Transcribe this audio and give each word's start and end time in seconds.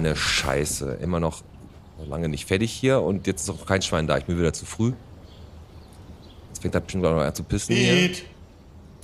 eine 0.00 0.16
Scheiße. 0.16 0.98
Immer 1.00 1.20
noch 1.20 1.42
lange 2.06 2.28
nicht 2.28 2.46
fertig 2.46 2.72
hier 2.72 3.00
und 3.00 3.26
jetzt 3.26 3.42
ist 3.42 3.50
auch 3.50 3.66
kein 3.66 3.82
Schwein 3.82 4.06
da. 4.06 4.18
Ich 4.18 4.24
bin 4.24 4.38
wieder 4.38 4.52
zu 4.52 4.66
früh. 4.66 4.92
Jetzt 6.48 6.62
fängt 6.62 6.74
er 6.74 6.80
bestimmt 6.80 7.04
auch 7.06 7.12
noch 7.12 7.20
an 7.20 7.34
zu 7.34 7.44
pissen 7.44 7.74
Piet, 7.74 8.24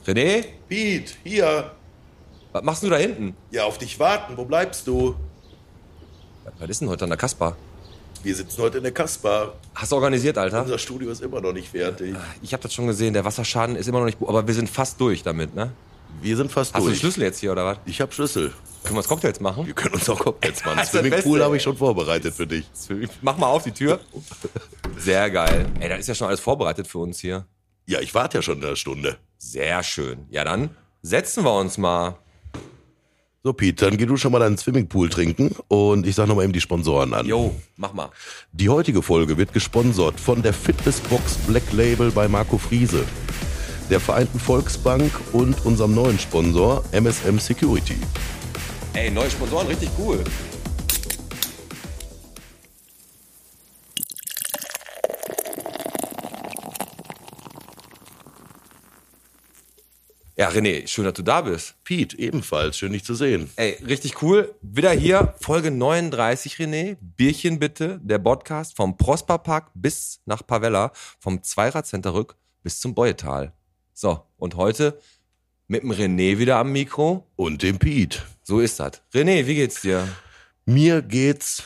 hier. 0.05 0.15
René, 0.15 0.45
Piet, 0.69 1.17
hier. 1.25 1.71
was 2.53 2.63
machst 2.63 2.83
du 2.83 2.89
da 2.89 2.97
hinten? 2.97 3.37
Ja, 3.51 3.65
auf 3.65 3.79
dich 3.79 3.99
warten. 3.99 4.37
Wo 4.37 4.45
bleibst 4.45 4.87
du? 4.87 5.15
Was 6.59 6.71
ist 6.71 6.81
denn 6.81 6.89
heute 6.89 7.05
an 7.05 7.11
der 7.11 7.19
Kasper? 7.19 7.57
Wir 8.23 8.35
sitzen 8.35 8.63
heute 8.63 8.79
in 8.79 8.83
der 8.83 8.93
Kasper. 8.93 9.55
Hast 9.75 9.93
du 9.93 9.97
organisiert, 9.97 10.39
Alter? 10.39 10.63
Unser 10.63 10.79
Studio 10.79 11.11
ist 11.11 11.23
immer 11.23 11.41
noch 11.41 11.53
nicht 11.53 11.69
fertig. 11.69 12.17
Ich 12.43 12.53
habe 12.53 12.63
das 12.63 12.73
schon 12.73 12.87
gesehen, 12.87 13.13
der 13.13 13.25
Wasserschaden 13.25 13.77
ist 13.77 13.87
immer 13.89 13.99
noch 13.99 14.07
nicht, 14.07 14.19
aber 14.21 14.47
wir 14.47 14.55
sind 14.55 14.71
fast 14.71 15.01
durch 15.01 15.23
damit, 15.23 15.55
ne? 15.55 15.73
Wir 16.23 16.37
sind 16.37 16.51
fast 16.51 16.75
Hast 16.75 16.83
du 16.83 16.87
den 16.87 16.93
durch. 16.93 17.01
Schlüssel 17.01 17.23
jetzt 17.23 17.39
hier 17.41 17.53
oder 17.53 17.65
was? 17.65 17.79
Ich 17.87 18.01
habe 18.01 18.13
Schlüssel. 18.13 18.53
Können 18.83 18.95
wir 18.95 18.99
uns 18.99 19.09
Cocktails 19.09 19.41
machen? 19.41 19.67
Wir 19.67 19.75
können 19.75 19.95
uns 19.95 20.09
auch 20.09 20.19
Cocktails 20.19 20.65
machen. 20.65 20.77
Das 20.81 20.91
Swimmingpool 20.91 21.43
habe 21.43 21.57
ich 21.57 21.63
schon 21.63 21.77
vorbereitet 21.77 22.35
für 22.35 22.47
dich. 22.47 22.65
Mach 23.23 23.37
mal 23.37 23.47
auf 23.47 23.65
die 23.65 23.73
Tür. 23.73 24.01
Sehr 24.97 25.31
geil. 25.31 25.67
Ey, 25.81 25.89
da 25.89 25.97
ist 25.97 26.07
ja 26.09 26.15
schon 26.15 26.29
alles 26.29 26.41
vorbereitet 26.41 26.87
für 26.87 26.99
uns 26.99 27.19
hier. 27.21 27.47
Ja, 27.87 28.01
ich 28.01 28.15
warte 28.15 28.39
ja 28.39 28.43
schon 28.43 28.63
eine 28.63 28.77
Stunde. 28.77 29.17
Sehr 29.39 29.83
schön. 29.83 30.27
Ja, 30.31 30.45
dann 30.45 30.71
setzen 31.03 31.45
wir 31.45 31.55
uns 31.55 31.79
mal. 31.79 32.17
So, 33.43 33.53
Piet, 33.53 33.81
dann 33.81 33.97
geh 33.97 34.07
du 34.07 34.17
schon 34.17 34.33
mal 34.33 34.41
deinen 34.41 34.59
Swimmingpool 34.59 35.09
trinken 35.09 35.55
und 35.69 36.05
ich 36.05 36.17
sag 36.17 36.27
noch 36.27 36.35
mal 36.35 36.43
eben 36.43 36.53
die 36.53 36.61
Sponsoren 36.61 37.15
an. 37.15 37.27
Jo, 37.27 37.55
mach 37.77 37.93
mal. 37.93 38.11
Die 38.51 38.69
heutige 38.69 39.03
Folge 39.03 39.37
wird 39.37 39.53
gesponsert 39.53 40.19
von 40.19 40.43
der 40.43 40.53
Fitnessbox 40.53 41.37
Black 41.47 41.73
Label 41.73 42.11
bei 42.11 42.27
Marco 42.27 42.59
Friese, 42.59 43.05
der 43.91 44.01
Vereinten 44.01 44.39
Volksbank 44.39 45.13
und 45.33 45.65
unserem 45.65 45.95
neuen 45.95 46.19
Sponsor 46.19 46.83
MSM 46.93 47.39
Security. 47.39 47.99
Ey, 48.95 49.11
neue 49.11 49.31
Sponsoren, 49.31 49.67
richtig 49.67 49.91
cool. 49.99 50.25
Ja, 60.39 60.51
René, 60.51 60.87
schön, 60.87 61.07
dass 61.07 61.15
du 61.15 61.23
da 61.23 61.41
bist. 61.41 61.83
Piet, 61.83 62.13
ebenfalls, 62.13 62.77
schön 62.77 62.93
dich 62.93 63.05
zu 63.05 63.15
sehen. 63.15 63.51
Ey, 63.57 63.83
richtig 63.87 64.21
cool. 64.21 64.55
Wieder 64.61 64.91
hier, 64.93 65.35
Folge 65.41 65.71
39, 65.71 66.57
René. 66.57 66.99
Bierchen 67.01 67.59
bitte, 67.59 67.99
der 68.03 68.19
Podcast 68.19 68.77
vom 68.77 68.99
Prosperpark 68.99 69.71
bis 69.73 70.21
nach 70.27 70.47
Pavella, 70.47 70.93
vom 71.21 71.43
Zweirad-Center 71.43 72.13
rück 72.13 72.37
bis 72.63 72.81
zum 72.81 72.95
Beuetal. 72.95 73.56
So, 73.99 74.23
und 74.37 74.57
heute 74.57 75.01
mit 75.69 75.83
dem 75.83 75.91
René 75.91 76.37
wieder 76.37 76.59
am 76.59 76.71
Mikro. 76.71 77.27
Und 77.35 77.63
dem 77.63 77.79
Piet. 77.79 78.27
So 78.43 78.61
ist 78.61 78.79
das. 78.79 79.01
René, 79.15 79.47
wie 79.47 79.55
geht's 79.55 79.81
dir? 79.81 80.07
Mir 80.67 81.01
geht's 81.01 81.63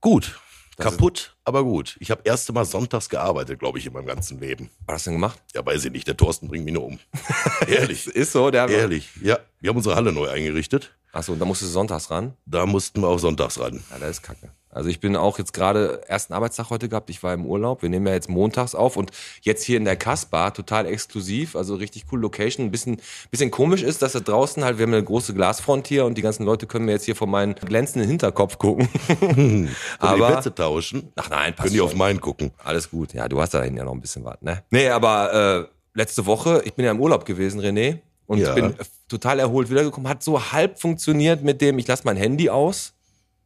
gut. 0.00 0.38
Das 0.76 0.86
Kaputt, 0.86 1.36
aber 1.42 1.64
gut. 1.64 1.96
Ich 1.98 2.12
habe 2.12 2.22
erste 2.24 2.52
Mal 2.52 2.64
sonntags 2.64 3.08
gearbeitet, 3.08 3.58
glaube 3.58 3.80
ich, 3.80 3.86
in 3.86 3.92
meinem 3.92 4.06
ganzen 4.06 4.38
Leben. 4.38 4.70
Was 4.86 4.94
hast 4.94 5.06
du 5.06 5.10
denn 5.10 5.16
gemacht? 5.16 5.42
Ja, 5.52 5.66
weiß 5.66 5.84
ich 5.86 5.90
nicht, 5.90 6.06
der 6.06 6.16
Thorsten 6.16 6.46
bringt 6.46 6.64
mich 6.64 6.74
nur 6.74 6.84
um. 6.84 7.00
Ehrlich, 7.66 8.06
Ist 8.06 8.30
so, 8.30 8.52
der. 8.52 8.68
ehrlich. 8.68 9.10
Ja, 9.20 9.40
wir 9.60 9.70
haben 9.70 9.76
unsere 9.76 9.96
Halle 9.96 10.12
neu 10.12 10.28
eingerichtet. 10.28 10.96
Achso, 11.10 11.34
da 11.34 11.44
musst 11.44 11.62
du 11.62 11.66
sonntags 11.66 12.08
ran. 12.08 12.36
Da 12.46 12.66
mussten 12.66 13.00
wir 13.00 13.08
auch 13.08 13.18
sonntags 13.18 13.58
ran. 13.58 13.82
Ja, 13.90 13.98
das 13.98 14.10
ist 14.18 14.22
kacke. 14.22 14.52
Also 14.74 14.88
ich 14.90 15.00
bin 15.00 15.16
auch 15.16 15.38
jetzt 15.38 15.52
gerade 15.52 16.02
ersten 16.08 16.32
Arbeitstag 16.32 16.70
heute 16.70 16.88
gehabt. 16.88 17.08
Ich 17.10 17.22
war 17.22 17.32
im 17.32 17.46
Urlaub. 17.46 17.82
Wir 17.82 17.88
nehmen 17.88 18.06
ja 18.06 18.12
jetzt 18.14 18.28
montags 18.28 18.74
auf 18.74 18.96
und 18.96 19.10
jetzt 19.42 19.62
hier 19.64 19.76
in 19.76 19.84
der 19.84 19.96
Kasbah 19.96 20.50
total 20.50 20.86
exklusiv, 20.86 21.56
also 21.56 21.76
richtig 21.76 22.04
cool 22.12 22.20
Location. 22.20 22.66
Ein 22.66 22.70
bisschen, 22.70 23.00
bisschen 23.30 23.50
komisch 23.50 23.82
ist, 23.82 24.02
dass 24.02 24.12
da 24.12 24.20
draußen 24.20 24.64
halt, 24.64 24.78
wir 24.78 24.84
haben 24.86 24.92
eine 24.94 25.04
große 25.04 25.32
Glasfront 25.34 25.86
hier 25.86 26.04
und 26.04 26.18
die 26.18 26.22
ganzen 26.22 26.44
Leute 26.44 26.66
können 26.66 26.84
mir 26.86 26.92
jetzt 26.92 27.04
hier 27.04 27.16
vor 27.16 27.26
meinen 27.28 27.54
glänzenden 27.54 28.08
Hinterkopf 28.10 28.58
gucken. 28.58 28.88
Können 29.20 29.68
Aber- 29.98 30.26
die 30.26 30.32
Plätze 30.32 30.54
tauschen? 30.54 31.12
Ach 31.16 31.30
nein, 31.30 31.54
passt 31.54 31.64
Können 31.68 31.74
die 31.74 31.80
auf 31.80 31.94
meinen 31.94 32.20
gucken? 32.20 32.50
Alles 32.62 32.90
gut. 32.90 33.12
Ja, 33.14 33.28
du 33.28 33.40
hast 33.40 33.54
da 33.54 33.62
hinten 33.62 33.78
ja 33.78 33.84
noch 33.84 33.92
ein 33.92 34.00
bisschen 34.00 34.24
was, 34.24 34.36
ne? 34.42 34.62
Nee, 34.70 34.88
aber 34.88 35.68
äh, 35.68 35.98
letzte 35.98 36.26
Woche, 36.26 36.62
ich 36.64 36.74
bin 36.74 36.84
ja 36.84 36.90
im 36.90 37.00
Urlaub 37.00 37.24
gewesen, 37.24 37.60
René. 37.60 37.98
Und 38.26 38.38
Ja. 38.38 38.54
bin 38.54 38.74
total 39.08 39.38
erholt 39.38 39.68
wiedergekommen. 39.70 40.08
Hat 40.08 40.22
so 40.22 40.40
halb 40.52 40.80
funktioniert 40.80 41.42
mit 41.42 41.60
dem, 41.60 41.78
ich 41.78 41.86
lasse 41.86 42.02
mein 42.06 42.16
Handy 42.16 42.48
aus. 42.48 42.94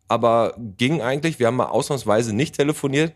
Aber 0.08 0.54
ging 0.78 1.02
eigentlich, 1.02 1.38
wir 1.38 1.46
haben 1.48 1.56
mal 1.56 1.66
ausnahmsweise 1.66 2.34
nicht 2.34 2.56
telefoniert, 2.56 3.12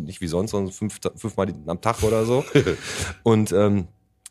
nicht 0.00 0.20
wie 0.20 0.26
sonst, 0.26 0.50
sondern 0.50 0.72
fünf, 0.72 0.98
fünfmal 1.16 1.54
am 1.66 1.80
Tag 1.80 2.02
oder 2.02 2.24
so. 2.24 2.44
Und 3.22 3.52
ähm, 3.52 3.86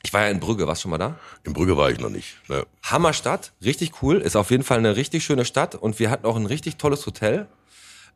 ich 0.06 0.12
war 0.12 0.24
ja 0.24 0.28
in 0.28 0.42
Brügge, 0.42 0.68
warst 0.68 0.82
du 0.82 0.84
schon 0.84 0.92
mal 0.92 0.98
da? 0.98 1.18
In 1.46 1.54
Brügge 1.54 1.78
war 1.78 1.90
ich 1.90 2.00
noch 2.00 2.10
nicht. 2.10 2.36
Ne. 2.50 2.66
Hammerstadt, 2.84 3.54
richtig 3.64 4.02
cool, 4.02 4.18
ist 4.18 4.36
auf 4.36 4.52
jeden 4.52 4.64
Fall 4.64 4.80
eine 4.80 4.98
richtig 4.98 5.24
schöne 5.24 5.46
Stadt 5.46 5.76
und 5.76 5.98
wir 6.00 6.10
hatten 6.10 6.26
auch 6.26 6.36
ein 6.36 6.46
richtig 6.46 6.76
tolles 6.76 7.06
Hotel, 7.06 7.48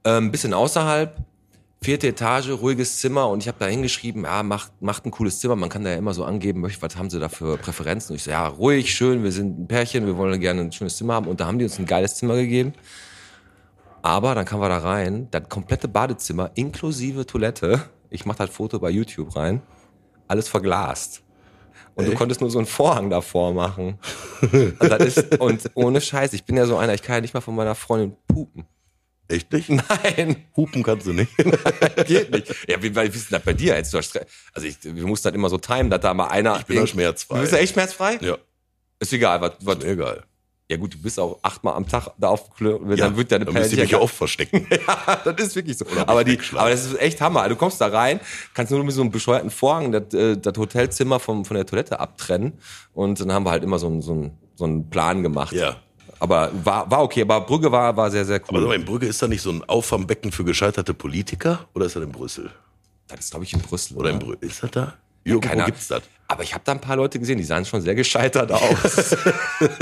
ähm, 0.04 0.26
ein 0.26 0.32
bisschen 0.32 0.54
außerhalb, 0.54 1.18
vierte 1.82 2.08
Etage, 2.08 2.50
ruhiges 2.50 2.98
Zimmer 3.00 3.30
und 3.30 3.42
ich 3.42 3.48
habe 3.48 3.58
da 3.60 3.68
hingeschrieben, 3.68 4.24
ja, 4.26 4.44
macht, 4.44 4.72
macht 4.82 5.06
ein 5.06 5.12
cooles 5.12 5.40
Zimmer, 5.40 5.56
man 5.56 5.70
kann 5.70 5.86
da 5.86 5.92
ja 5.92 5.96
immer 5.96 6.14
so 6.14 6.26
angeben, 6.26 6.60
möchte- 6.60 6.82
was 6.82 6.98
haben 6.98 7.10
sie 7.10 7.20
da 7.22 7.30
für 7.30 7.58
Präferenzen? 7.58 8.12
Und 8.12 8.16
ich 8.18 8.24
so, 8.24 8.32
ja, 8.32 8.48
ruhig, 8.48 8.94
schön, 8.94 9.24
wir 9.24 9.32
sind 9.32 9.58
ein 9.58 9.68
Pärchen, 9.70 10.06
wir 10.06 10.18
wollen 10.18 10.42
gerne 10.42 10.62
ein 10.62 10.72
schönes 10.74 10.98
Zimmer 10.98 11.14
haben 11.14 11.28
und 11.28 11.40
da 11.40 11.46
haben 11.46 11.58
die 11.60 11.64
uns 11.66 11.80
ein 11.80 11.86
geiles 11.86 12.16
Zimmer 12.16 12.36
gegeben. 12.36 12.74
Aber 14.08 14.36
dann 14.36 14.46
kamen 14.46 14.62
wir 14.62 14.70
da 14.70 14.78
rein, 14.78 15.28
das 15.32 15.50
komplette 15.50 15.90
Badezimmer 15.90 16.52
inklusive 16.56 17.26
Toilette, 17.26 17.82
ich 18.10 18.26
mache 18.26 18.38
das 18.38 18.50
Foto 18.52 18.80
bei 18.80 18.90
YouTube 18.90 19.36
rein, 19.36 19.62
alles 20.30 20.48
verglast. 20.48 21.24
Und 21.94 22.06
du 22.06 22.12
Echt? 22.12 22.18
konntest 22.18 22.40
nur 22.40 22.50
so 22.50 22.58
einen 22.58 22.68
Vorhang 22.68 23.10
davor 23.10 23.54
machen. 23.54 24.00
Und, 24.80 24.80
das 24.90 25.18
ist, 25.18 25.40
und 25.42 25.72
ohne 25.74 26.00
Scheiß, 26.00 26.32
ich 26.32 26.46
bin 26.46 26.56
ja 26.56 26.66
so 26.66 26.78
einer, 26.78 26.94
ich 26.94 27.02
kann 27.02 27.16
ja 27.16 27.22
nicht 27.22 27.34
mal 27.34 27.42
von 27.42 27.54
meiner 27.54 27.76
Freundin 27.76 28.16
pupen. 28.30 28.66
Echt 29.28 29.52
nicht? 29.52 29.70
Nein, 29.70 30.46
Hupen 30.56 30.84
kannst 30.84 31.06
du 31.08 31.12
nicht. 31.12 31.36
geht 32.08 32.32
nicht. 32.32 32.56
Ja, 32.70 32.82
wie, 32.82 32.96
wie 32.96 33.02
ist 33.08 33.30
denn 33.30 33.40
das 33.40 33.42
bei 33.44 33.52
dir? 33.52 33.74
Du 33.76 33.82
das 33.82 33.94
Stre- 34.10 34.26
Also 34.54 34.68
ich, 34.68 34.78
wir 34.84 35.06
mussten 35.06 35.26
halt 35.26 35.36
immer 35.36 35.50
so 35.50 35.58
timen, 35.58 35.90
dass 35.90 36.00
da 36.00 36.14
mal 36.14 36.28
einer. 36.28 36.58
Ich 36.60 36.66
bin 36.66 36.78
da 36.78 36.88
schmerzfrei. 36.88 37.36
Du 37.36 37.42
bist 37.42 37.52
ja 37.52 37.60
echt 37.60 37.74
schmerzfrei? 37.74 38.20
Ja, 38.22 38.38
Ist 39.00 39.12
egal, 39.12 39.42
was, 39.42 39.54
was, 39.62 39.84
egal. 39.84 40.24
Ja 40.70 40.76
gut, 40.78 40.94
du 40.96 40.98
bist 41.02 41.18
auch 41.20 41.40
achtmal 41.42 41.76
am 41.76 41.88
Tag 41.88 42.10
da 42.18 42.28
auf 42.30 42.50
Ja, 42.60 42.78
dann 42.96 43.16
wird 43.16 43.32
deine 43.32 43.46
dann 43.46 43.54
müsst 43.54 43.72
ihr 43.72 43.82
mich 43.82 43.92
ja- 43.92 44.00
auch 44.00 44.10
verstecken. 44.10 44.68
Ja, 44.88 45.16
das 45.24 45.48
ist 45.48 45.56
wirklich 45.56 45.78
so. 45.78 45.86
Oder 45.86 46.10
Aber, 46.10 46.24
die, 46.26 46.38
aber 46.56 46.70
das 46.70 46.86
ist 46.86 47.00
echt 47.00 47.22
Hammer. 47.22 47.48
Du 47.48 47.56
kommst 47.56 47.80
da 47.80 47.88
rein, 47.88 48.20
kannst 48.54 48.72
nur 48.72 48.84
mit 48.84 48.94
so 48.94 49.02
einem 49.02 49.12
bescheuerten 49.12 49.50
Vorhang 49.50 49.92
das, 49.94 50.14
äh, 50.14 50.36
das 50.38 50.58
Hotelzimmer 50.58 51.20
vom, 51.20 51.46
von 51.46 51.56
der 51.56 51.66
Toilette 51.66 52.00
abtrennen. 52.00 52.54
Und 52.94 53.20
dann 53.22 53.32
haben 53.32 53.46
wir 53.46 53.52
halt 53.52 53.64
immer 53.64 53.80
so 53.80 53.88
einen, 53.88 54.02
so 54.02 54.12
einen, 54.12 54.38
so 54.56 54.66
einen 54.66 54.90
Plan 54.90 55.24
gemacht. 55.24 55.54
Ja. 55.54 55.78
Aber 56.20 56.52
war, 56.66 56.90
war 56.92 57.04
okay. 57.04 57.22
Aber 57.22 57.42
Brügge 57.42 57.72
war, 57.72 57.96
war 57.96 58.12
sehr, 58.12 58.26
sehr 58.26 58.42
Aber 58.48 58.60
cool. 58.60 58.68
mal, 58.68 58.76
in 58.76 58.84
Brügge 58.86 59.06
ist 59.08 59.22
da 59.22 59.28
nicht 59.28 59.42
so 59.42 59.52
ein 59.52 59.64
Auffangbecken 59.70 60.32
für 60.34 60.44
gescheiterte 60.44 60.94
Politiker? 60.94 61.68
Oder 61.76 61.86
ist 61.86 61.96
das 61.96 62.04
in 62.04 62.12
Brüssel? 62.12 62.52
das 63.08 63.20
ist, 63.22 63.32
glaube 63.32 63.46
ich, 63.46 63.54
in 63.54 63.62
Brüssel. 63.62 63.96
Oder 63.98 64.10
in 64.10 64.20
Brüssel? 64.20 64.38
Ist 64.42 64.64
das 64.64 64.72
da? 64.72 64.94
Irgendwo 65.28 65.48
keine- 65.50 65.66
gibt's 65.66 65.88
das. 65.88 66.04
Aber 66.30 66.44
ich 66.44 66.54
habe 66.54 66.64
da 66.66 66.74
ein 66.74 66.82
paar 66.82 66.98
Leute 66.98 67.20
gesehen, 67.20 67.38
die 67.38 67.46
sahen 67.46 67.64
schon 67.64 67.80
sehr 67.82 67.96
gescheitert 67.96 68.52
aus. 68.52 69.16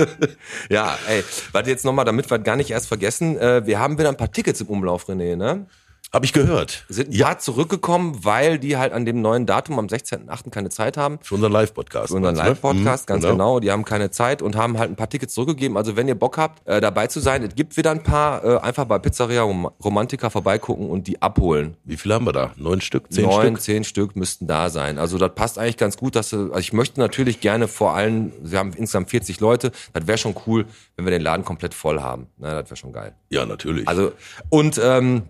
ja, 0.69 0.95
ey, 1.07 1.23
warte 1.51 1.71
jetzt 1.71 1.83
nochmal, 1.85 2.05
damit 2.05 2.29
wir 2.29 2.37
gar 2.37 2.55
nicht 2.55 2.69
erst 2.69 2.87
vergessen, 2.87 3.37
äh, 3.39 3.65
wir 3.65 3.79
haben 3.79 3.97
wieder 3.97 4.09
ein 4.09 4.17
paar 4.17 4.31
Tickets 4.31 4.61
im 4.61 4.67
Umlauf, 4.67 5.09
René, 5.09 5.35
ne? 5.35 5.65
Hab 6.13 6.23
ich 6.23 6.33
gehört. 6.33 6.85
Sind 6.87 7.13
ein 7.13 7.19
paar 7.19 7.39
zurückgekommen, 7.39 8.23
weil 8.23 8.57
die 8.59 8.77
halt 8.77 8.93
an 8.93 9.05
dem 9.05 9.21
neuen 9.21 9.45
Datum 9.45 9.79
am 9.79 9.87
16.8. 9.87 10.49
keine 10.49 10.69
Zeit 10.69 10.97
haben. 10.97 11.19
Für 11.21 11.35
unseren 11.35 11.51
Live-Podcast. 11.51 12.09
Für 12.09 12.15
unseren 12.15 12.35
ne? 12.35 12.41
Live-Podcast, 12.41 13.03
Mhm, 13.09 13.13
ganz 13.13 13.23
genau. 13.25 13.59
Die 13.59 13.71
haben 13.71 13.83
keine 13.85 14.11
Zeit 14.11 14.41
und 14.41 14.55
haben 14.55 14.77
halt 14.77 14.89
ein 14.91 14.95
paar 14.95 15.09
Tickets 15.09 15.33
zurückgegeben. 15.33 15.75
Also 15.77 15.95
wenn 15.95 16.07
ihr 16.07 16.15
Bock 16.15 16.37
habt, 16.37 16.65
äh, 16.67 16.79
dabei 16.79 17.07
zu 17.07 17.19
sein, 17.19 17.43
es 17.43 17.55
gibt 17.55 17.75
wieder 17.75 17.91
ein 17.91 18.03
paar, 18.03 18.43
äh, 18.43 18.57
einfach 18.59 18.85
bei 18.85 18.99
Pizzeria 18.99 19.41
Rom 19.41 19.69
Romantica 19.83 20.29
vorbeigucken 20.29 20.89
und 20.89 21.07
die 21.07 21.21
abholen. 21.21 21.75
Wie 21.83 21.97
viele 21.97 22.13
haben 22.15 22.25
wir 22.25 22.33
da? 22.33 22.51
Neun 22.55 22.81
Stück? 22.81 23.11
Zehn 23.11 23.25
Neun, 23.25 23.47
Stück? 23.47 23.61
zehn 23.61 23.83
Stück 23.83 24.15
müssten 24.15 24.47
da 24.47 24.69
sein. 24.69 24.97
Also 24.97 25.17
das 25.17 25.33
passt 25.35 25.57
eigentlich 25.59 25.77
ganz 25.77 25.97
gut, 25.97 26.15
dass 26.15 26.29
sie, 26.29 26.37
also 26.37 26.59
ich 26.59 26.71
möchte 26.73 26.99
natürlich 26.99 27.41
gerne 27.41 27.67
vor 27.67 27.93
allem, 27.95 28.31
wir 28.41 28.59
haben 28.59 28.69
insgesamt 28.73 29.09
40 29.09 29.39
Leute, 29.39 29.71
das 29.93 30.07
wäre 30.07 30.17
schon 30.17 30.35
cool, 30.47 30.65
wenn 30.95 31.05
wir 31.05 31.11
den 31.11 31.21
Laden 31.21 31.43
komplett 31.43 31.73
voll 31.73 32.01
haben. 32.01 32.27
Na, 32.37 32.61
das 32.61 32.69
wäre 32.69 32.77
schon 32.77 32.93
geil. 32.93 33.13
Ja, 33.29 33.45
natürlich. 33.45 33.87
Also, 33.87 34.13
und 34.49 34.79
ähm, 34.83 35.23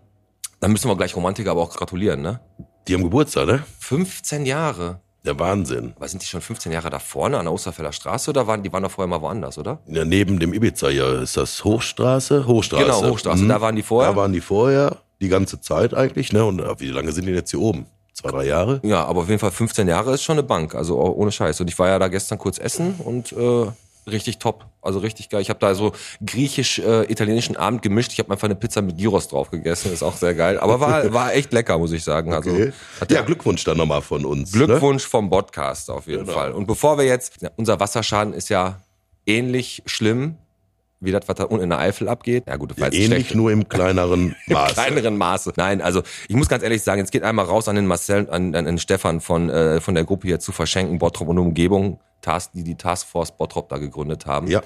dann 0.65 0.71
müssen 0.71 0.89
wir 0.89 0.97
gleich 0.97 1.15
Romantiker 1.15 1.51
aber 1.51 1.61
auch 1.61 1.69
gratulieren, 1.69 2.23
ne? 2.23 2.39
die 2.87 2.95
haben 2.95 3.03
Geburtstag, 3.03 3.45
ne? 3.45 3.63
15 3.81 4.47
Jahre. 4.47 4.99
Der 5.23 5.37
Wahnsinn. 5.37 5.93
Aber 5.95 6.07
sind 6.07 6.23
die 6.23 6.25
schon 6.25 6.41
15 6.41 6.71
Jahre 6.71 6.89
da 6.89 6.97
vorne 6.97 7.37
an 7.37 7.45
der 7.45 7.53
Osterfeller 7.53 7.91
Straße 7.91 8.31
oder 8.31 8.47
waren 8.47 8.63
die 8.63 8.73
waren 8.73 8.81
da 8.81 8.89
vorher 8.89 9.07
mal 9.07 9.21
woanders, 9.21 9.59
oder? 9.59 9.77
Ja, 9.87 10.03
neben 10.05 10.39
dem 10.39 10.55
Ibiza 10.55 10.89
hier 10.89 11.21
ist 11.21 11.37
das 11.37 11.63
Hochstraße? 11.63 12.47
Hochstraße. 12.47 12.83
Genau, 12.83 13.03
Hochstraße. 13.11 13.43
Mhm. 13.43 13.49
Da 13.49 13.61
waren 13.61 13.75
die 13.75 13.83
vorher. 13.83 14.11
Da 14.11 14.17
waren 14.17 14.33
die 14.33 14.41
vorher, 14.41 14.97
die 15.21 15.27
ganze 15.29 15.61
Zeit 15.61 15.93
eigentlich, 15.93 16.33
ne? 16.33 16.43
Und 16.43 16.59
äh, 16.59 16.79
wie 16.79 16.89
lange 16.89 17.11
sind 17.11 17.27
die 17.27 17.31
jetzt 17.31 17.51
hier 17.51 17.61
oben? 17.61 17.85
Zwei, 18.13 18.31
drei 18.31 18.45
Jahre? 18.45 18.79
Ja, 18.83 19.05
aber 19.05 19.21
auf 19.21 19.29
jeden 19.29 19.39
Fall 19.39 19.51
15 19.51 19.87
Jahre 19.87 20.15
ist 20.15 20.23
schon 20.23 20.33
eine 20.33 20.43
Bank, 20.43 20.73
also 20.73 20.99
oh- 20.99 21.13
ohne 21.15 21.31
Scheiß. 21.31 21.61
Und 21.61 21.69
ich 21.69 21.77
war 21.77 21.89
ja 21.89 21.99
da 21.99 22.07
gestern 22.07 22.39
kurz 22.39 22.57
essen 22.57 22.95
und 23.03 23.33
äh, 23.33 23.67
richtig 24.07 24.37
top, 24.39 24.65
also 24.81 24.99
richtig 24.99 25.29
geil. 25.29 25.41
Ich 25.41 25.49
habe 25.49 25.59
da 25.59 25.73
so 25.75 25.91
griechisch-italienischen 26.25 27.57
Abend 27.57 27.81
gemischt. 27.81 28.11
Ich 28.13 28.19
habe 28.19 28.31
einfach 28.31 28.45
eine 28.45 28.55
Pizza 28.55 28.81
mit 28.81 28.97
Gyros 28.97 29.27
drauf 29.27 29.51
gegessen, 29.51 29.91
ist 29.91 30.03
auch 30.03 30.15
sehr 30.15 30.33
geil. 30.33 30.59
Aber 30.59 30.79
war, 30.79 31.11
war 31.13 31.33
echt 31.33 31.51
lecker, 31.53 31.77
muss 31.77 31.91
ich 31.91 32.03
sagen. 32.03 32.33
Also 32.33 32.49
Okay. 32.51 32.71
hat 33.01 33.11
Ja, 33.11 33.21
Glückwunsch 33.21 33.63
dann 33.63 33.77
nochmal 33.77 34.01
von 34.01 34.25
uns. 34.25 34.53
Ne? 34.53 34.65
Glückwunsch 34.65 35.05
vom 35.05 35.29
Podcast 35.29 35.89
auf 35.89 36.07
jeden 36.07 36.25
Genau. 36.25 36.33
Fall. 36.37 36.51
Und 36.51 36.67
bevor 36.67 36.97
wir 36.97 37.05
jetzt, 37.05 37.41
ja, 37.41 37.49
unser 37.55 37.79
Wasserschaden 37.79 38.33
ist 38.33 38.49
ja 38.49 38.79
ähnlich 39.25 39.81
schlimm 39.85 40.37
wie 41.01 41.11
das, 41.11 41.27
was 41.27 41.35
da 41.35 41.43
unten 41.43 41.63
in 41.65 41.69
der 41.69 41.79
Eifel 41.79 42.07
abgeht. 42.07 42.45
Ja 42.47 42.55
gut, 42.55 42.71
jetzt 42.77 42.93
Ähnlich 42.95 43.07
schlecht. 43.07 43.35
nur 43.35 43.51
im 43.51 43.67
kleineren 43.67 44.35
Im 44.47 44.53
Maße. 44.53 44.73
kleineren 44.73 45.17
Maße. 45.17 45.53
Nein, 45.55 45.81
also 45.81 46.01
ich 46.29 46.35
muss 46.35 46.47
ganz 46.47 46.63
ehrlich 46.63 46.81
sagen, 46.83 47.01
es 47.01 47.11
geht 47.11 47.21
einmal 47.23 47.45
raus 47.45 47.67
an 47.67 47.75
den 47.75 47.85
Marcel, 47.85 48.27
an, 48.29 48.55
an 48.55 48.65
den 48.65 48.79
Stefan 48.79 49.19
von, 49.21 49.49
äh, 49.49 49.81
von 49.81 49.93
der 49.93 50.03
Gruppe 50.05 50.27
hier 50.27 50.39
zu 50.39 50.51
verschenken, 50.51 50.97
Bottrop 50.97 51.27
und 51.27 51.37
Umgebung, 51.37 51.99
Task, 52.25 52.51
die 52.53 52.63
die 52.63 52.75
Taskforce 52.75 53.31
Bottrop 53.37 53.69
da 53.69 53.77
gegründet 53.77 54.25
haben. 54.25 54.47
Ja. 54.47 54.61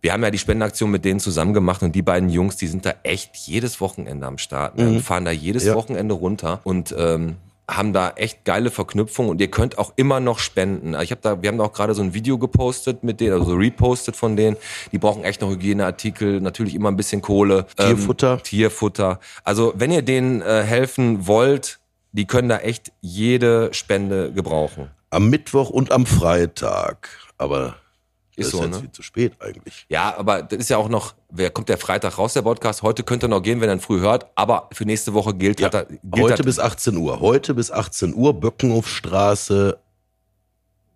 Wir 0.00 0.12
haben 0.12 0.22
ja 0.24 0.30
die 0.32 0.38
Spendenaktion 0.38 0.90
mit 0.90 1.04
denen 1.04 1.20
zusammen 1.20 1.54
gemacht 1.54 1.82
und 1.82 1.94
die 1.94 2.02
beiden 2.02 2.28
Jungs, 2.28 2.56
die 2.56 2.66
sind 2.66 2.84
da 2.84 2.94
echt 3.04 3.36
jedes 3.36 3.80
Wochenende 3.80 4.26
am 4.26 4.36
Start. 4.38 4.76
Ne? 4.76 4.88
Und 4.88 5.00
fahren 5.02 5.24
da 5.24 5.30
jedes 5.30 5.62
Mhm. 5.62 5.68
Ja. 5.68 5.74
Wochenende 5.76 6.14
runter 6.14 6.60
und 6.64 6.92
ähm, 6.98 7.36
haben 7.70 7.92
da 7.92 8.10
echt 8.16 8.44
geile 8.44 8.70
Verknüpfungen 8.72 9.30
und 9.30 9.40
ihr 9.40 9.48
könnt 9.48 9.78
auch 9.78 9.92
immer 9.94 10.18
noch 10.18 10.40
spenden. 10.40 10.94
Ich 11.00 11.12
habe 11.12 11.20
da, 11.22 11.40
wir 11.40 11.48
haben 11.48 11.56
da 11.58 11.64
auch 11.64 11.72
gerade 11.72 11.94
so 11.94 12.02
ein 12.02 12.12
Video 12.12 12.36
gepostet 12.36 13.04
mit 13.04 13.20
denen, 13.20 13.34
also 13.40 13.54
repostet 13.54 14.16
von 14.16 14.34
denen. 14.36 14.56
Die 14.90 14.98
brauchen 14.98 15.22
echt 15.22 15.40
noch 15.40 15.50
Hygieneartikel, 15.50 16.40
natürlich 16.40 16.74
immer 16.74 16.90
ein 16.90 16.96
bisschen 16.96 17.22
Kohle, 17.22 17.66
Tierfutter. 17.76 18.32
ähm, 18.34 18.42
Tierfutter. 18.42 19.20
Also 19.44 19.72
wenn 19.76 19.92
ihr 19.92 20.02
denen 20.02 20.42
äh, 20.42 20.62
helfen 20.64 21.28
wollt, 21.28 21.78
die 22.10 22.26
können 22.26 22.48
da 22.48 22.58
echt 22.58 22.90
jede 23.00 23.72
Spende 23.72 24.32
gebrauchen. 24.32 24.90
Am 25.12 25.28
Mittwoch 25.28 25.68
und 25.70 25.92
am 25.92 26.06
Freitag. 26.06 27.08
Aber 27.36 27.74
das 28.36 28.46
Ist 28.46 28.46
ist 28.46 28.50
so, 28.52 28.62
jetzt 28.64 28.70
ne? 28.74 28.80
viel 28.80 28.92
zu 28.92 29.02
spät 29.02 29.34
eigentlich. 29.40 29.84
Ja, 29.90 30.16
aber 30.16 30.42
das 30.42 30.58
ist 30.58 30.70
ja 30.70 30.78
auch 30.78 30.88
noch, 30.88 31.14
wer 31.28 31.50
kommt 31.50 31.68
der 31.68 31.76
Freitag 31.76 32.16
raus, 32.16 32.32
der 32.32 32.40
Podcast? 32.40 32.82
Heute 32.82 33.02
könnte 33.04 33.26
er 33.26 33.28
noch 33.28 33.42
gehen, 33.42 33.60
wenn 33.60 33.68
er 33.68 33.74
ihn 33.76 33.80
früh 33.80 34.00
hört, 34.00 34.26
aber 34.36 34.68
für 34.72 34.86
nächste 34.86 35.12
Woche 35.12 35.34
gilt, 35.34 35.60
Ja, 35.60 35.66
hat 35.66 35.74
er, 35.74 35.84
gilt 35.84 36.02
Heute 36.16 36.32
hat, 36.38 36.44
bis 36.46 36.58
18 36.58 36.96
Uhr. 36.96 37.20
Heute 37.20 37.52
bis 37.52 37.70
18 37.70 38.14
Uhr, 38.14 38.32
Böckenhofstraße 38.32 39.78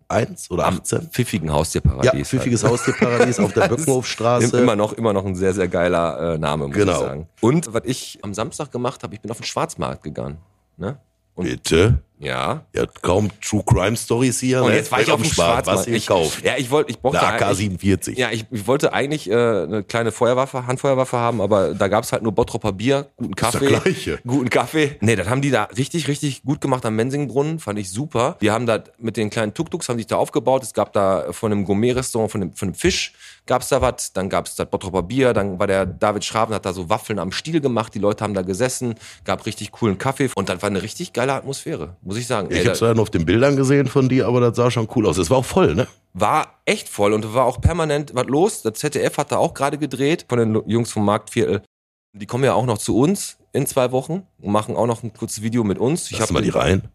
1 0.07 0.49
oder 0.49 0.65
am 0.65 0.77
18? 0.79 1.09
pfiffigen 1.11 1.49
Ja, 1.49 1.53
Haustierparadies. 1.55 2.27
pfiffiges 2.29 2.63
Haustierparadies 2.63 3.39
auf 3.39 3.53
der 3.53 3.67
Böckenhofstraße. 3.67 4.57
Immer 4.59 4.75
noch, 4.75 4.93
immer 4.93 5.13
noch 5.13 5.25
ein 5.25 5.35
sehr, 5.35 5.53
sehr 5.53 5.67
geiler 5.67 6.33
äh, 6.33 6.37
Name, 6.39 6.67
muss 6.67 6.75
Genau. 6.75 6.93
ich 6.93 6.97
sagen. 6.99 7.29
Und 7.41 7.71
was 7.71 7.83
ich 7.85 8.17
am 8.23 8.33
Samstag 8.33 8.71
gemacht 8.71 9.03
habe, 9.03 9.13
ich 9.13 9.21
bin 9.21 9.29
auf 9.29 9.37
den 9.37 9.43
Schwarzmarkt 9.45 10.01
gegangen. 10.03 10.37
Ne? 10.77 10.97
Und 11.37 11.45
Bitte? 11.45 11.99
ja. 12.19 12.63
Ja, 12.73 12.85
kaum 13.03 13.29
True 13.47 13.61
Crime 13.63 13.95
Stories 13.95 14.39
hier. 14.39 14.63
Und 14.63 14.71
ne? 14.71 14.75
jetzt 14.77 14.91
war 14.91 14.99
ich 15.01 15.11
auf 15.11 15.21
dem 15.21 15.29
Schwarz. 15.31 15.65
Schwarzmarkt. 15.65 15.79
Was 15.81 15.87
ihr 15.87 15.95
Ich, 15.95 16.07
gekauft? 16.07 16.43
ja, 16.43 16.53
ich 16.57 16.71
wollte, 16.71 16.89
ich 16.89 16.99
brauchte 16.99 17.19
Eine 17.21 17.45
eigentlich- 17.45 17.69
AK-47. 17.71 18.17
Ja, 18.17 18.31
ich, 18.31 18.45
ich 18.49 18.65
wollte 18.65 18.91
eigentlich 18.91 19.29
äh, 19.29 19.33
eine 19.35 19.83
kleine 19.83 20.11
Feuerwaffe, 20.11 20.65
Handfeuerwaffe 20.65 21.15
haben, 21.17 21.41
aber 21.41 21.75
da 21.75 21.87
gab's 21.87 22.11
halt 22.11 22.23
nur 22.23 22.31
Bottropper 22.31 22.71
Bier, 22.71 23.07
guten 23.17 23.33
das 23.35 23.51
Kaffee. 23.53 23.67
Gleiche. 23.67 24.19
Guten 24.25 24.49
Kaffee. 24.49 24.97
Nee, 24.99 25.15
das 25.15 25.29
haben 25.29 25.43
die 25.43 25.51
da 25.51 25.65
richtig, 25.77 26.07
richtig 26.07 26.41
gut 26.41 26.59
gemacht 26.59 26.83
am 26.87 26.95
Mensingbrunnen, 26.95 27.59
fand 27.59 27.77
ich 27.77 27.91
super. 27.91 28.35
Die 28.41 28.49
haben 28.49 28.65
da 28.65 28.83
mit 28.97 29.15
den 29.15 29.29
kleinen 29.29 29.53
Tuk-Tuks, 29.53 29.87
haben 29.87 29.97
sich 29.97 30.07
da 30.07 30.15
aufgebaut. 30.17 30.63
Es 30.63 30.73
gab 30.73 30.93
da 30.93 31.31
von 31.31 31.51
einem 31.51 31.65
Gourmet-Restaurant, 31.65 32.31
von 32.31 32.41
dem, 32.41 32.53
von 32.55 32.69
dem 32.69 32.73
Fisch, 32.75 33.13
gab's 33.47 33.69
da 33.69 33.81
was. 33.81 34.13
Dann 34.13 34.29
gab's 34.29 34.55
das 34.55 34.69
Bottropper 34.69 35.03
Bier, 35.03 35.33
dann 35.33 35.59
war 35.59 35.67
der 35.67 35.85
David 35.85 36.23
Schraven, 36.23 36.53
hat 36.53 36.65
da 36.65 36.73
so 36.73 36.89
Waffeln 36.89 37.19
am 37.19 37.31
Stiel 37.31 37.61
gemacht. 37.61 37.93
Die 37.95 37.99
Leute 37.99 38.23
haben 38.23 38.33
da 38.33 38.43
gesessen, 38.43 38.95
gab 39.23 39.45
richtig 39.45 39.71
coolen 39.71 39.97
Kaffee. 39.97 40.29
Und 40.35 40.49
das 40.49 40.61
war 40.61 40.69
eine 40.69 40.83
richtig 40.83 41.13
geile 41.13 41.33
Atmosphäre, 41.33 41.95
muss 42.01 42.17
ich 42.17 42.27
sagen. 42.27 42.49
Ich 42.51 42.59
habe 42.59 42.71
es 42.71 42.79
ja 42.79 42.93
nur 42.93 43.03
auf 43.03 43.09
den 43.09 43.25
Bildern 43.25 43.55
gesehen 43.55 43.87
von 43.87 44.09
dir, 44.09 44.27
aber 44.27 44.39
das 44.41 44.55
sah 44.55 44.69
schon 44.69 44.87
cool 44.95 45.07
aus. 45.07 45.17
Es 45.17 45.29
war 45.29 45.37
auch 45.37 45.45
voll, 45.45 45.73
ne? 45.73 45.87
war 46.19 46.59
echt 46.65 46.89
voll 46.89 47.13
und 47.13 47.33
war 47.33 47.45
auch 47.45 47.61
permanent 47.61 48.15
was 48.15 48.25
los. 48.25 48.61
Das 48.61 48.73
ZDF 48.73 49.17
hat 49.17 49.31
da 49.31 49.37
auch 49.37 49.53
gerade 49.53 49.77
gedreht 49.77 50.25
von 50.27 50.39
den 50.39 50.61
Jungs 50.67 50.91
vom 50.91 51.05
Marktviertel. 51.05 51.61
Die 52.13 52.25
kommen 52.25 52.43
ja 52.43 52.53
auch 52.53 52.65
noch 52.65 52.79
zu 52.79 52.97
uns 52.97 53.37
in 53.53 53.67
zwei 53.67 53.91
Wochen 53.91 54.25
und 54.39 54.51
machen 54.51 54.75
auch 54.75 54.87
noch 54.87 55.03
ein 55.03 55.13
kurzes 55.13 55.43
Video 55.43 55.63
mit 55.63 55.77
uns. 55.77 56.11
Ich 56.11 56.19
Lass 56.19 56.31
mal 56.31 56.41
die 56.41 56.49
rein. 56.49 56.89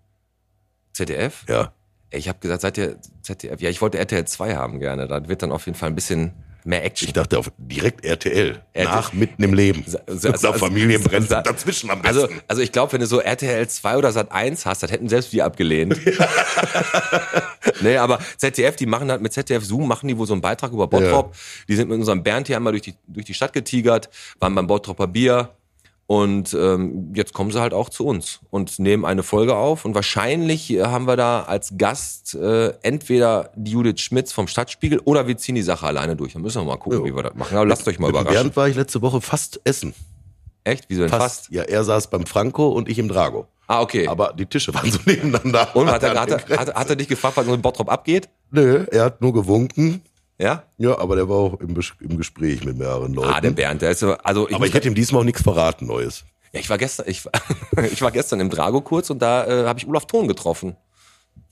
ZDF. 0.92 1.44
Ja. 1.48 1.72
Ich 2.12 2.28
habe 2.28 2.38
gesagt, 2.40 2.60
seid 2.62 2.78
ihr 2.78 2.96
ZDF? 3.22 3.60
Ja, 3.60 3.70
ich 3.70 3.80
wollte 3.80 3.98
RTL 3.98 4.24
2 4.26 4.54
haben 4.56 4.78
gerne. 4.80 5.08
Da 5.08 5.26
wird 5.28 5.42
dann 5.42 5.50
auf 5.52 5.66
jeden 5.66 5.76
Fall 5.78 5.88
ein 5.88 5.94
bisschen 5.94 6.32
mehr 6.64 6.84
Action. 6.84 7.08
Ich 7.08 7.12
dachte 7.14 7.38
auf 7.38 7.50
direkt 7.58 8.04
RTL. 8.04 8.60
RTL. 8.72 8.84
Nach 8.84 9.12
mitten 9.12 9.42
im 9.42 9.52
Leben. 9.54 9.84
Familie 9.84 10.98
sa- 10.98 11.08
brennt 11.08 11.28
sa- 11.28 11.42
dazwischen 11.42 11.90
am 11.90 12.02
Also, 12.02 12.26
besten. 12.28 12.40
also 12.46 12.62
ich 12.62 12.70
glaube, 12.70 12.92
wenn 12.92 13.00
du 13.00 13.06
so 13.06 13.18
RTL 13.20 13.66
2 13.66 13.96
oder 13.96 14.12
Sat 14.12 14.30
1 14.30 14.64
hast, 14.66 14.82
das 14.82 14.92
hätten 14.92 15.08
selbst 15.08 15.32
wir 15.32 15.44
abgelehnt. 15.44 15.98
nee, 17.80 17.96
aber 17.96 18.18
ZDF, 18.36 18.76
die 18.76 18.86
machen 18.86 19.10
halt 19.10 19.22
mit 19.22 19.32
ZDF 19.32 19.64
Zoom, 19.64 19.88
machen 19.88 20.08
die 20.08 20.16
wohl 20.16 20.26
so 20.26 20.34
einen 20.34 20.42
Beitrag 20.42 20.72
über 20.72 20.86
Bottrop. 20.86 21.34
Die 21.68 21.74
sind 21.74 21.88
mit 21.88 21.98
unserem 21.98 22.22
Bernd 22.22 22.46
hier 22.46 22.56
einmal 22.56 22.72
durch 22.72 22.82
die, 22.82 22.94
durch 23.06 23.26
die 23.26 23.34
Stadt 23.34 23.52
getigert, 23.52 24.08
waren 24.38 24.54
beim 24.54 24.66
Bottropper 24.66 25.06
Bier. 25.06 25.50
Und 26.14 26.52
ähm, 26.52 27.12
jetzt 27.14 27.32
kommen 27.32 27.50
sie 27.52 27.58
halt 27.60 27.72
auch 27.72 27.88
zu 27.88 28.04
uns 28.04 28.40
und 28.50 28.78
nehmen 28.78 29.06
eine 29.06 29.22
Folge 29.22 29.56
auf. 29.56 29.86
Und 29.86 29.94
wahrscheinlich 29.94 30.70
äh, 30.70 30.82
haben 30.82 31.06
wir 31.06 31.16
da 31.16 31.44
als 31.44 31.72
Gast 31.78 32.34
äh, 32.34 32.74
entweder 32.82 33.50
die 33.56 33.70
Judith 33.70 34.00
Schmitz 34.00 34.30
vom 34.30 34.46
Stadtspiegel 34.46 34.98
oder 35.04 35.26
wir 35.26 35.38
ziehen 35.38 35.54
die 35.54 35.62
Sache 35.62 35.86
alleine 35.86 36.14
durch. 36.14 36.34
Dann 36.34 36.42
müssen 36.42 36.60
wir 36.60 36.66
mal 36.66 36.76
gucken, 36.76 36.98
Jo. 36.98 37.04
wie 37.06 37.16
wir 37.16 37.22
das 37.22 37.34
machen. 37.34 37.56
Aber 37.56 37.64
lasst 37.66 37.88
euch 37.88 37.98
mal 37.98 38.08
Mit 38.08 38.16
überraschen. 38.20 38.34
Bernd 38.42 38.56
war 38.56 38.68
ich 38.68 38.76
letzte 38.76 39.00
Woche 39.00 39.22
fast 39.22 39.58
essen. 39.64 39.94
Echt? 40.64 40.84
Wieso 40.88 41.00
denn 41.00 41.08
Fast. 41.08 41.22
fast? 41.46 41.50
Ja, 41.50 41.62
er 41.62 41.82
saß 41.82 42.10
beim 42.10 42.26
Franco 42.26 42.68
und 42.68 42.90
ich 42.90 42.98
im 42.98 43.08
Drago. 43.08 43.46
Ah, 43.66 43.80
okay. 43.80 44.06
Aber 44.06 44.34
die 44.36 44.44
Tische 44.44 44.74
waren 44.74 44.90
so 44.90 44.98
nebeneinander. 45.06 45.74
Und 45.74 45.90
hat 45.90 46.02
er, 46.02 46.20
hat, 46.20 46.28
er, 46.30 46.58
hat, 46.58 46.68
er- 46.68 46.74
hat 46.74 46.90
er 46.90 46.96
dich 46.96 47.08
gefragt, 47.08 47.38
was 47.38 47.46
in 47.46 47.62
Bottrop 47.62 47.88
abgeht? 47.90 48.28
Nö, 48.50 48.84
er 48.90 49.04
hat 49.06 49.22
nur 49.22 49.32
gewunken. 49.32 50.02
Ja? 50.42 50.64
Ja, 50.78 50.98
aber 50.98 51.14
der 51.16 51.28
war 51.28 51.36
auch 51.36 51.60
im, 51.60 51.74
Bes- 51.76 51.92
im 52.00 52.16
Gespräch 52.16 52.64
mit 52.64 52.76
mehreren 52.76 53.14
Leuten. 53.14 53.30
Ah, 53.32 53.40
der 53.40 53.52
Bernd, 53.52 53.80
der 53.82 53.92
ist 53.92 54.00
so, 54.00 54.12
also 54.14 54.48
ich, 54.48 54.54
aber 54.56 54.66
ich 54.66 54.74
hätte 54.74 54.88
ihm 54.88 54.94
diesmal 54.94 55.20
auch 55.20 55.24
nichts 55.24 55.42
verraten, 55.42 55.86
Neues. 55.86 56.24
ja, 56.52 56.58
ich 56.58 56.68
war 56.68 56.78
gestern, 56.78 57.06
ich, 57.08 57.24
war- 57.24 57.32
ich 57.92 58.02
war 58.02 58.10
gestern 58.10 58.40
im 58.40 58.50
Drago 58.50 58.80
kurz 58.80 59.08
und 59.10 59.20
da 59.20 59.46
äh, 59.46 59.66
habe 59.66 59.78
ich 59.78 59.86
Olaf 59.86 60.06
Thon 60.06 60.26
getroffen. 60.26 60.76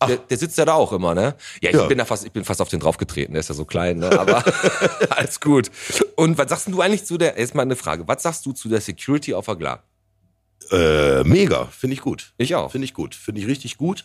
Der, 0.09 0.17
der 0.17 0.39
sitzt 0.39 0.57
ja 0.59 0.65
da 0.65 0.75
auch 0.75 0.93
immer, 0.93 1.15
ne? 1.15 1.35
Ja, 1.63 1.71
ich 1.71 1.77
Ja. 1.77 1.87
bin 1.87 1.99
da 1.99 2.05
fast, 2.05 2.25
ich 2.25 2.33
bin 2.33 2.45
fast 2.45 2.61
auf 2.63 2.69
den 2.69 2.81
draufgetreten, 2.81 3.35
der 3.35 3.41
ist 3.41 3.49
ja 3.49 3.55
so 3.55 3.65
klein, 3.65 3.99
ne? 3.99 4.19
Aber 4.19 4.43
alles 5.11 5.41
gut. 5.41 5.71
Und 6.17 6.37
was 6.39 6.49
sagst 6.49 6.67
denn 6.67 6.75
du 6.75 6.81
eigentlich 6.81 7.05
zu 7.05 7.17
der, 7.17 7.39
jetzt 7.39 7.55
mal 7.55 7.63
eine 7.63 7.77
Frage, 7.77 8.09
was 8.09 8.23
sagst 8.23 8.45
du 8.47 8.53
zu 8.53 8.69
der 8.69 8.81
Security 8.81 9.35
auf 9.35 9.45
der 9.47 9.57
Glar? 9.57 9.85
Äh, 10.71 11.23
mega, 11.25 11.67
finde 11.67 11.95
ich 11.95 12.01
gut. 12.01 12.33
Ich 12.39 12.55
auch. 12.55 12.71
Finde 12.73 12.85
ich 12.87 12.95
gut. 12.95 13.15
Finde 13.15 13.41
ich 13.41 13.47
richtig 13.47 13.77
gut. 13.77 14.05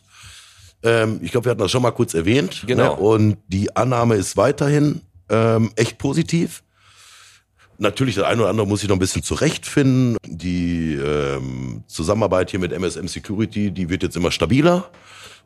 Ähm, 0.85 1.19
ich 1.21 1.31
glaube, 1.31 1.45
wir 1.45 1.51
hatten 1.51 1.61
das 1.61 1.71
schon 1.71 1.81
mal 1.81 1.91
kurz 1.91 2.13
erwähnt. 2.13 2.63
Genau. 2.67 2.95
Ne? 2.95 3.01
Und 3.01 3.37
die 3.47 3.75
Annahme 3.75 4.15
ist 4.15 4.37
weiterhin 4.37 5.01
ähm, 5.29 5.71
echt 5.75 5.97
positiv. 5.97 6.63
Natürlich, 7.77 8.15
das 8.15 8.23
eine 8.23 8.41
oder 8.41 8.49
andere 8.51 8.67
muss 8.67 8.83
ich 8.83 8.87
noch 8.87 8.95
ein 8.95 8.99
bisschen 8.99 9.23
zurechtfinden. 9.23 10.15
Die 10.25 10.93
ähm, 10.93 11.83
Zusammenarbeit 11.87 12.51
hier 12.51 12.59
mit 12.59 12.71
MSM 12.71 13.07
Security, 13.07 13.71
die 13.71 13.89
wird 13.89 14.03
jetzt 14.03 14.15
immer 14.15 14.31
stabiler. 14.31 14.89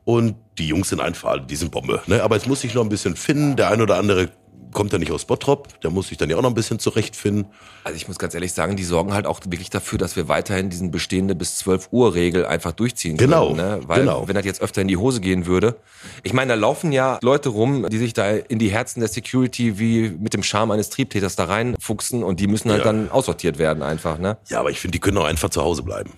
Und 0.05 0.35
die 0.57 0.67
Jungs 0.67 0.89
sind 0.89 1.01
einfach, 1.01 1.45
die 1.45 1.55
sind 1.55 1.71
Bombe. 1.71 2.01
Ne? 2.07 2.21
Aber 2.21 2.35
jetzt 2.35 2.47
muss 2.47 2.63
ich 2.63 2.73
noch 2.73 2.83
ein 2.83 2.89
bisschen 2.89 3.15
finden. 3.15 3.55
Der 3.55 3.71
eine 3.71 3.83
oder 3.83 3.97
andere 3.97 4.29
kommt 4.71 4.93
ja 4.93 4.99
nicht 4.99 5.11
aus 5.11 5.25
Bottrop. 5.25 5.81
Der 5.81 5.89
muss 5.89 6.09
sich 6.09 6.17
dann 6.17 6.29
ja 6.29 6.37
auch 6.37 6.41
noch 6.41 6.49
ein 6.51 6.55
bisschen 6.55 6.79
zurechtfinden. 6.79 7.47
Also 7.83 7.95
ich 7.95 8.07
muss 8.07 8.19
ganz 8.19 8.33
ehrlich 8.33 8.53
sagen, 8.53 8.75
die 8.75 8.83
sorgen 8.83 9.13
halt 9.13 9.25
auch 9.25 9.39
wirklich 9.45 9.69
dafür, 9.69 9.97
dass 9.97 10.15
wir 10.15 10.27
weiterhin 10.27 10.69
diesen 10.69 10.91
bestehende 10.91 11.33
bis 11.35 11.57
12 11.57 11.89
Uhr 11.91 12.13
Regel 12.13 12.45
einfach 12.45 12.71
durchziehen 12.71 13.17
Genau, 13.17 13.47
können. 13.55 13.57
Ne? 13.57 13.79
Weil 13.87 14.01
genau. 14.01 14.27
wenn 14.27 14.35
das 14.35 14.45
jetzt 14.45 14.61
öfter 14.61 14.81
in 14.81 14.87
die 14.87 14.97
Hose 14.97 15.21
gehen 15.21 15.45
würde. 15.45 15.75
Ich 16.23 16.33
meine, 16.33 16.49
da 16.49 16.55
laufen 16.55 16.91
ja 16.91 17.17
Leute 17.21 17.49
rum, 17.49 17.87
die 17.89 17.97
sich 17.97 18.13
da 18.13 18.29
in 18.31 18.59
die 18.59 18.69
Herzen 18.69 18.99
der 18.99 19.09
Security 19.09 19.79
wie 19.79 20.09
mit 20.09 20.33
dem 20.33 20.43
Charme 20.43 20.71
eines 20.71 20.89
Triebtäters 20.89 21.35
da 21.35 21.45
reinfuchsen 21.45 22.23
und 22.23 22.39
die 22.39 22.47
müssen 22.47 22.69
halt 22.69 22.79
Ja. 22.85 22.91
dann 22.91 23.09
aussortiert 23.09 23.57
werden 23.57 23.81
einfach. 23.83 24.19
Ne? 24.19 24.37
Ja, 24.49 24.59
aber 24.59 24.69
ich 24.71 24.79
finde, 24.79 24.93
die 24.93 24.99
können 24.99 25.17
auch 25.17 25.25
einfach 25.25 25.49
zu 25.49 25.61
Hause 25.63 25.83
bleiben. 25.83 26.11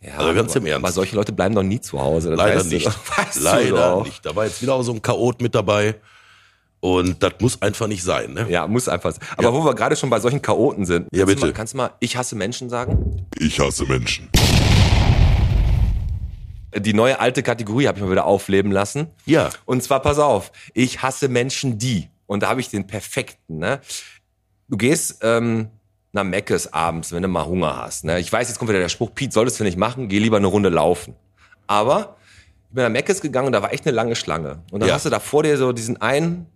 Ja, 0.00 0.14
Also 0.18 0.32
ganz 0.32 0.52
aber, 0.52 0.60
im 0.60 0.66
Ernst. 0.66 0.84
Aber 0.84 0.92
solche 0.92 1.16
Leute 1.16 1.32
bleiben 1.32 1.56
doch 1.56 1.64
nie 1.64 1.80
zu 1.80 2.00
Hause. 2.00 2.32
Leider 2.34 2.56
weißt 2.60 2.66
du 2.70 2.74
nicht. 2.74 2.86
doch. 2.86 2.94
Leider 3.40 4.02
nicht. 4.02 4.24
Da 4.24 4.36
war 4.36 4.44
jetzt 4.46 4.62
wieder 4.62 4.74
auch 4.74 4.82
so 4.82 4.92
ein 4.92 5.02
Chaot 5.02 5.42
mit 5.42 5.56
dabei. 5.56 5.96
Und 6.80 7.22
das 7.22 7.32
muss 7.40 7.60
einfach 7.60 7.88
nicht 7.88 8.02
sein. 8.04 8.34
Ne? 8.34 8.46
Ja, 8.48 8.66
muss 8.68 8.88
einfach 8.88 9.12
sein. 9.12 9.22
Aber 9.36 9.52
wo 9.52 9.64
wir 9.64 9.74
gerade 9.74 9.96
schon 9.96 10.10
bei 10.10 10.20
solchen 10.20 10.40
Chaoten 10.42 10.84
sind. 10.86 11.08
Ja, 11.12 11.24
kannst 11.24 11.30
Du 11.30 11.34
bitte. 11.34 11.46
mal, 11.46 11.52
kannst 11.52 11.72
du 11.74 11.76
mal, 11.78 11.90
ich 12.00 12.16
hasse 12.16 12.36
Menschen 12.36 12.70
sagen? 12.70 13.26
Ich 13.38 13.58
hasse 13.58 13.84
Menschen. 13.84 14.28
Die 16.76 16.92
neue 16.92 17.18
alte 17.18 17.42
Kategorie 17.42 17.88
habe 17.88 17.98
ich 17.98 18.04
mal 18.04 18.10
wieder 18.10 18.26
aufleben 18.26 18.70
lassen. 18.70 19.08
Ja. 19.24 19.50
Und 19.64 19.82
zwar, 19.82 20.00
pass 20.00 20.18
auf, 20.18 20.52
ich 20.74 21.02
hasse 21.02 21.28
Menschen, 21.28 21.78
die. 21.78 22.08
Und 22.26 22.42
da 22.42 22.48
habe 22.50 22.60
ich 22.60 22.68
den 22.68 22.86
perfekten, 22.86 23.58
ne? 23.58 23.80
Du 24.68 24.76
gehst 24.76 25.20
ähm, 25.22 25.68
nach 26.12 26.24
Meckes 26.24 26.72
abends, 26.74 27.10
wenn 27.12 27.22
du 27.22 27.28
mal 27.28 27.46
Hunger 27.46 27.76
hast. 27.76 28.04
Ne? 28.04 28.20
Ich 28.20 28.30
weiß, 28.30 28.48
jetzt 28.48 28.58
kommt 28.58 28.68
wieder 28.68 28.80
der 28.80 28.90
Spruch, 28.90 29.14
Pete, 29.14 29.32
solltest 29.32 29.58
du 29.58 29.64
nicht 29.64 29.78
machen, 29.78 30.08
geh 30.08 30.18
lieber 30.18 30.36
eine 30.36 30.46
Runde 30.46 30.68
laufen. 30.68 31.14
Aber 31.66 32.16
ich 32.68 32.74
bin 32.74 32.84
nach 32.84 32.90
Meckes 32.90 33.22
gegangen 33.22 33.46
und 33.46 33.52
da 33.54 33.62
war 33.62 33.72
echt 33.72 33.86
eine 33.86 33.96
lange 33.96 34.14
Schlange. 34.14 34.62
Und 34.70 34.80
dann 34.80 34.90
Ja. 34.90 34.94
hast 34.96 35.06
du 35.06 35.10
da 35.10 35.20
vor 35.20 35.42
dir 35.42 35.56
so 35.56 35.72
diesen 35.72 36.02
einen, 36.02 36.46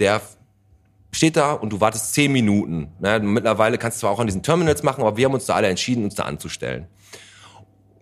der 0.00 0.20
steht 1.12 1.36
da 1.36 1.52
und 1.52 1.70
du 1.72 1.80
wartest 1.80 2.12
zehn 2.14 2.30
Minuten. 2.32 2.92
Ne? 3.00 3.18
Mittlerweile 3.20 3.78
kannst 3.78 3.98
du 3.98 4.00
zwar 4.02 4.10
auch 4.10 4.20
an 4.20 4.26
diesen 4.26 4.42
Terminals 4.42 4.82
machen, 4.82 5.00
aber 5.02 5.16
wir 5.16 5.24
haben 5.26 5.34
uns 5.34 5.46
da 5.46 5.54
alle 5.54 5.68
entschieden, 5.68 6.04
uns 6.04 6.14
da 6.14 6.24
anzustellen. 6.24 6.86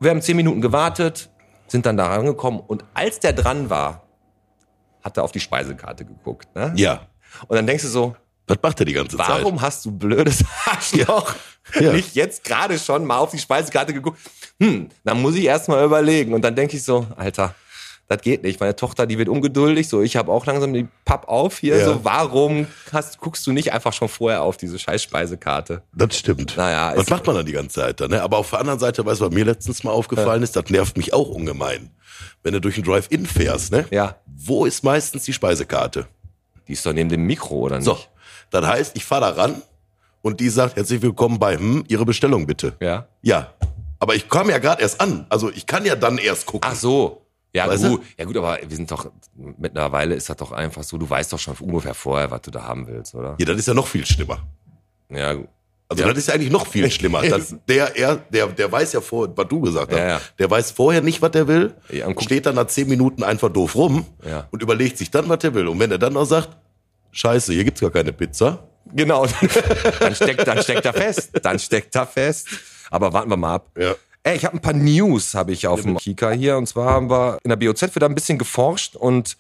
Wir 0.00 0.11
haben 0.11 0.21
zehn 0.23 0.37
Minuten 0.37 0.61
gewartet, 0.61 1.31
sind 1.69 1.87
dann 1.87 1.97
da 1.97 2.07
rangekommen 2.09 2.61
und 2.61 2.85
als 2.95 3.21
der 3.21 3.33
dran 3.33 3.71
war, 3.71 4.03
hat 5.03 5.17
er 5.17 5.25
auf 5.25 5.33
die 5.33 5.41
Speisekarte 5.41 6.05
geguckt. 6.05 6.49
Ne? 6.55 6.73
Ja. 6.76 7.07
Und 7.47 7.57
dann 7.57 7.67
denkst 7.67 7.85
du 7.85 7.88
so, 7.88 8.17
Was 8.49 8.59
macht 8.62 8.81
er 8.81 8.87
die 8.87 8.93
ganze 8.93 9.17
Zeit? 9.17 9.29
warum 9.29 9.61
hast 9.62 9.85
du 9.85 9.93
blödes 9.93 10.45
Arschloch 10.67 11.35
Ja. 11.81 11.93
nicht 11.93 12.15
jetzt 12.15 12.45
gerade 12.45 12.79
schon 12.79 13.05
mal 13.05 13.19
auf 13.19 13.31
die 13.31 13.38
Speisekarte 13.38 13.95
geguckt? 13.95 14.19
Hm, 14.61 14.88
dann 15.05 15.23
muss 15.23 15.35
ich 15.37 15.45
erst 15.45 15.69
mal 15.69 15.85
überlegen. 15.85 16.35
Und 16.35 16.43
dann 16.43 16.55
denke 16.57 16.76
ich 16.76 16.83
so, 16.83 17.07
Alter, 17.17 17.55
das 18.08 18.20
geht 18.20 18.42
nicht. 18.44 18.60
Meine 18.60 18.76
Tochter, 18.76 19.06
die 19.06 19.18
wird 19.18 19.28
ungeduldig, 19.28 19.88
so 19.88 20.00
ich 20.00 20.16
habe 20.16 20.30
auch 20.30 20.46
langsam 20.46 20.72
die 20.72 20.86
Papp 21.04 21.28
auf 21.28 21.58
hier. 21.58 21.76
Ja. 21.76 21.84
So, 21.86 22.04
warum 22.04 22.66
hast, 22.92 23.18
guckst 23.18 23.46
du 23.46 23.52
nicht 23.52 23.72
einfach 23.72 23.92
schon 23.92 24.08
vorher 24.08 24.42
auf 24.42 24.56
diese 24.56 24.78
scheiß 24.78 25.02
Speisekarte? 25.02 25.82
Das 25.92 26.16
stimmt. 26.16 26.56
Naja, 26.56 26.92
Was 26.96 27.10
macht 27.10 27.26
man 27.26 27.36
dann 27.36 27.46
die 27.46 27.52
ganze 27.52 27.80
Zeit 27.80 28.00
dann? 28.00 28.10
Ne? 28.10 28.22
Aber 28.22 28.38
auf 28.38 28.50
der 28.50 28.60
anderen 28.60 28.78
Seite, 28.78 29.04
weißt 29.04 29.20
du, 29.20 29.26
was 29.26 29.32
mir 29.32 29.44
letztens 29.44 29.82
mal 29.82 29.90
aufgefallen 29.90 30.42
ist, 30.42 30.54
das 30.54 30.70
nervt 30.70 30.96
mich 30.96 31.12
auch 31.12 31.28
ungemein. 31.28 31.90
Wenn 32.42 32.52
du 32.52 32.60
durch 32.60 32.78
ein 32.78 32.84
Drive-In 32.84 33.26
fährst, 33.26 33.72
ne? 33.72 33.86
Ja. 33.90 34.16
Wo 34.26 34.64
ist 34.66 34.84
meistens 34.84 35.25
die 35.25 35.32
Speisekarte? 35.32 36.06
Die 36.68 36.72
ist 36.72 36.86
doch 36.86 36.92
neben 36.92 37.10
dem 37.10 37.22
Mikro, 37.26 37.56
oder 37.56 37.76
nicht? 37.76 37.84
So, 37.84 37.98
das 38.50 38.64
heißt, 38.64 38.96
ich 38.96 39.04
fahre 39.04 39.22
da 39.22 39.42
ran 39.42 39.62
und 40.22 40.40
die 40.40 40.48
sagt, 40.48 40.76
herzlich 40.76 41.02
willkommen 41.02 41.38
bei, 41.38 41.56
hm, 41.56 41.84
Ihre 41.88 42.04
Bestellung 42.04 42.46
bitte. 42.46 42.75
Ja. 42.80 43.06
Ja, 43.22 43.52
aber 43.98 44.14
ich 44.14 44.28
kam 44.28 44.48
ja 44.50 44.58
gerade 44.58 44.82
erst 44.82 45.00
an. 45.00 45.26
Also 45.28 45.50
ich 45.50 45.66
kann 45.66 45.84
ja 45.84 45.96
dann 45.96 46.18
erst 46.18 46.46
gucken. 46.46 46.68
Ach 46.70 46.76
so. 46.76 47.25
Ja 47.56 47.68
Weißt 47.68 47.88
gut, 47.88 48.02
ja 48.18 48.25
gut, 48.26 48.36
aber 48.36 48.58
wir 48.66 48.76
sind 48.76 48.90
doch, 48.90 49.10
mittlerweile 49.34 50.14
ist 50.14 50.28
das 50.28 50.36
doch 50.36 50.52
einfach 50.52 50.82
so, 50.82 50.98
du 50.98 51.08
weißt 51.08 51.32
doch 51.32 51.38
schon 51.38 51.54
ungefähr 51.56 51.94
vorher, 51.94 52.30
was 52.30 52.42
du 52.42 52.50
da 52.50 52.62
haben 52.64 52.86
willst, 52.86 53.14
oder? 53.14 53.34
Ja, 53.38 53.46
das 53.46 53.56
ist 53.56 53.68
ja 53.68 53.75
noch 53.75 53.86
viel 53.86 54.04
schlimmer. 54.04 54.46
Ja, 55.08 55.32
gut. 55.32 55.48
Also 55.88 56.02
Ja. 56.02 56.08
das 56.10 56.18
ist 56.18 56.28
ja 56.28 56.34
eigentlich 56.34 56.50
noch 56.50 56.66
viel 56.66 56.90
schlimmer. 56.90 57.22
Das, 57.28 57.54
der, 57.68 57.96
er, 57.96 58.16
der, 58.16 58.48
der 58.48 58.70
weiß 58.70 58.92
ja 58.92 59.00
vor, 59.00 59.28
was 59.36 59.48
du 59.48 59.60
gesagt 59.60 59.90
hast. 59.92 59.98
Ja, 59.98 60.06
ja. 60.08 60.20
Der 60.38 60.50
weiß 60.50 60.72
vorher 60.72 61.00
nicht, 61.00 61.22
was 61.22 61.30
er 61.34 61.48
will, 61.48 61.75
Ja, 61.90 62.08
steht 62.20 62.44
dann 62.44 62.56
nach 62.56 62.66
zehn 62.66 62.88
Minuten 62.88 63.22
einfach 63.22 63.48
doof 63.50 63.75
rum 63.75 64.04
Ja. 64.28 64.48
und 64.50 64.62
überlegt 64.62 64.98
sich 64.98 65.10
dann, 65.10 65.28
was 65.28 65.42
er 65.44 65.54
will. 65.54 65.66
Und 65.68 65.78
wenn 65.80 65.90
er 65.90 65.98
dann 65.98 66.12
noch 66.12 66.25
sagt, 66.26 66.50
scheiße, 67.12 67.52
hier 67.54 67.64
gibt's 67.64 67.80
gar 67.80 67.90
keine 67.90 68.12
Pizza. 68.12 68.68
Genau, 68.92 69.26
dann 70.00 70.14
steckt, 70.14 70.46
dann 70.46 70.62
steckt 70.62 70.84
er 70.84 70.92
fest. 70.92 71.30
Dann 71.42 71.58
steckt 71.58 71.94
er 71.96 72.06
fest. 72.06 72.48
Aber 72.90 73.12
warten 73.12 73.30
wir 73.30 73.36
mal 73.36 73.54
ab. 73.54 73.70
Ja. 74.26 74.33
Ey, 74.33 74.37
ich 74.37 74.45
habe 74.45 74.56
ein 74.56 74.61
paar 74.61 74.73
News, 74.75 75.35
habe 75.35 75.52
ich 75.52 75.66
auf 75.66 75.83
dem 75.83 75.97
Kika 75.97 76.30
hier. 76.33 76.56
Und 76.56 76.66
zwar 76.66 76.90
haben 76.90 77.09
wir 77.09 77.38
in 77.45 77.49
der 77.49 77.56
BOZ 77.56 77.83
wird 77.83 78.02
da 78.02 78.06
ein 78.06 78.14
bisschen 78.14 78.38
geforscht 78.38 78.97
und 78.97 79.37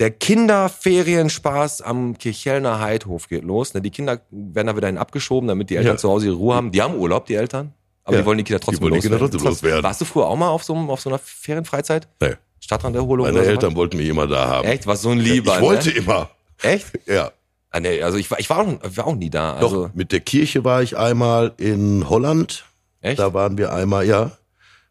der 0.00 0.10
Kinderferienspaß 0.10 1.82
am 1.82 2.18
Kirchhellner 2.18 2.80
Heidhof 2.80 3.28
geht 3.28 3.44
los. 3.44 3.74
Ne, 3.74 3.80
Die 3.80 3.90
Kinder 3.90 4.20
werden 4.30 4.66
da 4.66 4.76
wieder 4.76 4.88
hin 4.88 4.98
abgeschoben, 4.98 5.48
damit 5.48 5.70
die 5.70 5.76
Eltern 5.76 5.92
Ja. 5.94 5.96
zu 5.98 6.08
Hause 6.10 6.26
ihre 6.26 6.34
Ruhe 6.36 6.54
haben. 6.54 6.72
Die 6.72 6.82
haben 6.82 6.96
Urlaub, 6.96 7.26
die 7.26 7.34
Eltern. 7.34 7.72
Aber 8.04 8.16
Ja. 8.16 8.22
die 8.22 8.26
wollen 8.26 8.38
die 8.38 8.44
Kinder 8.44 8.60
trotzdem 8.60 8.84
die 8.92 8.98
Kinder 9.00 9.18
loswerden. 9.18 9.30
trotzdem 9.30 9.48
loswerden. 9.50 9.82
Warst 9.84 10.00
du 10.00 10.04
früher 10.04 10.26
auch 10.26 10.36
mal 10.36 10.48
auf 10.48 10.64
so, 10.64 10.74
auf 10.74 11.00
so 11.00 11.10
einer 11.10 11.18
Ferienfreizeit? 11.18 12.08
Nee. 12.20 12.34
Stadtranderholung 12.60 13.26
Meine 13.26 13.44
Eltern 13.44 13.76
wollten 13.76 13.98
mich 13.98 14.08
immer 14.08 14.26
da 14.26 14.46
haben. 14.48 14.66
was? 14.66 14.74
Echt? 14.74 14.86
Was 14.86 15.02
so 15.02 15.10
ein 15.10 15.18
Lieber, 15.18 15.56
ich 15.56 15.60
wollte 15.60 15.90
ne? 15.90 15.94
immer. 15.96 16.30
Echt? 16.62 16.86
Ja. 17.06 17.30
Ah, 17.70 17.80
nee, 17.80 18.02
also 18.02 18.16
ich 18.18 18.30
war, 18.30 18.38
ich 18.40 18.48
war, 18.50 18.58
auch, 18.60 18.68
ich 18.88 18.96
war 18.96 19.06
auch 19.06 19.14
nie 19.16 19.30
da. 19.30 19.54
Doch, 19.60 19.70
Also, 19.72 19.90
mit 19.94 20.12
der 20.12 20.20
Kirche 20.20 20.64
war 20.64 20.82
ich 20.82 20.96
einmal 20.96 21.52
in 21.58 22.08
Holland. 22.08 22.64
Echt? 23.04 23.18
Da 23.18 23.32
waren 23.34 23.56
wir 23.58 23.72
einmal, 23.72 24.06
ja, 24.06 24.32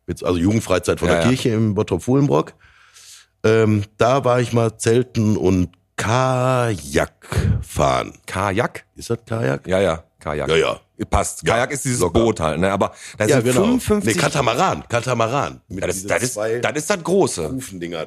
mit, 0.06 0.24
also 0.24 0.38
Jugendfreizeit 0.40 1.00
von 1.00 1.08
Ja, 1.10 1.16
der 1.16 1.24
ja. 1.24 1.30
Kirche 1.30 1.50
im 1.50 1.76
Bottrop-Fuhlenbrock. 1.76 2.54
Ähm, 3.46 3.84
da 3.98 4.24
war 4.24 4.40
ich 4.40 4.54
mal 4.54 4.78
zelten 4.78 5.36
und 5.38 5.70
Kajak 5.98 7.14
fahren. 7.62 8.14
Kajak? 8.26 8.86
Ist 8.96 9.10
das 9.10 9.20
Kajak? 9.26 9.68
Ja, 9.68 9.80
ja, 9.80 10.04
Kajak. 10.20 10.50
Ja, 10.50 10.56
ja. 10.56 10.80
Passt. 11.10 11.44
Ja, 11.46 11.54
Kajak 11.56 11.72
ist 11.72 11.84
dieses 11.86 12.00
locker. 12.00 12.20
Boot 12.20 12.40
halt, 12.40 12.60
ne? 12.60 12.72
Aber 12.72 12.94
da 13.18 13.26
Ja, 13.26 13.36
sind 13.42 13.46
genau. 13.46 13.62
55. 13.64 14.16
Nee, 14.16 14.22
Katamaran, 14.22 14.84
Katamaran. 14.88 15.62
Mit 15.68 15.84
das, 15.84 15.96
diesen 15.96 16.08
das, 16.10 16.24
ist, 16.24 16.38
das 16.38 16.72
ist 16.76 16.90
das 16.90 17.04
Große. 17.04 17.54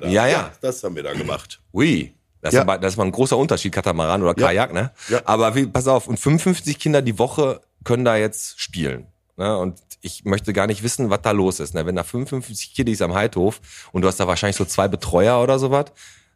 Da. 0.00 0.08
Ja, 0.08 0.26
ja. 0.26 0.50
Das 0.60 0.82
haben 0.82 0.96
wir 0.96 1.02
da 1.02 1.12
gemacht. 1.12 1.60
Ui. 1.74 2.14
Das, 2.40 2.54
Ja. 2.54 2.60
ist 2.60 2.62
aber, 2.62 2.78
das 2.78 2.92
ist 2.92 2.96
mal 2.96 3.04
ein 3.04 3.12
großer 3.12 3.36
Unterschied, 3.36 3.72
Katamaran 3.72 4.22
oder 4.22 4.34
Ja. 4.40 4.46
Kajak, 4.46 4.72
ne? 4.72 4.92
Ja. 5.08 5.20
Aber 5.24 5.54
wie, 5.54 5.66
pass 5.66 5.88
auf, 5.88 6.06
und 6.06 6.18
55 6.18 6.78
Kinder 6.78 7.02
die 7.02 7.18
Woche 7.18 7.60
können 7.84 8.04
da 8.04 8.16
jetzt 8.16 8.60
spielen. 8.60 9.06
Ne? 9.36 9.56
Und 9.58 9.78
ich 10.06 10.24
möchte 10.24 10.52
gar 10.52 10.66
nicht 10.66 10.82
wissen, 10.82 11.10
was 11.10 11.20
da 11.22 11.32
los 11.32 11.60
ist. 11.60 11.74
Ne? 11.74 11.84
Wenn 11.84 11.96
da 11.96 12.04
55 12.04 12.74
Kiddies 12.74 13.02
am 13.02 13.12
Heidhof 13.14 13.60
und 13.92 14.02
du 14.02 14.08
hast 14.08 14.18
da 14.20 14.26
wahrscheinlich 14.26 14.56
so 14.56 14.64
zwei 14.64 14.88
Betreuer 14.88 15.42
oder 15.42 15.58
sowas, 15.58 15.86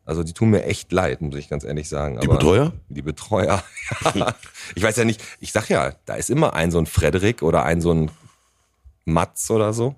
also 0.05 0.23
die 0.25 0.33
tun 0.33 0.51
mir 0.51 0.65
echt 0.65 0.91
leid, 0.93 1.21
muss 1.21 1.37
ich 1.37 1.49
ganz 1.49 1.63
ehrlich 1.65 1.89
sagen. 1.89 2.19
Die 2.21 2.27
Aber- 2.27 2.37
Betreuer? 2.39 2.73
Die 2.89 3.03
Betreuer. 3.03 3.63
Ja. 4.15 4.35
ich 4.75 4.83
weiß 4.83 4.97
ja 4.97 5.05
nicht, 5.05 5.23
ich 5.41 5.53
sag 5.53 5.69
ja, 5.69 5.93
da 6.07 6.15
ist 6.15 6.31
immer 6.31 6.55
ein 6.55 6.71
so 6.71 6.79
ein 6.79 6.87
Frederik 6.87 7.43
oder 7.43 7.65
ein 7.65 7.81
so 7.81 7.93
ein 7.93 8.11
Matz 9.05 9.51
oder 9.51 9.73
so. 9.73 9.95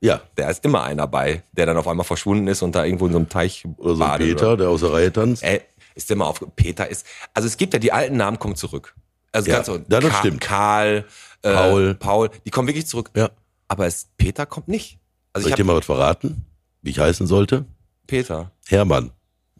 Ja. 0.00 0.20
Da 0.34 0.50
ist 0.50 0.64
immer 0.64 0.82
einer 0.84 1.06
bei, 1.06 1.42
der 1.52 1.66
dann 1.66 1.76
auf 1.76 1.88
einmal 1.88 2.04
verschwunden 2.04 2.46
ist 2.48 2.62
und 2.62 2.74
da 2.74 2.84
irgendwo 2.84 3.06
in 3.06 3.12
so 3.12 3.18
einem 3.18 3.28
Teich 3.28 3.64
Oder 3.78 3.96
so 3.96 4.02
ein 4.04 4.08
badet 4.10 4.26
Peter, 4.28 4.56
der 4.56 4.68
aus 4.68 4.80
der 4.80 4.92
Reihe 4.92 5.12
tanzt. 5.12 5.42
Ey, 5.42 5.62
ist 5.94 6.10
der 6.10 6.16
mal 6.16 6.26
auf. 6.26 6.44
Peter 6.54 6.88
ist. 6.88 7.06
Also 7.34 7.46
es 7.48 7.56
gibt 7.56 7.72
ja 7.72 7.78
die 7.78 7.92
alten 7.92 8.16
Namen 8.16 8.38
kommen 8.38 8.56
zurück. 8.56 8.94
Also 9.32 9.48
Ja, 9.50 9.56
ganz 9.56 9.66
so. 9.66 9.76
ja, 9.76 10.00
das 10.00 10.10
Ka- 10.10 10.18
stimmt. 10.18 10.40
Karl, 10.40 11.04
äh, 11.46 11.54
Paul. 11.54 11.94
Paul, 11.94 12.30
die 12.44 12.50
kommen 12.50 12.68
wirklich 12.68 12.86
zurück. 12.86 13.10
Ja. 13.14 13.30
Aber 13.68 13.86
es, 13.86 14.08
Peter 14.16 14.46
kommt 14.46 14.68
nicht. 14.68 14.98
Also 15.32 15.44
Soll 15.44 15.50
ich 15.50 15.52
ich 15.52 15.56
dir 15.56 15.64
mal 15.64 15.76
was 15.76 15.86
verraten? 15.86 16.44
Wie 16.82 16.90
ich 16.90 16.98
heißen 16.98 17.26
sollte? 17.26 17.64
Peter. 18.06 18.52
Hermann. 18.66 19.10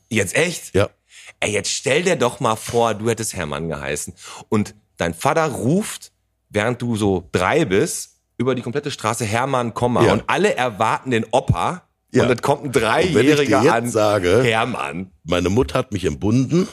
Jetzt 0.09 0.37
echt? 0.37 0.75
Ja. 0.75 0.89
Ey, 1.41 1.51
jetzt 1.53 1.71
stell 1.71 2.03
dir 2.03 2.17
doch 2.17 2.39
mal 2.41 2.57
vor, 2.57 2.95
du 2.95 3.09
hättest 3.11 3.35
Hermann 3.35 3.69
geheißen 3.69 4.15
und 4.49 4.75
dein 4.97 5.13
Vater 5.13 5.45
ruft, 5.47 6.13
während 6.49 6.81
du 6.81 6.97
so 6.97 7.29
drei 7.33 7.65
bist, 7.65 8.13
über 8.39 8.55
die 8.55 8.63
komplette 8.63 8.91
Straße 8.91 9.25
Hermann, 9.25 9.75
Komma 9.75 10.05
Ja. 10.05 10.13
und 10.13 10.25
alle 10.29 10.55
erwarten 10.55 11.11
den 11.11 11.27
Opa 11.33 11.83
Ja. 12.13 12.23
und 12.25 12.31
es 12.31 12.43
kommt 12.43 12.63
ein 12.63 12.67
Und 12.69 12.75
wenn 12.75 12.83
ich 13.27 13.35
Dreijähriger 13.35 13.73
an. 13.75 13.91
sage- 13.91 14.43
Hermann. 14.45 15.11
Meine 15.25 15.49
Mutter 15.49 15.79
hat 15.79 15.91
mich 15.93 16.05
entbunden. 16.05 16.69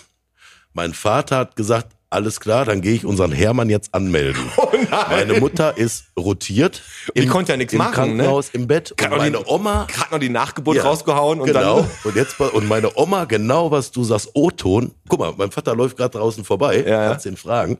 Mein 0.73 0.93
Vater 0.93 1.37
hat 1.37 1.55
gesagt, 1.55 1.95
alles 2.09 2.39
klar, 2.39 2.65
dann 2.65 2.81
gehe 2.81 2.93
ich 2.93 3.05
unseren 3.05 3.31
Hermann 3.31 3.69
jetzt 3.69 3.93
anmelden. 3.95 4.43
Oh 4.57 4.69
nein. 4.91 5.05
Meine 5.09 5.39
Mutter 5.39 5.77
ist 5.77 6.05
rotiert. 6.17 6.81
Die 7.15 7.25
konnte 7.27 7.51
ja 7.53 7.57
nichts 7.57 7.73
im 7.73 7.79
machen, 7.79 7.93
Krankenhaus, 7.93 8.49
im 8.53 8.67
Bett. 8.67 8.91
Und 9.01 9.09
meine 9.17 9.37
die- 9.39 9.45
Oma 9.45 9.87
Gerade 9.91 10.11
noch 10.11 10.19
die 10.19 10.29
Nachgeburt 10.29 10.77
Ja, 10.77 10.83
rausgehauen 10.83 11.39
und 11.41 11.47
genau. 11.47 11.81
dann. 11.81 11.89
Und 12.03 12.15
jetzt 12.15 12.39
und 12.39 12.67
meine 12.67 12.95
Oma 12.97 13.25
genau 13.25 13.71
was 13.71 13.91
du 13.91 14.03
sagst 14.03 14.29
O-Ton. 14.33 14.93
Guck 15.07 15.19
mal, 15.19 15.33
mein 15.37 15.51
Vater 15.51 15.75
läuft 15.75 15.97
gerade 15.97 16.17
draußen 16.17 16.43
vorbei. 16.43 16.83
Ja. 16.87 17.09
Kannst 17.09 17.25
ihn 17.25 17.37
fragen. 17.37 17.77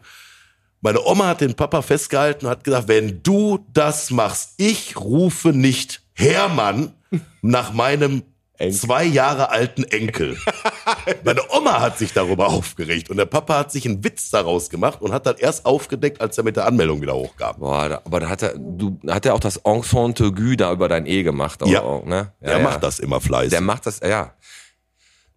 Meine 0.81 1.01
Oma 1.05 1.27
hat 1.27 1.41
den 1.41 1.53
Papa 1.55 1.81
festgehalten 1.81 2.45
und 2.45 2.51
hat 2.51 2.63
gesagt, 2.63 2.87
wenn 2.89 3.23
du 3.23 3.65
das 3.71 4.11
machst, 4.11 4.55
ich 4.57 4.97
rufe 4.97 5.49
nicht 5.49 6.01
Hermann 6.13 6.93
nach 7.41 7.71
meinem 7.73 8.23
zwei 8.71 9.03
Jahre 9.05 9.49
alten 9.49 9.83
Enkel. 9.85 10.37
Meine 11.23 11.41
Oma 11.49 11.79
hat 11.79 11.97
sich 11.97 12.13
darüber 12.13 12.47
aufgeregt 12.47 13.09
und 13.09 13.17
der 13.17 13.25
Papa 13.25 13.59
hat 13.59 13.71
sich 13.71 13.85
einen 13.85 14.03
Witz 14.03 14.29
daraus 14.29 14.69
gemacht 14.69 15.01
und 15.01 15.11
hat 15.13 15.25
dann 15.25 15.37
erst 15.37 15.65
aufgedeckt, 15.65 16.21
als 16.21 16.37
er 16.37 16.43
mit 16.43 16.55
der 16.55 16.65
Anmeldung 16.65 17.01
wieder 17.01 17.13
hochkam. 17.15 17.57
Boah, 17.59 17.89
da, 17.89 18.01
aber 18.05 18.19
da 18.19 18.29
hat 18.29 18.41
er, 18.41 18.53
du, 18.57 18.99
hat 19.07 19.25
er 19.25 19.33
auch 19.33 19.39
das 19.39 19.57
Enfant 19.57 20.19
aigu 20.21 20.55
da 20.55 20.71
über 20.71 20.87
dein 20.89 21.05
E 21.05 21.23
gemacht. 21.23 21.61
Auch, 21.63 21.67
Ja. 21.67 21.81
auch, 21.81 22.05
ne? 22.05 22.33
Der 22.41 22.57
ja. 22.57 22.63
macht 22.63 22.83
das 22.83 22.99
immer 22.99 23.21
fleißig. 23.21 23.51
Der 23.51 23.61
macht 23.61 23.85
das, 23.85 23.99
ja. 24.01 24.33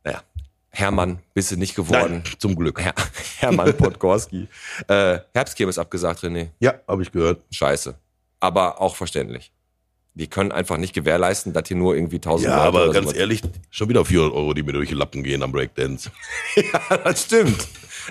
Naja. 0.04 0.22
Hermann, 0.70 1.20
bist 1.32 1.50
du 1.52 1.56
nicht 1.56 1.74
geworden. 1.74 2.22
Nein, 2.24 2.34
zum 2.38 2.54
Glück. 2.54 2.82
Her 2.82 2.94
Hermann 3.38 3.74
Podgorski. 3.76 4.48
äh, 4.88 5.20
Herbstkirmes 5.32 5.78
abgesagt, 5.78 6.20
René. 6.20 6.48
Ja, 6.60 6.74
habe 6.86 7.02
ich 7.02 7.10
gehört. 7.12 7.40
Scheiße. 7.50 7.94
Aber 8.40 8.80
auch 8.80 8.94
verständlich. 8.94 9.52
Die 10.18 10.26
können 10.28 10.50
einfach 10.50 10.78
nicht 10.78 10.94
gewährleisten, 10.94 11.52
dass 11.52 11.68
hier 11.68 11.76
nur 11.76 11.94
irgendwie 11.94 12.16
1000 12.16 12.48
Ja, 12.48 12.56
Leute 12.56 12.68
aber 12.68 12.92
ganz 12.92 13.06
sowas- 13.08 13.18
ehrlich, 13.18 13.42
schon 13.70 13.88
wieder 13.90 14.02
400 14.04 14.34
Euro, 14.34 14.54
die 14.54 14.62
mir 14.62 14.72
durch 14.72 14.88
die 14.88 14.94
Lappen 14.94 15.22
gehen 15.22 15.42
am 15.42 15.52
Breakdance. 15.52 16.10
Ja, 16.56 16.96
das 16.96 17.24
stimmt. 17.24 17.68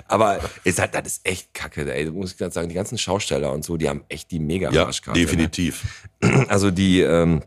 Aber 0.08 0.38
ist 0.64 0.78
halt, 0.78 0.94
das 0.94 1.06
ist 1.06 1.20
echt 1.26 1.52
kacke, 1.52 1.92
ey. 1.92 2.08
Muss 2.10 2.32
ich 2.32 2.38
ganz 2.38 2.54
sagen, 2.54 2.68
die 2.68 2.74
ganzen 2.76 2.96
Schausteller 2.96 3.52
und 3.52 3.64
so, 3.64 3.76
die 3.76 3.88
haben 3.88 4.04
echt 4.08 4.30
die 4.30 4.38
mega 4.38 4.70
Ja, 4.70 4.86
Arschkarte. 4.86 5.18
definitiv. 5.18 5.84
Ne? 6.22 6.46
Also 6.48 6.70
die, 6.70 7.00
ähm, 7.00 7.42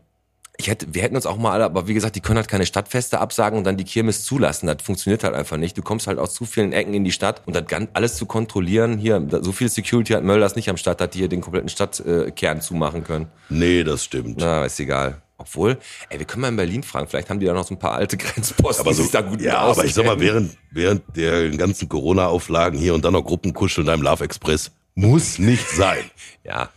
ich 0.60 0.68
hätte, 0.68 0.86
wir 0.92 1.02
hätten 1.02 1.16
uns 1.16 1.24
auch 1.24 1.38
mal 1.38 1.52
alle, 1.52 1.64
aber 1.64 1.88
wie 1.88 1.94
gesagt, 1.94 2.16
die 2.16 2.20
können 2.20 2.36
halt 2.36 2.48
keine 2.48 2.66
Stadtfeste 2.66 3.18
absagen 3.18 3.58
und 3.58 3.64
dann 3.64 3.78
die 3.78 3.84
Kirmes 3.84 4.24
zulassen. 4.24 4.66
Das 4.66 4.82
funktioniert 4.82 5.24
halt 5.24 5.34
einfach 5.34 5.56
nicht. 5.56 5.76
Du 5.76 5.82
kommst 5.82 6.06
halt 6.06 6.18
aus 6.18 6.34
zu 6.34 6.44
vielen 6.44 6.72
Ecken 6.72 6.92
in 6.92 7.02
die 7.02 7.12
Stadt 7.12 7.42
und 7.46 7.56
das 7.56 7.64
alles 7.94 8.16
zu 8.16 8.26
kontrollieren. 8.26 8.98
Hier, 8.98 9.26
so 9.40 9.52
viel 9.52 9.70
Security 9.70 10.12
hat 10.12 10.22
Mölders 10.22 10.56
nicht 10.56 10.68
am 10.68 10.76
Start, 10.76 11.00
dass 11.00 11.10
die 11.10 11.18
hier 11.18 11.28
den 11.28 11.40
kompletten 11.40 11.70
Stadtkern 11.70 12.58
äh, 12.58 12.60
zumachen 12.60 13.04
können. 13.04 13.28
Nee, 13.48 13.84
das 13.84 14.04
stimmt. 14.04 14.36
Na, 14.38 14.66
ist 14.66 14.78
egal. 14.78 15.22
Obwohl, 15.38 15.78
ey, 16.10 16.18
wir 16.18 16.26
können 16.26 16.42
mal 16.42 16.48
in 16.48 16.56
Berlin 16.56 16.82
fragen. 16.82 17.08
Vielleicht 17.08 17.30
haben 17.30 17.40
die 17.40 17.46
da 17.46 17.54
noch 17.54 17.66
so 17.66 17.74
ein 17.74 17.78
paar 17.78 17.94
alte 17.94 18.16
Grenzposten, 18.18 18.84
aber 18.84 18.92
so, 18.92 18.98
die 18.98 19.04
sich 19.04 19.12
da 19.12 19.22
gut 19.22 19.40
ja, 19.40 19.60
aber 19.60 19.86
ich 19.86 19.94
sag 19.94 20.04
mal, 20.04 20.20
während, 20.20 20.58
während 20.70 21.16
der 21.16 21.48
ganzen 21.50 21.88
Corona-Auflagen 21.88 22.78
hier 22.78 22.92
und 22.92 23.02
dann 23.02 23.14
noch 23.14 23.24
Gruppenkuscheln 23.24 23.86
in 23.86 23.92
einem 23.94 24.02
Love 24.02 24.24
Express 24.24 24.70
muss 24.94 25.38
nicht 25.38 25.68
sein. 25.70 26.04
Ja, 26.44 26.70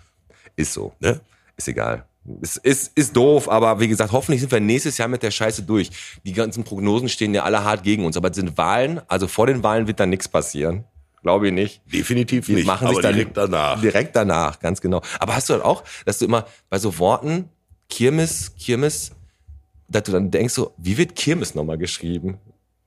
ist 0.56 0.74
so. 0.74 0.94
Ne? 1.00 1.20
Ist 1.58 1.68
egal. 1.68 2.06
Es 2.42 2.58
ist, 2.58 2.98
ist 2.98 3.16
doof, 3.18 3.50
aber 3.50 3.80
wie 3.82 3.88
gesagt, 3.88 4.14
hoffentlich 4.14 4.40
sind 4.40 4.52
wir 4.52 4.62
nächstes 4.62 4.98
Jahr 4.98 5.10
mit 5.10 5.24
der 5.24 5.32
Scheiße 5.32 5.64
durch. 5.64 5.90
Die 6.24 6.32
ganzen 6.32 6.64
Prognosen 6.64 7.10
stehen 7.10 7.34
ja 7.34 7.44
alle 7.44 7.64
hart 7.64 7.84
gegen 7.84 8.06
uns. 8.06 8.16
Aber 8.16 8.30
es 8.30 8.36
sind 8.36 8.58
Wahlen, 8.58 9.02
also 9.08 9.28
vor 9.28 9.48
den 9.48 9.62
Wahlen 9.62 9.88
wird 9.88 10.00
da 10.00 10.06
nichts 10.06 10.28
passieren. 10.30 10.86
Glaube 11.22 11.48
ich 11.48 11.54
nicht. 11.54 11.82
Definitiv 11.92 12.46
Die 12.46 12.56
nicht. 12.56 12.68
machen 12.68 12.86
aber 12.88 12.96
sich 12.96 13.04
dann 13.04 13.14
direkt 13.16 13.38
danach. 13.38 13.82
Direkt 13.82 14.16
danach, 14.16 14.60
ganz 14.60 14.82
genau. 14.82 15.02
Aber 15.20 15.36
hast 15.36 15.50
du 15.50 15.54
halt 15.54 15.64
auch, 15.64 15.84
dass 16.06 16.20
du 16.20 16.26
immer 16.26 16.46
bei 16.70 16.80
so 16.80 16.98
Worten 17.00 17.50
Kirmes, 17.90 18.54
Kirmes, 18.58 19.12
dass 19.88 20.04
du 20.04 20.12
dann 20.12 20.32
denkst 20.32 20.54
so, 20.54 20.74
wie 20.78 20.98
wird 20.98 21.16
Kirmes 21.16 21.56
nochmal 21.56 21.78
geschrieben? 21.78 22.38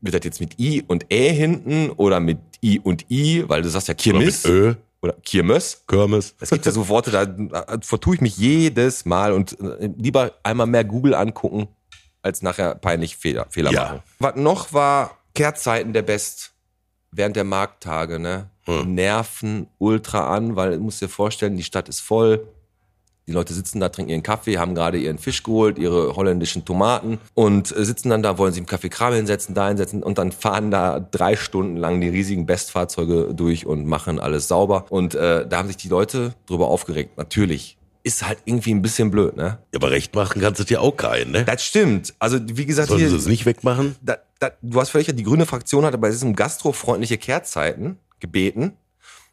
Wird 0.00 0.14
das 0.14 0.24
jetzt 0.24 0.40
mit 0.40 0.58
I 0.58 0.82
und 0.86 1.10
Ä 1.10 1.32
hinten 1.32 1.90
oder 1.90 2.20
mit 2.20 2.38
I 2.62 2.78
und 2.78 3.10
I? 3.10 3.44
Weil 3.46 3.62
du 3.62 3.68
sagst 3.70 3.88
ja 3.88 3.94
Oder 3.94 4.02
Kirmes 4.02 4.44
mit 4.44 4.52
Ö, 4.52 4.74
oder 5.02 5.14
Kirmes. 5.24 5.82
Kirmes. 5.86 6.34
Es 6.40 6.50
gibt 6.50 6.66
ja 6.66 6.72
so 6.72 6.88
Worte, 6.88 7.10
da, 7.10 7.78
vertue 7.82 8.16
ich 8.16 8.20
mich 8.20 8.36
jedes 8.38 9.04
Mal 9.04 9.32
und 9.32 9.58
äh, 9.60 9.90
lieber 9.96 10.32
einmal 10.42 10.66
mehr 10.66 10.84
Google 10.84 11.14
angucken 11.14 11.68
als 12.22 12.42
nachher 12.42 12.74
peinlich 12.74 13.16
Fehler, 13.16 13.46
Fehler 13.50 13.70
Ja. 13.72 13.82
machen. 13.84 14.02
Was 14.18 14.36
noch 14.36 14.72
war, 14.72 15.18
Kehrzeiten 15.34 15.92
der 15.92 16.02
Best 16.02 16.52
während 17.12 17.36
der 17.36 17.44
Markttage, 17.44 18.18
ne? 18.18 18.50
Hm. 18.64 18.94
Nerven 18.94 19.68
ultra 19.78 20.34
an, 20.34 20.56
weil 20.56 20.72
du 20.72 20.80
musst 20.80 21.00
dir 21.00 21.08
vorstellen, 21.08 21.56
die 21.56 21.62
Stadt 21.62 21.88
ist 21.88 22.00
voll. 22.00 22.48
Die 23.28 23.32
Leute 23.32 23.52
sitzen 23.54 23.80
da, 23.80 23.88
trinken 23.88 24.10
ihren 24.10 24.22
Kaffee, 24.22 24.58
haben 24.58 24.76
gerade 24.76 24.98
ihren 24.98 25.18
Fisch 25.18 25.42
geholt, 25.42 25.78
ihre 25.78 26.14
holländischen 26.14 26.64
Tomaten 26.64 27.18
und 27.34 27.76
äh, 27.76 27.84
sitzen 27.84 28.08
dann 28.08 28.22
da, 28.22 28.38
wollen 28.38 28.52
sich 28.52 28.60
im 28.62 28.68
Café 28.68 28.88
Kram 28.88 29.14
hinsetzen, 29.14 29.52
da 29.52 29.66
hinsetzen 29.66 30.04
und 30.04 30.18
dann 30.18 30.30
fahren 30.30 30.70
da 30.70 31.00
drei 31.00 31.34
Stunden 31.34 31.76
lang 31.76 32.00
die 32.00 32.08
riesigen 32.08 32.46
Bestfahrzeuge 32.46 33.34
durch 33.34 33.66
und 33.66 33.84
machen 33.84 34.20
alles 34.20 34.46
sauber. 34.46 34.86
Und 34.90 35.16
äh, 35.16 35.44
da 35.44 35.58
haben 35.58 35.66
sich 35.66 35.76
die 35.76 35.88
Leute 35.88 36.34
drüber 36.46 36.68
aufgeregt. 36.68 37.18
Natürlich. 37.18 37.76
Ist 38.04 38.24
halt 38.24 38.38
irgendwie 38.44 38.72
ein 38.72 38.82
bisschen 38.82 39.10
blöd, 39.10 39.36
ne? 39.36 39.58
Ja, 39.72 39.80
aber 39.80 39.90
recht 39.90 40.14
machen 40.14 40.40
kannst 40.40 40.60
du 40.60 40.64
dir 40.64 40.80
auch 40.80 40.96
keinen, 40.96 41.32
ne? 41.32 41.44
Das 41.44 41.64
stimmt. 41.64 42.14
Also, 42.20 42.38
wie 42.40 42.64
gesagt, 42.64 42.90
Sollen 42.90 43.00
hier, 43.00 43.10
sie 43.10 43.16
es 43.16 43.26
nicht 43.26 43.44
wegmachen? 43.44 43.96
da, 44.02 44.18
da, 44.38 44.50
du 44.62 44.80
hast 44.80 44.90
völlig 44.90 45.08
die 45.12 45.24
grüne 45.24 45.46
Fraktion 45.46 45.84
hatte 45.84 45.98
bei 45.98 46.10
diesem 46.10 46.36
gastrofreundliche 46.36 47.18
Kehrzeiten 47.18 47.98
gebeten. 48.20 48.74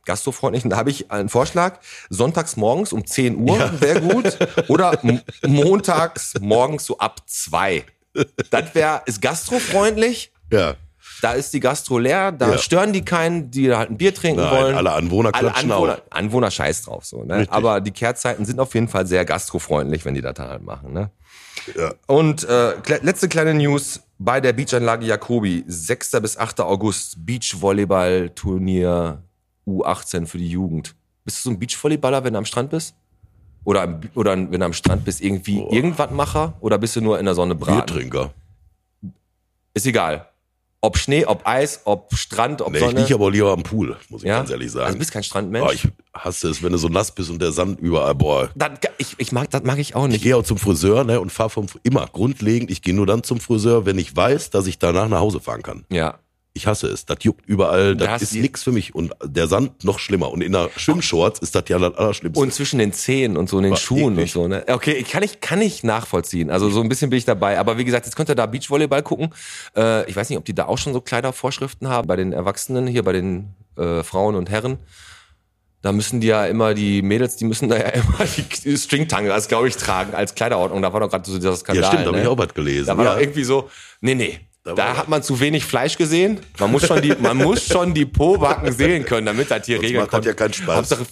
Gastrofreundlich, 0.05 0.63
und 0.63 0.69
da 0.71 0.77
habe 0.77 0.89
ich 0.89 1.09
einen 1.11 1.29
Vorschlag. 1.29 1.79
Sonntags 2.09 2.57
morgens 2.57 2.91
um 2.93 3.05
10 3.05 3.37
Uhr 3.37 3.71
wäre 3.79 4.01
gut. 4.01 4.37
Oder 4.67 4.99
montags 5.47 6.33
morgens 6.41 6.85
so 6.85 6.97
ab 6.97 7.21
2. 7.25 7.83
Das 8.51 8.75
wäre, 8.75 9.01
ist 9.05 9.21
gastrofreundlich. 9.21 10.31
Ja. 10.51 10.75
Da 11.21 11.31
ist 11.33 11.53
die 11.53 11.59
Gastro 11.61 11.99
leer, 11.99 12.31
da 12.33 12.51
Ja. 12.51 12.57
stören 12.57 12.91
die 12.91 13.05
keinen, 13.05 13.49
die 13.49 13.67
da 13.67 13.77
halt 13.77 13.89
ein 13.91 13.97
Bier 13.97 14.13
trinken 14.13 14.41
Nein, 14.41 14.51
wollen. 14.51 14.75
alle 14.75 14.91
Anwohner 14.91 15.29
Alle 15.33 15.49
klatschen 15.51 15.71
Anwohner, 15.71 15.93
auch. 16.09 16.15
Anwohner 16.17 16.51
scheiß 16.51 16.81
drauf 16.83 17.05
so, 17.05 17.23
ne? 17.23 17.37
Richtig. 17.39 17.53
Aber 17.53 17.79
die 17.79 17.91
Kehrzeiten 17.91 18.43
sind 18.45 18.59
auf 18.59 18.73
jeden 18.73 18.89
Fall 18.89 19.07
sehr 19.07 19.23
gastrofreundlich, 19.23 20.03
wenn 20.03 20.15
die 20.15 20.21
das 20.21 20.37
halt 20.37 20.63
machen, 20.63 20.91
ne? 20.91 21.11
Ja. 21.77 21.93
Und 22.07 22.43
äh, 22.43 22.73
letzte 23.01 23.29
kleine 23.29 23.53
News 23.53 24.01
bei 24.19 24.41
der 24.41 24.51
Beachanlage 24.53 25.05
Jacobi, 25.05 25.63
6. 25.65 26.11
bis 26.21 26.37
8. 26.37 26.59
August, 26.61 27.25
Beachvolleyball-Turnier 27.25 29.23
U18 29.67 30.25
für 30.25 30.37
die 30.37 30.49
Jugend. 30.49 30.95
Bist 31.25 31.37
du 31.45 31.49
so 31.49 31.55
ein 31.55 31.59
Beachvolleyballer, 31.59 32.23
wenn 32.23 32.33
du 32.33 32.39
am 32.39 32.45
Strand 32.45 32.69
bist? 32.71 32.95
Oder, 33.65 34.01
oder 34.15 34.31
wenn 34.35 34.51
du 34.51 34.65
am 34.65 34.73
Strand 34.73 35.05
bist, 35.05 35.21
irgendwie 35.21 35.59
Boah. 35.59 35.71
irgendwas 35.71 36.11
Macher? 36.11 36.53
Oder 36.59 36.77
bist 36.77 36.95
du 36.97 37.01
nur 37.01 37.17
in 37.19 37.25
der 37.25 37.33
Sonne 37.35 37.55
braten? 37.55 37.77
Biertrinker. 37.85 38.31
Ist 39.73 39.85
egal. 39.87 40.27
Ob 40.81 40.97
Schnee, 40.97 41.25
ob 41.25 41.47
Eis, 41.47 41.79
ob 41.85 42.13
Strand, 42.13 42.61
ob 42.61 42.73
Nee, 42.73 42.79
ich 42.79 42.83
Sonne. 42.83 42.99
liege 43.01 43.15
aber 43.15 43.31
lieber 43.31 43.53
am 43.53 43.63
Pool, 43.63 43.95
muss 44.09 44.21
ich 44.23 44.27
ja? 44.27 44.39
ganz 44.39 44.49
ehrlich 44.49 44.65
Also 44.67 44.79
sagen. 44.79 44.91
du 44.93 44.99
bist 44.99 45.13
kein 45.13 45.23
Strandmensch? 45.23 45.65
oh, 45.65 45.71
ich 45.71 45.87
hasse 46.13 46.49
es, 46.49 46.61
wenn 46.61 46.73
du 46.73 46.77
so 46.77 46.89
nass 46.89 47.09
bist 47.15 47.29
und 47.29 47.41
der 47.41 47.53
Sand 47.53 47.79
überall, 47.79 48.13
boah. 48.15 48.49
das, 48.53 48.71
ich, 48.97 49.15
ich 49.17 49.31
mag, 49.31 49.49
das 49.49 49.63
mag 49.63 49.77
ich 49.79 49.95
auch 49.95 50.03
Ich 50.07 50.11
nicht. 50.11 50.23
gehe 50.23 50.35
auch 50.35 50.43
zum 50.43 50.57
Friseur 50.57 51.05
ne, 51.05 51.21
und 51.21 51.31
fahre 51.31 51.49
vom 51.49 51.67
immer 51.83 52.05
grundlegend. 52.07 52.69
Ich 52.69 52.81
gehe 52.81 52.93
nur 52.93 53.05
dann 53.05 53.23
zum 53.23 53.39
Friseur, 53.39 53.85
wenn 53.85 53.97
ich 53.97 54.13
weiß, 54.13 54.49
dass 54.49 54.67
ich 54.67 54.77
danach 54.77 55.07
nach 55.07 55.21
Hause 55.21 55.39
fahren 55.39 55.61
kann. 55.63 55.85
Ja. 55.89 56.19
Ich 56.55 56.67
hasse 56.67 56.87
es. 56.87 57.05
Das 57.05 57.17
juckt 57.21 57.47
überall. 57.47 57.95
Da 57.95 58.05
Das 58.05 58.13
hast 58.13 58.21
ist 58.21 58.35
nix 58.35 58.61
für 58.61 58.71
mich. 58.71 58.93
Und 58.93 59.11
der 59.23 59.47
Sand 59.47 59.83
noch 59.83 59.97
schlimmer. 59.97 60.31
Und 60.31 60.41
in 60.41 60.51
der 60.51 60.69
Schwimmshorts 60.75 61.39
ist 61.39 61.55
das 61.55 61.63
ja 61.67 61.79
das 61.79 61.95
Allerschlimmste. 61.95 62.39
Und 62.39 62.53
zwischen 62.53 62.77
den 62.77 62.93
Zehen 62.93 63.37
und 63.37 63.49
so 63.49 63.57
in 63.57 63.63
den 63.63 63.71
War 63.71 63.77
Schuhen 63.77 64.13
eklig. 64.13 64.35
und 64.35 64.43
so, 64.43 64.47
ne? 64.47 64.63
Okay, 64.67 65.01
kann 65.03 65.23
ich, 65.23 65.41
kann 65.41 65.61
ich 65.61 65.83
nachvollziehen. 65.83 66.51
Also 66.51 66.69
so 66.69 66.81
ein 66.81 66.89
bisschen 66.89 67.09
bin 67.09 67.17
ich 67.17 67.25
dabei. 67.25 67.57
Aber 67.57 67.79
wie 67.79 67.85
gesagt, 67.85 68.05
jetzt 68.05 68.15
könnt 68.15 68.29
ihr 68.29 68.35
da 68.35 68.45
Beachvolleyball 68.45 69.01
gucken. 69.01 69.33
Äh, 69.75 70.07
ich 70.07 70.15
weiß 70.15 70.29
nicht, 70.29 70.37
ob 70.37 70.45
die 70.45 70.53
da 70.53 70.65
auch 70.65 70.77
schon 70.77 70.93
so 70.93 71.01
Kleidervorschriften 71.01 71.87
haben 71.87 72.07
bei 72.07 72.15
den 72.15 72.33
Erwachsenen, 72.33 72.85
hier 72.85 73.03
bei 73.03 73.13
den 73.13 73.55
äh, 73.75 74.03
Frauen 74.03 74.35
und 74.35 74.51
Herren. 74.51 74.77
Da 75.81 75.91
müssen 75.91 76.21
die 76.21 76.27
ja 76.27 76.45
immer, 76.45 76.75
die 76.75 77.01
Mädels, 77.01 77.35
die 77.35 77.45
müssen 77.45 77.67
da 77.67 77.77
ja 77.77 77.87
immer 77.89 78.25
die 78.63 78.77
Stringtangers, 78.77 79.47
glaube 79.47 79.67
ich, 79.69 79.75
tragen 79.75 80.13
als 80.13 80.35
Kleiderordnung. 80.35 80.83
Da 80.83 80.93
war 80.93 80.99
doch 80.99 81.09
gerade 81.09 81.29
so 81.29 81.35
dieser 81.35 81.55
Skandal. 81.55 81.83
ja, 81.83 81.87
stimmt, 81.89 82.05
da 82.05 82.11
ne? 82.11 82.17
habe 82.17 82.25
ich 82.25 82.27
auch 82.27 82.37
was 82.37 82.53
gelesen. 82.53 82.85
Da 82.87 82.97
war 82.97 83.05
ja. 83.05 83.13
doch 83.15 83.19
irgendwie 83.21 83.43
so, 83.43 83.69
nee, 84.01 84.13
nee. 84.13 84.39
Da 84.63 84.95
hat 84.97 85.09
man 85.09 85.21
zu 85.21 85.39
wenig 85.41 85.65
Fleisch 85.65 85.97
gesehen. 85.97 86.39
Man 86.57 86.71
muss 86.71 86.87
schon 86.87 87.01
die, 87.01 87.13
man 87.19 87.35
muss 87.37 87.65
schon 87.67 87.93
die 87.93 88.05
Po-Backen 88.05 88.71
sehen 88.71 89.03
können, 89.03 89.25
damit 89.25 89.51
das 89.51 89.65
hier 89.65 89.75
Sonst 89.77 89.87
regeln 89.87 90.03
macht 90.03 90.13
das 90.13 90.25
ja 90.25 90.33
keinen 90.33 90.53
Spaß. 90.53 90.75
Hauptsache 90.77 91.05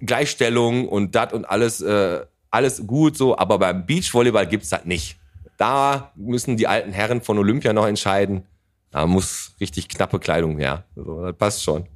Gleichstellung 0.00 0.88
und 0.88 1.14
das 1.14 1.32
und 1.32 1.44
alles, 1.46 1.80
äh, 1.80 2.20
alles 2.50 2.86
gut 2.86 3.16
so. 3.16 3.36
Aber 3.38 3.58
beim 3.58 3.86
Beachvolleyball 3.86 4.46
gibt's 4.46 4.68
das 4.70 4.84
nicht. 4.84 5.16
Da 5.56 6.12
müssen 6.16 6.56
die 6.56 6.66
alten 6.66 6.92
Herren 6.92 7.22
von 7.22 7.38
Olympia 7.38 7.72
noch 7.72 7.86
entscheiden. 7.86 8.44
Da 8.90 9.06
muss 9.06 9.52
richtig 9.60 9.88
knappe 9.88 10.18
Kleidung 10.18 10.58
her. 10.58 10.84
Also, 10.96 11.22
das 11.24 11.36
passt 11.36 11.62
schon. 11.62 11.86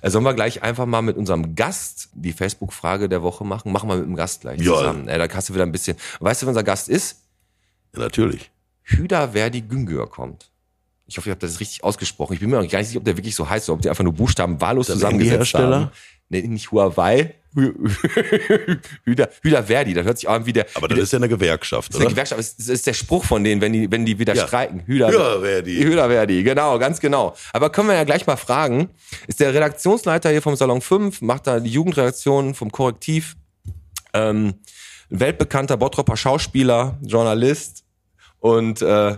Äh, 0.00 0.10
Sollen 0.10 0.24
wir 0.24 0.34
gleich 0.34 0.62
einfach 0.62 0.86
mal 0.86 1.02
mit 1.02 1.16
unserem 1.16 1.54
Gast 1.54 2.08
die 2.14 2.32
Facebook-Frage 2.32 3.08
der 3.08 3.22
Woche 3.22 3.44
machen? 3.44 3.72
Machen 3.72 3.88
wir 3.88 3.96
mit 3.96 4.06
dem 4.06 4.14
Gast 4.14 4.42
gleich 4.42 4.60
Ja. 4.60 4.74
zusammen. 4.74 5.08
Äh, 5.08 5.18
da 5.18 5.32
hast 5.34 5.48
du 5.48 5.54
wieder 5.54 5.64
ein 5.64 5.72
bisschen. 5.72 5.96
Weißt 6.20 6.42
du, 6.42 6.46
wer 6.46 6.50
unser 6.50 6.62
Gast 6.64 6.88
ist? 6.88 7.22
ja, 7.94 8.00
natürlich. 8.02 8.50
Hüda 8.82 9.28
Verdi 9.28 9.62
Güngör 9.62 10.08
kommt. 10.08 10.50
Ich 11.06 11.16
hoffe, 11.18 11.28
ihr 11.28 11.32
habt 11.32 11.42
das 11.42 11.58
richtig 11.60 11.82
ausgesprochen. 11.82 12.34
Ich 12.34 12.40
bin 12.40 12.50
mir 12.50 12.58
auch 12.60 12.68
gar 12.68 12.78
nicht 12.78 12.88
sicher, 12.88 12.98
ob 12.98 13.04
der 13.04 13.16
wirklich 13.16 13.34
so 13.34 13.48
heißt 13.48 13.68
oder 13.68 13.74
ob 13.76 13.82
die 13.82 13.88
einfach 13.88 14.04
nur 14.04 14.12
Buchstaben 14.12 14.60
wahllos 14.60 14.86
zusammengesetzt 14.86 15.54
haben. 15.54 15.90
Nee, 16.28 16.42
nicht 16.42 16.70
Huawei. 16.70 17.34
Hüda, 19.04 19.28
Hüda 19.42 19.62
Verdi, 19.64 19.92
das 19.94 20.04
hört 20.04 20.18
sich 20.18 20.28
auch 20.28 20.34
an 20.34 20.46
wie 20.46 20.52
der, 20.52 20.66
Aber 20.74 20.86
das 20.86 20.94
der, 20.96 21.02
ist 21.02 21.12
ja 21.12 21.16
eine 21.18 21.28
Gewerkschaft, 21.28 21.90
ist 21.90 21.96
eine 21.96 22.04
oder? 22.04 22.10
Gewerkschaft. 22.12 22.38
Das 22.40 22.68
ist- 22.68 22.86
der 22.86 22.92
Spruch 22.92 23.24
von 23.24 23.42
denen, 23.42 23.60
wenn 23.60 23.72
die, 23.72 23.90
wenn 23.90 24.06
die 24.06 24.18
wieder 24.20 24.34
Ja. 24.36 24.46
streiken. 24.46 24.82
Hüda, 24.86 25.10
Ja, 25.10 25.40
Verdi. 25.40 25.76
Hüda 25.82 26.08
Verdi, 26.08 26.42
genau, 26.44 26.78
ganz 26.78 27.00
genau. 27.00 27.34
Aber 27.52 27.70
können 27.70 27.88
wir 27.88 27.96
ja 27.96 28.04
gleich 28.04 28.26
mal 28.28 28.36
fragen. 28.36 28.90
Ist 29.26 29.40
der 29.40 29.52
Redaktionsleiter 29.52 30.30
hier 30.30 30.42
vom 30.42 30.54
Salon 30.54 30.80
5, 30.80 31.20
macht 31.22 31.48
da 31.48 31.58
die 31.58 31.70
Jugendredaktion 31.70 32.54
vom 32.54 32.70
Korrektiv, 32.70 33.36
ähm, 34.14 34.54
weltbekannter 35.08 35.76
Bottropper 35.76 36.16
Schauspieler, 36.16 36.98
Journalist 37.02 37.82
und 38.40 38.82
äh, 38.82 39.16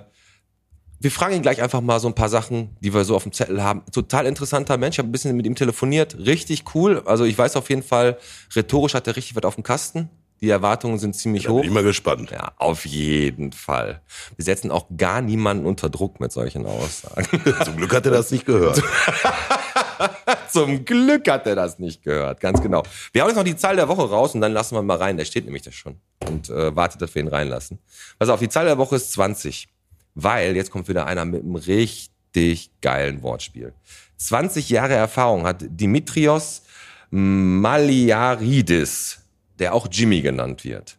wir 1.00 1.10
fragen 1.10 1.34
ihn 1.34 1.42
gleich 1.42 1.60
einfach 1.60 1.80
mal 1.80 1.98
so 1.98 2.06
ein 2.06 2.14
paar 2.14 2.28
Sachen, 2.28 2.76
die 2.80 2.94
wir 2.94 3.04
so 3.04 3.16
auf 3.16 3.24
dem 3.24 3.32
Zettel 3.32 3.62
haben. 3.62 3.82
Total 3.90 4.24
interessanter 4.24 4.76
Mensch, 4.76 4.94
ich 4.94 4.98
habe 4.98 5.08
ein 5.08 5.12
bisschen 5.12 5.36
mit 5.36 5.46
ihm 5.46 5.56
telefoniert, 5.56 6.16
richtig 6.18 6.64
cool. 6.74 7.02
Also 7.06 7.24
ich 7.24 7.36
weiß 7.36 7.56
auf 7.56 7.68
jeden 7.70 7.82
Fall, 7.82 8.18
rhetorisch 8.54 8.94
hat 8.94 9.08
er 9.08 9.16
richtig 9.16 9.34
was 9.34 9.42
auf 9.42 9.56
dem 9.56 9.64
Kasten. 9.64 10.10
Die 10.40 10.50
Erwartungen 10.50 10.98
sind 10.98 11.14
ziemlich 11.14 11.48
hoch. 11.48 11.60
bin 11.60 11.68
ich 11.68 11.74
mal 11.74 11.84
gespannt. 11.84 12.30
Ja, 12.32 12.52
auf 12.56 12.84
jeden 12.84 13.52
Fall. 13.52 14.00
Wir 14.34 14.44
setzen 14.44 14.72
auch 14.72 14.86
gar 14.96 15.22
niemanden 15.22 15.66
unter 15.66 15.88
Druck 15.88 16.18
mit 16.18 16.32
solchen 16.32 16.66
Aussagen. 16.66 17.40
Zum 17.64 17.76
Glück 17.76 17.94
hat 17.94 18.06
er 18.06 18.12
das 18.12 18.32
nicht 18.32 18.44
gehört. 18.44 18.82
Zum 20.50 20.84
Glück 20.84 21.30
hat 21.30 21.46
er 21.46 21.54
das 21.54 21.78
nicht 21.78 22.02
gehört, 22.02 22.40
ganz 22.40 22.60
genau. 22.62 22.82
Wir 23.12 23.22
hauen 23.22 23.30
jetzt 23.30 23.36
noch 23.36 23.44
die 23.44 23.56
Zahl 23.56 23.76
der 23.76 23.88
Woche 23.88 24.08
raus 24.08 24.34
und 24.34 24.40
dann 24.40 24.52
lassen 24.52 24.74
wir 24.74 24.82
mal 24.82 24.96
rein. 24.96 25.16
Der 25.16 25.24
steht 25.24 25.44
nämlich 25.44 25.62
da 25.62 25.72
schon 25.72 25.96
und 26.26 26.50
äh, 26.50 26.74
wartet, 26.74 27.02
dass 27.02 27.14
wir 27.14 27.22
ihn 27.22 27.28
reinlassen. 27.28 27.78
Pass 28.18 28.28
auf, 28.28 28.40
die 28.40 28.48
Zahl 28.48 28.66
der 28.66 28.78
Woche 28.78 28.96
ist 28.96 29.12
20. 29.12 29.68
Weil, 30.14 30.56
jetzt 30.56 30.70
kommt 30.70 30.88
wieder 30.88 31.06
einer 31.06 31.24
mit 31.24 31.42
einem 31.42 31.56
richtig 31.56 32.70
geilen 32.82 33.22
Wortspiel. 33.22 33.72
20 34.18 34.68
Jahre 34.68 34.92
Erfahrung 34.94 35.46
hat 35.46 35.62
Dimitrios 35.62 36.62
Maliaridis, 37.10 39.20
der 39.58 39.74
auch 39.74 39.88
Jimmy 39.90 40.20
genannt 40.22 40.64
wird. 40.64 40.96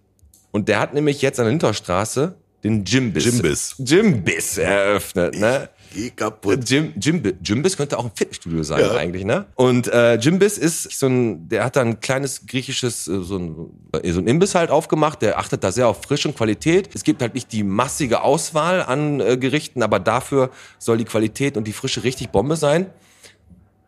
Und 0.52 0.70
der 0.70 0.80
hat 0.80 0.94
nämlich 0.94 1.22
jetzt 1.22 1.40
an 1.40 1.46
der 1.46 1.52
Hinterstraße 1.52 2.36
den 2.64 2.86
Jimbiss. 2.86 3.26
Jimbiss. 3.26 3.76
Jimbiss 3.80 4.58
eröffnet, 4.58 5.38
ne? 5.40 5.70
Geh 5.94 6.10
kaputt. 6.10 6.68
Jim, 6.70 6.94
Jimbi- 7.00 7.36
Jimbis 7.44 7.78
könnte 7.78 7.98
auch 8.00 8.06
ein 8.06 8.12
Fitnessstudio 8.16 8.64
sein 8.64 8.80
Ja. 8.82 8.92
eigentlich, 8.96 9.26
ne? 9.26 9.46
Und 9.56 9.88
äh, 9.88 10.16
Jimbis 10.16 10.58
ist 10.58 10.92
so 10.98 11.08
ein, 11.08 11.48
der 11.50 11.64
hat 11.66 11.76
da 11.76 11.82
ein 11.82 12.00
kleines 12.00 12.46
griechisches, 12.48 13.08
äh, 13.08 13.22
so 13.22 13.38
ein, 13.38 13.70
äh, 14.02 14.12
so 14.12 14.20
ein 14.20 14.28
Imbiss 14.28 14.56
halt 14.56 14.72
aufgemacht, 14.72 15.22
der 15.22 15.38
achtet 15.38 15.64
da 15.64 15.72
sehr 15.72 15.88
auf 15.88 16.02
Frische 16.02 16.28
und 16.30 16.36
Qualität. 16.38 16.90
Es 16.94 17.04
gibt 17.04 17.22
halt 17.22 17.34
nicht 17.36 17.52
die 17.52 17.64
massige 17.64 18.22
Auswahl 18.22 18.82
an 18.82 19.20
äh, 19.20 19.38
Gerichten, 19.38 19.84
aber 19.84 20.00
dafür 20.00 20.50
soll 20.80 20.98
die 20.98 21.06
Qualität 21.06 21.58
und 21.58 21.66
die 21.68 21.74
Frische 21.74 22.04
richtig 22.04 22.30
Bombe 22.32 22.56
sein. 22.56 22.88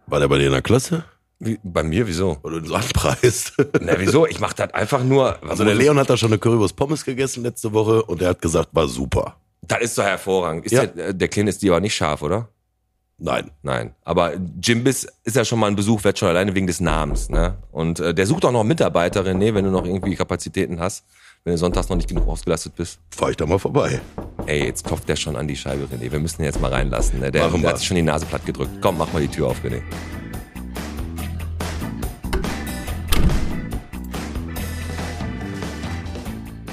War 0.08 0.20
der 0.20 0.28
bei 0.28 0.38
dir 0.38 0.46
in 0.48 0.52
der 0.52 0.62
Klasse? 0.62 1.06
Wie, 1.40 1.60
bei 1.64 1.84
mir, 1.84 2.08
wieso? 2.08 2.38
Oder 2.44 2.62
du 2.62 2.68
so 2.68 2.76
anpreist? 2.76 3.54
Na, 3.82 3.94
wieso? 3.98 4.26
Ich 4.26 4.40
mach 4.40 4.54
das 4.54 4.74
einfach 4.74 5.04
nur. 5.04 5.38
Also 5.44 5.66
der 5.66 5.76
Leon 5.76 5.98
hat 6.00 6.10
da 6.10 6.16
schon 6.16 6.30
eine 6.30 6.38
Currywurst 6.38 6.76
Pommes 6.76 7.04
gegessen 7.04 7.44
letzte 7.44 7.74
Woche 7.74 8.04
und 8.04 8.22
der 8.22 8.30
hat 8.30 8.42
gesagt, 8.42 8.70
war 8.72 8.88
super. 8.88 9.36
Das 9.62 9.80
ist 9.82 9.98
doch 9.98 10.04
hervorragend. 10.04 10.66
Ist 10.66 10.72
Ja. 10.74 10.86
der, 10.86 11.08
äh, 11.08 11.14
der 11.16 11.28
Kleine 11.28 11.50
ist 11.50 11.62
die 11.62 11.70
aber 11.70 11.80
nicht 11.80 11.96
scharf, 11.96 12.22
oder? 12.22 12.50
Nein. 13.18 13.50
Nein, 13.64 13.96
aber 14.04 14.34
Jimbis 14.62 15.08
ist 15.24 15.38
ja 15.38 15.46
schon 15.46 15.58
mal 15.60 15.68
ein 15.68 15.76
Besuch 15.78 16.04
wert, 16.04 16.20
schon 16.20 16.28
alleine 16.28 16.54
wegen 16.54 16.68
des 16.68 16.82
Namens. 16.82 17.30
Ne? 17.30 17.58
Und 17.72 18.00
äh, 18.02 18.14
der 18.14 18.26
sucht 18.28 18.44
auch 18.44 18.52
noch 18.52 18.66
Mitarbeiter, 18.66 19.22
René, 19.26 19.54
wenn 19.54 19.64
du 19.64 19.72
noch 19.72 19.86
irgendwie 19.86 20.16
Kapazitäten 20.16 20.82
hast, 20.82 21.06
wenn 21.46 21.54
du 21.54 21.58
sonntags 21.58 21.88
noch 21.88 21.96
nicht 21.96 22.10
genug 22.10 22.28
ausgelastet 22.28 22.76
bist. 22.76 23.00
Fahr 23.12 23.30
ich 23.30 23.38
da 23.38 23.46
mal 23.46 23.58
vorbei. 23.58 24.02
Ey, 24.48 24.66
jetzt 24.66 24.84
klopft 24.86 25.08
der 25.08 25.16
schon 25.16 25.38
an 25.38 25.48
die 25.48 25.56
Scheibe, 25.56 25.86
René. 25.86 26.12
Wir 26.12 26.20
müssen 26.20 26.42
ihn 26.42 26.46
jetzt 26.46 26.60
mal 26.60 26.72
reinlassen. 26.74 27.22
Ne? 27.22 27.32
Der, 27.32 27.50
der 27.50 27.70
hat 27.70 27.78
sich 27.78 27.88
schon 27.88 27.96
die 27.96 28.02
Nase 28.04 28.26
platt 28.26 28.46
gedrückt. 28.46 28.72
Komm, 28.82 28.98
mach 28.98 29.12
mal 29.14 29.22
die 29.22 29.30
Tür 29.30 29.48
auf, 29.48 29.64
René. 29.64 29.82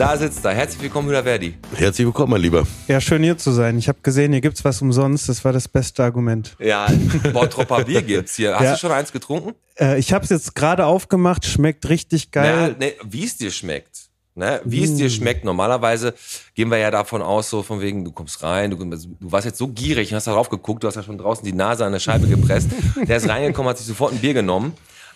Da 0.03 0.17
sitzt 0.17 0.45
er. 0.45 0.53
Herzlich 0.53 0.83
willkommen, 0.83 1.09
Hüder 1.11 1.23
Verdi. 1.23 1.55
Herzlich 1.77 2.05
willkommen, 2.05 2.33
mein 2.33 2.41
Lieber. 2.41 2.67
Ja, 2.89 3.01
schön 3.01 3.23
hier 3.23 3.39
zu 3.39 3.53
sein. 3.53 3.79
Ich 3.79 3.87
habe 3.87 4.01
gesehen, 4.03 4.33
hier 4.33 4.41
gibt's 4.41 4.65
was 4.65 4.83
umsonst. 4.83 5.29
Das 5.29 5.45
war 5.45 5.53
das 5.53 5.69
beste 5.69 6.03
Argument. 6.03 6.57
Ja, 6.59 6.89
Bottropper 7.33 7.85
Bier 7.85 8.03
gibt's 8.03 8.35
hier. 8.35 8.57
Hast 8.57 8.65
Ja. 8.65 8.73
du 8.73 8.79
schon 8.81 8.91
eins 8.91 9.13
getrunken? 9.13 9.53
Äh, 9.79 10.01
ich 10.01 10.13
habe 10.13 10.25
es 10.25 10.31
jetzt 10.31 10.57
gerade 10.57 10.87
aufgemacht. 10.87 11.47
Schmeckt 11.47 11.89
richtig 11.89 12.33
geil. 12.33 12.71
Ja, 12.71 12.75
nee, 12.81 12.95
wie 13.09 13.23
es 13.25 13.37
dir 13.37 13.53
schmeckt. 13.53 14.09
Ne? 14.35 14.61
Wie 14.65 14.83
es 14.83 14.97
dir 14.97 15.09
schmeckt. 15.09 15.45
Normalerweise 15.45 16.15
gehen 16.57 16.69
wir 16.73 16.79
ja 16.79 16.91
davon 16.91 17.23
aus, 17.23 17.49
so 17.49 17.63
von 17.63 17.81
wegen, 17.81 18.05
du 18.05 18.11
kommst 18.11 18.43
rein, 18.43 18.73
du, 18.73 18.77
du 18.79 19.07
warst 19.21 19.45
jetzt 19.47 19.59
so 19.59 19.69
gierig, 19.69 20.13
hast 20.15 20.27
da 20.27 20.33
drauf 20.33 20.49
geguckt, 20.49 20.83
du 20.83 20.89
hast 20.89 20.97
ja 20.97 21.05
schon 21.05 21.17
draußen 21.19 21.45
die 21.45 21.53
Nase 21.53 21.85
an 21.85 21.93
der 21.93 22.01
Scheibe 22.01 22.27
gepresst. 22.27 22.71
Der 23.07 23.19
ist 23.19 23.29
reingekommen, 23.29 23.71
hat 23.71 23.79
sich 23.79 23.87
sofort 23.87 24.13
ein 24.15 24.19
Bier 24.19 24.35
genommen. 24.35 24.73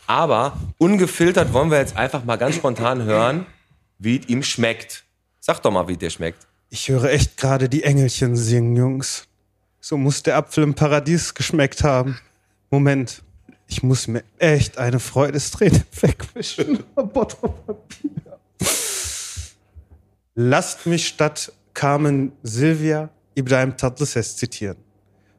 Aber 0.07 0.53
ungefiltert 0.79 1.53
wollen 1.53 1.73
wir 1.73 1.79
jetzt 1.79 1.97
einfach 1.97 2.25
mal 2.25 2.37
ganz 2.37 2.55
spontan 2.55 3.03
hören, 3.03 3.47
wie 3.99 4.19
es 4.19 4.29
ihm 4.29 4.43
schmeckt. 4.43 5.05
Sag 5.41 5.63
doch 5.63 5.71
mal, 5.71 5.89
wie 5.89 5.97
dir 5.97 6.11
schmeckt. 6.11 6.47
Ich 6.71 6.89
höre 6.89 7.05
echt 7.05 7.37
gerade 7.37 7.69
die 7.69 7.85
Engelchen 7.85 8.37
singen, 8.37 8.77
Jungs. 8.77 9.29
So 9.81 9.97
muss 9.97 10.23
der 10.23 10.37
Apfel 10.37 10.65
im 10.65 10.75
Paradies 10.75 11.35
geschmeckt 11.35 11.85
haben. 11.85 12.19
Moment, 12.71 13.23
ich 13.69 13.83
muss 13.83 14.09
mir 14.09 14.25
echt 14.39 14.79
eine 14.79 14.99
Freudesträne 14.99 15.85
wegwischen. 16.01 16.83
Lasst 20.35 20.87
mich 20.87 21.07
statt 21.07 21.53
Carmen 21.73 22.33
Silvia 22.43 23.11
Ibrahim 23.35 23.77
Tatlıses 23.77 24.37
zitieren. 24.37 24.79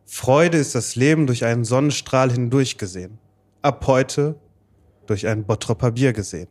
Freude 0.05 0.57
ist 0.57 0.75
das 0.75 0.95
Leben 0.95 1.27
durch 1.27 1.43
einen 1.43 1.65
Sonnenstrahl 1.65 2.31
hindurch 2.31 2.77
gesehen. 2.77 3.19
Ab 3.61 3.85
heute 3.87 4.35
durch 5.05 5.27
ein 5.27 5.43
Bottropper 5.43 5.91
Bier 5.91 6.13
gesehen. 6.13 6.47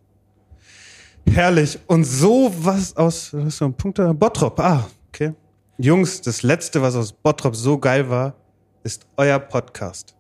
Herrlich. 1.31 1.79
Und 1.87 2.05
so 2.05 2.53
was 2.59 2.97
aus, 2.97 3.33
was 3.35 3.45
ist 3.47 3.59
so 3.59 3.65
ein 3.67 3.75
Punkt 3.75 3.99
da? 3.99 4.13
Bottrop, 4.13 4.59
ah, 4.61 4.89
okay. 5.09 5.33
Jungs, 5.79 6.21
das 6.23 6.43
letzte, 6.43 6.81
was 6.81 6.97
aus 6.97 7.13
Bottrop 7.13 7.55
so 7.55 7.79
geil 7.79 8.09
war, 8.09 8.35
ist 8.83 9.07
euer 9.17 9.39
Podcast. 9.39 10.15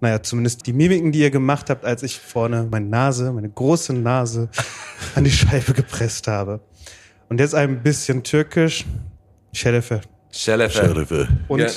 Naja, 0.00 0.22
zumindest 0.22 0.66
die 0.66 0.72
Mimiken, 0.72 1.12
die 1.12 1.20
ihr 1.20 1.30
gemacht 1.30 1.70
habt, 1.70 1.84
als 1.84 2.02
ich 2.02 2.18
vorne 2.18 2.66
meine 2.70 2.86
Nase, 2.86 3.32
meine 3.32 3.48
große 3.48 3.92
Nase 3.92 4.48
an 5.14 5.24
die 5.24 5.30
Scheibe 5.30 5.72
gepresst 5.72 6.26
habe. 6.26 6.60
Und 7.28 7.40
jetzt 7.40 7.54
ein 7.54 7.82
bisschen 7.82 8.22
türkisch. 8.22 8.84
Şerefe. 9.52 10.00
Schelefe. 10.30 10.72
Sheriff. 10.74 11.28
Und 11.48 11.60
Ja. 11.60 11.68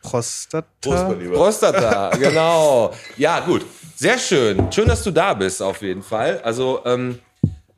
Prostata. 0.00 0.66
Prost. 0.80 1.32
Prostata, 1.32 2.10
genau. 2.18 2.92
Ja, 3.16 3.40
gut. 3.40 3.64
Sehr 3.94 4.18
schön. 4.18 4.72
Schön, 4.72 4.88
dass 4.88 5.02
du 5.04 5.10
da 5.12 5.32
bist, 5.34 5.62
auf 5.62 5.80
jeden 5.82 6.02
Fall. 6.02 6.40
Also, 6.42 6.80
ähm, 6.84 7.18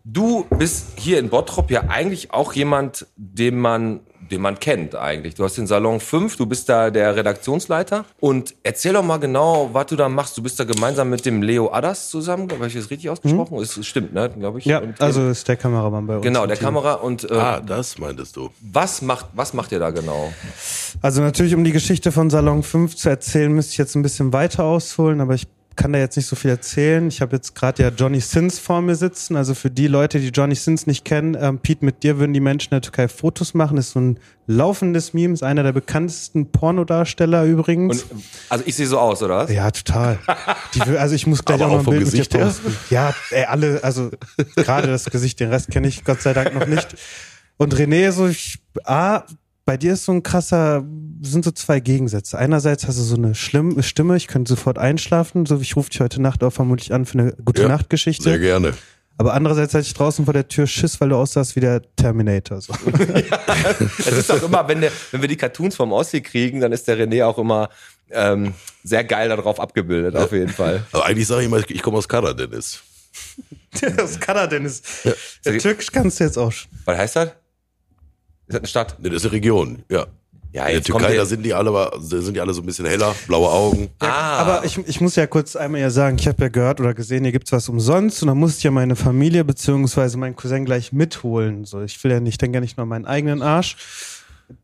du 0.04 0.44
bist 0.58 0.86
hier 0.96 1.18
in 1.18 1.28
Bottrop 1.30 1.70
ja 1.70 1.84
eigentlich 1.88 2.32
auch 2.32 2.52
jemand, 2.52 3.06
den 3.16 3.58
man, 3.58 4.00
den 4.30 4.40
man 4.40 4.58
kennt 4.60 4.94
eigentlich. 4.94 5.34
Du 5.34 5.44
hast 5.44 5.56
den 5.56 5.66
Salon 5.66 6.00
5, 6.00 6.36
du 6.36 6.46
bist 6.46 6.68
da 6.68 6.90
der 6.90 7.16
Redaktionsleiter. 7.16 8.04
Und 8.20 8.54
erzähl 8.62 8.92
doch 8.92 9.02
mal 9.02 9.18
genau, 9.18 9.70
was 9.72 9.86
du 9.86 9.96
da 9.96 10.08
machst. 10.08 10.36
Du 10.36 10.42
bist 10.42 10.58
da 10.60 10.64
gemeinsam 10.64 11.10
mit 11.10 11.24
dem 11.26 11.42
Leo 11.42 11.72
Adas 11.72 12.10
zusammen. 12.10 12.50
Habe 12.50 12.66
ich 12.66 12.74
das 12.74 12.90
richtig 12.90 13.10
ausgesprochen? 13.10 13.58
Es 13.58 13.84
stimmt, 13.86 14.12
ne? 14.14 14.30
Glaube 14.30 14.58
ich. 14.58 14.64
Ja, 14.66 14.78
Und- 14.78 15.00
also 15.00 15.28
ist 15.28 15.46
der 15.48 15.56
Kameramann 15.56 16.06
bei 16.06 16.16
uns. 16.16 16.22
Genau, 16.24 16.46
der 16.46 16.56
Team. 16.56 16.64
Kamera. 16.66 16.94
Und 16.94 17.30
äh, 17.30 17.34
Ah, 17.34 17.60
das 17.60 17.98
meintest 17.98 18.36
du. 18.36 18.50
was, 18.60 19.02
macht, 19.02 19.26
was 19.34 19.52
macht 19.54 19.72
ihr 19.72 19.78
da 19.78 19.90
genau? 19.90 20.32
Also 21.02 21.20
natürlich, 21.22 21.54
um 21.54 21.64
die 21.64 21.72
Geschichte 21.72 22.12
von 22.12 22.30
Salon 22.30 22.62
5 22.62 22.96
zu 22.96 23.08
erzählen, 23.08 23.52
müsste 23.52 23.72
ich 23.72 23.78
jetzt 23.78 23.94
ein 23.94 24.02
bisschen 24.02 24.32
weiter 24.32 24.64
ausholen, 24.64 25.20
aber 25.20 25.34
ich 25.34 25.46
kann 25.76 25.92
da 25.92 25.98
jetzt 25.98 26.16
nicht 26.16 26.26
so 26.26 26.36
viel 26.36 26.50
erzählen. 26.50 27.08
Ich 27.08 27.20
habe 27.20 27.36
jetzt 27.36 27.54
gerade 27.54 27.82
ja 27.82 27.88
Johnny 27.90 28.20
Sins 28.20 28.58
vor 28.58 28.80
mir 28.82 28.94
sitzen. 28.94 29.36
Also 29.36 29.54
für 29.54 29.70
die 29.70 29.86
Leute, 29.86 30.20
die 30.20 30.28
Johnny 30.28 30.54
Sins 30.54 30.86
nicht 30.86 31.04
kennen, 31.04 31.36
ähm, 31.40 31.58
Pete, 31.58 31.84
mit 31.84 32.02
dir 32.02 32.18
würden 32.18 32.32
die 32.32 32.40
Menschen 32.40 32.74
in 32.74 32.76
der 32.76 32.82
Türkei 32.82 33.08
Fotos 33.08 33.54
machen. 33.54 33.76
ist 33.78 33.90
so 33.92 34.00
ein 34.00 34.18
laufendes 34.46 35.14
Meme, 35.14 35.34
ist 35.34 35.42
einer 35.42 35.62
der 35.62 35.72
bekanntesten 35.72 36.50
Pornodarsteller 36.50 37.44
übrigens. 37.44 38.02
Und, 38.04 38.22
also 38.48 38.64
ich 38.66 38.74
sehe 38.74 38.86
so 38.86 38.98
aus, 38.98 39.22
oder 39.22 39.38
was? 39.38 39.50
ja, 39.50 39.70
total. 39.70 40.18
Die, 40.74 40.80
also 40.82 41.14
ich 41.14 41.26
muss 41.26 41.44
gleich 41.44 41.62
Aber 41.62 41.72
auch 41.72 41.76
noch 41.78 41.82
auch 41.82 41.92
ein 41.92 41.98
Bild 41.98 42.04
mit 42.04 42.12
Gesicht 42.12 42.32
dir 42.34 42.38
her? 42.38 42.46
posten. 42.46 42.76
Ja, 42.90 43.14
ey, 43.30 43.44
alle, 43.44 43.82
also 43.82 44.10
gerade 44.56 44.88
das 44.88 45.04
Gesicht, 45.06 45.40
den 45.40 45.50
Rest 45.50 45.70
kenne 45.70 45.88
ich 45.88 46.04
Gott 46.04 46.20
sei 46.22 46.32
Dank 46.32 46.54
noch 46.54 46.66
nicht. 46.66 46.94
Und 47.56 47.74
René, 47.74 48.10
so 48.10 48.26
ich, 48.26 48.58
ah, 48.84 49.22
bei 49.64 49.76
dir 49.76 49.94
ist 49.94 50.04
so 50.04 50.12
ein 50.12 50.22
krasser, 50.22 50.84
sind 51.22 51.44
so 51.44 51.50
zwei 51.50 51.80
Gegensätze. 51.80 52.38
Einerseits 52.38 52.86
hast 52.86 52.98
du 52.98 53.02
so 53.02 53.16
eine 53.16 53.34
schlimme 53.34 53.82
Stimme, 53.82 54.16
ich 54.16 54.26
könnte 54.26 54.50
sofort 54.50 54.78
einschlafen, 54.78 55.46
so 55.46 55.58
wie 55.58 55.62
ich 55.62 55.76
rufe 55.76 55.90
dich 55.90 56.00
heute 56.00 56.20
Nacht 56.20 56.42
auch 56.44 56.52
vermutlich 56.52 56.92
an 56.92 57.06
für 57.06 57.18
eine 57.18 57.32
gute 57.44 57.62
Ja, 57.62 57.68
Nachtgeschichte. 57.68 58.24
Sehr 58.24 58.38
gerne. 58.38 58.74
Aber 59.16 59.32
andererseits 59.32 59.72
hatte 59.74 59.86
ich 59.86 59.94
draußen 59.94 60.24
vor 60.24 60.34
der 60.34 60.48
Tür 60.48 60.66
Schiss, 60.66 61.00
weil 61.00 61.08
du 61.08 61.16
aussahst 61.16 61.54
wie 61.54 61.60
der 61.60 61.82
Terminator. 61.94 62.60
So. 62.60 62.74
Es 63.98 64.08
ist 64.08 64.28
doch 64.28 64.42
immer, 64.42 64.66
wenn, 64.66 64.80
der, 64.80 64.90
wenn 65.12 65.20
wir 65.20 65.28
die 65.28 65.36
Cartoons 65.36 65.76
vom 65.76 65.92
Ostsee 65.92 66.20
kriegen, 66.20 66.60
dann 66.60 66.72
ist 66.72 66.88
der 66.88 66.98
René 66.98 67.24
auch 67.24 67.38
immer 67.38 67.68
ähm, 68.10 68.54
sehr 68.82 69.04
geil 69.04 69.28
darauf 69.28 69.60
abgebildet, 69.60 70.16
auf 70.16 70.32
jeden 70.32 70.52
Fall. 70.52 70.84
Aber 70.92 71.06
eigentlich 71.06 71.28
sage 71.28 71.42
ich 71.42 71.46
immer, 71.46 71.58
ich 71.68 71.82
komme 71.82 71.98
aus 71.98 72.08
Karadeniz. 72.08 72.80
das 73.96 74.18
kann 74.20 74.36
er 74.36 74.48
denn. 74.48 74.64
Ist, 74.64 74.84
ja, 75.04 75.52
Türkisch 75.58 75.92
kannst 75.92 76.18
du 76.18 76.24
jetzt 76.24 76.36
auch 76.36 76.52
schon. 76.52 76.70
Was 76.84 76.98
heißt 76.98 77.16
das? 77.16 77.30
Ist 78.46 78.54
das 78.54 78.58
eine 78.60 78.68
Stadt? 78.68 78.96
Nee, 79.00 79.08
das 79.08 79.18
ist 79.18 79.24
eine 79.26 79.32
Region, 79.32 79.82
ja. 79.90 80.06
Ja, 80.52 80.66
In 80.66 80.74
der 80.74 80.82
Türkei, 80.84 81.16
da 81.16 81.24
sind 81.26 81.42
die 81.42 81.52
alle, 81.52 81.72
da 81.72 81.90
sind 82.00 82.34
die 82.34 82.40
alle 82.40 82.54
so 82.54 82.62
ein 82.62 82.66
bisschen 82.66 82.86
heller, 82.86 83.12
blaue 83.26 83.48
Augen. 83.48 83.90
Ah, 83.98 84.36
Aber 84.38 84.64
ich, 84.64 84.78
ich 84.86 85.00
muss 85.00 85.16
ja 85.16 85.26
kurz 85.26 85.56
einmal 85.56 85.80
ja 85.80 85.90
sagen, 85.90 86.16
ich 86.16 86.28
habe 86.28 86.40
ja 86.42 86.48
gehört 86.48 86.78
oder 86.78 86.94
gesehen, 86.94 87.24
hier 87.24 87.32
gibt's 87.32 87.50
was 87.50 87.68
umsonst 87.68 88.22
und 88.22 88.28
dann 88.28 88.38
musste 88.38 88.58
ich 88.58 88.62
ja 88.64 88.70
meine 88.70 88.94
Familie 88.94 89.42
beziehungsweise 89.44 90.16
meinen 90.16 90.36
Cousin 90.36 90.64
gleich 90.64 90.92
mitholen. 90.92 91.64
So, 91.64 91.82
ich 91.82 92.02
will 92.04 92.12
ja 92.12 92.20
nicht, 92.20 92.40
denke 92.40 92.58
ja 92.58 92.60
nicht 92.60 92.76
nur 92.76 92.82
an 92.82 92.88
meinen 92.88 93.04
eigenen 93.04 93.42
Arsch. 93.42 93.76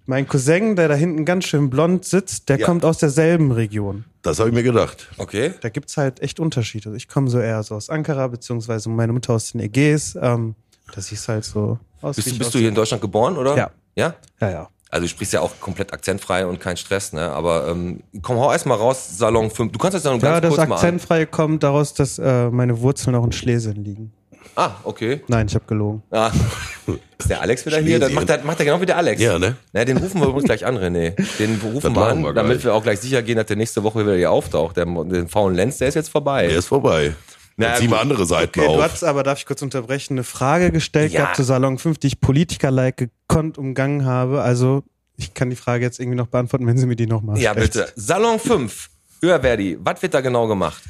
Mein 0.07 0.29
Cousin, 0.29 0.77
der 0.77 0.87
da 0.87 0.95
hinten 0.95 1.25
ganz 1.25 1.47
schön 1.47 1.71
blond 1.71 2.05
sitzt, 2.05 2.49
der 2.51 2.61
Ja. 2.61 2.67
kommt 2.67 2.85
aus 2.85 2.99
derselben 2.99 3.51
Region. 3.51 4.05
Das 4.23 4.39
habe 4.39 4.51
ich 4.51 4.55
mir 4.55 4.63
gedacht. 4.63 5.09
okay. 5.19 5.55
Da 5.61 5.71
gibt's 5.71 5.97
halt 5.97 6.21
echt 6.21 6.39
Unterschiede. 6.39 6.95
Ich 6.95 7.09
komme 7.09 7.29
so 7.31 7.41
eher 7.41 7.65
so 7.65 7.75
aus 7.75 7.91
Ankara, 7.91 8.29
beziehungsweise 8.29 8.91
meine 8.91 9.13
Mutter 9.13 9.33
aus 9.33 9.51
den 9.51 9.61
Ägäis. 9.61 10.17
Ähm, 10.21 10.55
das 10.95 11.07
siehst 11.07 11.27
halt 11.29 11.45
so 11.45 11.81
aus. 12.03 12.17
Bist, 12.17 12.31
du- 12.33 12.39
bist 12.39 12.55
du 12.55 12.59
hier 12.59 12.69
in 12.69 12.75
Deutschland 12.75 13.01
geboren, 13.01 13.37
oder? 13.37 13.57
Ja. 13.57 13.71
Ja? 13.95 14.15
Ja, 14.41 14.51
ja. 14.51 14.69
Also 14.93 15.05
du 15.05 15.09
sprichst 15.09 15.33
ja 15.35 15.41
auch 15.41 15.53
komplett 15.61 15.93
akzentfrei 15.93 16.45
und 16.47 16.59
kein 16.59 16.77
Stress, 16.77 17.13
ne? 17.13 17.31
Aber 17.31 17.69
ähm, 17.69 18.01
komm, 18.23 18.39
hau 18.39 18.51
erst 18.51 18.67
mal 18.67 18.75
raus, 18.75 19.19
Salon 19.19 19.49
5. 19.51 19.71
Du 19.71 19.79
kannst 19.79 19.95
jetzt 19.95 20.05
noch 20.05 20.13
ganz 20.13 20.23
Ja, 20.25 20.41
das 20.41 20.49
kurz 20.49 20.59
mal 20.59 20.65
an. 20.65 20.73
Akzentfreie 20.73 21.27
kommt 21.27 21.63
daraus, 21.63 21.95
dass 21.95 22.19
äh, 22.19 22.51
meine 22.51 22.81
Wurzeln 22.81 23.15
auch 23.15 23.25
in 23.25 23.31
Schlesien 23.31 23.85
liegen. 23.85 24.13
Ah, 24.57 24.73
okay. 24.83 25.21
Nein, 25.29 25.47
ich 25.47 25.55
habe 25.55 25.65
gelogen. 25.67 26.03
Ah. 26.11 26.33
Ist 27.19 27.31
der 27.31 27.41
Alex 27.41 27.65
wieder 27.67 27.79
hier? 27.79 28.01
Das 28.01 28.09
Schlesien. 28.11 28.15
macht 28.29 28.41
er, 28.41 28.45
macht 28.45 28.59
er 28.59 28.65
genau 28.65 28.81
wie 28.81 28.87
der 28.87 28.97
Alex. 28.97 29.23
Ja, 29.23 29.39
ne? 29.39 29.55
Na, 29.73 29.85
den 29.85 29.97
rufen 29.99 30.21
wir 30.21 30.27
übrigens 30.27 30.45
gleich 30.47 30.67
an, 30.67 30.77
René. 30.77 31.15
Den 31.39 31.61
rufen 31.63 31.81
Das 31.83 31.95
wir 31.95 32.07
an, 32.09 32.23
wir 32.25 32.33
damit 32.33 32.65
wir 32.65 32.75
auch 32.75 32.83
gleich 32.83 32.99
sicher 32.99 33.23
gehen, 33.23 33.37
dass 33.37 33.47
der 33.47 33.57
nächste 33.57 33.85
Woche 33.85 34.01
wieder 34.01 34.17
hier 34.17 34.33
auftaucht. 34.33 34.77
Der, 34.77 34.87
den 34.87 35.29
faulen 35.29 35.55
Lenz, 35.55 35.79
der 35.79 35.87
ist 35.89 35.95
jetzt 35.95 36.09
vorbei. 36.09 36.49
Der 36.49 36.59
ist 36.59 36.67
vorbei. 36.67 37.15
Na, 37.57 37.69
Dann 37.69 37.77
ziehen 37.77 37.91
wir 37.91 37.97
gut. 37.97 38.03
andere 38.03 38.27
Seiten 38.27 38.61
Okay, 38.61 38.67
du 38.69 38.75
auf. 38.75 38.83
hast 38.83 39.05
aber, 39.05 39.23
darf 39.23 39.39
ich 39.39 39.47
kurz 39.47 39.61
unterbrechen, 39.63 40.15
eine 40.15 40.25
Frage 40.25 40.71
gestellt 40.71 41.13
Ja. 41.13 41.21
gehabt 41.23 41.37
zu 41.37 41.43
Salon 41.43 41.79
5, 41.79 41.99
die 41.99 42.07
ich 42.09 42.21
Politiker-like 42.21 42.97
gekonnt 42.97 43.59
umgangen 43.59 44.05
habe. 44.05 44.41
Also, 44.43 44.83
ich 45.17 45.35
kann 45.35 45.51
die 45.51 45.57
Frage 45.57 45.85
jetzt 45.85 46.01
irgendwie 46.01 46.17
noch 46.17 46.29
beantworten, 46.29 46.67
wenn 46.67 46.79
Sie 46.79 46.87
mir 46.87 46.97
die 46.97 47.07
nochmal 47.07 47.39
Ja, 47.39 47.53
bitte. 47.55 47.89
Salon 47.97 48.39
5. 48.39 48.89
Öververdi. 49.23 49.79
Was 49.83 50.01
wird 50.01 50.15
da 50.15 50.21
genau 50.23 50.47
gemacht? 50.49 50.83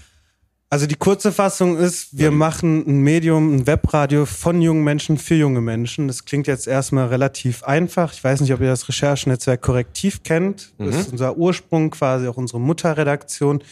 Also 0.73 0.87
die 0.87 0.95
kurze 0.95 1.33
Fassung 1.33 1.77
ist, 1.79 2.17
wir 2.17 2.31
machen 2.31 2.85
ein 2.87 3.01
Medium, 3.01 3.57
ein 3.57 3.67
Webradio 3.67 4.25
von 4.25 4.63
jungen 4.63 4.85
Menschen 4.85 5.19
für 5.19 5.35
junge 5.35 5.61
Menschen. 5.61 6.07
Das 6.07 6.25
klingt 6.25 6.47
jetzt 6.47 6.69
erstmal 6.69 7.09
relativ 7.09 7.65
einfach. 7.65 8.13
Ich 8.13 8.23
weiß 8.23 8.41
nicht, 8.41 8.53
ob 8.55 8.61
ihr 8.61 8.69
das 8.69 8.89
Recherchenetzwerk 8.89 9.61
Korrektiv 9.63 10.23
kennt. 10.23 10.73
Das 10.79 10.95
ist 10.95 11.11
unser 11.11 11.37
Ursprung, 11.37 11.91
quasi 11.91 12.29
auch 12.29 12.37
unsere 12.37 12.61
Mutterredaktion. 12.61 13.65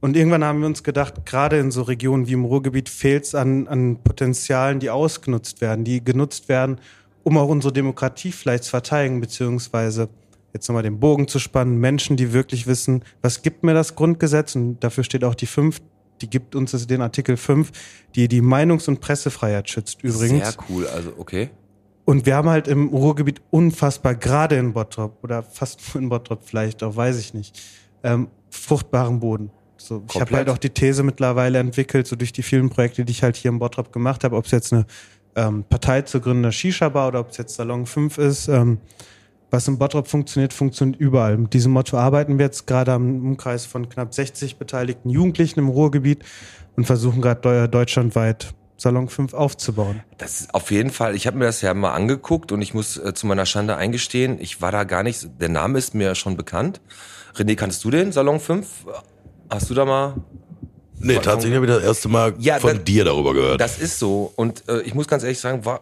Und 0.00 0.16
irgendwann 0.16 0.44
haben 0.44 0.60
wir 0.60 0.66
uns 0.66 0.82
gedacht, 0.82 1.26
gerade 1.26 1.58
in 1.58 1.70
so 1.70 1.82
Regionen 1.82 2.26
wie 2.26 2.32
im 2.32 2.44
Ruhrgebiet 2.44 2.88
fehlt 2.88 3.24
es 3.24 3.34
an, 3.34 3.68
an 3.68 4.02
Potenzialen, 4.02 4.80
die 4.80 4.90
ausgenutzt 4.90 5.60
werden, 5.60 5.84
die 5.84 6.02
genutzt 6.02 6.48
werden, 6.48 6.80
um 7.22 7.36
auch 7.36 7.48
unsere 7.48 7.72
Demokratie 7.72 8.32
vielleicht 8.32 8.64
zu 8.64 8.70
verteidigen, 8.70 9.20
beziehungsweise 9.20 10.08
jetzt 10.54 10.68
nochmal 10.68 10.82
den 10.82 10.98
Bogen 10.98 11.28
zu 11.28 11.38
spannen, 11.38 11.78
Menschen, 11.78 12.16
die 12.16 12.32
wirklich 12.32 12.66
wissen, 12.66 13.04
was 13.20 13.42
gibt 13.42 13.62
mir 13.62 13.74
das 13.74 13.94
Grundgesetz 13.94 14.56
und 14.56 14.80
dafür 14.80 15.04
steht 15.04 15.22
auch 15.22 15.34
die 15.34 15.46
fünf, 15.46 15.80
die 16.22 16.28
gibt 16.28 16.54
uns 16.54 16.86
den 16.86 17.02
Artikel 17.02 17.36
5, 17.36 17.70
die 18.14 18.28
die 18.28 18.42
Meinungs- 18.42 18.88
und 18.88 19.00
Pressefreiheit 19.00 19.70
schützt 19.70 20.02
übrigens. 20.02 20.52
Sehr 20.52 20.64
cool. 20.68 20.86
Also, 20.86 21.12
okay. 21.16 21.50
Und 22.04 22.26
wir 22.26 22.34
haben 22.34 22.48
halt 22.48 22.66
im 22.68 22.88
Ruhrgebiet 22.88 23.40
unfassbar, 23.50 24.14
gerade 24.14 24.56
in 24.56 24.72
Bottrop 24.72 25.22
oder 25.22 25.42
fast 25.42 25.80
nur 25.94 26.02
in 26.02 26.08
Bottrop 26.08 26.44
vielleicht, 26.44 26.82
auch 26.82 26.96
weiß 26.96 27.18
ich 27.18 27.34
nicht, 27.34 27.60
ähm, 28.02 28.28
fruchtbaren 28.50 29.20
Boden. 29.20 29.50
So, 29.80 30.04
ich 30.12 30.20
habe 30.20 30.36
halt 30.36 30.48
auch 30.50 30.58
die 30.58 30.70
These 30.70 31.02
mittlerweile 31.02 31.58
entwickelt, 31.58 32.06
so 32.06 32.16
durch 32.16 32.32
die 32.32 32.42
vielen 32.42 32.68
Projekte, 32.70 33.04
die 33.04 33.12
ich 33.12 33.22
halt 33.22 33.36
hier 33.36 33.50
in 33.50 33.58
Bottrop 33.58 33.92
gemacht 33.92 34.24
habe, 34.24 34.36
ob 34.36 34.44
es 34.44 34.50
jetzt 34.50 34.72
eine 34.72 34.86
ähm, 35.36 35.64
Partei 35.68 36.02
zu 36.02 36.20
gründen, 36.20 36.50
Shisha-Bar 36.52 37.08
oder 37.08 37.20
ob 37.20 37.30
es 37.30 37.38
jetzt 37.38 37.54
Salon 37.56 37.86
5 37.86 38.18
ist. 38.18 38.48
Ähm, 38.48 38.78
was 39.50 39.66
in 39.66 39.78
Bottrop 39.78 40.06
funktioniert, 40.06 40.52
funktioniert 40.52 41.00
überall. 41.00 41.36
Mit 41.36 41.54
diesem 41.54 41.72
Motto 41.72 41.96
arbeiten 41.96 42.38
wir 42.38 42.44
jetzt 42.46 42.66
gerade 42.66 42.92
am 42.92 43.20
Umkreis 43.26 43.66
von 43.66 43.88
knapp 43.88 44.14
60 44.14 44.58
beteiligten 44.58 45.10
Jugendlichen 45.10 45.58
im 45.58 45.68
Ruhrgebiet 45.68 46.24
und 46.76 46.84
versuchen 46.84 47.20
gerade 47.20 47.40
deu- 47.40 47.66
deutschlandweit 47.66 48.54
Salon 48.76 49.08
5 49.08 49.34
aufzubauen. 49.34 50.02
Das 50.18 50.40
ist 50.42 50.54
auf 50.54 50.70
jeden 50.70 50.90
Fall, 50.90 51.14
ich 51.16 51.26
habe 51.26 51.36
mir 51.36 51.46
das 51.46 51.62
ja 51.62 51.74
mal 51.74 51.92
angeguckt 51.92 52.52
und 52.52 52.62
ich 52.62 52.74
muss 52.74 52.96
äh, 52.96 53.12
zu 53.12 53.26
meiner 53.26 53.44
Schande 53.44 53.76
eingestehen, 53.76 54.38
ich 54.40 54.62
war 54.62 54.70
da 54.72 54.84
gar 54.84 55.02
nicht, 55.02 55.28
der 55.40 55.48
Name 55.48 55.78
ist 55.78 55.94
mir 55.94 56.14
schon 56.14 56.36
bekannt. 56.36 56.80
René, 57.34 57.56
kannst 57.56 57.82
du 57.84 57.90
den, 57.90 58.12
Salon 58.12 58.40
5? 58.40 58.66
Hast 59.50 59.68
du 59.70 59.74
da 59.74 59.84
mal 59.84 60.14
Nee, 61.02 61.14
tatsächlich 61.18 61.56
habe 61.56 61.64
ich 61.66 61.72
das 61.72 61.82
erste 61.82 62.08
Mal 62.08 62.34
Ja, 62.38 62.58
von 62.58 62.74
das- 62.76 62.84
dir 62.84 63.04
darüber 63.06 63.32
gehört. 63.32 63.58
Das 63.60 63.78
ist 63.78 63.98
so. 63.98 64.32
Und 64.36 64.68
äh, 64.68 64.82
ich 64.82 64.92
muss 64.94 65.08
ganz 65.08 65.22
ehrlich 65.22 65.40
sagen, 65.40 65.64
war, 65.64 65.80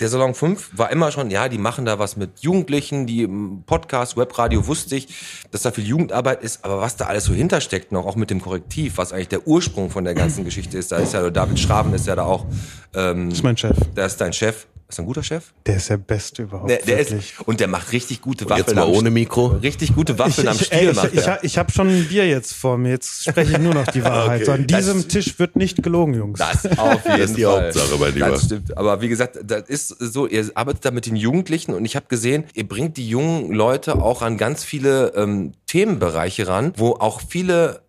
der 0.00 0.08
Salon 0.08 0.34
5 0.34 0.70
war 0.78 0.90
immer 0.90 1.10
schon, 1.12 1.30
ja, 1.30 1.48
die 1.48 1.58
machen 1.58 1.84
da 1.84 1.98
was 1.98 2.16
mit 2.16 2.40
Jugendlichen, 2.40 3.06
die 3.06 3.22
im 3.22 3.62
Podcast, 3.66 4.16
Webradio 4.16 4.66
wusste 4.66 4.96
ich, 4.96 5.08
dass 5.50 5.62
da 5.62 5.70
viel 5.70 5.86
Jugendarbeit 5.86 6.42
ist, 6.42 6.64
aber 6.64 6.80
was 6.80 6.96
da 6.96 7.06
alles 7.06 7.24
so 7.24 7.32
hintersteckt 7.34 7.92
noch, 7.92 8.06
auch 8.06 8.16
mit 8.16 8.30
dem 8.30 8.40
Korrektiv, 8.40 8.96
was 8.98 9.12
eigentlich 9.12 9.28
der 9.28 9.46
Ursprung 9.46 9.90
von 9.90 10.04
der 10.04 10.14
ganzen 10.14 10.44
Geschichte 10.44 10.78
ist, 10.78 10.92
da 10.92 10.96
ist 10.96 11.12
ja 11.14 11.28
David 11.30 11.58
Schraben 11.58 11.92
ist 11.94 12.06
ja 12.06 12.16
da 12.16 12.24
auch, 12.24 12.46
ähm, 12.94 13.28
Das 13.30 13.38
ist 13.38 13.44
mein 13.44 13.56
Chef. 13.56 13.76
da 13.94 14.06
ist 14.06 14.20
dein 14.20 14.32
Chef. 14.32 14.66
Ist 14.88 14.98
ein 14.98 15.06
guter 15.06 15.22
Chef? 15.22 15.52
Der 15.66 15.76
ist 15.76 15.88
der 15.88 15.98
Beste 15.98 16.42
überhaupt. 16.42 16.68
Der, 16.68 16.78
der 16.78 16.98
ist, 16.98 17.14
und 17.46 17.60
der 17.60 17.68
macht 17.68 17.92
richtig 17.92 18.20
gute 18.20 18.44
Und 18.44 18.50
Waffeln. 18.50 18.66
jetzt 18.66 18.74
mal 18.74 18.82
am- 18.82 18.90
ohne 18.90 19.08
Mikro. 19.10 19.46
Richtig 19.46 19.94
gute 19.94 20.18
Waffeln 20.18 20.48
am 20.48 20.56
ich, 20.56 20.66
Stiel 20.66 20.78
ey, 20.80 20.90
ich, 20.90 20.96
macht 20.96 21.14
ich, 21.14 21.20
er. 21.24 21.44
ich 21.44 21.58
habe 21.58 21.70
schon 21.70 21.88
ein 21.88 22.06
Bier 22.08 22.26
jetzt 22.26 22.54
vor 22.54 22.76
mir. 22.76 22.90
Jetzt 22.90 23.22
spreche 23.22 23.52
ich 23.52 23.58
nur 23.58 23.72
noch 23.72 23.86
die 23.86 24.02
Wahrheit. 24.04 24.38
Okay. 24.40 24.44
So, 24.46 24.50
an 24.50 24.66
diesem 24.66 25.06
Tisch 25.06 25.38
wird 25.38 25.54
nicht 25.54 25.80
gelogen, 25.80 26.14
Jungs. 26.14 26.40
Das 26.40 26.76
auf 26.76 27.04
jeden 27.06 27.20
ist 27.20 27.36
die 27.36 27.44
Fall. 27.44 27.66
Hauptsache, 27.66 27.98
mein 28.00 28.14
Lieber. 28.14 28.30
Das 28.30 28.44
stimmt. 28.46 28.76
Aber 28.76 29.00
wie 29.00 29.08
gesagt, 29.08 29.38
das 29.50 29.68
ist 29.68 29.88
so, 29.88 30.26
ihr 30.26 30.50
arbeitet 30.54 30.84
da 30.84 30.90
mit 30.90 31.06
den 31.06 31.16
Jugendlichen 31.16 31.74
und 31.74 31.84
ich 31.84 31.96
habe 31.96 32.06
gesehen, 32.08 32.44
ihr 32.54 32.66
bringt 32.66 32.96
die 32.96 33.08
jungen 33.08 33.52
Leute 33.52 33.96
auch 33.96 34.22
an 34.22 34.36
ganz 34.38 34.64
viele 34.64 35.12
ähm, 35.14 35.52
Themenbereiche 35.66 36.48
ran, 36.48 36.72
wo 36.76 36.92
auch 36.92 37.20
viele 37.20 37.82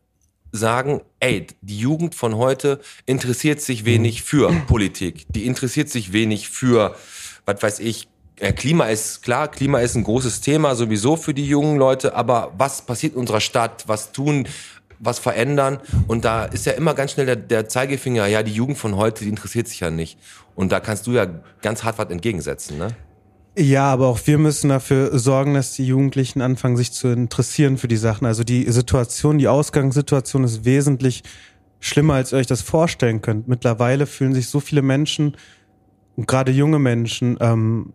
sagen, 0.51 1.01
ey, 1.19 1.47
die 1.61 1.79
Jugend 1.79 2.15
von 2.15 2.35
heute 2.35 2.79
interessiert 3.05 3.61
sich 3.61 3.85
wenig 3.85 4.23
für 4.23 4.51
Politik. 4.67 5.25
Die 5.29 5.45
interessiert 5.45 5.89
sich 5.89 6.11
wenig 6.11 6.49
für, 6.49 6.95
was 7.45 7.63
weiß 7.63 7.79
ich, 7.79 8.09
äh, 8.41 8.53
Klima 8.53 8.85
ist 8.85 9.21
klar, 9.21 9.47
Klima 9.49 9.79
ist 9.79 9.95
ein 9.95 10.03
großes 10.03 10.41
Thema 10.41 10.75
sowieso 10.75 11.15
für 11.15 11.33
die 11.33 11.47
jungen 11.47 11.77
Leute, 11.77 12.15
aber 12.15 12.51
was 12.57 12.81
passiert 12.81 13.13
in 13.13 13.19
unserer 13.19 13.39
Stadt? 13.39 13.83
Was 13.87 14.11
tun, 14.11 14.47
was 15.01 15.19
verändern? 15.19 15.79
Und 16.07 16.23
da 16.23 16.45
ist 16.45 16.65
ja 16.65 16.73
immer 16.73 16.93
ganz 16.93 17.11
schnell 17.11 17.25
der, 17.25 17.35
der 17.35 17.67
Zeigefinger, 17.67 18.27
ja, 18.27 18.43
die 18.43 18.53
Jugend 18.53 18.77
von 18.77 18.95
heute, 18.95 19.23
die 19.23 19.29
interessiert 19.29 19.67
sich 19.67 19.79
ja 19.81 19.91
nicht. 19.91 20.17
Und 20.55 20.71
da 20.71 20.79
kannst 20.79 21.07
du 21.07 21.11
ja 21.11 21.27
ganz 21.61 21.83
hart 21.83 21.97
was 21.97 22.09
entgegensetzen, 22.09 22.77
ne? 22.77 22.89
Ja, 23.57 23.91
aber 23.91 24.07
auch 24.07 24.19
wir 24.25 24.37
müssen 24.37 24.69
dafür 24.69 25.19
sorgen, 25.19 25.55
dass 25.55 25.73
die 25.73 25.85
Jugendlichen 25.85 26.41
anfangen, 26.41 26.77
sich 26.77 26.93
zu 26.93 27.09
interessieren 27.09 27.77
für 27.77 27.89
die 27.89 27.97
Sachen. 27.97 28.25
Also 28.25 28.45
die 28.45 28.71
Situation, 28.71 29.39
die 29.39 29.49
Ausgangssituation 29.49 30.45
ist 30.45 30.63
wesentlich 30.63 31.23
schlimmer, 31.81 32.13
als 32.13 32.31
ihr 32.31 32.37
euch 32.37 32.47
das 32.47 32.61
vorstellen 32.61 33.21
könnt. 33.21 33.49
Mittlerweile 33.49 34.05
fühlen 34.05 34.33
sich 34.33 34.47
so 34.47 34.61
viele 34.61 34.81
Menschen, 34.81 35.35
gerade 36.15 36.51
junge 36.53 36.79
Menschen, 36.79 37.37
ähm, 37.41 37.93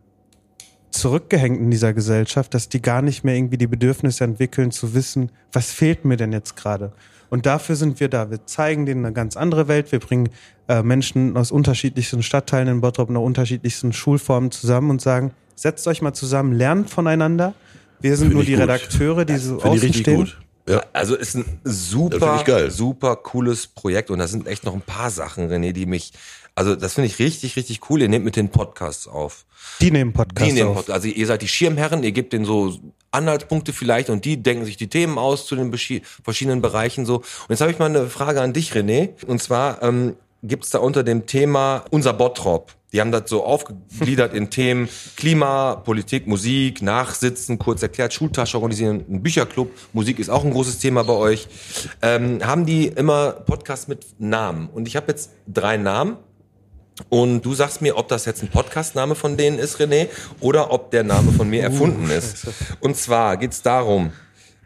zurückgehängt 0.98 1.58
in 1.60 1.70
dieser 1.70 1.92
Gesellschaft, 1.92 2.54
dass 2.54 2.68
die 2.68 2.82
gar 2.82 3.02
nicht 3.02 3.24
mehr 3.24 3.36
irgendwie 3.36 3.58
die 3.58 3.66
Bedürfnisse 3.66 4.24
entwickeln, 4.24 4.70
zu 4.70 4.94
wissen, 4.94 5.30
was 5.52 5.70
fehlt 5.70 6.04
mir 6.04 6.16
denn 6.16 6.32
jetzt 6.32 6.56
gerade? 6.56 6.92
Und 7.28 7.46
dafür 7.46 7.76
sind 7.76 7.98
wir 8.00 8.08
da. 8.08 8.30
Wir 8.30 8.46
zeigen 8.46 8.86
denen 8.86 9.04
eine 9.04 9.12
ganz 9.12 9.36
andere 9.36 9.68
Welt. 9.68 9.90
Wir 9.90 9.98
bringen 9.98 10.28
äh, 10.68 10.82
Menschen 10.82 11.36
aus 11.36 11.50
unterschiedlichsten 11.50 12.22
Stadtteilen 12.22 12.68
in 12.68 12.80
Bottrop, 12.80 13.10
nach 13.10 13.20
unterschiedlichsten 13.20 13.92
Schulformen 13.92 14.50
zusammen 14.50 14.90
und 14.90 15.00
sagen, 15.00 15.32
setzt 15.54 15.86
euch 15.88 16.02
mal 16.02 16.12
zusammen, 16.12 16.52
lernt 16.52 16.90
voneinander. 16.90 17.54
Wir 18.00 18.16
sind 18.16 18.28
Find 18.28 18.34
nur 18.34 18.44
die 18.44 18.52
gut. 18.52 18.62
Redakteure, 18.62 19.24
die 19.24 19.36
so 19.36 19.60
außen 19.60 19.92
stehen. 19.92 20.16
gut. 20.16 20.38
Ja. 20.68 20.82
Also 20.92 21.14
ist 21.14 21.34
ein 21.36 21.60
super, 21.64 22.70
super 22.70 23.16
cooles 23.16 23.66
Projekt 23.68 24.10
und 24.10 24.18
da 24.18 24.26
sind 24.26 24.46
echt 24.48 24.64
noch 24.64 24.74
ein 24.74 24.80
paar 24.80 25.10
Sachen, 25.10 25.50
René, 25.50 25.72
die 25.72 25.86
mich, 25.86 26.12
also 26.54 26.74
das 26.74 26.94
finde 26.94 27.06
ich 27.06 27.18
richtig, 27.18 27.56
richtig 27.56 27.88
cool. 27.88 28.02
Ihr 28.02 28.08
nehmt 28.08 28.24
mit 28.24 28.34
den 28.36 28.48
Podcasts 28.48 29.06
auf. 29.06 29.44
Die 29.80 29.90
nehmen 29.90 30.12
Podcast 30.12 30.46
Die 30.46 30.52
nehmen 30.52 30.70
auf. 30.70 30.86
Pod- 30.86 30.90
Also 30.90 31.06
ihr 31.08 31.26
seid 31.26 31.42
die 31.42 31.48
Schirmherren, 31.48 32.02
ihr 32.02 32.12
gebt 32.12 32.32
denen 32.32 32.44
so 32.44 32.74
Anhaltspunkte 33.12 33.72
vielleicht 33.72 34.10
und 34.10 34.24
die 34.24 34.42
denken 34.42 34.64
sich 34.64 34.76
die 34.76 34.88
Themen 34.88 35.18
aus 35.18 35.46
zu 35.46 35.54
den 35.56 35.72
verschiedenen 35.72 36.60
Bereichen 36.62 37.06
so. 37.06 37.16
Und 37.16 37.24
jetzt 37.50 37.60
habe 37.60 37.70
ich 37.70 37.78
mal 37.78 37.86
eine 37.86 38.08
Frage 38.08 38.40
an 38.40 38.52
dich, 38.52 38.72
René. 38.72 39.10
Und 39.26 39.40
zwar 39.42 39.82
ähm, 39.82 40.16
gibt's 40.42 40.70
da 40.70 40.78
unter 40.78 41.02
dem 41.04 41.26
Thema 41.26 41.84
unser 41.90 42.12
Bottrop. 42.12 42.72
Die 42.96 43.00
haben 43.02 43.12
das 43.12 43.28
so 43.28 43.44
aufgegliedert 43.44 44.32
in 44.32 44.48
Themen 44.48 44.88
Klima, 45.16 45.74
Politik, 45.74 46.26
Musik, 46.26 46.80
Nachsitzen, 46.80 47.58
kurz 47.58 47.82
erklärt, 47.82 48.14
Schultasche 48.14 48.56
organisieren, 48.56 49.04
ein 49.10 49.22
Bücherclub, 49.22 49.70
Musik 49.92 50.18
ist 50.18 50.30
auch 50.30 50.46
ein 50.46 50.50
großes 50.50 50.78
Thema 50.78 51.04
bei 51.04 51.12
euch. 51.12 51.46
Ähm, 52.00 52.38
haben 52.42 52.64
die 52.64 52.86
immer 52.86 53.32
Podcasts 53.32 53.86
mit 53.86 54.06
Namen. 54.18 54.70
Und 54.70 54.88
ich 54.88 54.96
habe 54.96 55.08
jetzt 55.08 55.32
drei 55.46 55.76
Namen. 55.76 56.16
Und 57.10 57.42
du 57.42 57.52
sagst 57.52 57.82
mir, 57.82 57.98
ob 57.98 58.08
das 58.08 58.24
jetzt 58.24 58.42
ein 58.42 58.48
Podcastname 58.48 59.14
von 59.14 59.36
denen 59.36 59.58
ist, 59.58 59.78
René, 59.78 60.08
oder 60.40 60.72
ob 60.72 60.90
der 60.90 61.04
Name 61.04 61.32
von 61.32 61.50
mir 61.50 61.64
erfunden 61.64 62.08
ist. 62.08 62.46
Und 62.80 62.96
zwar 62.96 63.36
geht's 63.36 63.60
darum, 63.60 64.10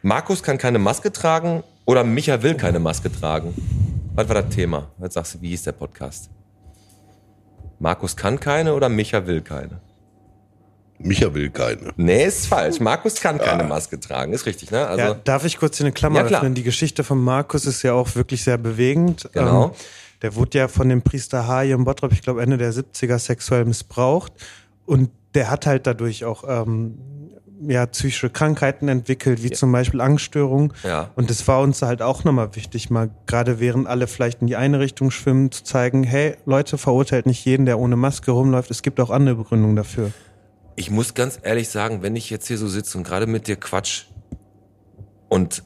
Markus 0.02 0.40
kann 0.40 0.56
keine 0.56 0.78
Maske 0.78 1.10
tragen 1.10 1.64
oder 1.84 2.04
Micha 2.04 2.40
will 2.44 2.54
keine 2.54 2.78
Maske 2.78 3.10
tragen. 3.10 3.52
Was 4.14 4.28
war 4.28 4.40
das 4.40 4.54
Thema? 4.54 4.88
Jetzt 5.02 5.14
sagst 5.14 5.34
du, 5.34 5.40
wie 5.40 5.48
hieß 5.48 5.64
der 5.64 5.72
Podcast? 5.72 6.30
Markus 7.80 8.14
kann 8.14 8.38
keine 8.38 8.74
oder 8.74 8.88
Micha 8.88 9.26
will 9.26 9.40
keine? 9.40 9.80
Micha 10.98 11.32
will 11.32 11.48
keine. 11.48 11.92
Nee, 11.96 12.26
ist 12.26 12.46
falsch. 12.46 12.78
Markus 12.78 13.14
kann 13.20 13.38
keine 13.38 13.64
Maske 13.64 13.98
tragen. 13.98 14.34
Ist 14.34 14.44
richtig, 14.44 14.70
ne? 14.70 14.86
Also, 14.86 15.02
ja, 15.02 15.14
darf 15.14 15.46
ich 15.46 15.58
kurz 15.58 15.78
hier 15.78 15.86
eine 15.86 15.92
Klammer 15.92 16.20
Ja, 16.20 16.26
klar. 16.26 16.40
öffnen? 16.40 16.54
Die 16.54 16.62
Geschichte 16.62 17.04
von 17.04 17.18
Markus 17.18 17.64
ist 17.64 17.82
ja 17.82 17.94
auch 17.94 18.14
wirklich 18.14 18.44
sehr 18.44 18.58
bewegend. 18.58 19.28
Genau. 19.32 19.64
Ähm, 19.68 19.70
der 20.20 20.34
wurde 20.34 20.58
ja 20.58 20.68
von 20.68 20.90
dem 20.90 21.00
Priester 21.00 21.46
H. 21.46 21.62
hier 21.62 21.74
in 21.76 21.84
Bottrop, 21.84 22.12
ich 22.12 22.20
glaube 22.20 22.42
Ende 22.42 22.58
der 22.58 22.72
70er, 22.74 23.18
sexuell 23.18 23.64
missbraucht. 23.64 24.32
Und 24.84 25.10
der 25.34 25.50
hat 25.50 25.64
halt 25.64 25.86
dadurch 25.86 26.26
auch 26.26 26.44
ähm, 26.46 26.98
ja, 27.66 27.86
psychische 27.86 28.30
Krankheiten 28.30 28.88
entwickelt, 28.88 29.42
wie 29.42 29.50
zum 29.50 29.70
Beispiel 29.72 30.00
Angststörungen. 30.00 30.72
Ja. 30.82 31.10
Und 31.14 31.30
es 31.30 31.46
war 31.46 31.60
uns 31.60 31.82
halt 31.82 32.02
auch 32.02 32.24
nochmal 32.24 32.54
wichtig, 32.56 32.90
mal 32.90 33.10
gerade 33.26 33.60
während 33.60 33.86
alle 33.86 34.06
vielleicht 34.06 34.40
in 34.40 34.46
die 34.46 34.56
eine 34.56 34.80
Richtung 34.80 35.10
schwimmen, 35.10 35.50
zu 35.52 35.64
zeigen, 35.64 36.04
hey, 36.04 36.36
Leute, 36.46 36.78
verurteilt 36.78 37.26
nicht 37.26 37.44
jeden, 37.44 37.66
der 37.66 37.78
ohne 37.78 37.96
Maske 37.96 38.30
rumläuft. 38.30 38.70
Es 38.70 38.82
gibt 38.82 39.00
auch 39.00 39.10
andere 39.10 39.36
Begründungen 39.36 39.76
dafür. 39.76 40.12
ich 40.76 40.90
muss 40.90 41.14
ganz 41.14 41.38
ehrlich 41.42 41.68
sagen, 41.68 42.02
wenn 42.02 42.16
ich 42.16 42.30
jetzt 42.30 42.48
hier 42.48 42.56
so 42.56 42.66
sitze 42.66 42.96
und 42.96 43.04
gerade 43.04 43.26
mit 43.26 43.46
dir 43.46 43.56
quatsch 43.56 44.04
und 45.28 45.62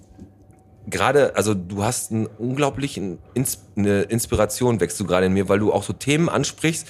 gerade, 0.88 1.36
also 1.36 1.54
du 1.54 1.84
hast 1.84 2.10
einen 2.10 2.26
unglaublichen 2.26 3.18
Ins 3.34 3.60
eine 3.76 4.02
Inspiration 4.02 4.80
wächst 4.80 4.98
du 5.00 5.04
gerade 5.06 5.26
in 5.26 5.32
mir, 5.32 5.48
weil 5.48 5.58
du 5.58 5.72
auch 5.72 5.82
so 5.82 5.92
Themen 5.92 6.28
ansprichst, 6.28 6.86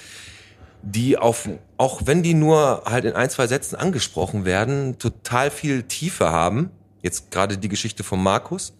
die 0.85 1.17
auf, 1.17 1.49
auch 1.77 2.03
wenn 2.05 2.21
die 2.23 2.35
nur 2.35 2.83
halt 2.85 3.05
in 3.05 3.13
ein, 3.13 3.29
zwei 3.29 3.47
Sätzen 3.47 3.75
angesprochen 3.75 4.45
werden, 4.45 4.97
total 4.99 5.49
viel 5.49 5.83
Tiefe 5.83 6.31
haben. 6.31 6.69
Jetzt 7.01 7.31
gerade 7.31 7.57
die 7.57 7.69
Geschichte 7.69 8.03
von 8.03 8.21
Markus. 8.21 8.73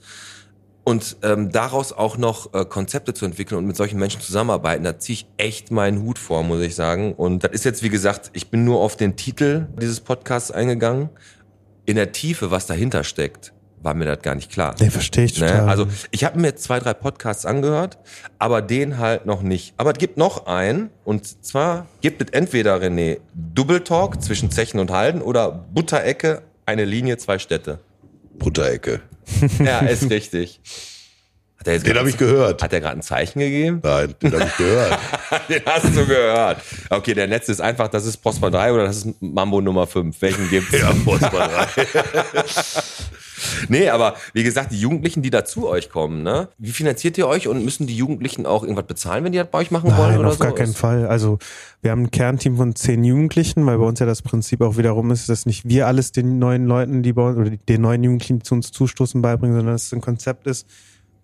Und 0.83 1.17
ähm, 1.23 1.51
daraus 1.51 1.91
auch 1.91 2.15
noch 2.15 2.53
äh, 2.53 2.63
Konzepte 2.63 3.15
zu 3.15 3.25
entwickeln 3.25 3.57
und 3.57 3.65
mit 3.65 3.75
solchen 3.75 3.97
Menschen 3.97 4.21
zusammenarbeiten, 4.21 4.83
da 4.83 4.99
ziehe 4.99 5.15
ich 5.15 5.27
echt 5.37 5.71
meinen 5.71 6.03
Hut 6.03 6.19
vor, 6.19 6.43
muss 6.43 6.61
ich 6.61 6.75
sagen. 6.75 7.15
Und 7.15 7.43
das 7.43 7.53
ist 7.53 7.65
jetzt, 7.65 7.81
wie 7.81 7.89
gesagt, 7.89 8.29
ich 8.33 8.51
bin 8.51 8.63
nur 8.65 8.81
auf 8.81 8.95
den 8.95 9.15
Titel 9.15 9.65
dieses 9.81 9.99
Podcasts 9.99 10.51
eingegangen. 10.51 11.09
In 11.87 11.95
der 11.95 12.11
Tiefe, 12.11 12.51
was 12.51 12.67
dahinter 12.67 13.03
steckt, 13.03 13.51
war 13.85 13.93
mir 13.93 14.03
das 14.05 14.21
gar 14.21 14.35
nicht 14.35 14.51
klar. 14.51 14.75
Nee, 14.79 14.89
verstehe 14.89 15.23
ich 15.25 15.39
Ne? 15.39 15.47
total. 15.47 15.69
Also 15.69 15.87
ich 16.11 16.23
habe 16.25 16.39
mir 16.39 16.47
jetzt 16.47 16.63
zwei, 16.63 16.79
drei 16.79 16.93
Podcasts 16.93 17.45
angehört, 17.45 17.97
aber 18.39 18.61
den 18.61 18.97
halt 18.97 19.25
noch 19.25 19.41
nicht. 19.41 19.73
Aber 19.77 19.91
es 19.91 19.97
gibt 19.97 20.17
noch 20.17 20.47
einen, 20.47 20.89
und 21.05 21.45
zwar 21.45 21.85
gibt 22.01 22.21
es 22.21 22.27
entweder, 22.37 22.75
René, 22.81 23.19
Double 23.33 23.81
Talk 23.83 24.21
zwischen 24.21 24.51
Zechen 24.51 24.79
und 24.79 24.91
Halden 24.91 25.21
oder 25.21 25.51
Butterecke, 25.51 26.41
eine 26.65 26.83
Linie, 26.83 27.17
zwei 27.17 27.39
Städte. 27.39 27.79
Butterecke. 28.37 28.99
Ja, 29.63 29.79
ist 29.79 30.09
richtig. 30.11 30.59
Hat 31.57 31.67
er 31.67 31.73
jetzt 31.73 31.87
Den 31.87 31.97
habe 31.97 32.09
ich 32.09 32.17
gehört. 32.17 32.61
Hat 32.61 32.73
er 32.73 32.79
gerade 32.81 32.97
ein 32.99 33.01
Zeichen 33.01 33.39
gegeben? 33.39 33.79
Nein, 33.83 34.13
den 34.21 34.33
habe 34.33 34.43
ich 34.45 34.57
gehört. 34.57 34.99
Den 35.49 35.61
hast 35.65 35.85
du 35.95 36.05
gehört. 36.05 36.61
Okay, 36.91 37.13
der 37.15 37.25
letzte 37.27 37.51
ist 37.51 37.59
einfach, 37.61 37.87
das 37.87 38.05
ist 38.05 38.17
Prosper 38.17 38.51
3 38.51 38.71
oder 38.73 38.83
das 38.85 38.97
ist 38.97 39.21
Mambo 39.21 39.61
Nummer 39.61 39.87
5. 39.87 40.21
Welchen 40.21 40.49
gibt's? 40.49 40.71
ja, 40.79 40.91
Fußball 40.93 41.49
rein. 41.49 41.67
Nee, 43.69 43.89
aber 43.89 44.15
wie 44.33 44.43
gesagt, 44.43 44.71
die 44.71 44.79
Jugendlichen, 44.79 45.21
die 45.21 45.29
da 45.29 45.45
zu 45.45 45.67
euch 45.67 45.89
kommen, 45.89 46.23
ne? 46.23 46.49
Wie 46.57 46.71
finanziert 46.71 47.17
ihr 47.17 47.27
euch 47.27 47.47
und 47.47 47.63
müssen 47.63 47.87
die 47.87 47.95
Jugendlichen 47.95 48.45
auch 48.45 48.63
irgendwas 48.63 48.87
bezahlen, 48.87 49.23
wenn 49.23 49.31
die 49.31 49.37
das 49.37 49.49
bei 49.49 49.59
euch 49.59 49.71
machen 49.71 49.95
wollen 49.95 50.11
Nein, 50.11 50.19
oder 50.19 50.29
auf 50.29 50.35
so? 50.35 50.43
gar 50.43 50.53
keinen 50.53 50.73
Fall. 50.73 51.07
Also 51.07 51.37
wir 51.81 51.91
haben 51.91 52.03
ein 52.03 52.11
Kernteam 52.11 52.57
von 52.57 52.75
zehn 52.75 53.03
Jugendlichen, 53.03 53.65
weil 53.65 53.77
bei 53.77 53.85
uns 53.85 53.99
ja 53.99 54.05
das 54.05 54.21
Prinzip 54.21 54.61
auch 54.61 54.77
wiederum 54.77 55.11
ist, 55.11 55.29
dass 55.29 55.45
nicht 55.45 55.67
wir 55.67 55.87
alles 55.87 56.11
den 56.11 56.39
neuen 56.39 56.65
Leuten, 56.65 57.03
die 57.03 57.13
bei 57.13 57.27
uns, 57.27 57.37
oder 57.37 57.51
den 57.51 57.81
neuen 57.81 58.03
Jugendlichen, 58.03 58.39
die 58.39 58.43
zu 58.43 58.55
uns 58.55 58.71
zustoßen, 58.71 59.21
beibringen, 59.21 59.55
sondern 59.55 59.75
dass 59.75 59.87
es 59.87 59.93
ein 59.93 60.01
Konzept 60.01 60.47
ist, 60.47 60.67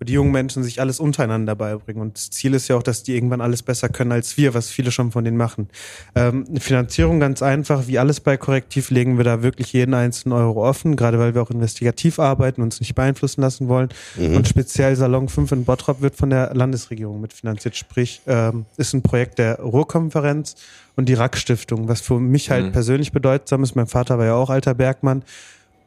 wo 0.01 0.03
die 0.03 0.13
jungen 0.13 0.31
Menschen 0.31 0.63
sich 0.63 0.81
alles 0.81 0.99
untereinander 0.99 1.55
beibringen. 1.55 2.01
Und 2.01 2.17
das 2.17 2.31
Ziel 2.31 2.55
ist 2.55 2.67
ja 2.67 2.75
auch, 2.75 2.81
dass 2.81 3.03
die 3.03 3.13
irgendwann 3.13 3.39
alles 3.39 3.61
besser 3.61 3.87
können 3.87 4.11
als 4.11 4.35
wir, 4.35 4.55
was 4.55 4.67
viele 4.67 4.89
schon 4.89 5.11
von 5.11 5.23
denen 5.23 5.37
machen. 5.37 5.69
Ähm, 6.15 6.47
Finanzierung 6.59 7.19
ganz 7.19 7.43
einfach, 7.43 7.85
wie 7.85 7.99
alles 7.99 8.19
bei 8.19 8.35
Korrektiv 8.35 8.89
legen 8.89 9.17
wir 9.17 9.23
da 9.23 9.43
wirklich 9.43 9.73
jeden 9.73 9.93
einzelnen 9.93 10.33
Euro 10.33 10.67
offen, 10.67 10.95
gerade 10.95 11.19
weil 11.19 11.35
wir 11.35 11.43
auch 11.43 11.51
investigativ 11.51 12.17
arbeiten, 12.17 12.63
uns 12.63 12.79
nicht 12.79 12.95
beeinflussen 12.95 13.41
lassen 13.41 13.67
wollen. 13.67 13.89
Und 14.17 14.47
speziell 14.47 14.95
Salon 14.95 15.29
5 15.29 15.51
in 15.51 15.65
Bottrop 15.65 16.01
wird 16.01 16.15
von 16.15 16.31
der 16.31 16.55
Landesregierung 16.55 17.21
mitfinanziert, 17.21 17.75
sprich 17.75 18.21
ähm, 18.25 18.65
ist 18.77 18.93
ein 18.93 19.03
Projekt 19.03 19.37
der 19.37 19.59
Ruhrkonferenz 19.59 20.55
und 20.95 21.09
die 21.09 21.13
RAK-Stiftung, 21.13 21.87
was 21.87 22.01
für 22.01 22.19
mich 22.19 22.49
halt 22.49 22.73
persönlich 22.73 23.11
bedeutsam 23.11 23.61
ist. 23.61 23.75
Mein 23.75 23.87
Vater 23.87 24.17
war 24.17 24.25
ja 24.25 24.33
auch 24.33 24.49
alter 24.49 24.73
Bergmann. 24.73 25.23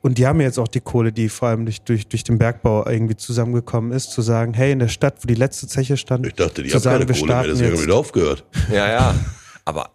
Und 0.05 0.19
die 0.19 0.27
haben 0.27 0.38
jetzt 0.43 0.59
auch 0.59 0.69
die 0.69 0.81
Kohle, 0.81 1.12
die 1.12 1.31
vor 1.31 1.49
allem 1.49 1.64
durch, 1.64 1.81
durch, 1.81 2.07
durch 2.07 2.23
den 2.25 2.37
Bergbau 2.37 2.87
irgendwie 2.87 3.17
zusammengekommen 3.17 3.90
ist, 3.90 4.11
zu 4.11 4.21
sagen, 4.21 4.53
hey, 4.53 4.71
in 4.71 4.79
der 4.79 4.88
Stadt, 4.88 5.14
wo 5.23 5.27
die 5.27 5.35
letzte 5.35 5.67
Zeche 5.67 5.97
stand, 5.97 6.27
Ich 6.27 6.35
dachte, 6.35 6.62
die 6.62 6.69
zu 6.69 6.75
haben 6.75 6.83
sagen, 6.83 6.99
keine 6.99 7.09
wir 7.09 7.14
Kohle 7.14 7.27
mehr, 7.27 7.37
starten 7.37 7.59
deswegen 7.59 7.77
haben 7.79 7.83
wieder 7.85 7.95
aufgehört. 7.95 8.45
Ja, 8.71 8.87
ja. 8.90 9.14
Aber 9.64 9.93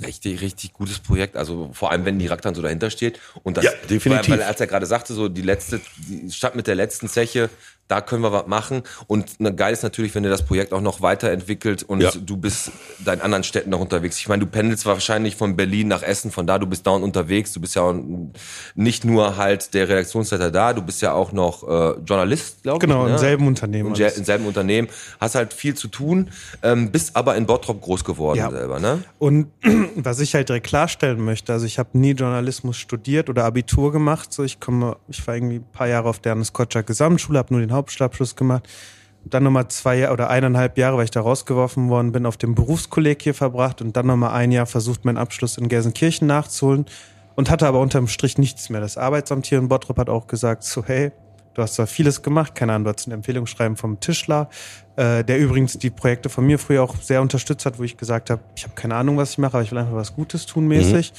richtig, 0.00 0.42
richtig 0.42 0.74
gutes 0.74 1.00
Projekt. 1.00 1.36
Also 1.36 1.70
vor 1.72 1.90
allem, 1.90 2.04
wenn 2.04 2.20
die 2.20 2.28
Rack 2.28 2.40
dann 2.42 2.54
so 2.54 2.62
dahinter 2.62 2.88
steht. 2.88 3.18
Und 3.42 3.56
das, 3.56 3.64
Ja, 3.64 3.72
definitiv. 3.90 4.30
Weil, 4.30 4.38
weil 4.38 4.46
als 4.46 4.60
er 4.60 4.68
gerade 4.68 4.86
sagte, 4.86 5.12
so 5.12 5.28
die 5.28 5.42
letzte, 5.42 5.80
die 6.06 6.30
Stadt 6.30 6.54
mit 6.54 6.68
der 6.68 6.76
letzten 6.76 7.08
Zeche, 7.08 7.50
da 7.88 8.00
können 8.00 8.22
wir 8.22 8.32
was 8.32 8.46
machen. 8.46 8.82
Und 9.06 9.40
ne, 9.40 9.54
geil 9.54 9.72
ist 9.72 9.82
natürlich, 9.82 10.14
wenn 10.14 10.22
ihr 10.24 10.30
das 10.30 10.44
Projekt 10.44 10.72
auch 10.72 10.80
noch 10.80 11.00
weiterentwickelt 11.00 11.82
und 11.82 12.00
Ja. 12.02 12.10
du 12.12 12.36
bist 12.36 12.70
da 13.04 13.12
in 13.14 13.20
anderen 13.20 13.44
Städten 13.44 13.70
noch 13.70 13.80
unterwegs. 13.80 14.18
Ich 14.18 14.28
meine, 14.28 14.44
du 14.44 14.50
pendelst 14.50 14.86
wahrscheinlich 14.86 15.36
von 15.36 15.56
Berlin 15.56 15.88
nach 15.88 16.02
Essen, 16.02 16.30
von 16.30 16.46
da, 16.46 16.58
du 16.58 16.66
bist 16.66 16.86
dauernd 16.86 17.04
unterwegs. 17.04 17.52
Du 17.52 17.60
bist 17.60 17.74
ja 17.74 17.92
nicht 18.74 19.04
nur 19.04 19.36
halt 19.36 19.74
der 19.74 19.88
Redaktionsleiter 19.88 20.50
da, 20.50 20.72
du 20.72 20.82
bist 20.82 21.02
ja 21.02 21.12
auch 21.12 21.32
noch 21.32 21.62
äh, 21.66 21.98
Journalist, 22.04 22.62
glaube 22.62 22.76
ich. 22.84 22.88
Genau, 22.88 23.06
ne? 23.06 23.12
im 23.12 23.18
selben 23.18 23.46
Unternehmen. 23.46 23.94
Im, 23.94 24.02
im 24.02 24.24
selben 24.24 24.46
Unternehmen, 24.46 24.88
hast 25.20 25.34
halt 25.34 25.52
viel 25.52 25.74
zu 25.74 25.88
tun, 25.88 26.30
ähm, 26.62 26.90
bist 26.90 27.16
aber 27.16 27.36
in 27.36 27.46
Bottrop 27.46 27.80
groß 27.80 28.04
geworden 28.04 28.38
Ja. 28.38 28.50
selber, 28.50 28.78
ne? 28.78 29.02
Und 29.18 29.48
was 29.96 30.20
ich 30.20 30.34
halt 30.34 30.48
direkt 30.48 30.66
klarstellen 30.66 31.24
möchte, 31.24 31.52
also 31.52 31.66
ich 31.66 31.78
habe 31.78 31.96
nie 31.98 32.12
Journalismus 32.12 32.76
studiert 32.76 33.28
oder 33.28 33.44
Abitur 33.44 33.92
gemacht. 33.92 34.32
So, 34.32 34.44
ich 34.44 34.60
komme, 34.60 34.96
ich 35.08 35.26
war 35.26 35.34
irgendwie 35.34 35.56
ein 35.56 35.72
paar 35.72 35.88
Jahre 35.88 36.08
auf 36.08 36.18
der 36.18 36.32
Hannes 36.32 36.52
Kotscher 36.52 36.82
Gesamtschule, 36.82 37.38
habe 37.38 37.52
nur 37.54 37.60
den 37.60 37.72
Hauptschulabschluss 37.78 38.36
gemacht. 38.36 38.68
Dann 39.24 39.42
nochmal 39.42 39.68
zwei 39.68 40.10
oder 40.10 40.30
eineinhalb 40.30 40.78
Jahre, 40.78 40.96
weil 40.96 41.04
ich 41.04 41.10
da 41.10 41.20
rausgeworfen 41.20 41.88
worden 41.88 42.12
bin, 42.12 42.24
auf 42.24 42.36
dem 42.36 42.54
Berufskolleg 42.54 43.20
hier 43.20 43.34
verbracht 43.34 43.82
und 43.82 43.96
dann 43.96 44.06
nochmal 44.06 44.32
ein 44.32 44.52
Jahr 44.52 44.66
versucht, 44.66 45.04
meinen 45.04 45.18
Abschluss 45.18 45.58
in 45.58 45.68
Gelsenkirchen 45.68 46.26
nachzuholen 46.26 46.86
und 47.34 47.50
hatte 47.50 47.66
aber 47.66 47.80
unterm 47.80 48.08
Strich 48.08 48.38
nichts 48.38 48.70
mehr. 48.70 48.80
Das 48.80 48.96
Arbeitsamt 48.96 49.46
hier 49.46 49.58
in 49.58 49.68
Bottrop 49.68 49.98
hat 49.98 50.08
auch 50.08 50.26
gesagt, 50.26 50.64
so 50.64 50.84
hey, 50.84 51.12
du 51.54 51.62
hast 51.62 51.74
zwar 51.74 51.86
vieles 51.86 52.22
gemacht, 52.22 52.54
keine 52.54 52.72
Ahnung, 52.72 52.84
du 52.84 52.92
hast 52.92 53.06
ein 53.06 53.12
Empfehlungsschreiben 53.12 53.76
vom 53.76 54.00
Tischler, 54.00 54.48
äh, 54.96 55.24
der 55.24 55.38
übrigens 55.38 55.78
die 55.78 55.90
Projekte 55.90 56.28
von 56.28 56.46
mir 56.46 56.58
früher 56.58 56.82
auch 56.82 56.96
sehr 56.96 57.20
unterstützt 57.20 57.66
hat, 57.66 57.78
wo 57.78 57.82
ich 57.82 57.96
gesagt 57.96 58.30
habe, 58.30 58.40
ich 58.56 58.64
habe 58.64 58.74
keine 58.74 58.94
Ahnung, 58.94 59.16
was 59.16 59.32
ich 59.32 59.38
mache, 59.38 59.54
aber 59.54 59.62
ich 59.62 59.72
will 59.72 59.78
einfach 59.78 59.94
was 59.94 60.14
Gutes 60.14 60.46
tun 60.46 60.68
mäßig. 60.68 61.12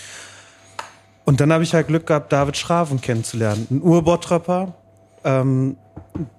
Und 1.26 1.42
dann 1.42 1.54
habe 1.54 1.64
ich 1.64 1.74
halt 1.74 1.88
Glück 1.88 2.08
gehabt, 2.08 2.34
David 2.34 2.58
Schraven 2.58 3.02
kennenzulernen. 3.02 3.68
Ein 3.70 3.82
Urbottropper, 3.82 4.74
ähm, 5.24 5.78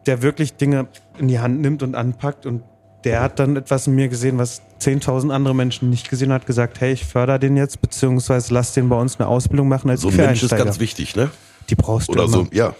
der 0.06 0.22
wirklich 0.22 0.54
Dinge 0.54 0.86
in 1.18 1.28
die 1.28 1.38
Hand 1.40 1.60
nimmt 1.60 1.82
und 1.82 1.94
anpackt. 1.94 2.46
Und 2.46 2.62
der 3.04 3.20
hat 3.22 3.38
dann 3.38 3.56
etwas 3.56 3.86
in 3.86 3.94
mir 3.94 4.08
gesehen, 4.08 4.38
was 4.38 4.62
10.000 4.80 5.30
andere 5.32 5.54
Menschen 5.54 5.90
nicht 5.90 6.10
gesehen 6.10 6.32
hat, 6.32 6.46
gesagt, 6.46 6.80
hey, 6.80 6.92
ich 6.92 7.04
fördere 7.04 7.38
den 7.38 7.56
jetzt, 7.56 7.80
beziehungsweise 7.80 8.52
lass 8.52 8.74
den 8.74 8.88
bei 8.88 8.96
uns 8.96 9.18
eine 9.18 9.28
Ausbildung 9.28 9.68
machen 9.68 9.90
als 9.90 10.02
So 10.02 10.08
ein 10.08 10.16
Mensch 10.16 10.42
ist 10.42 10.50
ganz 10.56 10.80
wichtig, 10.80 11.16
ne? 11.16 11.30
Die 11.68 11.74
brauchst 11.74 12.08
du 12.08 12.12
Oder 12.12 12.24
immer. 12.24 12.32
so, 12.32 12.46
ja. 12.52 12.74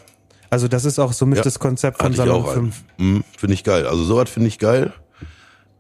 Also 0.51 0.67
das 0.67 0.85
ist 0.85 0.99
auch 0.99 1.13
somit 1.13 1.39
Ja, 1.39 1.45
das 1.45 1.59
Konzept 1.59 2.03
von 2.03 2.13
Salon 2.13 2.45
auch 2.45 2.53
5. 2.53 2.83
Mhm, 2.99 3.25
finde 3.39 3.55
ich 3.55 3.63
geil. 3.65 3.87
Also 3.87 4.03
sowas 4.05 4.29
finde 4.29 4.49
ich 4.49 4.59
geil. 4.59 4.93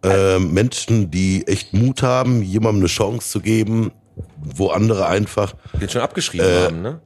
Ähm, 0.02 0.52
Menschen, 0.54 1.10
die 1.10 1.46
echt 1.46 1.74
Mut 1.74 2.02
haben, 2.02 2.42
jemandem 2.42 2.82
eine 2.82 2.88
Chance 2.88 3.28
zu 3.30 3.40
geben, 3.40 3.90
wo 4.38 4.68
andere 4.68 5.06
einfach 5.06 5.54
Den 5.80 5.88
schon 5.88 6.00
abgeschrieben 6.00 6.46
Äh, 6.46 6.64
haben, 6.64 6.82
ne? 6.82 7.00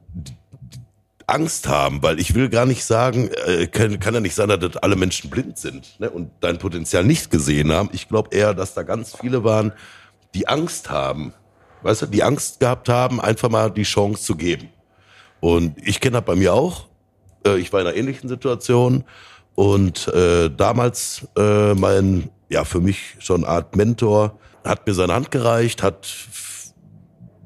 Angst 1.27 1.67
haben, 1.67 2.03
weil 2.03 2.19
ich 2.19 2.35
will 2.35 2.49
gar 2.49 2.65
nicht 2.65 2.85
sagen, 2.85 3.29
äh, 3.45 3.67
kann, 3.67 3.99
kann 3.99 4.13
ja 4.13 4.19
nicht 4.19 4.35
sein, 4.35 4.49
dass 4.49 4.77
alle 4.77 4.95
Menschen 4.95 5.29
blind 5.29 5.57
sind 5.57 5.99
ne, 5.99 6.09
und 6.09 6.31
dein 6.39 6.57
Potenzial 6.57 7.03
nicht 7.03 7.31
gesehen 7.31 7.71
haben. 7.71 7.89
Ich 7.93 8.07
glaube 8.07 8.35
eher, 8.35 8.53
dass 8.53 8.73
da 8.73 8.83
ganz 8.83 9.15
viele 9.19 9.43
waren, 9.43 9.73
die 10.33 10.47
Angst 10.47 10.89
haben, 10.89 11.33
weißt 11.81 12.03
du, 12.03 12.05
die 12.07 12.23
Angst 12.23 12.59
gehabt 12.59 12.89
haben, 12.89 13.19
einfach 13.19 13.49
mal 13.49 13.71
die 13.71 13.83
Chance 13.83 14.23
zu 14.23 14.35
geben. 14.35 14.69
Und 15.39 15.75
ich 15.83 15.99
kenne 15.99 16.17
das 16.17 16.25
bei 16.25 16.35
mir 16.35 16.53
auch. 16.53 16.87
Äh, 17.45 17.57
ich 17.57 17.73
war 17.73 17.81
in 17.81 17.87
einer 17.87 17.95
ähnlichen 17.95 18.29
Situation 18.29 19.03
und 19.55 20.07
äh, 20.09 20.49
damals 20.49 21.27
äh, 21.37 21.73
mein, 21.73 22.29
ja 22.49 22.65
für 22.65 22.81
mich 22.81 23.15
schon 23.19 23.43
eine 23.43 23.53
Art 23.53 23.75
Mentor, 23.75 24.37
hat 24.63 24.85
mir 24.85 24.93
seine 24.93 25.13
Hand 25.13 25.31
gereicht, 25.31 25.83
hat 25.83 26.05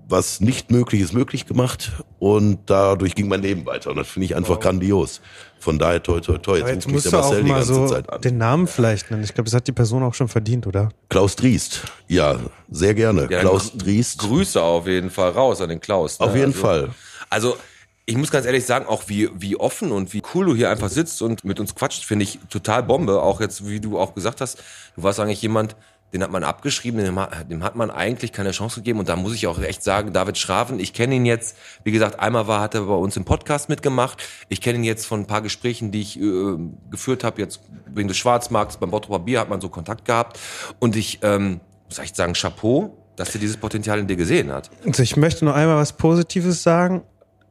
was 0.09 0.41
nicht 0.41 0.71
möglich 0.71 1.01
ist, 1.01 1.13
möglich 1.13 1.45
gemacht 1.45 1.91
und 2.17 2.59
dadurch 2.65 3.15
ging 3.15 3.27
mein 3.27 3.41
Leben 3.41 3.65
weiter 3.65 3.91
und 3.91 3.97
das 3.97 4.07
finde 4.07 4.25
ich 4.25 4.35
einfach 4.35 4.59
grandios. 4.59 5.21
Von 5.59 5.77
daher 5.77 6.01
toi 6.01 6.19
toi 6.19 6.37
toi. 6.37 6.59
Aber 6.61 6.69
Jetzt 6.69 6.75
jetzt 6.75 6.85
ruft 6.85 6.95
mich 6.95 7.03
der 7.03 7.11
Marcel 7.11 7.43
die 7.43 7.49
ganze 7.49 7.73
so 7.73 7.87
Zeit 7.87 8.09
an. 8.09 8.21
den 8.21 8.37
Namen 8.37 8.67
vielleicht 8.67 9.11
nennen. 9.11 9.23
Ich 9.23 9.33
glaube, 9.33 9.45
das 9.49 9.53
hat 9.53 9.67
die 9.67 9.73
Person 9.73 10.03
auch 10.03 10.13
schon 10.13 10.29
verdient, 10.29 10.65
oder? 10.67 10.89
Klaus 11.09 11.35
Driest. 11.35 11.81
Ja, 12.07 12.39
sehr 12.69 12.93
gerne. 12.93 13.27
Ja, 13.29 13.41
Klaus 13.41 13.73
Driest. 13.73 14.19
Grüße 14.19 14.61
auf 14.61 14.87
jeden 14.87 15.09
Fall 15.09 15.31
raus 15.31 15.61
an 15.61 15.69
den 15.69 15.81
Klaus. 15.81 16.19
ne? 16.19 16.25
Auf 16.25 16.33
jeden 16.33 16.47
also, 16.47 16.61
Fall. 16.61 16.89
Also, 17.29 17.57
ich 18.05 18.17
muss 18.17 18.31
ganz 18.31 18.45
ehrlich 18.45 18.65
sagen, 18.65 18.87
auch 18.87 19.03
wie, 19.07 19.29
wie 19.35 19.55
offen 19.57 19.91
und 19.91 20.13
wie 20.13 20.23
cool 20.33 20.45
du 20.47 20.55
hier 20.55 20.71
einfach 20.71 20.89
sitzt 20.89 21.21
und 21.21 21.43
mit 21.43 21.59
uns 21.59 21.75
quatscht, 21.75 22.05
finde 22.05 22.23
ich 22.23 22.39
total 22.49 22.81
Bombe. 22.81 23.21
Auch 23.21 23.39
jetzt, 23.41 23.67
wie 23.67 23.79
du 23.79 23.99
auch 23.99 24.15
gesagt 24.15 24.41
hast, 24.41 24.63
du 24.95 25.03
warst 25.03 25.19
eigentlich 25.19 25.41
jemand, 25.41 25.75
den 26.13 26.23
hat 26.23 26.31
man 26.31 26.43
abgeschrieben, 26.43 27.03
dem, 27.03 27.19
hat- 27.19 27.49
dem 27.51 27.63
hat 27.63 27.75
man 27.75 27.91
eigentlich 27.91 28.31
keine 28.31 28.51
Chance 28.51 28.77
gegeben. 28.77 28.99
Und 28.99 29.09
da 29.09 29.15
muss 29.15 29.35
ich 29.35 29.45
auch 29.47 29.59
echt 29.59 29.83
sagen, 29.83 30.11
David 30.11 30.37
Schraven, 30.37 30.79
ich 30.79 30.93
kenne 30.93 31.15
ihn 31.15 31.25
jetzt, 31.25 31.55
wie 31.83 31.91
gesagt, 31.91 32.19
einmal 32.19 32.47
war, 32.47 32.61
hat 32.61 32.73
er 32.75 32.81
bei 32.81 32.93
uns 32.93 33.15
im 33.17 33.25
Podcast 33.25 33.69
mitgemacht. 33.69 34.23
Ich 34.49 34.59
kenne 34.61 34.79
ihn 34.79 34.83
jetzt 34.83 35.05
von 35.05 35.19
ein 35.21 35.27
paar 35.27 35.41
Gesprächen, 35.41 35.91
die 35.91 36.01
ich 36.01 36.19
äh, 36.19 36.57
geführt 36.89 37.23
habe, 37.23 37.41
jetzt 37.41 37.59
wegen 37.93 38.07
des 38.07 38.17
Schwarzmarkts, 38.17 38.77
beim 38.77 38.89
Bottroper 38.91 39.19
Bier 39.23 39.39
hat 39.39 39.49
man 39.49 39.61
so 39.61 39.69
Kontakt 39.69 40.05
gehabt. 40.05 40.39
Und 40.79 40.95
ich 40.95 41.19
ähm, 41.21 41.59
muss 41.87 41.99
echt 41.99 42.15
sagen, 42.15 42.33
Chapeau, 42.33 42.97
dass 43.15 43.33
er 43.35 43.39
dieses 43.41 43.57
Potenzial 43.57 43.99
in 43.99 44.07
dir 44.07 44.15
gesehen 44.15 44.51
hat. 44.51 44.69
Also 44.85 45.03
ich 45.03 45.15
möchte 45.17 45.45
noch 45.45 45.53
einmal 45.53 45.77
was 45.77 45.93
Positives 45.93 46.63
sagen. 46.63 47.03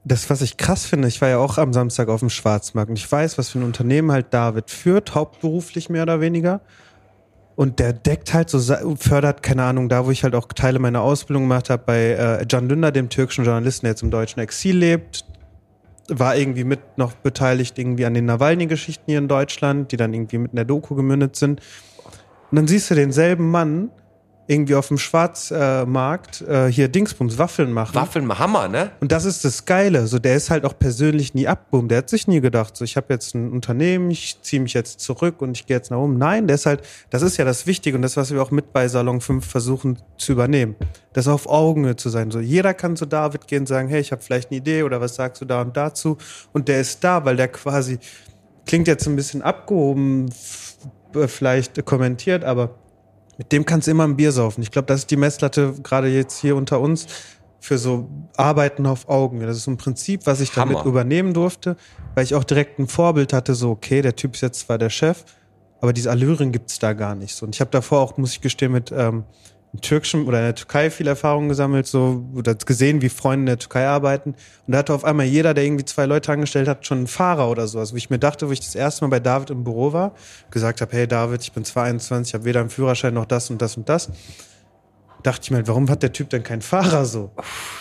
Das, 0.04 0.30
was 0.30 0.40
ich 0.40 0.56
krass 0.56 0.86
finde, 0.86 1.06
ich 1.08 1.20
war 1.20 1.28
ja 1.28 1.38
auch 1.38 1.58
am 1.58 1.72
Samstag 1.74 2.08
auf 2.08 2.20
dem 2.20 2.30
Schwarzmarkt 2.30 2.88
und 2.88 2.98
ich 2.98 3.10
weiß, 3.12 3.36
was 3.36 3.50
für 3.50 3.58
ein 3.58 3.64
Unternehmen 3.64 4.10
halt 4.10 4.32
David 4.32 4.70
führt, 4.70 5.14
hauptberuflich 5.14 5.90
mehr 5.90 6.04
oder 6.04 6.20
weniger. 6.20 6.60
Und 7.58 7.80
der 7.80 7.92
deckt 7.92 8.34
halt 8.34 8.50
so, 8.50 8.60
fördert, 9.00 9.42
keine 9.42 9.64
Ahnung, 9.64 9.88
da 9.88 10.06
wo 10.06 10.12
ich 10.12 10.22
halt 10.22 10.36
auch 10.36 10.46
Teile 10.46 10.78
meiner 10.78 11.02
Ausbildung 11.02 11.42
gemacht 11.42 11.70
habe, 11.70 11.82
bei 11.84 12.10
äh, 12.12 12.46
Can 12.46 12.68
Dündar, 12.68 12.92
dem 12.92 13.08
türkischen 13.08 13.44
Journalisten, 13.44 13.86
der 13.86 13.94
jetzt 13.94 14.02
im 14.04 14.12
deutschen 14.12 14.38
Exil 14.38 14.76
lebt, 14.76 15.24
war 16.06 16.36
irgendwie 16.36 16.62
mit 16.62 16.78
noch 16.98 17.14
beteiligt 17.14 17.76
irgendwie 17.76 18.06
an 18.06 18.14
den 18.14 18.26
Nawalny-Geschichten 18.26 19.02
hier 19.06 19.18
in 19.18 19.26
Deutschland, 19.26 19.90
die 19.90 19.96
dann 19.96 20.14
irgendwie 20.14 20.38
mit 20.38 20.52
in 20.52 20.56
der 20.56 20.66
Doku 20.66 20.94
gemündet 20.94 21.34
sind. 21.34 21.60
Und 22.52 22.56
dann 22.56 22.68
siehst 22.68 22.92
du 22.92 22.94
denselben 22.94 23.50
Mann 23.50 23.90
irgendwie 24.48 24.74
auf 24.74 24.88
dem 24.88 24.96
Schwarzmarkt 24.96 26.40
äh, 26.40 26.68
hier 26.68 26.88
Dingsbums 26.88 27.36
Waffeln 27.36 27.70
machen. 27.70 27.94
Waffeln, 27.94 28.38
Hammer, 28.38 28.66
ne? 28.66 28.90
Und 29.00 29.12
das 29.12 29.26
ist 29.26 29.44
das 29.44 29.66
Geile. 29.66 30.06
So, 30.06 30.18
der 30.18 30.36
ist 30.36 30.48
halt 30.48 30.64
auch 30.64 30.76
persönlich 30.78 31.34
nie 31.34 31.46
abboom. 31.46 31.88
Der 31.88 31.98
hat 31.98 32.08
sich 32.08 32.26
nie 32.26 32.40
gedacht, 32.40 32.74
so 32.74 32.82
ich 32.82 32.96
habe 32.96 33.12
jetzt 33.12 33.34
ein 33.34 33.52
Unternehmen, 33.52 34.10
ich 34.10 34.38
ziehe 34.40 34.62
mich 34.62 34.72
jetzt 34.72 35.00
zurück 35.00 35.42
und 35.42 35.54
ich 35.54 35.66
gehe 35.66 35.76
jetzt 35.76 35.90
nach 35.90 35.98
oben. 35.98 36.16
Nein, 36.16 36.46
der 36.46 36.54
ist 36.54 36.64
halt, 36.64 36.80
das 37.10 37.20
ist 37.20 37.36
ja 37.36 37.44
das 37.44 37.66
Wichtige 37.66 37.96
und 37.96 38.02
das, 38.02 38.16
was 38.16 38.32
wir 38.32 38.40
auch 38.40 38.50
mit 38.50 38.72
bei 38.72 38.88
Salon 38.88 39.20
5 39.20 39.46
versuchen 39.46 39.98
zu 40.16 40.32
übernehmen. 40.32 40.76
Das 41.12 41.28
auf 41.28 41.46
Augenhöhe 41.46 41.96
zu 41.96 42.08
sein. 42.08 42.30
So, 42.30 42.40
jeder 42.40 42.72
kann 42.72 42.96
zu 42.96 43.04
David 43.04 43.48
gehen 43.48 43.60
und 43.60 43.66
sagen, 43.66 43.88
hey, 43.88 44.00
ich 44.00 44.12
habe 44.12 44.22
vielleicht 44.22 44.50
eine 44.50 44.58
Idee 44.58 44.82
oder 44.82 45.02
was 45.02 45.14
sagst 45.14 45.42
du 45.42 45.44
da 45.44 45.60
und 45.60 45.76
dazu? 45.76 46.16
Und 46.54 46.68
der 46.68 46.80
ist 46.80 47.04
da, 47.04 47.26
weil 47.26 47.36
der 47.36 47.48
quasi, 47.48 47.98
klingt 48.66 48.88
jetzt 48.88 49.06
ein 49.06 49.16
bisschen 49.16 49.42
abgehoben, 49.42 50.30
äh, 51.14 51.28
vielleicht 51.28 51.84
kommentiert, 51.84 52.44
aber 52.44 52.70
mit 53.38 53.52
dem 53.52 53.64
kannst 53.64 53.86
du 53.86 53.92
immer 53.92 54.04
ein 54.04 54.16
Bier 54.16 54.32
saufen. 54.32 54.62
Ich 54.62 54.70
glaube, 54.70 54.86
das 54.86 55.00
ist 55.00 55.10
die 55.10 55.16
Messlatte 55.16 55.74
gerade 55.82 56.08
jetzt 56.08 56.38
hier 56.40 56.56
unter 56.56 56.80
uns 56.80 57.06
für 57.60 57.78
so 57.78 58.08
Arbeiten 58.36 58.86
auf 58.86 59.08
Augen. 59.08 59.40
Das 59.40 59.56
ist 59.56 59.66
ein 59.66 59.76
Prinzip, 59.76 60.26
was 60.26 60.40
ich 60.40 60.50
damit 60.52 60.78
Hammer. 60.78 60.88
übernehmen 60.88 61.34
durfte, 61.34 61.76
weil 62.14 62.24
ich 62.24 62.34
auch 62.34 62.44
direkt 62.44 62.78
ein 62.78 62.88
Vorbild 62.88 63.32
hatte, 63.32 63.54
so 63.54 63.70
okay, 63.70 64.02
der 64.02 64.16
Typ 64.16 64.34
ist 64.34 64.42
jetzt 64.42 64.60
zwar 64.60 64.78
der 64.78 64.90
Chef, 64.90 65.24
aber 65.80 65.92
diese 65.92 66.10
Allüren 66.10 66.52
gibt's 66.52 66.78
da 66.78 66.92
gar 66.92 67.14
nicht 67.14 67.34
so. 67.34 67.46
Und 67.46 67.54
ich 67.54 67.60
habe 67.60 67.70
davor 67.70 68.00
auch, 68.00 68.16
muss 68.16 68.32
ich 68.32 68.40
gestehen, 68.40 68.72
mit 68.72 68.92
ähm, 68.92 69.24
Türkischen 69.80 70.26
oder 70.26 70.38
in 70.38 70.44
der 70.44 70.54
Türkei 70.54 70.90
viel 70.90 71.06
Erfahrung 71.06 71.48
gesammelt, 71.48 71.86
so 71.86 72.24
oder 72.34 72.54
gesehen, 72.54 73.02
wie 73.02 73.08
Freunde 73.08 73.42
in 73.42 73.46
der 73.46 73.58
Türkei 73.58 73.86
arbeiten. 73.86 74.30
Und 74.66 74.72
da 74.72 74.78
hatte 74.78 74.94
auf 74.94 75.04
einmal 75.04 75.26
jeder, 75.26 75.54
der 75.54 75.64
irgendwie 75.64 75.84
zwei 75.84 76.06
Leute 76.06 76.32
angestellt 76.32 76.68
hat, 76.68 76.86
schon 76.86 76.98
einen 76.98 77.06
Fahrer 77.06 77.50
oder 77.50 77.68
so. 77.68 77.78
Also 77.78 77.92
wo 77.92 77.96
ich 77.96 78.10
mir 78.10 78.18
dachte, 78.18 78.48
wo 78.48 78.52
ich 78.52 78.60
das 78.60 78.74
erste 78.74 79.04
Mal 79.04 79.10
bei 79.10 79.20
David 79.20 79.50
im 79.50 79.64
Büro 79.64 79.92
war, 79.92 80.12
gesagt 80.50 80.80
habe, 80.80 80.96
hey 80.96 81.06
David, 81.06 81.42
ich 81.42 81.52
bin 81.52 81.64
22, 81.64 82.30
ich 82.30 82.34
habe 82.34 82.44
weder 82.44 82.60
einen 82.60 82.70
Führerschein 82.70 83.14
noch 83.14 83.26
das 83.26 83.50
und 83.50 83.60
das 83.60 83.76
und 83.76 83.88
das. 83.88 84.10
Dachte 85.22 85.40
ich 85.44 85.50
mir 85.50 85.56
halt, 85.56 85.68
warum 85.68 85.90
hat 85.90 86.02
der 86.02 86.12
Typ 86.12 86.30
denn 86.30 86.42
keinen 86.42 86.62
Fahrer 86.62 87.04
so? 87.04 87.30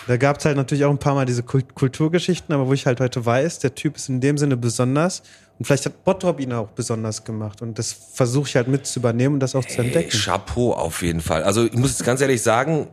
Da 0.08 0.18
gab 0.18 0.40
es 0.40 0.46
halt 0.46 0.58
natürlich 0.58 0.86
auch 0.86 0.90
ein 0.90 0.98
paar 0.98 1.14
Mal 1.14 1.26
diese 1.26 1.44
Kult 1.44 1.76
Kulturgeschichten, 1.76 2.54
aber 2.54 2.68
wo 2.68 2.74
ich 2.74 2.86
halt 2.86 3.00
heute 3.00 3.26
weiß, 3.26 3.60
der 3.60 3.76
Typ 3.76 3.96
ist 3.96 4.10
in 4.10 4.22
dem 4.22 4.38
Sinne 4.38 4.58
besonders 4.58 5.22
und 5.60 5.66
vielleicht 5.66 5.86
hat 5.86 6.04
Bottrop 6.04 6.40
ihn 6.40 6.54
auch 6.54 6.70
besonders 6.70 7.24
gemacht 7.24 7.62
und 7.62 7.80
das 7.80 7.92
versuche 7.92 8.50
ich 8.50 8.56
halt 8.56 8.68
mit 8.68 8.86
zu 8.86 9.00
übernehmen 9.00 9.36
und 9.36 9.40
das 9.40 9.56
auch 9.56 9.66
zu 9.66 9.82
entdecken. 9.82 10.10
Chapeau 10.10 10.74
auf 10.74 11.02
jeden 11.02 11.22
Fall. 11.22 11.44
Also 11.44 11.66
ich 11.66 11.74
muss 11.74 11.92
jetzt 11.92 12.04
ganz 12.04 12.22
ehrlich 12.22 12.42
sagen, 12.42 12.88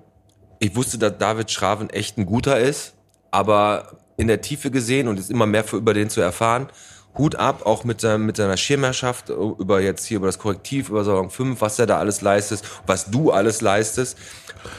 ich 0.59 0.75
wusste, 0.75 0.99
dass 0.99 1.19
David 1.19 1.51
Schraven 1.51 1.91
echt 1.91 2.17
ein 2.19 2.27
guter 2.27 2.59
ist, 2.59 2.95
aber 3.31 3.99
in 4.17 4.29
der 4.29 4.41
Tiefe 4.41 4.71
gesehen 4.71 5.09
und 5.09 5.17
jetzt 5.17 5.31
immer 5.31 5.47
mehr 5.47 5.65
für, 5.65 5.77
über 5.77 5.93
den 5.93 6.09
zu 6.09 6.21
erfahren, 6.21 6.69
Hut 7.17 7.37
ab, 7.37 7.65
auch 7.65 7.85
mit, 7.85 8.01
seinem- 8.01 8.27
mit 8.27 8.37
seiner 8.37 8.57
Schirmherrschaft, 8.57 9.29
über 9.31 9.81
jetzt 9.81 10.05
hier 10.07 10.17
über 10.17 10.27
das 10.27 10.39
Korrektiv, 10.39 10.89
über 10.89 11.05
Salon 11.05 11.31
5, 11.31 11.61
was 11.61 11.79
er 11.79 11.87
da 11.87 11.99
alles 11.99 12.21
leistet, 12.23 12.63
was 12.87 13.11
du 13.11 13.31
alles 13.31 13.61
leistest, 13.61 14.19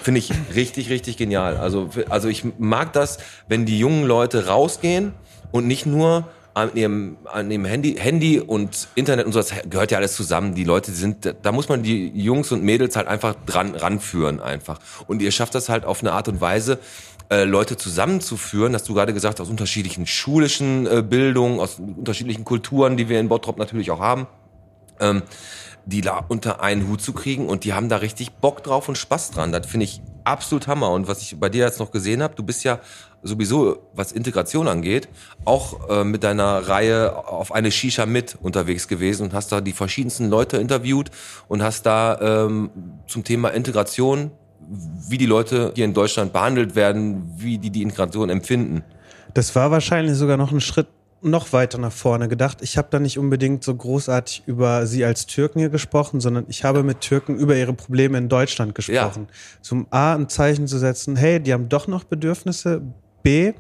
finde 0.03 0.19
ich 0.19 0.31
richtig, 0.53 0.89
richtig 0.89 1.17
genial. 1.17 1.57
Also, 1.57 1.89
also 2.09 2.27
ich 2.27 2.43
mag 2.57 2.91
das, 2.93 3.19
wenn 3.47 3.65
die 3.65 3.79
jungen 3.79 4.05
Leute 4.05 4.47
rausgehen 4.47 5.13
und 5.51 5.67
nicht 5.67 5.86
nur 5.86 6.27
an 6.53 6.71
ihrem, 6.73 7.17
an 7.25 7.51
ihrem 7.51 7.65
Handy, 7.65 7.95
Handy 7.99 8.39
und 8.39 8.88
Internet 8.95 9.25
und 9.25 9.33
so, 9.33 9.39
das 9.39 9.51
gehört 9.69 9.91
ja 9.91 9.97
alles 9.97 10.15
zusammen. 10.15 10.55
Die 10.55 10.63
Leute 10.63 10.91
sind, 10.93 11.36
da 11.41 11.51
muss 11.51 11.67
man 11.67 11.83
die 11.83 12.07
Jungs 12.15 12.51
und 12.53 12.63
Mädels 12.63 12.95
halt 12.95 13.07
einfach 13.07 13.36
dran 13.45 13.75
ranführen 13.75 14.39
einfach. 14.39 14.79
Und 15.07 15.21
ihr 15.21 15.31
schafft 15.31 15.53
das 15.53 15.67
halt 15.67 15.83
auf 15.83 15.99
eine 15.99 16.13
Art 16.13 16.29
und 16.29 16.39
Weise, 16.39 16.79
äh, 17.30 17.43
Leute 17.43 17.78
zusammenzuführen, 17.78 18.73
hast 18.73 18.88
du 18.88 18.93
gerade 18.93 19.13
gesagt, 19.13 19.41
aus 19.41 19.49
unterschiedlichen 19.49 20.07
schulischen 20.07 20.86
äh, 20.88 21.01
Bildungen, 21.01 21.59
aus 21.59 21.80
unterschiedlichen 21.80 22.45
Kulturen, 22.45 22.97
die 22.97 23.09
wir 23.09 23.19
in 23.19 23.30
Bottrop 23.30 23.57
natürlich 23.57 23.91
auch 23.91 23.99
haben. 23.99 24.28
Ähm, 24.99 25.23
die 25.86 26.01
da 26.01 26.26
unter 26.28 26.61
einen 26.61 26.88
Hut 26.88 27.01
zu 27.01 27.13
kriegen 27.13 27.47
und 27.47 27.63
die 27.63 27.73
haben 27.73 27.89
da 27.89 27.97
richtig 27.97 28.34
Bock 28.34 28.63
drauf 28.63 28.89
und 28.89 28.97
Spaß 28.97 29.32
dran. 29.32 29.51
Das 29.51 29.67
finde 29.67 29.84
ich 29.84 30.01
absolut 30.23 30.67
Hammer. 30.67 30.89
Und 30.91 31.07
was 31.07 31.21
ich 31.21 31.39
bei 31.39 31.49
dir 31.49 31.63
jetzt 31.63 31.80
noch 31.80 31.91
gesehen 31.91 32.23
habe, 32.23 32.36
du 32.36 32.43
bist 32.43 32.63
ja 32.63 32.80
sowieso, 33.21 33.78
was 33.93 34.11
Integration 34.11 34.67
angeht, 34.67 35.07
auch 35.45 35.89
äh, 35.89 36.03
mit 36.03 36.23
deiner 36.23 36.67
Reihe 36.67 37.28
auf 37.28 37.51
eine 37.51 37.71
Shisha 37.71 38.05
mit 38.05 38.36
unterwegs 38.41 38.88
gewesen 38.88 39.23
und 39.23 39.34
hast 39.34 39.51
da 39.51 39.61
die 39.61 39.73
verschiedensten 39.73 40.30
Leute 40.30 40.57
interviewt 40.57 41.11
und 41.47 41.61
hast 41.61 41.86
da 41.86 42.45
ähm, 42.45 42.71
zum 43.07 43.23
Thema 43.23 43.49
Integration, 43.49 44.32
wie 45.09 45.18
die 45.18 45.26
Leute 45.26 45.72
hier 45.76 45.86
in 45.86 45.93
Deutschland 45.93 46.34
behandelt 46.34 46.76
werden, 46.76 47.32
wie 47.38 47.57
die 47.57 47.70
die 47.70 47.82
Integration 47.82 48.30
empfinden. 48.30 48.84
Das 49.34 49.55
war 49.55 49.72
wahrscheinlich 49.72 50.16
sogar 50.16 50.38
noch 50.38 50.51
ein 50.51 50.61
Schritt 50.61 50.88
noch 51.22 51.53
weiter 51.53 51.78
nach 51.78 51.91
vorne 51.91 52.28
gedacht. 52.28 52.59
Ich 52.61 52.78
habe 52.78 52.88
da 52.91 52.99
nicht 52.99 53.18
unbedingt 53.18 53.63
so 53.63 53.74
großartig 53.74 54.43
über 54.45 54.86
sie 54.86 55.03
als 55.03 55.26
Türken 55.26 55.59
hier 55.59 55.70
gesprochen, 55.70 56.20
sondern 56.20 56.45
ich 56.49 56.63
habe 56.63 56.84
mit 56.84 57.01
Türken 57.01 57.36
über 57.38 57.55
ihre 57.55 57.74
Probleme 57.74 58.18
in 58.18 58.30
Deutschland 58.30 58.76
gesprochen. 58.76 59.28
Ja. 59.28 59.61
Zum 59.61 59.88
A 59.89 60.13
ein 60.13 60.30
Zeichen 60.30 60.68
zu 60.68 60.78
setzen, 60.78 61.16
hey, 61.16 61.39
die 61.39 61.51
haben 61.51 61.68
doch 61.68 61.88
noch 61.88 62.03
Bedürfnisse. 62.03 62.82
B, 63.24 63.53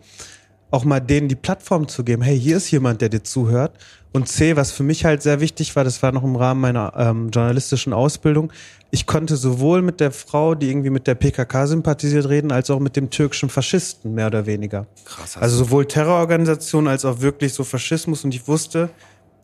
auch 0.75 0.85
mal 0.85 0.99
denen 0.99 1.27
die 1.27 1.35
Plattform 1.35 1.87
zu 1.87 2.03
geben, 2.03 2.21
hey, 2.21 2.39
hier 2.39 2.57
ist 2.57 2.69
jemand, 2.69 3.01
der 3.01 3.09
dir 3.09 3.23
zuhört. 3.23 3.71
Und 4.11 4.27
C, 4.27 4.55
was 4.55 4.71
für 4.71 4.83
mich 4.83 5.03
halt 5.03 5.21
sehr 5.21 5.39
wichtig 5.41 5.75
war, 5.75 5.83
das 5.83 6.01
war 6.03 6.11
noch 6.11 6.23
im 6.23 6.35
Rahmen 6.35 6.61
meiner 6.61 6.93
ähm, 6.95 7.29
journalistischen 7.31 7.91
Ausbildung, 7.91 8.51
ich 8.91 9.05
konnte 9.05 9.35
sowohl 9.35 9.81
mit 9.81 9.99
der 9.99 10.11
Frau, 10.11 10.55
die 10.55 10.69
irgendwie 10.69 10.89
mit 10.89 11.05
der 11.05 11.15
PKK 11.15 11.67
sympathisiert, 11.67 12.29
reden, 12.29 12.51
als 12.51 12.69
auch 12.69 12.79
mit 12.79 12.95
dem 12.95 13.09
türkischen 13.09 13.49
Faschisten, 13.49 14.13
mehr 14.13 14.27
oder 14.27 14.45
weniger. 14.45 14.85
Krass. 15.03 15.35
Also 15.37 15.57
sowohl 15.57 15.85
Terrororganisationen 15.85 16.87
als 16.89 17.03
auch 17.03 17.19
wirklich 17.19 17.53
so 17.53 17.65
Faschismus. 17.65 18.23
Und 18.23 18.33
ich 18.33 18.47
wusste, 18.47 18.89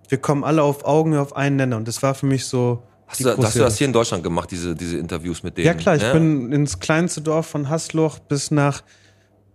wir 0.08 0.20
kommen 0.20 0.46
alle 0.46 0.64
auf 0.64 0.86
Augen 0.86 1.18
auf 1.18 1.36
einen 1.36 1.58
Nenner. 1.58 1.78
Und 1.78 1.88
das 1.88 2.02
war 2.02 2.14
für 2.14 2.28
mich 2.28 2.46
so. 2.46 2.84
Hast 3.08 3.26
du, 3.26 3.38
hast 3.38 3.56
du 3.56 3.60
das 3.60 3.78
hier 3.78 3.88
in 3.88 3.94
Deutschland 3.94 4.24
gemacht, 4.24 4.50
diese, 4.52 4.74
diese 4.74 4.98
Interviews 4.98 5.44
mit 5.44 5.58
denen? 5.58 5.68
Ja 5.68 5.74
klar, 5.74 5.98
ich 5.98 6.02
ja? 6.02 6.14
bin 6.14 6.54
ins 6.54 6.80
kleinste 6.80 7.20
Dorf 7.20 7.48
von 7.48 7.68
Hasloch 7.68 8.20
bis 8.20 8.52
nach 8.52 8.84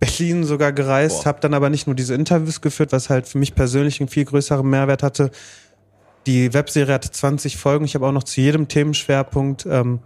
Berlin 0.00 0.44
sogar 0.44 0.72
gereist, 0.72 1.26
habe 1.26 1.40
dann 1.40 1.54
aber 1.54 1.70
nicht 1.70 1.86
nur 1.86 1.96
diese 1.96 2.14
Interviews 2.14 2.60
geführt, 2.60 2.92
was 2.92 3.10
halt 3.10 3.26
für 3.26 3.38
mich 3.38 3.54
persönlich 3.54 4.00
einen 4.00 4.08
viel 4.08 4.24
größeren 4.24 4.68
Mehrwert 4.68 5.02
hatte. 5.02 5.30
Die 6.26 6.52
Webserie 6.52 6.92
hatte 6.92 7.10
20 7.10 7.56
Folgen. 7.56 7.84
Ich 7.84 7.94
habe 7.94 8.06
auch 8.06 8.12
noch 8.12 8.24
zu 8.24 8.40
jedem 8.40 8.68
Themenschwerpunkt 8.68 9.64
ähm, 9.66 10.00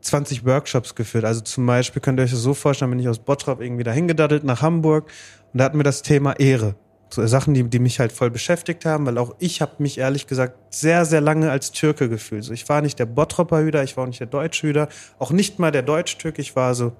20 0.00 0.44
Workshops 0.44 0.94
geführt. 0.94 1.24
Also 1.24 1.40
zum 1.40 1.66
Beispiel 1.66 2.00
könnt 2.00 2.20
ihr 2.20 2.24
euch 2.24 2.30
das 2.30 2.40
so 2.40 2.54
vorstellen, 2.54 2.90
bin 2.90 3.00
ich 3.00 3.08
aus 3.08 3.18
Bottrop 3.18 3.60
irgendwie 3.60 3.84
dahin 3.84 4.06
gedaddelt 4.06 4.44
nach 4.44 4.62
Hamburg 4.62 5.10
und 5.52 5.58
da 5.58 5.64
hatten 5.64 5.78
wir 5.78 5.84
das 5.84 6.02
Thema 6.02 6.38
Ehre. 6.38 6.76
So 7.10 7.24
Sachen, 7.26 7.54
die, 7.54 7.62
die 7.64 7.78
mich 7.78 8.00
halt 8.00 8.10
voll 8.10 8.30
beschäftigt 8.30 8.84
haben, 8.84 9.06
weil 9.06 9.18
auch 9.18 9.34
ich 9.38 9.60
habe 9.60 9.72
mich 9.78 9.98
ehrlich 9.98 10.26
gesagt 10.26 10.56
sehr, 10.70 11.04
sehr 11.04 11.20
lange 11.20 11.50
als 11.50 11.70
Türke 11.70 12.08
gefühlt. 12.08 12.44
So, 12.44 12.52
ich 12.52 12.68
war 12.68 12.82
nicht 12.82 12.98
der 12.98 13.06
Bottropper 13.06 13.60
Hüder, 13.60 13.84
ich 13.84 13.96
war 13.96 14.04
auch 14.04 14.08
nicht 14.08 14.20
der 14.20 14.26
Deutsche 14.26 14.66
Hüder, 14.66 14.88
auch 15.18 15.30
nicht 15.30 15.58
mal 15.58 15.70
der 15.70 15.82
Deutsch-Türk. 15.82 16.38
Ich 16.38 16.56
war 16.56 16.74
so, 16.74 16.92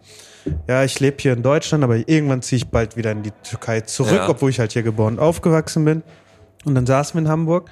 ja, 0.68 0.84
ich 0.84 1.00
lebe 1.00 1.16
hier 1.20 1.32
in 1.32 1.42
Deutschland, 1.42 1.82
aber 1.82 1.96
irgendwann 2.08 2.42
ziehe 2.42 2.58
ich 2.58 2.68
bald 2.68 2.96
wieder 2.96 3.12
in 3.12 3.22
die 3.22 3.32
Türkei 3.42 3.80
zurück, 3.80 4.12
ja. 4.12 4.28
obwohl 4.28 4.50
ich 4.50 4.60
halt 4.60 4.72
hier 4.72 4.82
geboren 4.82 5.14
und 5.14 5.20
aufgewachsen 5.20 5.84
bin. 5.84 6.02
Und 6.64 6.74
dann 6.74 6.86
saßen 6.86 7.14
wir 7.14 7.22
in 7.22 7.28
Hamburg 7.28 7.70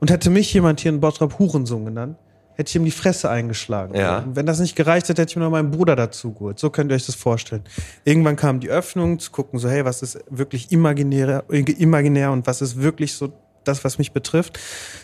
und 0.00 0.10
hätte 0.10 0.30
mich 0.30 0.52
jemand 0.52 0.80
hier 0.80 0.90
in 0.90 1.00
Bottrop 1.00 1.38
Hurensohn 1.38 1.84
genannt, 1.84 2.18
hätte 2.54 2.68
ich 2.68 2.76
ihm 2.76 2.84
die 2.84 2.90
Fresse 2.90 3.30
eingeschlagen. 3.30 3.94
Ja. 3.94 4.24
Wenn 4.26 4.46
das 4.46 4.60
nicht 4.60 4.76
gereicht 4.76 5.08
hätte, 5.08 5.22
hätte 5.22 5.30
ich 5.30 5.36
mir 5.36 5.42
noch 5.42 5.50
meinen 5.50 5.70
Bruder 5.70 5.96
dazu 5.96 6.32
geholt. 6.32 6.58
So 6.58 6.70
könnt 6.70 6.90
ihr 6.90 6.94
euch 6.94 7.06
das 7.06 7.14
vorstellen. 7.14 7.62
Irgendwann 8.04 8.36
kam 8.36 8.60
die 8.60 8.70
Öffnung, 8.70 9.18
zu 9.18 9.30
gucken, 9.30 9.58
so, 9.58 9.68
hey, 9.68 9.84
was 9.84 10.02
ist 10.02 10.18
wirklich 10.30 10.70
imaginär, 10.72 11.44
imaginär 11.48 12.30
und 12.32 12.46
was 12.46 12.62
ist 12.62 12.80
wirklich 12.80 13.14
so 13.14 13.32
das, 13.64 13.84
was 13.84 13.98
mich 13.98 14.12
betrifft. 14.12 14.58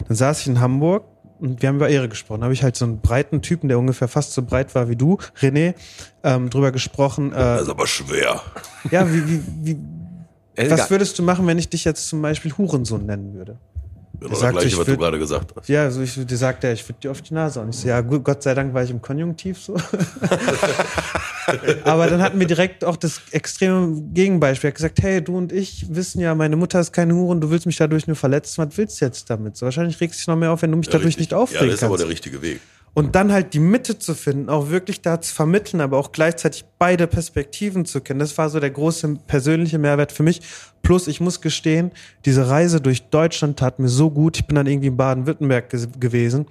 Dann 0.06 0.16
saß 0.16 0.40
ich 0.40 0.46
in 0.46 0.60
Hamburg 0.60 1.04
und 1.40 1.62
wir 1.62 1.68
haben 1.68 1.76
über 1.76 1.88
Ehre 1.88 2.08
gesprochen. 2.08 2.40
Da 2.40 2.44
habe 2.44 2.54
ich 2.54 2.62
halt 2.62 2.76
so 2.76 2.84
einen 2.84 3.00
breiten 3.00 3.42
Typen, 3.42 3.68
der 3.68 3.78
ungefähr 3.78 4.08
fast 4.08 4.32
so 4.32 4.42
breit 4.42 4.74
war 4.74 4.88
wie 4.88 4.96
du, 4.96 5.18
René, 5.40 5.74
ähm, 6.22 6.50
drüber 6.50 6.70
gesprochen. 6.70 7.32
Äh, 7.32 7.36
das 7.36 7.62
ist 7.62 7.70
aber 7.70 7.86
schwer. 7.86 8.42
Ja, 8.90 9.10
wie, 9.10 9.28
wie, 9.28 9.42
wie 9.62 9.78
was 10.70 10.90
würdest 10.90 11.18
du 11.18 11.22
machen, 11.22 11.46
wenn 11.46 11.58
ich 11.58 11.68
dich 11.68 11.84
jetzt 11.84 12.08
zum 12.08 12.20
Beispiel 12.20 12.52
Hurensohn 12.52 13.06
nennen 13.06 13.34
würde? 13.34 13.58
Genau 14.20 14.38
das 14.38 14.50
gleiche, 14.50 14.78
was 14.78 14.86
würd, 14.86 14.88
du 14.88 14.96
gerade 14.98 15.18
gesagt 15.18 15.54
hast. 15.56 15.68
Ja, 15.68 15.84
also 15.84 16.02
ich, 16.02 16.14
die 16.14 16.36
sagt 16.36 16.62
er, 16.62 16.74
ich 16.74 16.86
würde 16.86 17.00
dir 17.00 17.10
auf 17.10 17.22
die 17.22 17.32
Nase. 17.32 17.60
Und 17.60 17.70
ich 17.70 17.76
so, 17.76 17.88
ja, 17.88 18.02
gut, 18.02 18.22
Gott 18.22 18.42
sei 18.42 18.52
Dank 18.52 18.74
war 18.74 18.82
ich 18.82 18.90
im 18.90 19.00
Konjunktiv 19.00 19.58
so. 19.58 19.74
Aber 21.84 22.06
dann 22.06 22.20
hatten 22.20 22.38
wir 22.38 22.46
direkt 22.46 22.84
auch 22.84 22.96
das 22.96 23.22
extreme 23.30 24.02
Gegenbeispiel. 24.12 24.68
Er 24.68 24.72
hat 24.72 24.76
gesagt, 24.76 25.02
hey, 25.02 25.24
du 25.24 25.38
und 25.38 25.52
ich 25.52 25.86
wissen 25.88 26.20
ja, 26.20 26.34
meine 26.34 26.56
Mutter 26.56 26.80
ist 26.80 26.92
keine 26.92 27.14
Hure 27.14 27.30
und 27.30 27.40
du 27.40 27.50
willst 27.50 27.64
mich 27.64 27.76
dadurch 27.76 28.06
nur 28.06 28.16
verletzen. 28.16 28.64
Was 28.64 28.76
willst 28.76 29.00
du 29.00 29.06
jetzt 29.06 29.30
damit? 29.30 29.56
So, 29.56 29.64
wahrscheinlich 29.64 29.98
regst 30.00 30.18
du 30.18 30.20
dich 30.20 30.28
noch 30.28 30.36
mehr 30.36 30.52
auf, 30.52 30.60
wenn 30.60 30.70
du 30.70 30.76
mich 30.76 30.88
ja, 30.88 30.92
dadurch 30.92 31.08
richtig. 31.08 31.30
nicht 31.30 31.34
aufregst. 31.34 31.62
Ja, 31.62 31.66
das 31.66 31.74
ist 31.76 31.80
kannst. 31.80 31.94
aber 31.94 31.98
der 31.98 32.08
richtige 32.08 32.42
Weg. 32.42 32.60
Und 32.92 33.14
dann 33.14 33.32
halt 33.32 33.54
die 33.54 33.60
Mitte 33.60 33.98
zu 33.98 34.14
finden, 34.14 34.48
auch 34.48 34.70
wirklich 34.70 35.00
da 35.00 35.20
zu 35.20 35.32
vermitteln, 35.32 35.80
aber 35.80 35.96
auch 35.96 36.10
gleichzeitig 36.10 36.64
beide 36.78 37.06
Perspektiven 37.06 37.84
zu 37.84 38.00
kennen. 38.00 38.18
Das 38.18 38.36
war 38.36 38.50
so 38.50 38.58
der 38.58 38.70
große 38.70 39.16
persönliche 39.26 39.78
Mehrwert 39.78 40.10
für 40.10 40.24
mich. 40.24 40.40
Plus, 40.82 41.06
ich 41.06 41.20
muss 41.20 41.40
gestehen, 41.40 41.92
diese 42.24 42.48
Reise 42.48 42.80
durch 42.80 43.08
Deutschland 43.08 43.58
tat 43.58 43.78
mir 43.78 43.88
so 43.88 44.10
gut. 44.10 44.38
Ich 44.38 44.46
bin 44.46 44.56
dann 44.56 44.66
irgendwie 44.66 44.88
in 44.88 44.96
Baden-Württemberg 44.96 45.70
gewesen 46.00 46.46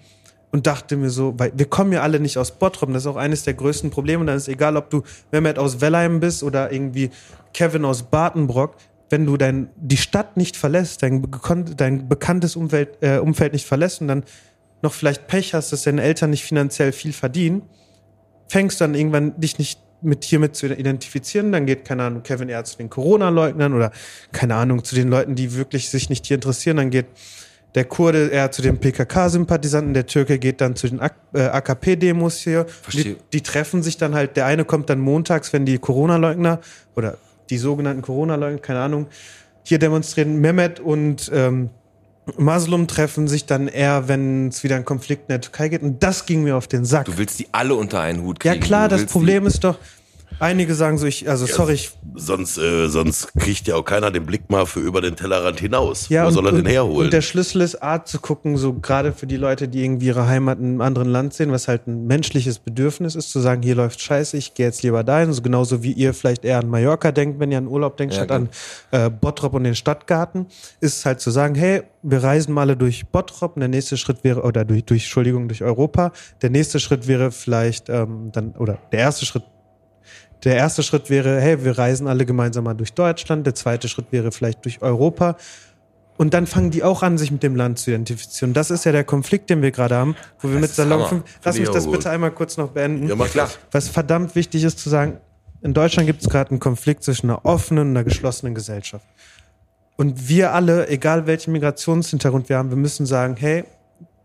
und 0.52 0.66
dachte 0.66 0.96
mir 0.96 1.10
so, 1.10 1.34
weil 1.38 1.52
wir 1.56 1.66
kommen 1.66 1.92
ja 1.92 2.02
alle 2.02 2.20
nicht 2.20 2.38
aus 2.38 2.52
Bottrop, 2.52 2.92
das 2.94 3.04
ist 3.04 3.08
auch 3.08 3.18
eines 3.18 3.44
der 3.44 3.54
größten 3.54 3.90
Probleme. 3.90 4.22
Und 4.22 4.28
dann 4.28 4.38
ist 4.38 4.48
egal, 4.48 4.78
ob 4.78 4.90
du 4.90 5.04
Mehmet 5.32 5.60
aus 5.60 5.82
Wellheim 5.82 6.20
bist 6.20 6.42
oder 6.44 6.72
irgendwie 6.72 7.10
Kevin 7.54 7.86
aus 7.86 8.04
Bartenbrock, 8.04 8.76
wenn 9.10 9.26
du 9.26 9.38
dein, 9.38 9.70
die 9.76 9.98
Stadt 9.98 10.38
nicht 10.38 10.56
verlässt, 10.56 11.04
dein, 11.04 11.26
dein 11.76 12.08
bekanntes 12.08 12.56
Umfeld, 12.56 12.98
äh, 13.02 13.18
Umfeld 13.18 13.54
nicht 13.54 13.66
verlässt 13.66 14.02
und 14.02 14.08
dann 14.08 14.24
noch 14.82 14.94
vielleicht 14.94 15.28
Pech 15.28 15.54
hast, 15.54 15.72
dass 15.72 15.84
deine 15.84 16.02
Eltern 16.02 16.30
nicht 16.30 16.44
finanziell 16.44 16.92
viel 16.92 17.14
verdienen, 17.14 17.64
fängst 18.48 18.80
du 18.80 18.86
dann 18.86 18.96
irgendwann 18.96 19.40
dich 19.40 19.60
nicht 19.60 19.80
mit 20.02 20.24
hiermit 20.24 20.56
zu 20.56 20.68
identifizieren, 20.68 21.52
dann 21.52 21.66
geht, 21.66 21.86
keine 21.86 22.04
Ahnung, 22.04 22.24
Kevin 22.24 22.50
eher 22.50 22.64
zu 22.64 22.78
den 22.78 22.90
Corona-Leugnern 22.90 23.74
oder, 23.74 23.92
keine 24.32 24.56
Ahnung, 24.56 24.84
zu 24.84 24.96
den 24.96 25.10
Leuten, 25.10 25.36
die 25.36 25.56
wirklich 25.56 25.90
sich 25.90 26.10
nicht 26.10 26.26
hier 26.26 26.36
interessieren, 26.36 26.78
dann 26.78 26.90
geht 26.90 27.08
der 27.76 27.86
Kurde 27.86 28.30
eher 28.30 28.52
zu 28.52 28.62
den 28.62 28.80
PKK-Sympathisanten, 28.80 29.94
der 29.94 30.06
Türke 30.06 30.40
geht 30.40 30.62
dann 30.62 30.76
zu 30.76 30.88
den 30.88 31.00
AKP-Demos 31.00 32.40
äh, 32.40 32.50
hier. 32.50 32.66
Die, 32.92 33.18
die, 33.32 33.42
treffen 33.42 33.84
sich 33.84 33.98
dann 33.98 34.16
halt, 34.16 34.38
der 34.38 34.46
eine 34.48 34.66
kommt 34.66 34.90
dann 34.90 35.00
montags, 35.00 35.54
wenn 35.54 35.66
die 35.66 35.78
Corona-Leugner 35.78 36.62
oder 36.96 37.18
die 37.50 37.58
sogenannten 37.58 38.02
Corona-Leugner, 38.02 38.60
keine 38.60 38.80
Ahnung, 38.80 39.08
hier 39.64 39.78
demonstrieren. 39.78 40.42
Mehmet 40.42 40.80
und 40.80 41.30
ähm, 41.34 41.70
Maslum 42.38 42.88
treffen 42.88 43.28
sich 43.28 43.46
dann 43.46 43.68
eher, 43.68 44.08
wenn 44.08 44.48
es 44.50 44.64
wieder 44.64 44.76
einen 44.76 44.86
Konflikt 44.86 45.24
in 45.24 45.34
der 45.34 45.42
Türkei 45.42 45.70
geht. 45.70 45.82
Und 45.82 46.04
das 46.04 46.26
ging 46.26 46.44
mir 46.44 46.56
auf 46.56 46.68
den 46.68 46.86
Sack. 46.86 47.06
Du 47.06 47.18
willst 47.18 47.40
die 47.40 47.48
alle 47.52 47.76
unter 47.76 48.00
einen 48.02 48.24
Hut 48.24 48.40
kriegen. 48.40 48.56
Ja 48.56 48.62
klar, 48.62 48.88
das 48.90 49.06
Problem 49.06 49.46
ist 49.46 49.64
doch, 49.64 49.78
Einige 50.40 50.74
sagen 50.74 50.98
so, 50.98 51.06
ich, 51.06 51.30
also 51.30 51.46
ja, 51.46 51.54
sorry. 51.54 51.74
Ich, 51.74 51.92
sonst, 52.16 52.58
äh, 52.58 52.88
sonst 52.88 53.34
kriegt 53.34 53.68
ja 53.68 53.76
auch 53.76 53.84
keiner 53.84 54.10
den 54.12 54.26
Blick 54.26 54.50
mal 54.50 54.66
für 54.66 54.80
über 54.80 55.02
den 55.02 55.16
Tellerrand 55.16 55.60
hinaus. 55.60 56.08
Ja, 56.10 56.24
Wo 56.24 56.28
und, 56.28 56.34
soll 56.34 56.46
er 56.46 56.52
den 56.54 56.66
herholen? 56.66 57.06
Und 57.06 57.14
der 57.14 57.22
Schlüssel 57.22 57.62
ist, 57.62 57.82
Art 57.84 58.08
zu 58.08 58.20
gucken, 58.20 58.56
so 58.56 58.74
gerade 58.74 59.12
für 59.12 59.28
die 59.28 59.36
Leute, 59.36 59.68
die 59.68 59.84
irgendwie 59.84 60.08
ihre 60.08 60.28
Heimat 60.28 60.60
in 60.60 60.66
einem 60.66 60.82
anderen 60.82 61.10
Land 61.10 61.34
sehen, 61.34 61.52
was 61.52 61.68
halt 61.68 61.88
ein 61.88 62.08
menschliches 62.08 62.60
Bedürfnis 62.60 63.16
ist, 63.16 63.32
zu 63.32 63.40
sagen, 63.40 63.62
hier 63.62 63.76
läuft 63.76 64.02
scheiße, 64.02 64.38
ich 64.38 64.54
gehe 64.54 64.66
jetzt 64.66 64.82
lieber 64.84 65.04
dahin. 65.04 65.34
So 65.34 65.42
genauso 65.42 65.84
wie 65.84 65.92
ihr 65.92 66.14
vielleicht 66.14 66.46
eher 66.46 66.60
an 66.60 66.70
Mallorca 66.70 67.12
denkt, 67.12 67.40
wenn 67.40 67.52
ihr 67.52 67.58
an 67.58 67.68
Urlaub 67.68 67.98
denkt, 67.98 68.14
ja, 68.14 68.24
statt 68.24 68.32
an 68.32 68.50
äh, 68.92 69.10
Bottrop 69.10 69.54
und 69.54 69.64
den 69.66 69.76
Stadtgarten, 69.76 70.46
ist 70.80 71.06
halt 71.06 71.20
zu 71.20 71.32
sagen, 71.32 71.56
hey, 71.56 71.84
wir 72.02 72.24
reisen 72.24 72.54
mal 72.54 72.62
alle 72.62 72.78
durch 72.78 73.08
Bottrop 73.08 73.56
und 73.56 73.62
der 73.62 73.70
nächste 73.70 73.98
Schritt 73.98 74.24
wäre, 74.24 74.44
oder 74.44 74.64
durch, 74.64 74.86
durch 74.86 75.04
Entschuldigung, 75.04 75.48
durch 75.48 75.64
Europa. 75.64 76.12
Der 76.42 76.50
nächste 76.50 76.80
Schritt 76.80 77.08
wäre 77.08 77.32
vielleicht 77.32 77.90
ähm, 77.90 78.30
dann, 78.32 78.52
oder 78.52 78.78
der 78.92 79.00
erste 79.00 79.26
Schritt 79.26 79.44
der 80.44 80.56
erste 80.56 80.84
Schritt 80.84 81.10
wäre, 81.10 81.40
hey, 81.42 81.64
wir 81.64 81.78
reisen 81.78 82.08
alle 82.08 82.26
gemeinsam 82.26 82.64
mal 82.64 82.74
durch 82.74 82.94
Deutschland. 82.94 83.46
Der 83.46 83.56
zweite 83.56 83.90
Schritt 83.90 84.08
wäre 84.12 84.32
vielleicht 84.32 84.64
durch 84.66 84.82
Europa. 84.82 85.36
Und 86.18 86.34
dann 86.34 86.48
fangen 86.48 86.70
die 86.70 86.84
auch 86.84 87.02
an, 87.02 87.18
sich 87.18 87.32
mit 87.32 87.44
dem 87.44 87.56
Land 87.56 87.80
zu 87.80 87.92
identifizieren. 87.92 88.54
Das 88.54 88.72
ist 88.72 88.84
ja 88.84 88.92
der 88.92 89.06
Konflikt, 89.06 89.50
den 89.50 89.62
wir 89.62 89.72
gerade 89.72 89.96
haben, 89.96 90.16
wo 90.40 90.50
wir 90.50 90.56
das 90.56 90.62
mit 90.62 90.72
Salon 90.72 91.08
5. 91.08 91.24
Lass 91.44 91.58
mich 91.58 91.70
das 91.70 91.90
bitte 91.90 92.10
einmal 92.10 92.32
kurz 92.32 92.58
noch 92.58 92.70
beenden. 92.72 93.08
Ja, 93.08 93.16
mach 93.16 93.30
klar. 93.30 93.50
Was 93.72 93.88
verdammt 93.88 94.36
wichtig 94.36 94.64
ist 94.66 94.80
zu 94.80 94.90
sagen, 94.90 95.18
in 95.62 95.74
Deutschland 95.74 96.08
gibt 96.08 96.22
es 96.22 96.30
gerade 96.30 96.52
einen 96.52 96.60
Konflikt 96.60 97.04
zwischen 97.04 97.30
einer 97.30 97.46
offenen 97.46 97.88
und 97.88 97.90
einer 97.92 98.04
geschlossenen 98.04 98.54
Gesellschaft. 98.54 99.06
Und 99.96 100.30
wir 100.30 100.54
alle, 100.54 100.88
egal 100.88 101.28
welchen 101.28 101.52
Migrationshintergrund 101.52 102.48
wir 102.50 102.58
haben, 102.58 102.70
wir 102.70 102.78
müssen 102.78 103.06
sagen, 103.06 103.36
hey, 103.38 103.66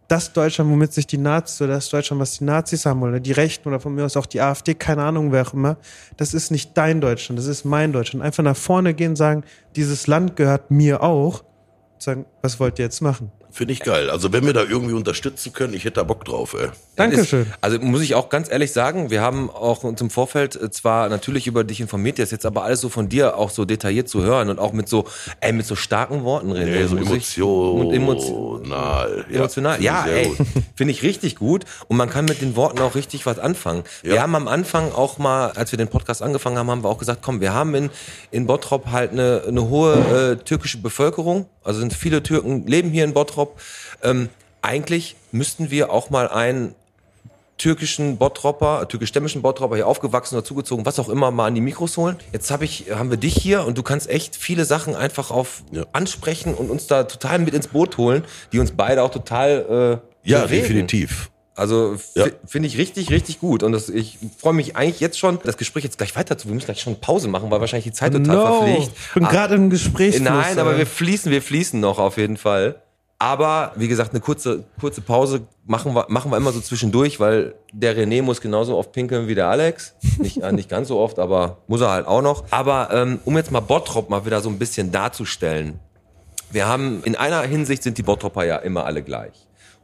das 0.08 0.32
Deutschland, 0.32 0.70
womit 0.70 0.92
sich 0.92 1.06
die 1.06 1.18
Nazis 1.18 1.60
oder 1.62 1.74
das 1.74 1.88
Deutschland, 1.88 2.20
was 2.20 2.38
die 2.38 2.44
Nazis 2.44 2.84
haben 2.84 3.02
oder 3.02 3.20
die 3.20 3.32
Rechten 3.32 3.68
oder 3.68 3.80
von 3.80 3.94
mir 3.94 4.04
aus 4.04 4.16
auch 4.16 4.26
die 4.26 4.40
AfD, 4.40 4.74
keine 4.74 5.02
Ahnung, 5.02 5.32
wer 5.32 5.46
auch 5.46 5.54
immer, 5.54 5.76
das 6.16 6.34
ist 6.34 6.50
nicht 6.50 6.76
dein 6.76 7.00
Deutschland, 7.00 7.38
das 7.38 7.46
ist 7.46 7.64
mein 7.64 7.92
Deutschland. 7.92 8.24
Einfach 8.24 8.42
nach 8.42 8.56
vorne 8.56 8.94
gehen, 8.94 9.16
sagen, 9.16 9.44
dieses 9.76 10.06
Land 10.06 10.36
gehört 10.36 10.70
mir 10.70 11.02
auch, 11.02 11.42
sagen, 11.98 12.26
was 12.42 12.60
wollt 12.60 12.78
ihr 12.78 12.84
jetzt 12.84 13.00
machen? 13.00 13.32
Finde 13.56 13.72
ich 13.72 13.80
geil. 13.80 14.10
Also 14.10 14.32
wenn 14.32 14.44
wir 14.44 14.52
da 14.52 14.64
irgendwie 14.64 14.94
unterstützen 14.94 15.52
können, 15.52 15.74
ich 15.74 15.84
hätte 15.84 15.94
da 16.00 16.02
Bock 16.02 16.24
drauf, 16.24 16.56
ey. 16.58 16.70
Dankeschön. 16.96 17.46
Also 17.60 17.78
muss 17.78 18.02
ich 18.02 18.16
auch 18.16 18.28
ganz 18.28 18.50
ehrlich 18.50 18.72
sagen, 18.72 19.10
wir 19.10 19.20
haben 19.22 19.48
auch 19.48 19.84
uns 19.84 20.00
im 20.00 20.10
Vorfeld 20.10 20.56
äh, 20.60 20.72
zwar 20.72 21.08
natürlich 21.08 21.46
über 21.46 21.62
dich 21.62 21.80
informiert, 21.80 22.18
das 22.18 22.32
jetzt 22.32 22.46
aber 22.46 22.64
alles 22.64 22.80
so 22.80 22.88
von 22.88 23.08
dir 23.08 23.36
auch 23.38 23.50
so 23.50 23.64
detailliert 23.64 24.08
zu 24.08 24.22
hören 24.22 24.48
und 24.50 24.58
auch 24.58 24.72
mit 24.72 24.88
so, 24.88 25.04
ey, 25.40 25.52
mit 25.52 25.66
so 25.66 25.76
starken 25.76 26.24
Worten 26.24 26.50
reden. 26.50 26.72
Nee, 26.72 26.86
so 26.86 26.96
ich- 26.96 27.06
emotional. 27.38 27.86
und 27.86 27.92
emotional. 27.94 29.24
Ja, 29.30 29.36
Emotional. 29.38 29.74
finde 29.76 29.78
ich 29.78 29.84
Ja, 29.84 30.04
sehr 30.04 30.16
ey, 30.16 30.28
gut. 30.30 30.36
finde 30.74 30.90
ich 30.92 31.02
richtig 31.04 31.36
gut. 31.36 31.64
Und 31.86 31.96
man 31.96 32.10
kann 32.10 32.24
mit 32.24 32.40
den 32.40 32.56
Worten 32.56 32.80
auch 32.80 32.94
richtig 32.96 33.24
was 33.26 33.38
anfangen. 33.38 33.84
Wir 34.02 34.16
Ja. 34.16 34.22
haben 34.22 34.34
am 34.34 34.48
Anfang 34.48 34.90
auch 34.92 35.18
mal, 35.18 35.50
als 35.52 35.70
wir 35.72 35.76
den 35.76 35.88
Podcast 35.88 36.22
angefangen 36.22 36.58
haben, 36.58 36.70
haben 36.70 36.82
wir 36.82 36.88
auch 36.88 36.98
gesagt, 36.98 37.20
komm, 37.22 37.40
wir 37.40 37.52
haben 37.54 37.74
in, 37.76 37.90
in 38.30 38.46
Bottrop 38.46 38.90
halt 38.90 39.12
eine, 39.12 39.42
eine 39.46 39.68
hohe 39.68 39.94
äh, 40.40 40.44
türkische 40.44 40.78
Bevölkerung. 40.78 41.46
Also 41.62 41.80
sind 41.80 41.94
viele 41.94 42.22
Türken 42.22 42.66
leben 42.66 42.90
hier 42.90 43.04
in 43.04 43.14
Bottrop. 43.14 43.43
Ähm, 44.02 44.28
eigentlich 44.62 45.16
müssten 45.32 45.70
wir 45.70 45.90
auch 45.90 46.10
mal 46.10 46.28
einen 46.28 46.74
türkischen 47.56 48.16
Bottropper, 48.16 48.88
türkischstämmischen 48.88 49.40
Bottropper 49.40 49.76
hier 49.76 49.86
aufgewachsen 49.86 50.34
oder 50.36 50.44
zugezogen, 50.44 50.84
was 50.84 50.98
auch 50.98 51.08
immer, 51.08 51.30
mal 51.30 51.46
an 51.46 51.54
die 51.54 51.60
Mikros 51.60 51.96
holen. 51.96 52.16
Jetzt 52.32 52.50
hab 52.50 52.62
ich, 52.62 52.86
haben 52.92 53.10
wir 53.10 53.16
dich 53.16 53.34
hier 53.36 53.64
und 53.64 53.78
du 53.78 53.82
kannst 53.84 54.10
echt 54.10 54.34
viele 54.34 54.64
Sachen 54.64 54.96
einfach 54.96 55.30
auf 55.30 55.62
Ja. 55.70 55.84
ansprechen 55.92 56.54
und 56.54 56.68
uns 56.70 56.88
da 56.88 57.04
total 57.04 57.38
mit 57.38 57.54
ins 57.54 57.68
Boot 57.68 57.96
holen, 57.96 58.24
die 58.52 58.58
uns 58.58 58.72
beide 58.72 59.02
auch 59.04 59.10
total 59.10 60.00
äh, 60.24 60.28
Ja, 60.28 60.42
bewegen. 60.42 60.62
definitiv. 60.62 61.30
Also 61.54 61.96
Ja. 62.16 62.26
finde 62.44 62.66
ich 62.66 62.76
richtig, 62.76 63.10
richtig 63.10 63.38
gut. 63.38 63.62
Und 63.62 63.70
das, 63.70 63.88
ich 63.88 64.18
freue 64.38 64.52
mich 64.54 64.74
eigentlich 64.74 64.98
jetzt 64.98 65.20
schon, 65.20 65.38
das 65.44 65.56
Gespräch 65.56 65.84
jetzt 65.84 65.96
gleich 65.96 66.16
weiter 66.16 66.36
zu. 66.36 66.48
Wir 66.48 66.54
müssen 66.54 66.66
gleich 66.66 66.80
schon 66.80 66.98
Pause 67.00 67.28
machen, 67.28 67.48
weil 67.52 67.60
wahrscheinlich 67.60 67.84
die 67.84 67.92
Zeit 67.92 68.12
total 68.12 68.40
verpflicht. 68.40 68.90
ich 68.98 69.12
bin 69.14 69.24
Ah, 69.26 69.30
gerade 69.30 69.54
im 69.54 69.70
Gespräch. 69.70 70.18
Nein, 70.20 70.58
aber 70.58 70.76
wir 70.76 70.86
fließen, 70.86 71.30
wir 71.30 71.40
fließen 71.42 71.78
noch 71.78 72.00
auf 72.00 72.16
jeden 72.16 72.36
Fall. 72.36 72.80
Aber 73.24 73.72
wie 73.76 73.88
gesagt, 73.88 74.10
eine 74.10 74.20
kurze, 74.20 74.64
kurze 74.78 75.00
Pause 75.00 75.46
machen 75.64 75.94
wir, 75.94 76.04
machen 76.10 76.30
wir 76.30 76.36
immer 76.36 76.52
so 76.52 76.60
zwischendurch, 76.60 77.20
weil 77.20 77.54
der 77.72 77.96
René 77.96 78.20
muss 78.20 78.42
genauso 78.42 78.76
oft 78.76 78.92
pinkeln 78.92 79.28
wie 79.28 79.34
der 79.34 79.48
Alex. 79.48 79.94
Nicht, 80.18 80.42
äh, 80.42 80.52
nicht 80.52 80.68
ganz 80.68 80.88
so 80.88 80.98
oft, 80.98 81.18
aber 81.18 81.56
muss 81.66 81.80
er 81.80 81.90
halt 81.90 82.06
auch 82.06 82.20
noch. 82.20 82.44
Aber 82.50 82.90
ähm, 82.92 83.20
um 83.24 83.34
jetzt 83.38 83.50
mal 83.50 83.60
Bottrop 83.60 84.10
mal 84.10 84.26
wieder 84.26 84.42
so 84.42 84.50
ein 84.50 84.58
bisschen 84.58 84.92
darzustellen. 84.92 85.80
Wir 86.50 86.68
haben, 86.68 87.02
in 87.04 87.16
einer 87.16 87.40
Hinsicht 87.44 87.82
sind 87.82 87.96
die 87.96 88.02
Bottropper 88.02 88.44
ja 88.44 88.58
immer 88.58 88.84
alle 88.84 89.02
gleich. 89.02 89.32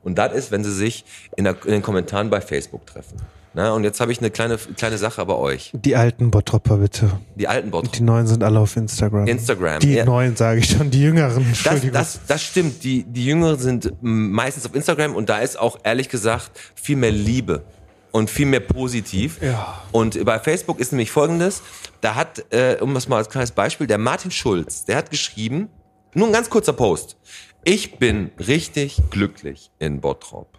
Und 0.02 0.18
das 0.18 0.34
ist, 0.34 0.50
wenn 0.50 0.62
sie 0.62 0.74
sich 0.74 1.06
in, 1.34 1.44
der, 1.44 1.56
in 1.64 1.70
den 1.70 1.82
Kommentaren 1.82 2.28
bei 2.28 2.42
Facebook 2.42 2.84
treffen. 2.84 3.16
Na, 3.52 3.72
und 3.72 3.82
jetzt 3.82 4.00
habe 4.00 4.12
ich 4.12 4.20
eine 4.20 4.30
kleine, 4.30 4.58
kleine 4.58 4.96
Sache 4.96 5.26
bei 5.26 5.34
euch. 5.34 5.72
Die 5.74 5.96
alten 5.96 6.30
Bottropper 6.30 6.76
bitte. 6.76 7.10
Die 7.34 7.48
alten 7.48 7.70
Bottrop. 7.72 7.92
Die 7.92 8.02
neuen 8.02 8.26
sind 8.28 8.44
alle 8.44 8.60
auf 8.60 8.76
Instagram. 8.76 9.26
Instagram. 9.26 9.80
Die 9.80 9.94
Ja. 9.94 10.04
neuen 10.04 10.36
sage 10.36 10.60
ich 10.60 10.70
schon, 10.70 10.90
die 10.90 11.02
jüngeren. 11.02 11.38
Das, 11.38 11.46
Entschuldigung. 11.48 11.92
das, 11.92 12.20
das 12.28 12.42
stimmt. 12.44 12.84
Die, 12.84 13.02
die 13.02 13.26
Jüngeren 13.26 13.58
sind 13.58 13.92
meistens 14.00 14.66
auf 14.66 14.74
Instagram 14.76 15.16
und 15.16 15.28
da 15.28 15.38
ist 15.38 15.58
auch 15.58 15.78
ehrlich 15.82 16.08
gesagt 16.08 16.52
viel 16.76 16.94
mehr 16.96 17.10
Liebe 17.10 17.64
und 18.12 18.30
viel 18.30 18.46
mehr 18.46 18.60
positiv. 18.60 19.42
Ja. 19.42 19.82
Und 19.90 20.24
bei 20.24 20.38
Facebook 20.38 20.78
ist 20.78 20.92
nämlich 20.92 21.10
folgendes: 21.10 21.62
Da 22.02 22.14
hat, 22.14 22.44
äh, 22.52 22.76
um 22.80 22.94
das 22.94 23.08
mal 23.08 23.16
als 23.16 23.30
kleines 23.30 23.50
Beispiel, 23.50 23.88
der 23.88 23.98
Martin 23.98 24.30
Schulz, 24.30 24.84
der 24.84 24.96
hat 24.96 25.10
geschrieben, 25.10 25.68
nur 26.14 26.28
ein 26.28 26.32
ganz 26.32 26.50
kurzer 26.50 26.72
Post. 26.72 27.16
Ich 27.64 27.98
bin 27.98 28.30
richtig 28.38 29.02
glücklich 29.10 29.72
in 29.80 30.00
Bottrop. 30.00 30.56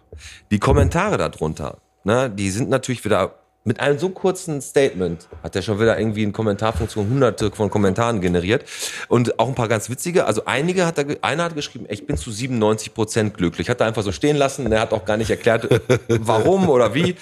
Die 0.50 0.58
Kommentare 0.58 1.16
darunter, 1.16 1.78
ne, 2.04 2.30
die 2.30 2.50
sind 2.50 2.68
natürlich 2.68 3.04
wieder 3.04 3.34
mit 3.64 3.78
einem 3.78 3.98
so 3.98 4.08
kurzen 4.08 4.60
Statement 4.60 5.28
hat 5.42 5.54
er 5.54 5.62
schon 5.62 5.78
wieder 5.78 5.96
irgendwie 5.96 6.24
in 6.24 6.32
Kommentarfunktion 6.32 7.08
hunderte 7.08 7.52
von 7.52 7.70
Kommentaren 7.70 8.20
generiert 8.20 8.64
und 9.08 9.38
auch 9.38 9.48
ein 9.48 9.54
paar 9.54 9.68
ganz 9.68 9.88
witzige. 9.88 10.26
Also 10.26 10.46
einige 10.46 10.84
hat 10.84 10.98
er, 10.98 11.06
einer 11.22 11.44
hat 11.44 11.54
geschrieben, 11.54 11.86
ich 11.88 12.04
bin 12.06 12.16
zu 12.16 12.32
97 12.32 12.92
Prozent 12.92 13.36
glücklich. 13.36 13.70
Hat 13.70 13.80
er 13.80 13.86
einfach 13.86 14.02
so 14.02 14.10
stehen 14.10 14.36
lassen. 14.36 14.70
Er 14.72 14.80
hat 14.80 14.92
auch 14.92 15.04
gar 15.04 15.16
nicht 15.16 15.30
erklärt, 15.30 15.68
warum 16.08 16.68
oder 16.68 16.94
wie. 16.94 17.14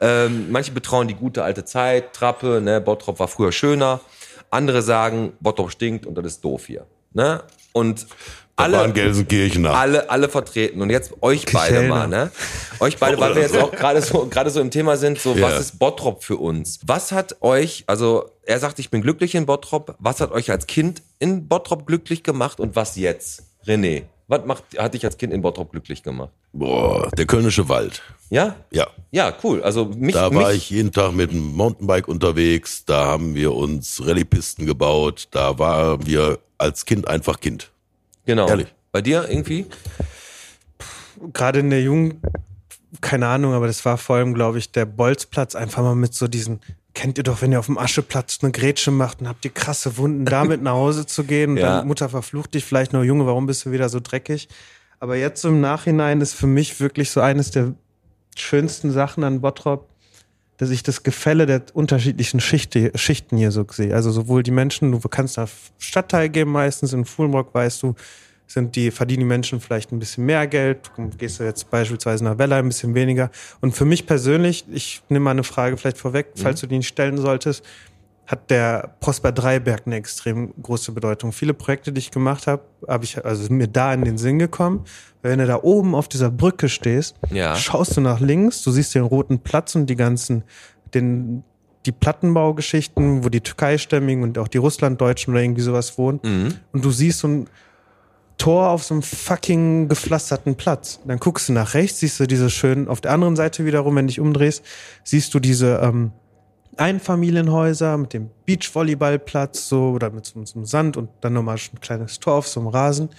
Ähm, 0.00 0.52
manche 0.52 0.70
betrauen 0.70 1.08
die 1.08 1.14
gute 1.14 1.42
alte 1.42 1.64
Zeit, 1.64 2.12
Trappe, 2.12 2.60
ne, 2.60 2.80
Bottrop 2.80 3.18
war 3.18 3.28
früher 3.28 3.50
schöner. 3.50 4.00
Andere 4.50 4.82
sagen, 4.82 5.32
Bottrop 5.40 5.72
stinkt 5.72 6.06
und 6.06 6.14
das 6.14 6.26
ist 6.26 6.44
doof 6.44 6.66
hier. 6.66 6.86
Ne? 7.12 7.42
Und 7.72 8.06
Alle, 8.58 8.76
waren 8.78 8.92
Gelsenkirchener. 8.94 9.74
alle, 9.74 10.10
alle 10.10 10.28
vertreten. 10.28 10.82
Und 10.82 10.90
jetzt 10.90 11.12
euch 11.22 11.44
beide 11.52 11.74
Kölner. 11.76 11.88
mal, 11.88 12.08
ne? 12.08 12.30
Euch 12.80 12.96
beide, 12.98 13.18
weil 13.20 13.34
wir 13.34 13.42
jetzt 13.42 13.56
auch 13.56 13.70
gerade 13.70 14.02
so, 14.02 14.26
gerade 14.26 14.50
so 14.50 14.60
im 14.60 14.70
Thema 14.70 14.96
sind, 14.96 15.18
so, 15.18 15.34
Ja. 15.34 15.42
was 15.42 15.60
ist 15.60 15.78
Bottrop 15.78 16.24
für 16.24 16.36
uns? 16.36 16.80
Was 16.86 17.12
hat 17.12 17.36
euch, 17.40 17.84
also, 17.86 18.30
er 18.44 18.58
sagt, 18.58 18.78
ich 18.78 18.90
bin 18.90 19.00
glücklich 19.02 19.34
in 19.34 19.46
Bottrop. 19.46 19.94
Was 19.98 20.20
hat 20.20 20.32
euch 20.32 20.50
als 20.50 20.66
Kind 20.66 21.02
in 21.18 21.48
Bottrop 21.48 21.86
glücklich 21.86 22.22
gemacht 22.22 22.60
und 22.60 22.74
was 22.76 22.96
jetzt? 22.96 23.42
René, 23.66 24.02
was 24.28 24.44
macht, 24.44 24.64
hat 24.78 24.94
dich 24.94 25.04
als 25.04 25.16
Kind 25.18 25.32
in 25.32 25.42
Bottrop 25.42 25.70
glücklich 25.70 26.02
gemacht? 26.02 26.30
Boah, 26.52 27.10
der 27.16 27.26
Kölnische 27.26 27.68
Wald. 27.68 28.02
Ja? 28.30 28.56
Ja. 28.70 28.86
Ja, 29.10 29.32
cool. 29.44 29.62
Also, 29.62 29.84
mich, 29.86 30.14
Da 30.14 30.30
mich, 30.30 30.38
war 30.38 30.52
ich 30.52 30.70
jeden 30.70 30.92
Tag 30.92 31.12
mit 31.12 31.30
dem 31.32 31.54
Mountainbike 31.54 32.08
unterwegs, 32.08 32.84
da 32.84 33.06
haben 33.06 33.34
wir 33.34 33.54
uns 33.54 34.02
Rallyepisten 34.04 34.66
gebaut, 34.66 35.28
da 35.30 35.58
waren 35.58 36.04
wir 36.06 36.38
als 36.58 36.84
Kind 36.86 37.06
einfach 37.08 37.40
Kind. 37.40 37.70
Genau. 38.28 38.48
ehrlich. 38.48 38.72
Bei 38.92 39.02
dir 39.02 39.28
irgendwie? 39.28 39.66
gerade 41.32 41.60
in 41.60 41.70
der 41.70 41.82
Jugend, 41.82 42.16
keine 43.00 43.26
Ahnung, 43.26 43.52
aber 43.52 43.66
das 43.66 43.84
war 43.84 43.98
vor 43.98 44.16
allem, 44.16 44.34
glaube 44.34 44.58
ich, 44.58 44.72
der 44.72 44.86
Bolzplatz, 44.86 45.54
einfach 45.54 45.82
mal 45.82 45.94
mit 45.94 46.14
so 46.14 46.28
diesen, 46.28 46.60
kennt 46.94 47.18
ihr 47.18 47.24
doch, 47.24 47.42
wenn 47.42 47.52
ihr 47.52 47.58
auf 47.58 47.66
dem 47.66 47.78
Ascheplatz 47.78 48.38
eine 48.42 48.52
Grätsche 48.52 48.90
macht 48.90 49.20
und 49.20 49.28
habt 49.28 49.44
ihr 49.44 49.50
krasse 49.50 49.96
Wunden, 49.96 50.24
damit 50.24 50.62
nach 50.62 50.72
Hause 50.72 51.06
zu 51.06 51.24
gehen 51.24 51.52
und 51.52 51.56
Ja. 51.58 51.78
dann 51.78 51.88
Mutter 51.88 52.08
verflucht 52.08 52.54
dich 52.54 52.64
vielleicht 52.64 52.92
nur, 52.92 53.04
Junge, 53.04 53.26
warum 53.26 53.46
bist 53.46 53.64
du 53.66 53.72
wieder 53.72 53.88
so 53.88 54.00
dreckig? 54.00 54.48
Aber 55.00 55.16
jetzt 55.16 55.42
so 55.42 55.48
im 55.48 55.60
Nachhinein 55.60 56.20
ist 56.20 56.34
für 56.34 56.46
mich 56.46 56.80
wirklich 56.80 57.10
so 57.10 57.20
eines 57.20 57.50
der 57.50 57.74
schönsten 58.36 58.90
Sachen 58.90 59.22
an 59.24 59.40
Bottrop, 59.40 59.88
dass 60.58 60.70
ich 60.70 60.82
das 60.82 61.02
Gefälle 61.02 61.46
der 61.46 61.62
unterschiedlichen 61.72 62.40
Schichte, 62.40 62.92
Schichten 62.96 63.36
hier 63.36 63.52
so 63.52 63.64
sehe. 63.70 63.94
Also 63.94 64.10
sowohl 64.10 64.42
die 64.42 64.50
Menschen, 64.50 64.92
du 64.92 64.98
kannst 65.08 65.38
da 65.38 65.48
Stadtteil 65.78 66.28
gehen 66.28 66.48
meistens, 66.48 66.92
in 66.92 67.04
Fulmrock 67.04 67.54
weißt 67.54 67.82
du, 67.82 67.94
sind 68.46 68.76
die, 68.76 68.90
verdienen 68.90 69.20
die 69.20 69.26
Menschen 69.26 69.60
vielleicht 69.60 69.92
ein 69.92 69.98
bisschen 69.98 70.24
mehr 70.24 70.46
Geld, 70.46 70.90
gehst 71.18 71.38
du 71.38 71.44
jetzt 71.44 71.70
beispielsweise 71.70 72.24
nach 72.24 72.38
Wella 72.38 72.58
ein 72.58 72.68
bisschen 72.68 72.94
weniger. 72.94 73.30
Und 73.60 73.76
für 73.76 73.84
mich 73.84 74.06
persönlich, 74.06 74.64
ich 74.72 75.02
nehme 75.08 75.24
mal 75.24 75.30
eine 75.32 75.44
Frage 75.44 75.76
vielleicht 75.76 75.98
vorweg, 75.98 76.28
falls 76.34 76.60
du 76.60 76.66
die 76.66 76.78
nicht 76.78 76.88
stellen 76.88 77.18
solltest, 77.18 77.64
hat 78.28 78.50
der 78.50 78.94
Prosper 79.00 79.32
Dreiberg 79.32 79.82
eine 79.86 79.96
extrem 79.96 80.52
große 80.62 80.92
Bedeutung. 80.92 81.32
Viele 81.32 81.54
Projekte, 81.54 81.92
die 81.92 81.98
ich 81.98 82.10
gemacht 82.10 82.46
habe, 82.46 82.62
habe 82.86 83.04
ich 83.04 83.24
also 83.24 83.42
sind 83.42 83.56
mir 83.56 83.68
da 83.68 83.92
in 83.94 84.04
den 84.04 84.18
Sinn 84.18 84.38
gekommen. 84.38 84.84
Weil 85.22 85.32
Wenn 85.32 85.38
du 85.38 85.46
da 85.46 85.60
oben 85.62 85.94
auf 85.94 86.08
dieser 86.08 86.30
Brücke 86.30 86.68
stehst, 86.68 87.16
Ja. 87.30 87.56
schaust 87.56 87.96
du 87.96 88.02
nach 88.02 88.20
links, 88.20 88.62
du 88.62 88.70
siehst 88.70 88.94
den 88.94 89.02
roten 89.02 89.38
Platz 89.38 89.74
und 89.74 89.86
die 89.86 89.96
ganzen, 89.96 90.44
den, 90.92 91.42
die 91.86 91.92
Plattenbaugeschichten, 91.92 93.24
wo 93.24 93.30
die 93.30 93.40
Türkeistämmigen 93.40 94.22
und 94.22 94.36
auch 94.36 94.48
die 94.48 94.58
Russlanddeutschen 94.58 95.32
oder 95.32 95.42
irgendwie 95.42 95.62
sowas 95.62 95.96
wohnen. 95.96 96.20
Mhm. 96.22 96.54
Und 96.72 96.84
du 96.84 96.90
siehst 96.90 97.20
so 97.20 97.28
ein 97.28 97.48
Tor 98.36 98.68
auf 98.68 98.84
so 98.84 98.92
einem 98.92 99.02
fucking 99.02 99.88
gepflasterten 99.88 100.54
Platz. 100.54 101.00
Dann 101.06 101.18
guckst 101.18 101.48
du 101.48 101.54
nach 101.54 101.72
rechts, 101.72 102.00
siehst 102.00 102.20
du 102.20 102.26
diese 102.26 102.50
schönen, 102.50 102.88
auf 102.88 103.00
der 103.00 103.12
anderen 103.12 103.36
Seite 103.36 103.64
wiederum, 103.64 103.96
wenn 103.96 104.04
du 104.06 104.10
dich 104.10 104.20
umdrehst, 104.20 104.62
siehst 105.02 105.32
du 105.32 105.40
diese 105.40 105.80
ähm, 105.82 106.12
Einfamilienhäuser 106.78 107.96
mit 107.98 108.12
dem 108.12 108.30
Beachvolleyballplatz 108.46 109.68
so 109.68 109.90
oder 109.90 110.10
mit 110.10 110.26
so, 110.26 110.44
so 110.44 110.56
einem 110.56 110.66
Sand 110.66 110.96
und 110.96 111.10
dann 111.20 111.32
nochmal 111.32 111.56
ein 111.56 111.80
kleines 111.80 112.20
Tor 112.20 112.34
auf 112.34 112.48
so 112.48 112.60
einem 112.60 112.68
Rasen, 112.68 113.10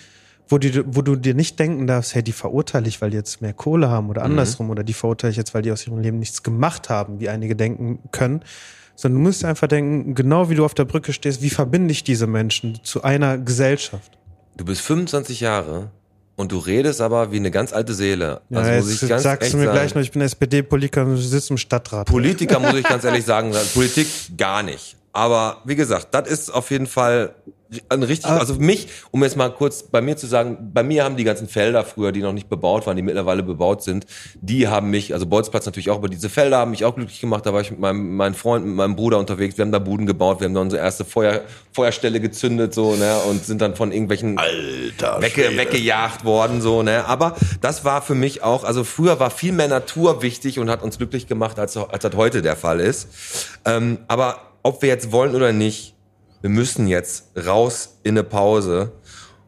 wo, 0.47 0.57
die, 0.57 0.81
wo 0.85 1.01
du 1.01 1.15
dir 1.15 1.35
nicht 1.35 1.59
denken 1.59 1.85
darfst, 1.85 2.15
hey, 2.15 2.23
die 2.23 2.31
verurteile 2.31 2.87
ich, 2.87 3.01
weil 3.01 3.11
die 3.11 3.17
jetzt 3.17 3.41
mehr 3.41 3.53
Kohle 3.53 3.89
haben 3.89 4.09
oder 4.09 4.23
andersrum 4.23 4.69
oder 4.69 4.83
die 4.83 4.93
verurteile 4.93 5.31
ich 5.31 5.37
jetzt, 5.37 5.53
weil 5.53 5.61
die 5.61 5.71
aus 5.71 5.85
ihrem 5.85 5.99
Leben 5.99 6.19
nichts 6.19 6.41
gemacht 6.41 6.89
haben, 6.89 7.19
wie 7.19 7.29
einige 7.29 7.55
denken 7.55 7.99
können. 8.11 8.41
Sondern 8.95 9.21
du 9.21 9.27
musst 9.29 9.45
einfach 9.45 9.67
denken, 9.67 10.15
genau 10.15 10.49
wie 10.49 10.55
du 10.55 10.65
auf 10.65 10.73
der 10.73 10.85
Brücke 10.85 11.13
stehst, 11.13 11.41
wie 11.41 11.49
verbinde 11.49 11.91
ich 11.91 12.03
diese 12.03 12.27
Menschen 12.27 12.79
zu 12.83 13.03
einer 13.03 13.37
Gesellschaft? 13.37 14.17
Du 14.57 14.65
bist 14.65 14.81
25 14.81 15.39
Jahre 15.39 15.91
und 16.39 16.53
du 16.53 16.57
redest 16.57 17.01
aber 17.01 17.33
wie 17.33 17.35
eine 17.35 17.51
ganz 17.51 17.73
alte 17.73 17.93
Seele. 17.93 18.39
Ja, 18.49 18.59
also 18.59 18.71
muss 18.71 19.03
ich 19.03 19.09
ganz 19.09 19.23
sagst 19.23 19.51
du 19.51 19.57
mir 19.57 19.65
sagen. 19.65 19.75
gleich 19.75 19.93
noch, 19.93 20.01
ich 20.01 20.11
bin 20.11 20.21
SPD-Politiker 20.21 21.05
und 21.05 21.17
sitze 21.17 21.51
im 21.51 21.57
Stadtrat. 21.57 22.07
Politiker 22.07 22.59
muss 22.59 22.75
ich 22.75 22.85
ganz 22.85 23.03
ehrlich 23.03 23.25
sagen, 23.25 23.51
Politik 23.73 24.07
gar 24.37 24.63
nicht. 24.63 24.95
Aber 25.13 25.57
wie 25.65 25.75
gesagt, 25.75 26.09
das 26.11 26.27
ist 26.27 26.49
auf 26.49 26.71
jeden 26.71 26.87
Fall 26.87 27.35
ein 27.89 28.01
richtig, 28.01 28.31
also 28.31 28.55
mich, 28.55 28.87
um 29.11 29.23
jetzt 29.23 29.37
mal 29.37 29.49
kurz 29.49 29.83
bei 29.83 30.01
mir 30.01 30.17
zu 30.17 30.25
sagen, 30.25 30.71
bei 30.73 30.81
mir 30.81 31.03
haben 31.03 31.17
die 31.17 31.23
ganzen 31.23 31.47
Felder 31.47 31.83
früher, 31.83 32.11
die 32.11 32.21
noch 32.21 32.33
nicht 32.33 32.49
bebaut 32.49 32.87
waren, 32.87 32.95
die 32.95 33.03
mittlerweile 33.03 33.43
bebaut 33.43 33.83
sind, 33.83 34.07
die 34.41 34.67
haben 34.67 34.89
mich, 34.89 35.13
also 35.13 35.27
Bolzplatz 35.27 35.67
natürlich 35.67 35.91
auch, 35.91 35.97
aber 35.97 36.09
diese 36.09 36.29
Felder 36.29 36.57
haben 36.57 36.71
mich 36.71 36.83
auch 36.83 36.95
glücklich 36.95 37.21
gemacht. 37.21 37.45
Da 37.45 37.53
war 37.53 37.61
ich 37.61 37.69
mit 37.69 37.79
meinem, 37.79 38.15
meinem 38.15 38.33
Freund, 38.33 38.65
mit 38.65 38.75
meinem 38.75 38.95
Bruder 38.95 39.19
unterwegs. 39.19 39.57
Wir 39.57 39.65
haben 39.65 39.71
da 39.71 39.77
Buden 39.77 40.07
gebaut, 40.07 40.39
wir 40.39 40.45
haben 40.45 40.55
da 40.55 40.61
unsere 40.61 40.81
erste 40.81 41.05
Feuer, 41.05 41.41
Feuerstelle 41.71 42.19
gezündet, 42.19 42.73
so, 42.73 42.95
ne, 42.95 43.17
und 43.29 43.45
sind 43.45 43.61
dann 43.61 43.75
von 43.75 43.91
irgendwelchen 43.91 44.39
Alter 44.39 45.21
wegge, 45.21 45.55
weggejagt 45.55 46.25
worden, 46.25 46.61
so, 46.61 46.81
ne. 46.81 47.05
Aber 47.05 47.35
das 47.61 47.85
war 47.85 48.01
für 48.01 48.15
mich 48.15 48.41
auch, 48.41 48.63
also 48.63 48.83
früher 48.83 49.19
war 49.19 49.29
viel 49.29 49.51
mehr 49.51 49.67
Natur 49.67 50.23
wichtig 50.23 50.57
und 50.57 50.71
hat 50.71 50.81
uns 50.81 50.97
glücklich 50.97 51.27
gemacht, 51.27 51.59
als, 51.59 51.77
als 51.77 52.01
das 52.01 52.15
heute 52.15 52.41
der 52.41 52.55
Fall 52.55 52.79
ist. 52.79 53.09
Ähm, 53.65 53.99
aber 54.07 54.48
ob 54.63 54.81
wir 54.81 54.89
jetzt 54.89 55.11
wollen 55.11 55.35
oder 55.35 55.53
nicht, 55.53 55.95
wir 56.41 56.49
müssen 56.49 56.87
jetzt 56.87 57.31
raus 57.45 57.99
in 58.03 58.17
eine 58.17 58.23
Pause 58.23 58.91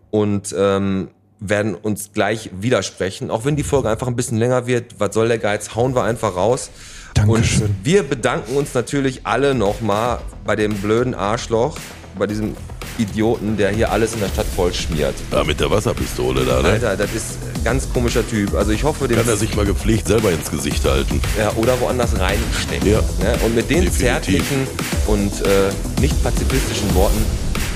und 0.09 0.53
ähm, 0.57 1.09
werden 1.39 1.75
uns 1.75 2.11
gleich 2.13 2.51
widersprechen. 2.53 3.31
Auch 3.31 3.45
wenn 3.45 3.55
die 3.55 3.63
Folge 3.63 3.89
einfach 3.89 4.07
ein 4.07 4.15
bisschen 4.15 4.37
länger 4.37 4.67
wird, 4.67 4.99
was 4.99 5.13
soll 5.13 5.27
der 5.27 5.39
Geiz, 5.39 5.75
hauen 5.75 5.95
wir 5.95 6.03
einfach 6.03 6.35
raus. 6.35 6.69
Dankeschön. 7.13 7.63
Und 7.63 7.75
wir 7.83 8.03
bedanken 8.03 8.55
uns 8.55 8.73
natürlich 8.73 9.25
alle 9.25 9.55
nochmal 9.55 10.19
bei 10.45 10.55
dem 10.55 10.73
blöden 10.75 11.13
Arschloch, 11.13 11.77
bei 12.17 12.27
diesem 12.27 12.55
Idioten, 12.97 13.57
der 13.57 13.71
hier 13.71 13.91
alles 13.91 14.13
in 14.13 14.19
der 14.19 14.27
Stadt 14.27 14.45
voll 14.55 14.73
schmiert. 14.73 15.15
Ja, 15.31 15.43
mit 15.43 15.59
der 15.59 15.71
Wasserpistole 15.71 16.43
da, 16.45 16.61
ne? 16.61 16.69
Alter, 16.69 16.97
das 16.97 17.13
ist 17.13 17.37
ein 17.55 17.63
ganz 17.63 17.91
komischer 17.91 18.27
Typ. 18.27 18.53
Also 18.53 18.71
ich 18.71 18.83
hoffe, 18.83 19.07
dem 19.07 19.17
Kann 19.17 19.27
er 19.27 19.37
sich 19.37 19.55
mal 19.55 19.65
gepflegt 19.65 20.07
selber 20.07 20.31
ins 20.31 20.51
Gesicht 20.51 20.83
halten. 20.85 21.21
ja, 21.37 21.51
oder 21.55 21.79
woanders 21.79 22.19
reinstecken. 22.19 22.91
Ja. 22.91 22.99
Ne? 23.19 23.37
Und 23.45 23.55
mit 23.55 23.69
den 23.69 23.85
Definitiv. 23.85 23.99
zärtlichen 23.99 24.67
und 25.07 25.31
äh, 25.41 26.01
nicht 26.01 26.21
pazifistischen 26.23 26.93
Worten 26.95 27.23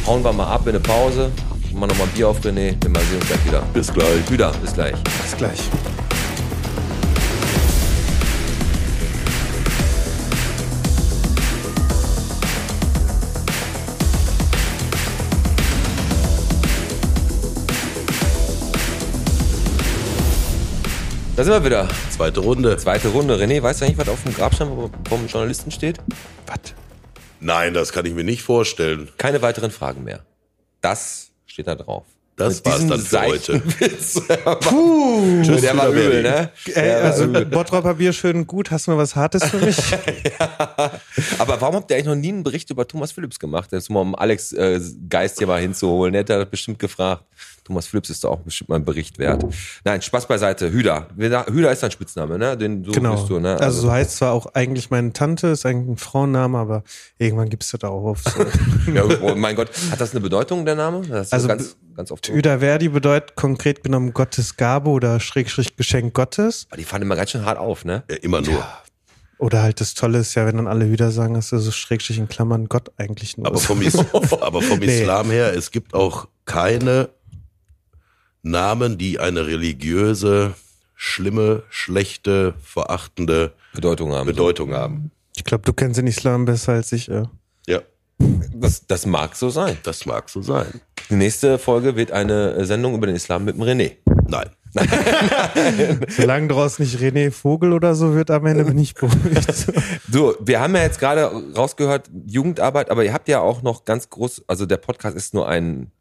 hauen 0.06 0.24
wir 0.24 0.34
mal 0.34 0.48
ab 0.48 0.62
in 0.64 0.70
eine 0.70 0.80
Pause. 0.80 1.32
Machen 1.74 1.90
nochmal 1.90 2.08
ein 2.08 2.14
Bier 2.14 2.30
auf 2.30 2.40
René, 2.40 2.76
wir 2.82 2.90
mal 2.90 3.02
sehen 3.04 3.18
uns 3.20 3.28
gleich 3.28 3.46
wieder. 3.46 3.62
Bis 3.74 3.92
gleich. 3.92 4.32
Wieder, 4.32 4.52
bis 4.62 4.74
gleich. 4.74 4.94
Bis 4.94 5.38
gleich. 5.38 5.60
Da 21.36 21.44
sind 21.44 21.52
wir 21.52 21.66
wieder. 21.66 21.90
Zweite 22.12 22.40
Runde. 22.40 22.78
Zweite 22.78 23.10
Runde. 23.10 23.36
René, 23.36 23.62
weißt 23.62 23.82
du 23.82 23.86
eigentlich, 23.86 23.98
was 23.98 24.08
auf 24.08 24.24
dem 24.24 24.34
Grabstein 24.34 24.70
vom 25.10 25.28
Journalisten 25.28 25.70
steht? 25.70 25.98
Was? 26.48 26.74
Nein, 27.42 27.74
das 27.74 27.92
kann 27.92 28.06
ich 28.06 28.14
mir 28.14 28.24
nicht 28.24 28.42
vorstellen. 28.42 29.10
Keine 29.18 29.42
weiteren 29.42 29.70
Fragen 29.70 30.06
mehr. 30.06 30.22
Das 30.80 31.32
steht 31.46 31.68
da 31.68 31.76
drauf. 31.76 32.06
Das 32.38 32.64
Mit 32.64 32.66
war's 32.66 32.88
dann 32.88 33.00
für 33.00 33.22
heute. 33.22 33.60
Puh. 34.62 35.42
Tschüss, 35.44 35.62
Der 35.62 35.76
war 35.76 35.90
übel, 35.90 36.24
ne? 36.24 36.52
Ey, 36.74 36.92
also 36.92 37.26
übel. 37.26 37.46
Bottropper 37.46 37.96
Bier 37.96 38.14
schön 38.14 38.38
und 38.38 38.48
gut. 38.48 38.72
Hast 38.72 38.88
du 38.88 38.92
noch 38.92 38.98
was 38.98 39.18
Hartes 39.18 39.44
für 39.44 39.58
mich? 39.58 39.78
Aber 41.38 41.60
warum 41.60 41.76
habt 41.76 41.92
ihr 41.92 41.98
eigentlich 41.98 42.08
noch 42.08 42.16
nie 42.16 42.30
einen 42.30 42.44
Bericht 42.44 42.70
über 42.70 42.88
Thomas 42.88 43.12
Phillips 43.12 43.40
gemacht? 43.40 43.74
Jetzt 43.74 43.90
mal 43.90 44.00
um 44.00 44.16
Alex 44.16 44.54
äh, 44.54 44.80
Geist 45.10 45.38
hier 45.40 45.48
mal 45.48 45.60
hinzuholen. 45.60 46.14
Der 46.14 46.22
hat 46.22 46.30
da 46.30 46.46
bestimmt 46.46 46.80
gefragt. 46.80 47.26
Thomas 47.66 47.88
Phillips 47.88 48.12
ist 48.12 48.24
doch 48.24 48.30
auch 48.30 48.42
bestimmt 48.42 48.70
mal 48.70 48.76
ein 48.76 48.86
Bericht 48.86 49.18
wert. 49.18 49.44
Nein, 49.84 50.00
Spaß 50.02 50.28
beiseite. 50.28 50.72
Hüda. 50.72 51.08
Hüda 51.18 51.72
ist 51.72 51.82
dein 51.82 51.90
Spitzname, 51.90 52.38
ne? 52.38 52.56
Den 52.56 52.84
so 52.84 52.92
genau. 52.92 53.16
bist 53.16 53.28
du, 53.28 53.40
ne? 53.40 53.60
Also 53.60 53.82
so 53.82 53.92
heißt 53.92 54.18
zwar 54.18 54.34
auch 54.34 54.46
eigentlich 54.54 54.92
meine 54.92 55.12
Tante, 55.14 55.48
ist 55.48 55.66
eigentlich 55.66 55.96
ein 55.96 55.98
Frauenname, 55.98 56.58
aber 56.60 56.84
irgendwann 57.18 57.50
gibt's 57.50 57.72
das 57.72 57.84
auch 57.84 58.06
auf. 58.06 58.22
So. 58.24 58.92
ja, 58.94 59.04
oh 59.22 59.34
mein 59.36 59.56
Gott, 59.56 59.72
hat 59.90 60.00
das 60.00 60.12
eine 60.12 60.22
Bedeutung, 60.22 60.64
der 60.66 60.76
Name? 60.76 61.02
Das 61.08 61.28
ist 61.28 61.34
Also 61.34 61.48
ganz, 61.48 61.76
ganz 61.96 62.12
oft. 62.12 62.30
Öder 62.30 62.60
Verdi 62.60 62.88
bedeutet 62.90 63.36
konkret 63.36 63.84
genommen 63.84 64.14
Gottes 64.14 64.58
Gabe 64.58 64.92
oder 64.92 65.20
Schrägstrich 65.20 65.76
Geschenk 65.76 66.14
Gottes. 66.14 66.68
Aber 66.70 66.78
die 66.78 66.84
fanden 66.84 67.08
immer 67.08 67.16
ganz 67.16 67.32
schön 67.32 67.46
hart 67.46 67.58
auf, 67.58 67.84
ne? 67.84 68.04
Ja, 68.10 68.18
immer 68.18 68.42
nur. 68.42 68.64
Oder 69.38 69.64
halt 69.64 69.82
das 69.82 69.96
Tolle 69.96 70.20
ist 70.20 70.36
ja, 70.36 70.46
wenn 70.46 70.58
dann 70.58 70.68
alle 70.68 70.92
wieder 70.92 71.12
sagen, 71.12 71.34
dass 71.34 71.50
so 71.50 71.72
Schrägstrich 71.72 72.18
in 72.20 72.28
Klammern 72.30 72.68
Gott 72.70 72.92
eigentlich 72.98 73.38
nur 73.38 73.48
Aber 73.48 73.58
ist. 73.58 73.66
vom, 73.66 73.82
Is 73.82 73.98
aber 74.42 74.62
vom 74.62 74.80
Nee. 74.80 75.02
Islam 75.02 75.30
her, 75.32 75.54
es 75.56 75.72
gibt 75.72 75.94
auch 75.94 76.28
keine 76.46 77.10
Namen, 78.46 78.98
die 79.00 79.20
eine 79.20 79.48
religiöse, 79.48 80.54
schlimme, 80.94 81.64
schlechte, 81.70 82.54
verachtende 82.62 83.54
Bedeutung 83.74 84.14
haben. 84.14 84.28
Bedeutung 84.28 84.74
haben. 84.74 85.12
Ich 85.36 85.44
glaube, 85.44 85.64
du 85.66 85.74
kennst 85.74 85.98
den 85.98 86.08
Islam 86.08 86.46
besser 86.46 86.74
als 86.74 86.92
ich. 86.92 87.08
Ja. 87.08 87.24
Ja, 87.68 87.82
Das, 88.54 88.86
das 88.88 89.06
mag 89.08 89.36
so 89.36 89.50
sein. 89.50 89.78
das 89.84 90.06
mag 90.06 90.30
so 90.30 90.42
sein. 90.42 90.68
Die 91.10 91.16
nächste 91.16 91.58
Folge 91.58 91.96
wird 91.96 92.12
eine 92.12 92.64
Sendung 92.66 92.94
über 92.96 93.08
den 93.08 93.16
Islam 93.16 93.46
mit 93.46 93.56
dem 93.56 93.64
René. 93.64 93.94
Nein. 94.28 94.50
Solange 96.10 96.48
daraus 96.50 96.80
nicht 96.80 96.98
René 97.00 97.32
Vogel 97.32 97.74
oder 97.74 97.96
so 97.96 98.14
wird, 98.14 98.30
am 98.30 98.46
Ende 98.46 98.66
bin 98.66 98.78
ich 98.78 98.94
beruhigt. 98.94 99.68
So, 100.12 100.36
wir 100.40 100.60
haben 100.62 100.76
ja 100.76 100.84
jetzt 100.84 101.00
gerade 101.00 101.32
rausgehört, 101.56 102.10
Jugendarbeit, 102.28 102.90
aber 102.90 103.04
ihr 103.04 103.12
habt 103.14 103.28
ja 103.28 103.40
auch 103.42 103.62
noch 103.64 103.84
ganz 103.86 104.10
groß, 104.10 104.44
also 104.48 104.66
der 104.66 104.78
Podcast 104.78 105.16
ist 105.18 105.34
nur 105.34 105.48
ein, 105.48 105.92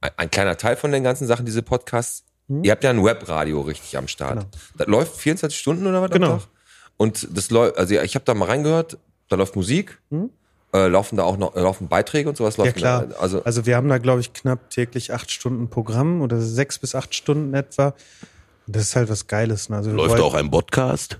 ein, 0.00 0.10
ein 0.16 0.30
kleiner 0.30 0.56
Teil 0.56 0.76
von 0.76 0.92
den 0.92 1.02
ganzen 1.04 1.26
Sachen, 1.26 1.46
diese 1.46 1.62
Podcasts. 1.62 2.24
Ihr 2.62 2.70
habt 2.70 2.84
ja 2.84 2.90
ein 2.90 3.02
Webradio 3.04 3.60
richtig 3.62 3.96
am 3.98 4.06
Start. 4.06 4.34
Genau. 4.38 4.46
Das 4.78 4.86
läuft 4.86 5.16
24 5.16 5.58
Stunden 5.58 5.86
oder 5.86 6.00
was 6.02 6.10
Genau. 6.12 6.32
am 6.34 6.38
Tag? 6.38 6.48
Und 6.96 7.28
das 7.36 7.50
läuft, 7.50 7.76
also 7.76 7.94
ich 8.00 8.14
habe 8.14 8.24
da 8.24 8.34
mal 8.34 8.44
reingehört, 8.46 8.98
da 9.28 9.34
läuft 9.36 9.56
Musik, 9.56 10.00
äh, 10.72 10.86
laufen 10.86 11.16
da 11.16 11.24
auch 11.24 11.36
noch, 11.38 11.56
laufen 11.56 11.88
Beiträge 11.88 12.28
und 12.28 12.36
sowas 12.36 12.56
Ja 12.56 12.70
klar. 12.70 13.06
Da, 13.06 13.16
also 13.16 13.42
Also 13.44 13.66
wir 13.66 13.74
haben 13.76 13.88
da, 13.88 13.98
glaube 13.98 14.20
ich, 14.20 14.32
knapp 14.32 14.70
täglich 14.70 15.12
acht 15.12 15.30
Stunden 15.32 15.68
Programm 15.68 16.22
oder 16.22 16.40
sechs 16.40 16.78
bis 16.78 16.94
acht 16.94 17.14
Stunden 17.14 17.52
etwa. 17.52 17.94
Und 18.68 18.76
das 18.76 18.84
ist 18.84 18.96
halt 18.96 19.08
was 19.08 19.26
Geiles. 19.26 19.68
Ne? 19.68 19.76
Also 19.78 19.90
Läuft 19.90 20.10
wollen- 20.12 20.22
auch 20.22 20.34
ein 20.34 20.50
Podcast? 20.50 21.18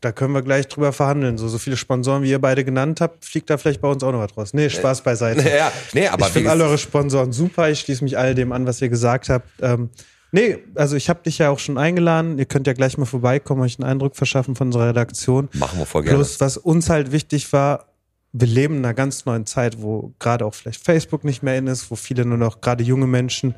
Da 0.00 0.12
können 0.12 0.34
wir 0.34 0.42
gleich 0.42 0.68
drüber 0.68 0.92
verhandeln. 0.92 1.38
So, 1.38 1.48
so 1.48 1.58
viele 1.58 1.76
Sponsoren, 1.76 2.22
wie 2.22 2.30
ihr 2.30 2.40
beide 2.40 2.64
genannt 2.64 3.00
habt, 3.00 3.24
fliegt 3.24 3.50
da 3.50 3.58
vielleicht 3.58 3.80
bei 3.80 3.88
uns 3.88 4.02
auch 4.02 4.12
noch 4.12 4.20
was 4.20 4.36
raus. 4.36 4.54
Nee, 4.54 4.70
Spaß 4.70 5.02
beiseite. 5.02 5.48
ja, 5.56 5.72
nee, 5.92 6.08
aber 6.08 6.26
ich 6.26 6.32
finde 6.32 6.50
alle 6.50 6.64
eure 6.64 6.78
Sponsoren 6.78 7.32
super. 7.32 7.70
Ich 7.70 7.80
schließe 7.80 8.04
mich 8.04 8.18
all 8.18 8.34
dem 8.34 8.52
an, 8.52 8.66
was 8.66 8.80
ihr 8.80 8.88
gesagt 8.88 9.28
habt. 9.28 9.48
Ähm, 9.60 9.90
nee, 10.32 10.58
also 10.74 10.96
ich 10.96 11.08
habe 11.08 11.22
dich 11.22 11.38
ja 11.38 11.50
auch 11.50 11.58
schon 11.58 11.78
eingeladen. 11.78 12.38
Ihr 12.38 12.46
könnt 12.46 12.66
ja 12.66 12.72
gleich 12.72 12.98
mal 12.98 13.06
vorbeikommen, 13.06 13.62
euch 13.62 13.78
einen 13.78 13.88
Eindruck 13.88 14.16
verschaffen 14.16 14.56
von 14.56 14.68
unserer 14.68 14.88
Redaktion. 14.88 15.48
machen 15.52 15.78
wir 15.78 15.86
voll 15.86 16.02
gerne. 16.02 16.16
Plus, 16.16 16.40
was 16.40 16.56
uns 16.56 16.90
halt 16.90 17.12
wichtig 17.12 17.52
war, 17.52 17.86
wir 18.32 18.48
leben 18.48 18.78
in 18.78 18.84
einer 18.84 18.94
ganz 18.94 19.24
neuen 19.24 19.46
Zeit, 19.46 19.80
wo 19.80 20.12
gerade 20.18 20.44
auch 20.44 20.54
vielleicht 20.54 20.84
Facebook 20.84 21.24
nicht 21.24 21.42
mehr 21.42 21.56
in 21.56 21.66
ist, 21.66 21.90
wo 21.90 21.96
viele 21.96 22.24
nur 22.24 22.38
noch, 22.38 22.60
gerade 22.60 22.84
junge 22.84 23.06
Menschen, 23.06 23.54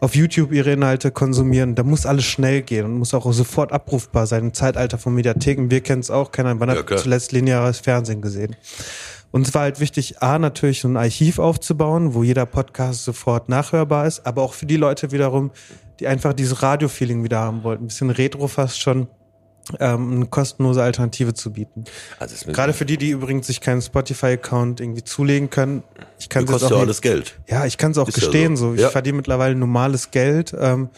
auf 0.00 0.14
YouTube 0.14 0.52
ihre 0.52 0.72
Inhalte 0.72 1.10
konsumieren. 1.10 1.74
Da 1.74 1.82
muss 1.82 2.06
alles 2.06 2.24
schnell 2.24 2.62
gehen 2.62 2.86
und 2.86 2.98
muss 2.98 3.14
auch 3.14 3.30
sofort 3.32 3.72
abrufbar 3.72 4.26
sein. 4.26 4.44
Im 4.44 4.54
Zeitalter 4.54 4.98
von 4.98 5.14
Mediatheken, 5.14 5.70
wir 5.70 5.82
kennen 5.82 6.00
es 6.00 6.10
auch, 6.10 6.32
keiner 6.32 6.58
wann 6.58 6.70
hat 6.70 6.98
zuletzt 6.98 7.32
lineares 7.32 7.80
Fernsehen 7.80 8.22
gesehen. 8.22 8.56
Uns 9.30 9.54
war 9.54 9.62
halt 9.62 9.78
wichtig, 9.78 10.22
A, 10.22 10.38
natürlich 10.38 10.80
so 10.80 10.88
ein 10.88 10.96
Archiv 10.96 11.38
aufzubauen, 11.38 12.14
wo 12.14 12.24
jeder 12.24 12.46
Podcast 12.46 13.04
sofort 13.04 13.48
nachhörbar 13.48 14.06
ist, 14.06 14.26
aber 14.26 14.42
auch 14.42 14.54
für 14.54 14.66
die 14.66 14.76
Leute 14.76 15.12
wiederum, 15.12 15.52
die 16.00 16.08
einfach 16.08 16.32
dieses 16.32 16.62
Radio-Feeling 16.62 17.22
wieder 17.22 17.38
haben 17.38 17.62
wollten. 17.62 17.84
Ein 17.84 17.88
bisschen 17.88 18.10
retro 18.10 18.48
fast 18.48 18.80
schon, 18.80 19.06
ähm, 19.78 20.12
eine 20.16 20.26
kostenlose 20.26 20.82
Alternative 20.82 21.34
zu 21.34 21.52
bieten. 21.52 21.84
Also 22.18 22.34
es 22.34 22.40
ist 22.42 22.46
mit- 22.46 22.56
Gerade 22.56 22.72
für 22.72 22.84
die, 22.86 22.96
die 22.96 23.10
übrigens 23.10 23.46
sich 23.46 23.60
keinen 23.60 23.82
Spotify-Account 23.82 24.80
irgendwie 24.80 25.04
zulegen 25.04 25.50
können. 25.50 25.82
Ich 26.18 26.28
kann 26.28 26.44
Das 26.46 26.56
es 26.56 26.60
kostet 26.62 26.72
auch 26.72 26.80
ja 26.80 26.84
alles 26.84 27.00
Geld. 27.00 27.38
ja, 27.48 27.66
ich 27.66 27.78
kann 27.78 27.92
es 27.92 27.98
auch 27.98 28.08
Ist 28.08 28.16
ja 28.18 28.24
gestehen. 28.24 28.56
so. 28.56 28.68
so. 28.70 28.74
Ich 28.74 28.80
Ja. 28.80 28.90
verdiene 28.90 29.16
mittlerweile 29.18 29.54
normales 29.54 30.10
Geld. 30.10 30.54
Ähm, 30.58 30.88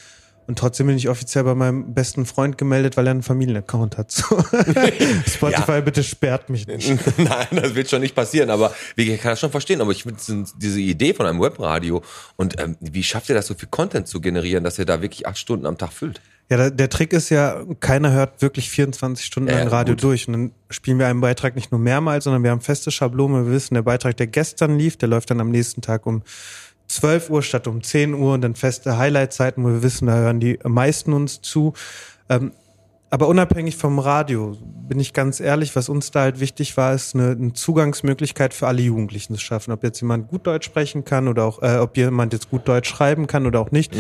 und 0.49 0.59
trotzdem 0.59 0.89
bin 0.89 0.97
ich 0.97 1.09
offiziell 1.09 1.45
bei 1.45 1.55
meinem 1.55 1.95
besten 1.95 2.27
Freund 2.27 2.59
gemeldet, 2.59 2.97
weil 2.97 3.07
er 3.07 3.13
einen 3.13 3.23
Familienaccount 3.23 3.97
hat. 3.97 4.11
So. 4.13 4.25
Spotify, 5.27 5.81
bitte 5.83 6.03
sperrt 6.03 6.51
mich 6.51 6.67
nicht. 6.67 6.89
Nein, 7.19 7.47
das 7.53 7.75
wird 7.75 7.89
schon 7.89 8.01
nicht 8.01 8.15
passieren, 8.15 8.51
aber 8.51 8.75
ich 8.97 9.07
kann 9.21 9.33
das 9.33 9.41
schon 9.41 9.51
verstehen. 9.53 9.81
Aber 9.81 9.93
ich 9.93 10.03
finde 10.03 10.19
diese 10.57 10.81
Idee 10.81 11.15
von 11.15 11.27
einem 11.27 11.41
Webradio 11.41 12.03
und 12.37 12.61
ähm, 12.61 12.77
wie 12.81 13.03
schafft 13.05 13.29
ihr 13.29 13.35
das, 13.35 13.47
so 13.47 13.55
viel 13.55 13.69
Content 13.71 14.09
zu 14.09 14.21
generieren, 14.21 14.65
dass 14.65 14.79
ihr 14.79 14.85
da 14.85 15.01
wirklich 15.01 15.27
acht 15.27 15.39
Stunden 15.39 15.65
am 15.67 15.79
Tag 15.79 15.93
füllt? 15.93 16.21
Ja, 16.51 16.69
der, 16.69 16.91
Trick 16.91 17.15
ist 17.15 17.31
ja, 17.31 17.65
keiner 17.81 18.13
hört 18.13 18.43
wirklich 18.43 18.69
24 18.69 19.25
Stunden 19.25 19.49
Ja, 19.49 19.59
lang 19.61 19.69
Radio 19.69 19.95
gut. 19.95 20.03
durch. 20.03 20.29
Und 20.29 20.33
dann 20.35 20.53
spielen 20.69 20.99
wir 20.99 21.07
einen 21.07 21.21
Beitrag 21.23 21.57
nicht 21.57 21.73
nur 21.73 21.81
mehrmals, 21.81 22.25
sondern 22.25 22.43
wir 22.43 22.51
haben 22.51 22.61
feste 22.61 22.91
Schablonen. 22.91 23.47
Wir 23.47 23.53
wissen, 23.53 23.75
der 23.75 23.83
Beitrag, 23.83 24.17
der 24.19 24.27
gestern 24.27 24.77
lief, 24.79 24.97
der 24.99 25.09
läuft 25.09 25.31
dann 25.31 25.41
am 25.41 25.51
nächsten 25.51 25.81
Tag 25.81 26.05
um 26.05 26.23
12 26.89 27.31
Uhr 27.31 27.43
statt 27.43 27.67
um 27.67 27.83
10 27.83 28.13
Uhr 28.15 28.35
und 28.35 28.43
dann 28.43 28.55
feste 28.55 28.99
Highlight-Zeiten, 28.99 29.65
wo 29.65 29.69
wir 29.69 29.83
wissen, 29.83 30.07
da 30.07 30.15
hören 30.15 30.41
die 30.41 30.59
meisten 30.65 31.15
uns 31.15 31.41
zu. 31.41 31.73
Ähm, 32.29 32.53
aber 33.09 33.29
unabhängig 33.29 33.77
vom 33.77 33.99
Radio, 33.99 34.57
bin 34.89 34.99
ich 34.99 35.13
ganz 35.13 35.41
ehrlich, 35.41 35.77
was 35.77 35.89
uns 35.91 36.11
da 36.11 36.21
halt 36.21 36.41
wichtig 36.41 36.77
war, 36.79 36.95
ist 36.95 37.15
eine, 37.15 37.33
eine 37.33 37.53
Zugangsmöglichkeit 37.53 38.55
für 38.55 38.67
alle 38.67 38.81
Jugendlichen 38.81 39.35
zu 39.35 39.41
schaffen. 39.41 39.71
Ob 39.73 39.85
jetzt 39.85 40.01
jemand 40.01 40.29
gut 40.29 40.47
Deutsch 40.47 40.65
sprechen 40.67 41.05
kann 41.05 41.29
oder 41.29 41.45
auch, 41.45 41.63
äh, 41.63 41.77
ob 41.77 41.97
jemand 41.97 42.33
jetzt 42.33 42.51
gut 42.51 42.67
Deutsch 42.67 42.89
schreiben 42.89 43.27
kann 43.27 43.47
oder 43.47 43.61
auch 43.61 43.71
nicht. 43.71 43.95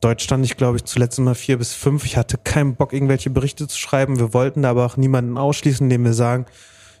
Deutsch 0.00 0.24
stand 0.24 0.44
ich, 0.44 0.56
glaube 0.56 0.76
ich, 0.76 0.84
zuletzt 0.84 1.18
immer 1.18 1.34
vier 1.34 1.58
bis 1.58 1.72
fünf. 1.72 2.04
Ich 2.04 2.16
hatte 2.16 2.38
keinen 2.38 2.76
Bock, 2.76 2.92
irgendwelche 2.92 3.30
Berichte 3.30 3.66
zu 3.66 3.78
schreiben. 3.78 4.18
Wir 4.18 4.32
wollten 4.32 4.62
da 4.62 4.70
aber 4.70 4.86
auch 4.86 4.96
niemanden 4.96 5.36
ausschließen, 5.36 5.86
indem 5.86 6.04
wir 6.04 6.14
sagen, 6.14 6.46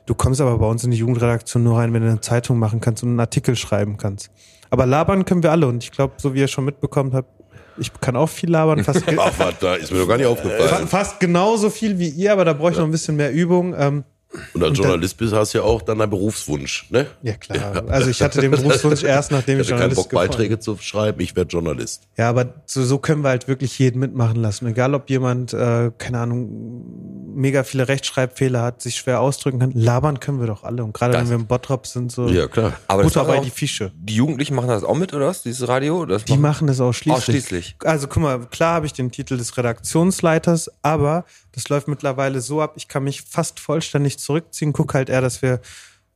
Du 0.08 0.14
kommst 0.14 0.40
aber 0.40 0.56
bei 0.56 0.64
uns 0.64 0.82
in 0.84 0.90
die 0.90 0.96
Jugendredaktion 0.96 1.62
nur 1.62 1.76
rein, 1.76 1.92
wenn 1.92 2.00
du 2.00 2.08
eine 2.08 2.22
Zeitung 2.22 2.58
machen 2.58 2.80
kannst 2.80 3.02
und 3.02 3.10
einen 3.10 3.20
Artikel 3.20 3.54
schreiben 3.56 3.98
kannst. 3.98 4.30
Aber 4.70 4.86
labern 4.86 5.26
können 5.26 5.42
wir 5.42 5.50
alle 5.50 5.66
und 5.66 5.84
ich 5.84 5.90
glaube, 5.90 6.14
so 6.16 6.32
wie 6.32 6.38
ihr 6.38 6.48
schon 6.48 6.64
mitbekommen 6.64 7.12
habt, 7.12 7.28
ich 7.76 7.92
kann 8.00 8.16
auch 8.16 8.30
viel 8.30 8.50
labern, 8.50 8.82
fast, 8.84 9.04
Ach, 9.18 9.32
was, 9.36 9.58
da 9.60 9.74
ist 9.74 9.92
mir 9.92 9.98
doch 9.98 10.08
gar 10.08 10.16
nicht 10.16 10.26
aufgefallen. 10.26 10.88
fast 10.88 11.20
genauso 11.20 11.68
viel 11.68 11.98
wie 11.98 12.08
ihr, 12.08 12.32
aber 12.32 12.46
da 12.46 12.54
brauche 12.54 12.70
ich 12.70 12.78
noch 12.78 12.86
ein 12.86 12.90
bisschen 12.90 13.16
mehr 13.16 13.30
Übung. 13.30 13.74
Ähm, 13.76 14.04
Und 14.52 14.62
als 14.62 14.76
Journalist 14.76 15.16
bist, 15.16 15.32
hast 15.32 15.54
du 15.54 15.58
ja 15.58 15.64
auch 15.64 15.80
dann 15.80 16.00
einen 16.02 16.10
Berufswunsch, 16.10 16.90
ne? 16.90 17.06
ja 17.22 17.32
klar. 17.34 17.82
Also 17.88 18.10
ich 18.10 18.20
hatte 18.20 18.40
den 18.42 18.50
Berufswunsch 18.50 19.02
erst, 19.02 19.30
nachdem 19.32 19.58
Ich 19.58 19.66
ich 19.68 19.72
hatte 19.72 19.80
keinen 19.80 19.90
Journalist 19.92 20.10
Bock, 20.10 20.20
Beiträge 20.20 20.58
zu 20.58 20.76
schreiben, 20.76 21.20
ich 21.20 21.34
werde 21.34 21.50
Journalist. 21.50 22.02
Ja, 22.18 22.28
aber 22.28 22.54
so, 22.66 22.84
so 22.84 22.98
können 22.98 23.22
wir 23.24 23.30
halt 23.30 23.48
wirklich 23.48 23.78
jeden 23.78 24.00
mitmachen 24.00 24.36
lassen. 24.36 24.66
Egal, 24.66 24.92
ob 24.94 25.08
jemand, 25.08 25.54
äh, 25.54 25.90
keine 25.96 26.18
Ahnung, 26.20 27.32
mega 27.34 27.64
viele 27.64 27.88
Rechtschreibfehler 27.88 28.60
hat, 28.62 28.82
sich 28.82 28.96
schwer 28.96 29.20
ausdrücken 29.20 29.60
kann. 29.60 29.70
Labern 29.72 30.20
können 30.20 30.40
wir 30.40 30.46
doch 30.46 30.62
alle. 30.62 30.84
Und 30.84 30.92
gerade 30.92 31.14
wenn 31.14 31.28
wir 31.28 31.36
im 31.36 31.46
Bottrop 31.46 31.86
sind, 31.86 32.12
so 32.12 32.28
Ja, 32.28 32.48
klar. 32.48 32.74
Aber 32.86 33.04
Butter 33.04 33.24
bei 33.24 33.38
auch- 33.38 33.42
die 33.44 33.50
Fische. 33.50 33.92
Die 33.96 34.14
Jugendlichen 34.16 34.54
machen 34.54 34.68
das 34.68 34.84
auch 34.84 34.96
mit, 34.96 35.14
oder 35.14 35.26
was? 35.28 35.42
Dieses 35.42 35.66
Radio? 35.68 36.04
Das 36.04 36.24
Die 36.26 36.36
machen 36.36 36.66
das 36.66 36.80
ausschließlich. 36.80 37.16
Ausschließlich. 37.16 37.76
Also 37.84 38.08
guck 38.08 38.22
mal, 38.22 38.40
klar 38.50 38.74
habe 38.74 38.86
ich 38.86 38.92
den 38.92 39.10
Titel 39.10 39.38
des 39.38 39.56
Redaktionsleiters, 39.56 40.70
aber 40.82 41.24
das 41.52 41.68
läuft 41.68 41.88
mittlerweile 41.88 42.40
so 42.40 42.60
ab, 42.60 42.74
ich 42.76 42.88
kann 42.88 43.04
mich 43.04 43.22
fast 43.22 43.60
vollständig 43.60 44.18
zurückziehen, 44.18 44.72
guck 44.72 44.94
halt 44.94 45.08
eher, 45.08 45.20
dass 45.20 45.42
wir 45.42 45.60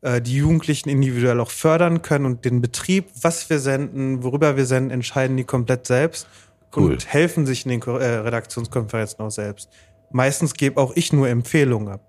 äh, 0.02 0.20
die 0.20 0.36
Jugendlichen 0.36 0.88
individuell 0.88 1.40
auch 1.40 1.50
fördern 1.50 2.02
können 2.02 2.26
und 2.26 2.44
den 2.44 2.60
Betrieb, 2.60 3.06
was 3.20 3.48
wir 3.50 3.58
senden, 3.58 4.22
worüber 4.22 4.56
wir 4.56 4.66
senden, 4.66 4.90
entscheiden 4.90 5.36
die 5.36 5.44
komplett 5.44 5.86
selbst 5.86 6.26
Cool. 6.74 6.92
und 6.92 7.06
helfen 7.06 7.46
sich 7.46 7.66
in 7.66 7.70
den 7.70 7.82
äh, 7.82 8.04
Redaktionskonferenzen 8.04 9.20
auch 9.20 9.30
selbst. 9.30 9.68
Meistens 10.10 10.54
gebe 10.54 10.80
auch 10.80 10.92
ich 10.96 11.12
nur 11.12 11.28
Empfehlungen 11.28 11.88
ab. 11.88 12.00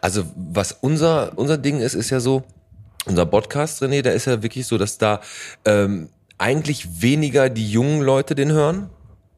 Also 0.00 0.24
was 0.34 0.72
unser, 0.72 1.36
unser 1.36 1.58
Ding 1.58 1.80
ist, 1.80 1.94
ist 1.94 2.10
ja 2.10 2.20
so, 2.20 2.42
unser 3.06 3.26
Podcast, 3.26 3.82
René, 3.82 4.02
da 4.02 4.10
ist 4.10 4.26
ja 4.26 4.42
wirklich 4.42 4.66
so, 4.66 4.78
dass 4.78 4.98
da 4.98 5.20
ähm, 5.64 6.08
eigentlich 6.38 7.02
weniger 7.02 7.50
die 7.50 7.70
jungen 7.70 8.00
Leute 8.00 8.34
den 8.34 8.52
hören, 8.52 8.90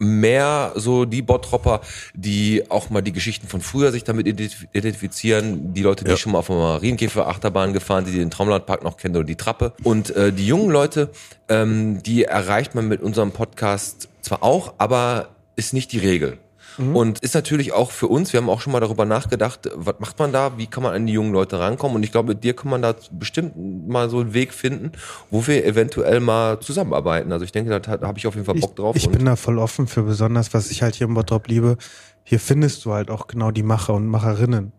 mehr 0.02 0.72
so 0.74 1.04
die 1.04 1.22
Bottropper, 1.22 1.80
die 2.14 2.64
auch 2.70 2.90
mal 2.90 3.00
die 3.02 3.12
Geschichten 3.12 3.46
von 3.46 3.60
früher 3.60 3.92
sich 3.92 4.04
damit 4.04 4.26
identif- 4.26 4.66
identifizieren, 4.72 5.72
die 5.74 5.82
Leute, 5.82 6.04
die 6.04 6.10
Ja. 6.10 6.16
schon 6.16 6.32
mal 6.32 6.38
auf 6.40 6.50
einer 6.50 6.58
Marienkäfer-Achterbahn 6.60 7.72
gefahren, 7.72 8.04
sind, 8.04 8.14
die 8.14 8.18
den 8.20 8.30
Traumlandpark 8.30 8.82
noch 8.84 8.96
kennen 8.96 9.16
oder 9.16 9.24
die 9.24 9.36
Trappe. 9.36 9.72
Und 9.82 10.14
äh, 10.16 10.32
die 10.32 10.46
jungen 10.46 10.70
Leute, 10.70 11.10
ähm, 11.48 12.02
die 12.02 12.24
erreicht 12.24 12.74
man 12.74 12.88
mit 12.88 13.00
unserem 13.02 13.32
Podcast 13.32 14.08
zwar 14.22 14.42
auch, 14.42 14.74
aber 14.78 15.28
ist 15.56 15.72
nicht 15.72 15.92
die 15.92 15.98
Regel. 15.98 16.38
Und 16.78 17.18
ist 17.20 17.34
natürlich 17.34 17.72
auch 17.72 17.90
für 17.90 18.08
uns, 18.08 18.32
wir 18.32 18.40
haben 18.40 18.48
auch 18.48 18.60
schon 18.60 18.72
mal 18.72 18.80
darüber 18.80 19.04
nachgedacht, 19.04 19.70
was 19.74 19.96
macht 19.98 20.18
man 20.18 20.32
da, 20.32 20.56
wie 20.56 20.66
kann 20.66 20.82
man 20.82 20.94
an 20.94 21.06
die 21.06 21.12
jungen 21.12 21.32
Leute 21.32 21.58
rankommen? 21.58 21.96
Und 21.96 22.02
ich 22.02 22.12
glaube, 22.12 22.28
mit 22.28 22.44
dir 22.44 22.54
kann 22.54 22.70
man 22.70 22.82
da 22.82 22.94
bestimmt 23.10 23.88
mal 23.88 24.08
so 24.08 24.20
einen 24.20 24.34
Weg 24.34 24.54
finden, 24.54 24.92
wo 25.30 25.46
wir 25.46 25.64
eventuell 25.64 26.20
mal 26.20 26.60
zusammenarbeiten. 26.60 27.32
Also 27.32 27.44
ich 27.44 27.52
denke, 27.52 27.70
da, 27.70 27.78
da 27.78 28.06
habe 28.06 28.18
ich 28.18 28.26
auf 28.26 28.34
jeden 28.34 28.46
Fall 28.46 28.54
Bock 28.54 28.76
drauf. 28.76 28.96
Ich, 28.96 29.04
ich 29.04 29.10
bin 29.10 29.24
da 29.24 29.36
voll 29.36 29.58
offen 29.58 29.86
für 29.86 30.02
besonders, 30.02 30.54
was 30.54 30.70
ich 30.70 30.82
halt 30.82 30.94
hier 30.94 31.06
im 31.06 31.14
Bottrop 31.14 31.48
liebe. 31.48 31.76
Hier 32.24 32.40
findest 32.40 32.84
du 32.84 32.92
halt 32.92 33.10
auch 33.10 33.26
genau 33.26 33.50
die 33.50 33.62
Macher 33.62 33.94
und 33.94 34.06
Macherinnen. 34.06 34.72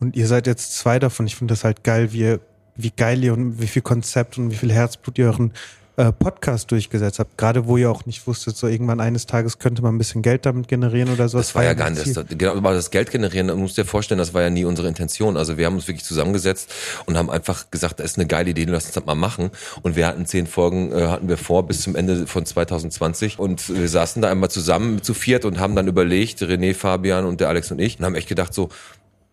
Und 0.00 0.16
ihr 0.16 0.26
seid 0.26 0.46
jetzt 0.46 0.76
zwei 0.76 0.98
davon. 0.98 1.26
Ich 1.26 1.36
finde 1.36 1.52
das 1.52 1.64
halt 1.64 1.84
geil, 1.84 2.12
wie, 2.12 2.20
ihr, 2.20 2.40
wie 2.76 2.90
geil 2.90 3.22
ihr 3.22 3.32
und 3.32 3.60
wie 3.60 3.66
viel 3.66 3.82
Konzept 3.82 4.38
und 4.38 4.50
wie 4.50 4.56
viel 4.56 4.72
Herzblut 4.72 5.18
ihr 5.18 5.26
euren 5.26 5.52
äh, 5.98 6.12
Podcast 6.12 6.70
durchgesetzt 6.70 7.18
habt. 7.18 7.36
Gerade 7.36 7.66
wo 7.66 7.76
ihr 7.76 7.90
auch 7.90 8.06
nicht 8.06 8.24
wusstet, 8.28 8.56
so 8.56 8.68
irgendwann 8.68 9.00
eines 9.00 9.26
Tages 9.26 9.58
könnte 9.58 9.82
man 9.82 9.96
ein 9.96 9.98
bisschen 9.98 10.22
Geld 10.22 10.46
damit 10.46 10.68
generieren 10.68 11.12
oder 11.12 11.28
so. 11.28 11.38
Das 11.38 11.56
war 11.56 11.64
ja 11.64 11.74
gar 11.74 11.90
das 11.90 12.06
nicht, 12.06 12.16
das, 12.16 12.24
genau, 12.28 12.52
aber 12.52 12.72
das 12.72 12.92
Geld 12.92 13.10
generieren, 13.10 13.48
du 13.48 13.56
musst 13.56 13.76
dir 13.76 13.84
vorstellen, 13.84 14.18
das 14.18 14.32
war 14.32 14.42
ja 14.42 14.50
nie 14.50 14.64
unsere 14.64 14.86
Intention. 14.86 15.36
Also 15.36 15.58
wir 15.58 15.66
haben 15.66 15.74
uns 15.74 15.88
wirklich 15.88 16.04
zusammengesetzt 16.04 16.72
und 17.06 17.18
haben 17.18 17.28
einfach 17.28 17.72
gesagt, 17.72 17.98
das 17.98 18.12
ist 18.12 18.16
eine 18.16 18.28
geile 18.28 18.50
Idee, 18.50 18.64
lass 18.64 18.84
uns 18.84 18.94
das 18.94 19.06
mal 19.06 19.16
machen. 19.16 19.50
Und 19.82 19.96
wir 19.96 20.06
hatten 20.06 20.24
zehn 20.24 20.46
Folgen, 20.46 20.92
äh, 20.92 21.08
hatten 21.08 21.28
wir 21.28 21.36
vor 21.36 21.66
bis 21.66 21.82
zum 21.82 21.96
Ende 21.96 22.28
von 22.28 22.46
2020 22.46 23.40
und 23.40 23.68
wir 23.68 23.88
saßen 23.88 24.22
da 24.22 24.30
einmal 24.30 24.50
zusammen 24.50 25.02
zu 25.02 25.14
viert 25.14 25.44
und 25.44 25.58
haben 25.58 25.74
dann 25.74 25.88
überlegt, 25.88 26.40
René, 26.42 26.74
Fabian 26.74 27.24
und 27.24 27.40
der 27.40 27.48
Alex 27.48 27.72
und 27.72 27.80
ich, 27.80 27.98
und 27.98 28.04
haben 28.04 28.14
echt 28.14 28.28
gedacht 28.28 28.54
so, 28.54 28.68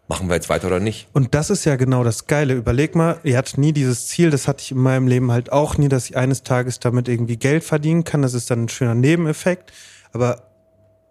machen 0.08 0.28
wir 0.30 0.36
jetzt 0.36 0.50
weiter 0.50 0.68
oder 0.68 0.80
nicht? 0.80 1.08
Und 1.14 1.34
das 1.34 1.50
ist 1.50 1.66
ja 1.66 1.76
genau 1.76 2.04
das 2.04 2.28
Geile. 2.28 2.54
Überleg 2.54 2.96
mal, 2.96 3.18
ihr 3.24 3.38
hattet 3.38 3.58
nie 3.58 3.74
dieses 3.74 4.08
Ziel, 4.08 4.30
das 4.30 4.48
hatte 4.48 4.62
ich 4.62 4.72
in 4.72 4.78
meinem 4.78 5.08
Leben 5.08 5.32
halt 5.32 5.52
auch 5.52 5.78
nie, 5.78 5.90
dass 5.90 6.10
ich 6.10 6.18
eines 6.18 6.44
Tages 6.44 6.80
damit 6.80 7.08
irgendwie 7.08 7.38
Geld 7.38 7.64
verdienen 7.64 8.04
kann. 8.04 8.22
Das 8.22 8.34
ist 8.34 8.52
dann 8.52 8.64
ein 8.66 8.70
schöner 8.70 8.96
Nebeneffekt. 8.96 9.72
Aber 10.14 10.44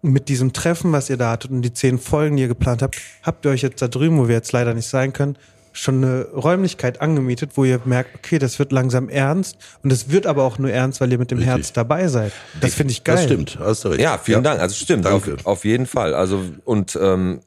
mit 0.01 0.29
diesem 0.29 0.53
Treffen, 0.53 0.91
was 0.91 1.09
ihr 1.09 1.17
da 1.17 1.31
hattet 1.31 1.51
und 1.51 1.61
die 1.61 1.73
zehn 1.73 1.97
Folgen, 1.97 2.37
die 2.37 2.43
ihr 2.43 2.47
geplant 2.47 2.81
habt, 2.81 2.97
habt 3.23 3.45
ihr 3.45 3.51
euch 3.51 3.63
jetzt 3.63 3.81
da 3.81 3.87
drüben, 3.87 4.17
wo 4.19 4.27
wir 4.27 4.35
jetzt 4.35 4.51
leider 4.51 4.73
nicht 4.73 4.87
sein 4.87 5.13
können, 5.13 5.37
schon 5.73 6.03
eine 6.03 6.27
Räumlichkeit 6.27 7.01
angemietet, 7.01 7.51
wo 7.55 7.65
ihr 7.65 7.81
merkt, 7.83 8.15
okay, 8.15 8.39
das 8.39 8.59
wird 8.59 8.71
langsam 8.71 9.09
ernst. 9.09 9.57
Und 9.83 9.91
es 9.91 10.09
wird 10.09 10.25
aber 10.25 10.43
auch 10.43 10.57
nur 10.57 10.71
ernst, 10.71 11.01
weil 11.01 11.11
ihr 11.11 11.17
mit 11.17 11.31
dem 11.31 11.39
Richtig. 11.39 11.53
Herz 11.53 11.73
dabei 11.73 12.07
seid. 12.07 12.31
Das 12.61 12.73
finde 12.75 12.93
ich 12.93 13.03
geil. 13.03 13.17
Das 13.17 13.25
stimmt, 13.25 13.57
hast 13.59 13.83
du 13.83 13.89
recht. 13.89 14.01
Ja, 14.01 14.17
vielen 14.17 14.43
Dank. 14.43 14.61
Also 14.61 14.75
stimmt, 14.75 15.05
auf, 15.05 15.25
Danke. 15.25 15.45
auf 15.45 15.65
jeden 15.65 15.85
Fall. 15.85 16.13
Also 16.13 16.43
und 16.63 16.97
ähm, 17.01 17.41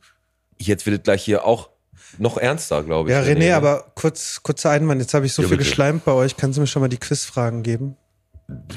jetzt 0.60 0.86
wird 0.86 0.98
es 0.98 1.02
gleich 1.04 1.24
hier 1.24 1.44
auch 1.44 1.70
noch 2.18 2.36
ernster, 2.38 2.82
glaube 2.82 3.10
ich. 3.10 3.14
Ja, 3.14 3.22
René, 3.22 3.38
ne? 3.38 3.56
aber 3.56 3.92
kurz, 3.94 4.42
kurzer 4.42 4.70
Einwand. 4.70 5.00
Jetzt 5.00 5.14
habe 5.14 5.26
ich 5.26 5.32
so 5.32 5.42
Ja, 5.42 5.48
viel 5.48 5.58
bitte. 5.58 5.68
geschleimt 5.68 6.04
bei 6.04 6.12
euch. 6.12 6.36
Kannst 6.36 6.56
du 6.56 6.60
mir 6.60 6.66
schon 6.66 6.80
mal 6.80 6.88
die 6.88 6.96
Quizfragen 6.96 7.62
geben? 7.62 7.96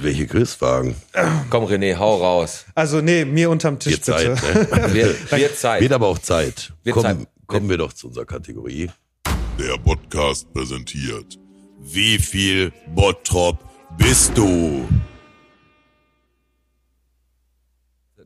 Welche 0.01 0.27
Quizfragen? 0.27 0.95
komm 1.49 1.63
René, 1.63 1.95
hau 1.97 2.17
raus. 2.17 2.65
Also, 2.75 2.99
nee, 2.99 3.23
mir 3.23 3.49
unterm 3.49 3.79
Tisch 3.79 3.93
Wird 3.93 4.05
Zeit, 4.05 4.41
bitte. 4.41 4.75
ne? 4.75 4.93
Wir, 4.93 5.15
wir 5.31 5.55
Zeit. 5.55 5.81
Wird 5.81 5.93
aber 5.93 6.07
auch 6.07 6.19
Zeit. 6.19 6.73
Wird 6.83 6.93
Komm, 6.95 7.03
Zeit. 7.03 7.17
Kommen 7.47 7.69
wir 7.69 7.77
doch 7.77 7.93
zu 7.93 8.07
unserer 8.07 8.25
Kategorie. 8.25 8.89
Der 9.57 9.77
Podcast 9.77 10.51
präsentiert. 10.53 11.37
Wie 11.79 12.17
viel 12.19 12.71
Bottrop 12.93 13.57
bist 13.97 14.37
du? 14.37 14.85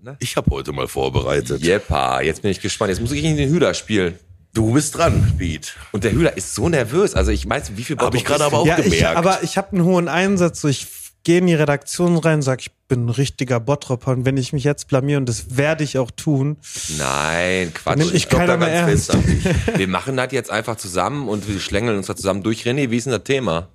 Ne? 0.05 0.15
Ich 0.19 0.37
habe 0.37 0.51
heute 0.51 0.71
mal 0.71 0.87
vorbereitet. 0.87 1.63
Jeppa, 1.63 2.21
jetzt 2.21 2.43
bin 2.43 2.51
ich 2.51 2.61
gespannt. 2.61 2.89
Jetzt 2.91 3.01
muss 3.01 3.11
ich 3.11 3.23
in 3.23 3.37
den 3.37 3.49
Hühler 3.49 3.73
spielen. 3.73 4.19
Du 4.53 4.71
bist 4.71 4.95
dran, 4.95 5.33
Pete. 5.39 5.69
Und 5.93 6.03
der 6.03 6.11
Hühler 6.11 6.37
ist 6.37 6.53
so 6.53 6.69
nervös. 6.69 7.15
Also 7.15 7.31
ich 7.31 7.49
weiß, 7.49 7.71
wie 7.75 7.83
viel 7.83 7.97
Hab 7.97 8.13
ich 8.13 8.23
gerade 8.23 8.43
aber 8.45 8.59
auch 8.59 8.67
Ja, 8.67 8.77
ich, 8.77 8.85
gemerkt. 8.91 9.17
aber 9.17 9.39
ich 9.41 9.57
habe 9.57 9.71
einen 9.71 9.83
hohen 9.83 10.07
Einsatz. 10.07 10.61
So, 10.61 10.67
ich 10.67 10.85
gehe 11.23 11.39
in 11.39 11.47
die 11.47 11.55
Redaktion 11.55 12.17
rein, 12.19 12.43
sag, 12.43 12.61
ich 12.61 12.71
bin 12.87 13.07
ein 13.07 13.09
richtiger 13.09 13.59
Bottropper. 13.59 14.11
Und 14.11 14.25
wenn 14.25 14.37
ich 14.37 14.53
mich 14.53 14.63
jetzt 14.63 14.87
blamiere, 14.87 15.17
und 15.19 15.27
das 15.27 15.57
werde 15.57 15.83
ich 15.83 15.97
auch 15.97 16.11
tun, 16.11 16.57
Nein, 16.99 17.73
Quatsch. 17.73 17.97
Nimmt 17.97 18.13
mich 18.13 18.29
glaub 18.29 18.41
keiner 18.41 18.57
da 18.59 18.65
mehr 18.65 18.85
ganz 18.85 19.09
ernst. 19.09 19.11
fest 19.11 19.55
an 19.55 19.65
dich. 19.73 19.77
Wir 19.79 19.87
machen 19.87 20.15
das 20.17 20.31
jetzt 20.31 20.51
einfach 20.51 20.75
zusammen 20.77 21.27
und 21.27 21.49
wir 21.49 21.59
schlängeln 21.59 21.97
uns 21.97 22.05
da 22.05 22.15
zusammen 22.15 22.43
durch. 22.43 22.63
René, 22.63 22.91
wie 22.91 22.97
ist 22.97 23.05
denn 23.05 23.11
das 23.13 23.23
Thema? 23.23 23.69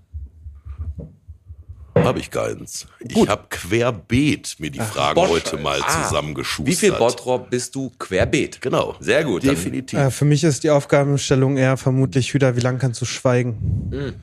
Habe 2.05 2.19
ich 2.19 2.31
keins. 2.31 2.87
Ich 3.01 3.29
habe 3.29 3.45
querbeet 3.51 4.57
mir 4.59 4.71
die 4.71 4.81
Fragen 4.81 5.15
Bott- 5.15 5.29
heute 5.31 5.57
mal 5.59 5.81
Ah, 5.83 6.05
zusammengeschustert. 6.09 6.67
Wie 6.67 6.75
viel 6.77 6.93
Bottrop 6.93 7.51
bist 7.51 7.75
du 7.75 7.91
querbeet? 7.99 8.61
Genau. 8.61 8.97
Sehr 9.01 9.25
gut. 9.25 9.43
Dann- 9.45 9.51
Definitiv. 9.55 9.99
äh, 9.99 10.11
für 10.11 10.25
mich 10.25 10.43
ist 10.45 10.65
die 10.65 10.71
Aufgabenstellung 10.71 11.57
eher 11.57 11.77
vermutlich, 11.77 12.33
Hüder, 12.33 12.57
wie 12.57 12.61
lange 12.61 12.79
kannst 12.79 13.01
du 13.01 13.05
schweigen? 13.05 14.15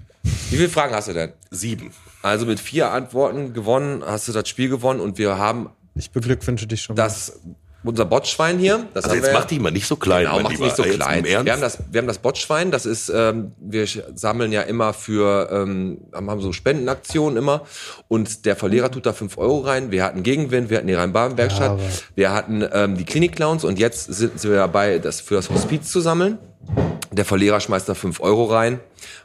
Wie 0.49 0.55
viele 0.57 0.69
Fragen 0.69 0.93
hast 0.93 1.07
du 1.07 1.13
denn? 1.13 1.32
Sieben. 1.51 1.91
Also 2.21 2.45
mit 2.45 2.59
vier 2.59 2.91
Antworten 2.91 3.53
gewonnen, 3.53 4.03
hast 4.05 4.28
du 4.28 4.32
das 4.34 4.49
Spiel 4.49 4.69
gewonnen 4.69 4.99
und 4.99 5.17
wir 5.17 5.38
haben 5.38 5.69
Ich 5.95 6.11
beglückwünsche 6.11 6.67
dich 6.67 6.82
schon. 6.82 6.95
mal. 6.95 7.09
Unser 7.84 8.05
Botschwein 8.05 8.57
hier. 8.59 8.86
Das 8.93 9.05
Also 9.05 9.15
haben 9.15 9.23
jetzt 9.23 9.32
wir- 9.34 9.39
mach 9.39 9.45
dich 9.45 9.59
mal 9.59 9.71
nicht 9.71 9.88
so 9.88 9.95
klein, 9.95 10.25
Genau, 10.25 10.39
mach's 10.41 10.53
Lieber. 10.53 10.65
nicht 10.65 10.75
so 10.75 10.84
klein. 10.84 11.19
im 11.19 11.25
Wir 11.25 11.32
Ernst? 11.38 11.51
haben 11.53 11.61
das, 11.61 11.78
wir 11.91 11.99
haben 11.99 12.07
das 12.07 12.17
Botschwein. 12.17 12.71
Das 12.71 12.86
ist, 12.86 13.09
ähm, 13.13 13.51
wir 13.59 13.86
sammeln 14.15 14.51
ja 14.51 14.61
immer 14.63 14.93
für, 14.93 15.49
ähm, 15.51 15.99
haben 16.13 16.41
so 16.41 16.51
Spendenaktionen 16.51 17.38
immer. 17.38 17.61
Und 18.07 18.45
der 18.45 18.55
Verlierer 18.55 18.91
tut 18.91 19.05
da 19.05 19.13
fünf 19.13 19.38
Euro 19.38 19.59
rein. 19.59 19.91
Wir 19.91 20.03
hatten 20.03 20.23
Gegenwind, 20.23 20.69
wir 20.69 20.78
hatten 20.78 20.88
die 20.88 20.93
Rhein-Baden-Werkstatt, 20.95 21.69
Aber- 21.71 21.82
wir 22.15 22.34
hatten 22.34 22.65
ähm, 22.73 22.97
die 22.97 23.05
Klinik-Clowns 23.05 23.63
und 23.63 23.80
jetzt 23.80 24.13
sind 24.13 24.43
wir 24.43 24.55
dabei, 24.55 24.99
das 24.99 25.21
für 25.21 25.36
das 25.36 25.49
Hospiz 25.49 25.91
zu 25.91 26.01
sammeln. 26.01 26.38
Der 27.11 27.26
Verlierer 27.26 27.59
schmeißt 27.59 27.88
da 27.88 27.93
fünf 27.93 28.20
Euro 28.20 28.45
rein. 28.45 28.80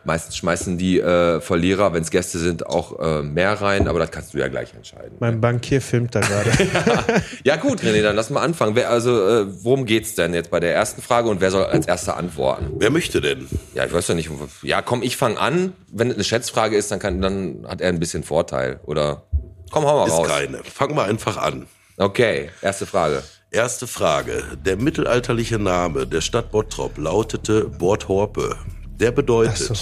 Meistens 0.04 0.36
schmeißen 0.36 0.78
die 0.78 1.00
äh, 1.00 1.40
Verlierer, 1.40 1.92
wenn 1.92 2.02
es 2.02 2.10
Gäste 2.10 2.38
sind, 2.38 2.64
auch 2.66 2.98
äh, 3.00 3.22
mehr 3.22 3.60
rein, 3.60 3.88
aber 3.88 3.98
das 3.98 4.10
kannst 4.10 4.32
du 4.32 4.38
ja 4.38 4.48
gleich 4.48 4.72
entscheiden. 4.74 5.16
mein 5.20 5.40
Bankier 5.40 5.80
filmt 5.82 6.14
da 6.14 6.20
gerade. 6.20 6.50
Ja 7.44 7.56
gut, 7.56 7.80
René, 7.80 8.02
dann 8.02 8.14
lass 8.16 8.30
mal 8.30 8.40
anfangen. 8.42 8.76
Wer, 8.76 8.88
also, 8.90 9.10
äh, 9.28 9.64
worum 9.64 9.84
geht's 9.84 10.14
denn 10.14 10.32
jetzt 10.32 10.50
bei 10.50 10.60
der 10.60 10.74
ersten 10.74 11.02
Frage 11.02 11.28
und 11.28 11.40
wer 11.40 11.50
soll 11.50 11.64
als 11.64 11.86
erster 11.86 12.16
antworten? 12.16 12.70
Wer 12.78 12.90
möchte 12.90 13.20
denn? 13.20 13.48
Ja, 13.74 13.84
ich 13.84 13.92
weiß 13.92 14.08
ja 14.08 14.14
nicht. 14.14 14.30
Ja, 14.62 14.80
komm, 14.80 15.02
ich 15.02 15.16
fange 15.16 15.38
an. 15.38 15.72
Wenn 15.90 16.08
es 16.08 16.14
eine 16.14 16.24
Schätzfrage 16.24 16.76
ist, 16.76 16.90
dann, 16.92 16.98
kann, 17.00 17.20
dann 17.20 17.66
hat 17.68 17.80
er 17.80 17.88
ein 17.88 17.98
bisschen 17.98 18.22
Vorteil. 18.22 18.80
Oder 18.84 19.24
komm, 19.70 19.84
hau 19.84 19.98
mal 19.98 20.06
Ist 20.06 20.12
raus. 20.14 20.28
keine. 20.28 20.62
Fangen 20.64 20.96
wir 20.96 21.04
einfach 21.04 21.36
an. 21.36 21.66
Okay, 21.98 22.50
erste 22.62 22.86
Frage. 22.86 23.22
Erste 23.52 23.86
Frage. 23.86 24.44
Der 24.64 24.78
mittelalterliche 24.78 25.58
Name 25.58 26.06
der 26.06 26.22
Stadt 26.22 26.50
Bottrop 26.50 26.96
lautete 26.96 27.66
Borthorpe. 27.66 28.56
Der 28.98 29.12
bedeutet 29.12 29.58
so. 29.58 29.74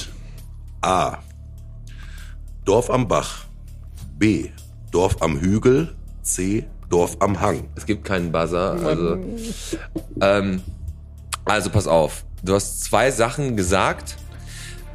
A. 0.80 1.18
Dorf 2.64 2.90
am 2.90 3.06
Bach. 3.06 3.44
B. 4.18 4.50
Dorf 4.90 5.22
am 5.22 5.38
Hügel. 5.38 5.94
C. 6.22 6.66
Dorf 6.88 7.16
am 7.20 7.40
Hang. 7.40 7.68
Es 7.76 7.86
gibt 7.86 8.04
keinen 8.04 8.32
Buzzer. 8.32 8.72
Also, 8.84 9.18
ähm, 10.20 10.62
also 11.44 11.70
pass 11.70 11.86
auf. 11.86 12.24
Du 12.42 12.54
hast 12.54 12.82
zwei 12.82 13.12
Sachen 13.12 13.56
gesagt. 13.56 14.16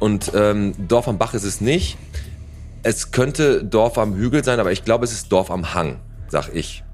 Und 0.00 0.32
ähm, 0.34 0.74
Dorf 0.86 1.08
am 1.08 1.16
Bach 1.16 1.32
ist 1.32 1.44
es 1.44 1.62
nicht. 1.62 1.96
Es 2.82 3.10
könnte 3.10 3.64
Dorf 3.64 3.96
am 3.96 4.14
Hügel 4.16 4.44
sein, 4.44 4.60
aber 4.60 4.70
ich 4.70 4.84
glaube, 4.84 5.06
es 5.06 5.12
ist 5.12 5.32
Dorf 5.32 5.50
am 5.50 5.72
Hang, 5.72 5.98
sag 6.28 6.54
ich. 6.54 6.84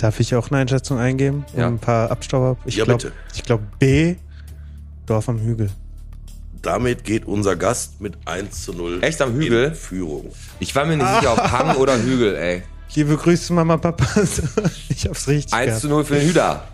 Darf 0.00 0.18
ich 0.18 0.34
auch 0.34 0.50
eine 0.50 0.60
Einschätzung 0.60 0.98
eingeben? 0.98 1.44
Ja. 1.54 1.66
Ein 1.66 1.78
paar 1.78 2.10
Abstauber. 2.10 2.56
Ich 2.64 2.76
Ja, 2.76 2.84
glaub, 2.84 2.98
bitte. 3.02 3.12
Ich 3.34 3.42
glaube 3.42 3.64
B, 3.78 4.16
Dorf 5.04 5.28
am 5.28 5.38
Hügel. 5.40 5.68
Damit 6.62 7.04
geht 7.04 7.26
unser 7.26 7.54
Gast 7.54 8.00
mit 8.00 8.14
1 8.24 8.64
zu 8.64 8.72
0 8.72 9.02
Echt 9.02 9.20
am 9.20 9.34
Hügel? 9.34 9.66
in 9.66 9.74
Führung. 9.74 10.32
Ich 10.58 10.74
war 10.74 10.86
mir 10.86 10.96
nicht 10.96 11.06
sicher, 11.16 11.32
ob 11.34 11.38
Hang 11.52 11.76
oder 11.76 11.98
Hügel, 12.02 12.34
ey. 12.34 12.62
Liebe 12.94 13.14
Grüße, 13.14 13.52
Mama, 13.52 13.76
Papa. 13.76 14.06
ich 14.88 15.06
hab's 15.06 15.28
richtig 15.28 15.52
1 15.52 15.66
gehabt. 15.66 15.80
zu 15.82 15.88
0 15.88 16.04
für 16.04 16.14
den 16.14 16.28
Hüder. 16.28 16.64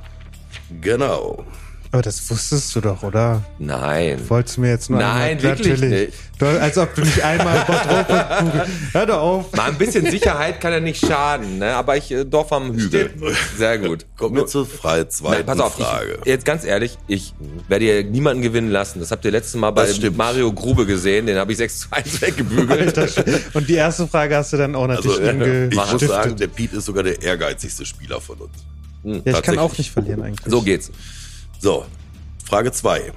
Genau. 0.81 1.45
Aber 1.93 2.03
das 2.03 2.29
wusstest 2.31 2.75
du 2.75 2.81
doch, 2.81 3.03
oder? 3.03 3.43
Nein. 3.59 4.21
Wolltest 4.29 4.57
du 4.57 4.61
mir 4.63 4.71
jetzt 4.71 4.91
nur 4.91 4.99
Nein, 4.99 5.39
einmal, 5.39 5.43
wirklich 5.43 5.69
natürlich. 5.81 6.09
nicht. 6.09 6.19
Du, 6.39 6.45
als 6.47 6.77
ob 6.77 6.95
du 6.95 7.01
nicht 7.01 7.23
einmal 7.23 7.65
Bottrop. 7.65 8.67
Hör 8.93 9.07
doch 9.07 9.19
auf. 9.19 9.53
Mal 9.53 9.71
ein 9.71 9.79
bisschen 9.79 10.05
Sicherheit 10.11 10.61
kann 10.61 10.73
ja 10.73 10.81
nicht 10.81 11.05
schaden, 11.05 11.59
ne? 11.59 11.75
aber 11.75 11.97
ich, 11.97 12.11
äh, 12.11 12.25
Dorf 12.25 12.53
am 12.53 12.75
Hügel. 12.75 13.11
Sehr 13.57 13.79
gut. 13.79 14.05
Kommen 14.19 14.37
wir 14.37 14.47
zur 14.47 14.67
freie 14.67 15.09
zweiten 15.09 15.47
Nein, 15.47 15.47
pass 15.47 15.61
auf, 15.61 15.77
Frage. 15.77 16.19
ich, 16.21 16.27
jetzt 16.27 16.45
ganz 16.45 16.65
ehrlich, 16.65 16.99
ich 17.07 17.33
werde 17.69 17.87
hier 17.87 18.05
niemanden 18.05 18.43
gewinnen 18.43 18.71
lassen. 18.71 19.01
Das 19.01 19.11
habt 19.11 19.25
ihr 19.25 19.31
letztes 19.31 19.55
Mal 19.55 19.71
bei. 19.71 19.87
Mario 20.15 20.53
Grube 20.53 20.85
gesehen, 20.85 21.27
den 21.27 21.39
habe 21.39 21.53
ich 21.53 21.59
6 21.59 21.81
zu 21.81 21.89
1 21.91 22.21
weggebügelt. 22.21 22.99
Alter, 22.99 23.23
und 23.55 23.69
die 23.69 23.75
erste 23.75 24.07
Frage 24.07 24.37
hast 24.37 24.53
du 24.53 24.59
dann 24.59 24.75
auch 24.75 24.89
also, 24.89 25.09
natürlich 25.09 25.43
äh, 25.43 25.69
ich 25.69 25.93
muss 25.93 26.01
sagen, 26.03 26.37
der 26.37 26.49
Pete 26.49 26.77
ist 26.77 26.85
sogar 26.85 27.03
der 27.03 27.23
ehrgeizigste 27.23 27.87
Spieler 27.87 28.21
von 28.21 28.39
uns. 28.39 29.25
ja, 29.25 29.39
ich 29.39 29.43
kann 29.43 29.59
auch 29.59 29.77
nicht 29.79 29.91
verlieren 29.91 30.23
eigentlich. 30.23 30.51
So 30.51 30.61
geht's. 30.61 30.91
So, 31.59 31.87
Frage 32.45 32.71
2. 32.73 33.13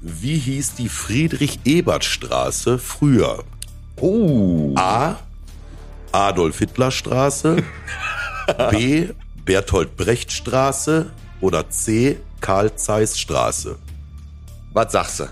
Wie 0.00 0.38
hieß 0.38 0.74
die 0.74 0.88
Friedrich-Ebert-Straße 0.88 2.78
früher? 2.78 3.44
Oh. 3.96 4.74
A. 4.76 5.16
Adolf-Hitler-Straße, 6.12 7.62
B. 8.70 9.08
Bertolt-Brecht-Straße 9.44 11.10
oder 11.40 11.70
C. 11.70 12.18
Karl-Zeiss-Straße? 12.40 13.76
Was 14.72 14.92
sagst 14.92 15.20
du? 15.20 15.28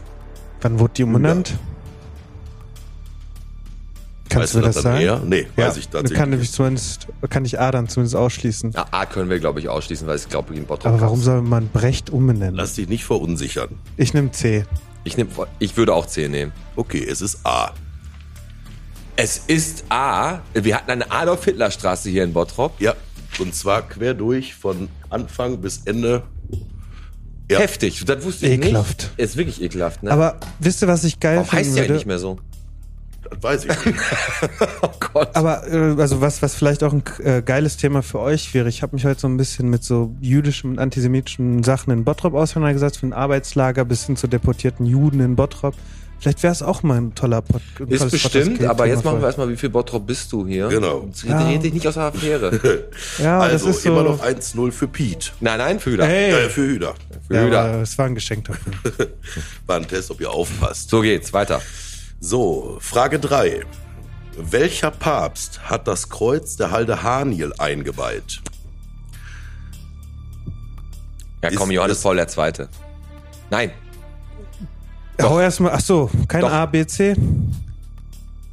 Wann 0.61 0.79
wurde 0.79 0.95
die 0.95 1.05
umbenannt? 1.05 1.59
Kannst 4.29 4.55
Weißt 4.55 4.55
du 4.57 4.61
das 4.61 4.75
das 4.75 4.85
dann 4.85 4.93
sagen? 4.95 5.05
eher? 5.05 5.21
Nee, 5.25 5.47
ja, 5.57 5.67
weiß 5.69 5.77
ich 5.79 5.89
tatsächlich 5.89 6.19
Kann 6.19 6.31
nicht. 6.31 6.53
zumindest, 6.53 7.09
kann 7.31 7.45
ich 7.45 7.59
A 7.59 7.71
dann 7.71 7.89
zumindest 7.89 8.15
ausschließen. 8.17 8.73
Ja, 8.73 8.87
A 8.91 9.07
können 9.07 9.31
wir, 9.31 9.39
glaube 9.41 9.61
ich, 9.61 9.69
ausschließen, 9.69 10.07
weil 10.07 10.17
es, 10.17 10.29
glaube 10.29 10.53
ich, 10.53 10.59
in 10.61 10.67
Bottrop 10.67 10.93
Aber 10.93 11.01
warum 11.01 11.21
soll 11.23 11.41
man 11.43 11.69
Brecht 11.69 12.11
umbenennen? 12.11 12.55
Lass 12.55 12.75
dich 12.75 12.89
nicht 12.89 13.05
verunsichern. 13.05 13.71
Ich 13.97 14.13
nehme 14.15 14.31
C. 14.33 14.65
Ich, 15.05 15.17
nehm, 15.17 15.29
ich 15.59 15.77
würde 15.77 15.95
auch 15.95 16.07
C 16.07 16.29
nehmen. 16.29 16.53
Okay, 16.77 17.07
es 17.09 17.23
ist 17.23 17.41
A. 17.47 17.73
Es 19.17 19.39
ist 19.47 19.85
A. 19.89 20.41
Wir 20.55 20.77
hatten 20.77 20.91
eine 20.91 21.11
Adolf-Hitler-Straße 21.11 22.11
hier 22.11 22.25
in 22.25 22.33
Bottrop. 22.33 22.81
Ja, 22.81 22.95
und 23.39 23.55
zwar 23.55 23.83
quer 23.83 24.15
durch 24.15 24.55
von 24.55 24.89
Anfang 25.11 25.59
bis 25.61 25.83
Ende. 25.87 26.23
Ja. 27.51 27.59
Heftig. 27.61 28.05
Das 28.05 28.23
wusste 28.25 28.47
ich 28.47 28.53
Ekelhaft. 28.59 29.11
nicht. 29.17 29.19
Ist 29.19 29.37
wirklich 29.39 29.63
ekelhaft, 29.63 30.03
ne? 30.03 30.11
Aber 30.11 30.39
wisst 30.59 30.83
ihr, 30.83 30.89
was 30.89 31.03
ich 31.05 31.19
geil 31.19 31.39
Warum 31.39 31.51
heißt 31.53 31.65
die 31.71 31.71
eigentlich 31.71 31.79
würde? 31.89 31.95
nicht 31.95 32.07
mehr 32.07 32.19
so? 32.19 32.39
Das 33.31 33.43
weiß 33.43 33.65
ich 33.65 33.87
nicht. 33.87 33.99
Oh 34.83 34.91
Gott. 35.13 35.31
Aber 35.35 35.67
äh, 35.67 36.01
also 36.01 36.21
was, 36.21 36.43
was 36.43 36.55
vielleicht 36.55 36.85
auch 36.85 36.93
ein 36.93 37.03
äh, 37.25 37.43
geiles 37.43 37.77
Thema 37.77 38.03
für 38.03 38.21
euch 38.21 38.55
wäre, 38.55 38.69
ich 38.69 38.83
habe 38.83 38.95
mich 38.95 39.05
heute 39.05 39.21
so 39.21 39.29
ein 39.29 39.37
bisschen 39.37 39.71
mit 39.71 39.83
so 39.83 40.15
jüdischen 40.21 40.71
und 40.71 40.79
antisemitischen 40.79 41.63
Sachen 41.63 41.93
in 41.93 42.05
Bottrop 42.05 42.35
auseinandergesetzt, 42.35 42.99
von 42.99 43.13
Arbeitslager 43.13 43.85
bis 43.85 44.07
hin 44.07 44.17
zu 44.17 44.27
deportierten 44.27 44.87
Juden 44.87 45.21
in 45.21 45.37
Bottrop. 45.37 45.75
Vielleicht 46.21 46.43
wäre 46.43 46.53
es 46.53 46.63
auch 46.63 46.83
mal 46.83 46.99
ein 46.99 47.15
toller 47.15 47.43
Pod 47.43 47.63
ein 47.79 47.89
Ist 47.89 48.11
bestimmt, 48.11 48.65
aber 48.65 48.87
jetzt 48.87 49.03
für 49.03 49.09
machen 49.09 49.21
wir 49.21 49.27
erstmal, 49.27 49.49
wie 49.49 49.57
viel 49.57 49.69
Bottrop 49.69 50.05
bist 50.05 50.33
du 50.33 50.47
hier? 50.47 50.69
Genau. 50.69 51.09
Red 51.25 51.47
red 51.47 51.63
dich 51.63 51.73
nicht 51.73 51.87
aus 51.87 51.95
der 51.95 52.03
Affäre. 52.05 52.85
Ja, 53.23 53.39
also 53.39 53.67
das 53.69 53.77
ist 53.77 53.83
so. 53.85 53.91
immer 53.91 54.03
noch 54.03 54.23
1-0 54.23 54.73
für 54.73 54.89
Pete. 54.89 55.31
nein, 55.41 55.59
nein, 55.59 55.79
Fühler. 55.79 56.07
Hey. 56.07 56.33
Äh, 56.33 56.49
für 56.49 56.63
Hüder. 56.63 56.95
Für 57.29 57.35
ja, 57.35 57.45
Hüder. 57.45 57.61
aber 57.61 57.83
es 57.83 57.97
war 57.99 58.07
ein 58.07 58.17
Geschenk 58.17 58.47
dafür. 58.47 59.09
War 59.67 59.77
ein 59.77 59.87
Test, 59.87 60.11
ob 60.11 60.21
ihr 60.21 60.31
aufpasst. 60.31 60.91
So 60.91 61.03
geht's, 61.03 61.33
weiter. 61.33 61.61
So, 62.21 62.79
Frage 62.81 63.19
3. 63.19 63.63
Welcher 64.37 64.91
Papst 64.91 65.61
hat 65.69 65.89
das 65.89 66.09
Kreuz 66.09 66.57
der 66.57 66.71
Halde 66.71 67.03
Haniel 67.03 67.53
eingeweiht? 67.59 68.41
Ja, 71.43 71.51
komm, 71.55 71.71
Ist- 71.71 71.75
Johannes 71.77 71.97
ist- 71.99 72.03
Paul 72.03 72.17
der 72.17 72.29
Zweite. 72.29 72.69
Nein, 73.51 73.71
Doch. 75.17 75.31
Hau 75.31 75.41
erstmal, 75.41 75.73
ach 75.73 75.81
so, 75.81 76.09
kein 76.29 76.43
Doch. 76.43 76.51
A, 76.53 76.67
B, 76.67 76.87
C? 76.87 77.17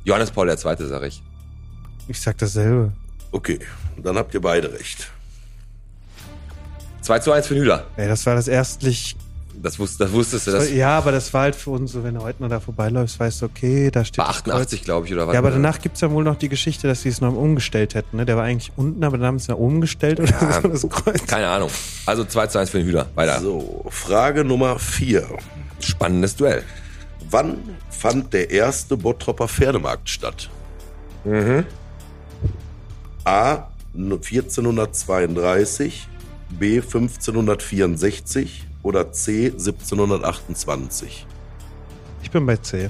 Johannes 0.04 0.32
Paul 0.32 0.48
der 0.48 0.58
Zweite, 0.58 0.88
sag 0.88 1.04
ich. 1.04 1.22
Ich 2.08 2.20
sag 2.20 2.38
dasselbe. 2.40 2.92
Okay, 3.32 3.60
dann 4.02 4.16
habt 4.18 4.34
ihr 4.34 4.42
beide 4.42 4.72
recht. 4.74 5.12
2 7.02 7.20
zu 7.20 7.32
1 7.32 7.46
für 7.46 7.54
den 7.54 7.64
Hüder. 7.64 7.86
Ey, 7.98 8.08
das 8.08 8.26
war 8.26 8.34
das 8.36 8.48
erstlich. 8.48 9.16
Das, 9.62 9.80
wusst, 9.80 10.00
das 10.00 10.12
wusstest 10.12 10.48
du. 10.48 10.52
Das 10.52 10.72
ja, 10.72 10.98
aber 10.98 11.12
das 11.12 11.34
war 11.34 11.42
halt 11.44 11.56
für 11.56 11.72
uns 11.72 11.92
so, 11.92 12.04
wenn 12.04 12.16
du 12.16 12.22
heute 12.22 12.42
noch 12.44 12.50
da 12.50 12.60
vorbeiläufst, 12.60 13.20
weißt 13.20 13.42
du, 13.42 13.46
okay, 13.48 13.90
da 13.92 14.06
steht 14.06 14.24
Kreuz. 14.24 14.38
88, 14.38 14.84
glaube 14.84 15.08
ich, 15.08 15.14
oder 15.14 15.28
was? 15.28 15.34
Ja, 15.34 15.40
aber 15.40 15.52
danach 15.52 15.80
gibt's 15.80 16.02
ja 16.02 16.12
wohl 16.12 16.24
noch 16.24 16.36
die 16.36 16.50
Geschichte, 16.50 16.88
dass 16.88 17.02
sie 17.02 17.10
es 17.10 17.22
noch 17.22 17.34
umgestellt 17.36 17.96
hätten. 17.96 18.18
Ne? 18.18 18.26
Der 18.26 18.38
war 18.38 18.44
eigentlich 18.44 18.72
unten, 18.76 19.04
aber 19.04 19.18
dann 19.18 19.28
haben 19.28 19.40
sie 19.40 19.44
es 19.44 19.48
nach 19.50 19.58
oben 19.58 19.82
gestellt 19.82 20.20
oder 20.20 20.30
Ja. 20.32 20.62
so, 20.62 20.68
das 20.68 20.90
Kreuz. 20.90 21.26
Keine 21.26 21.48
Ahnung. 21.48 21.70
Also 22.06 22.26
2 22.26 22.48
zu 22.48 22.60
1 22.60 22.70
für 22.70 22.78
den 22.80 22.88
Hüder. 22.88 23.08
Weiter. 23.16 23.40
So, 23.40 23.86
Frage 23.90 24.44
Nummer 24.44 24.78
4. 24.80 25.26
Spannendes 25.80 26.36
Duell. 26.36 26.64
Wann 27.30 27.58
fand 27.90 28.34
der 28.34 28.52
erste 28.52 28.98
Bottropper 28.98 29.48
Pferdemarkt 29.48 30.10
statt? 30.10 30.50
A. 33.24 33.68
1432, 33.98 36.08
B. 36.60 36.82
1564 36.82 38.65
oder 38.86 39.12
C. 39.12 39.48
1728? 39.48 41.26
Ich 42.22 42.32
bin 42.32 42.46
bei 42.46 42.58
C. 42.58 42.90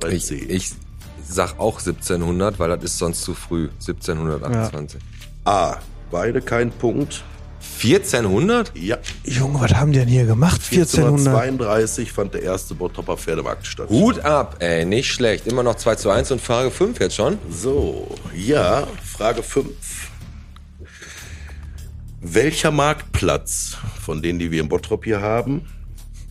Bei 0.00 0.10
Ich, 0.12 0.26
C. 0.26 0.36
ich 0.36 0.72
sag 1.28 1.58
auch 1.58 1.78
1700, 1.80 2.58
weil 2.58 2.70
das 2.70 2.84
ist 2.84 2.98
sonst 2.98 3.22
zu 3.22 3.34
früh. 3.34 3.68
1728. 3.80 5.00
A. 5.44 5.76
Beide 6.10 6.40
kein 6.40 6.70
Punkt. 6.70 7.24
1400? 7.82 8.72
Ja. 8.76 8.98
Junge, 9.24 9.60
was 9.60 9.74
haben 9.74 9.92
die 9.92 9.98
denn 9.98 10.08
hier 10.08 10.24
gemacht? 10.24 10.60
1400. 10.70 11.26
1432 11.26 12.12
fand 12.12 12.34
der 12.34 12.42
erste 12.42 12.74
Bottropper 12.74 13.16
Pferdemarkt 13.16 13.66
statt. 13.66 13.88
Hut 13.90 14.20
ab, 14.20 14.56
ey, 14.60 14.84
nicht 14.84 15.12
schlecht. 15.12 15.46
Immer 15.48 15.64
noch 15.64 15.74
2 15.74 15.96
zu 15.96 16.10
1 16.10 16.30
und 16.30 16.40
Frage 16.40 16.70
5 16.70 17.00
jetzt 17.00 17.16
schon. 17.16 17.38
So, 17.50 18.06
ja, 18.34 18.86
Frage 19.02 19.42
5. 19.42 19.66
Welcher 22.28 22.72
Marktplatz 22.72 23.76
von 24.00 24.20
denen, 24.20 24.40
die 24.40 24.50
wir 24.50 24.60
in 24.60 24.68
Bottrop 24.68 25.04
hier 25.04 25.20
haben, 25.20 25.62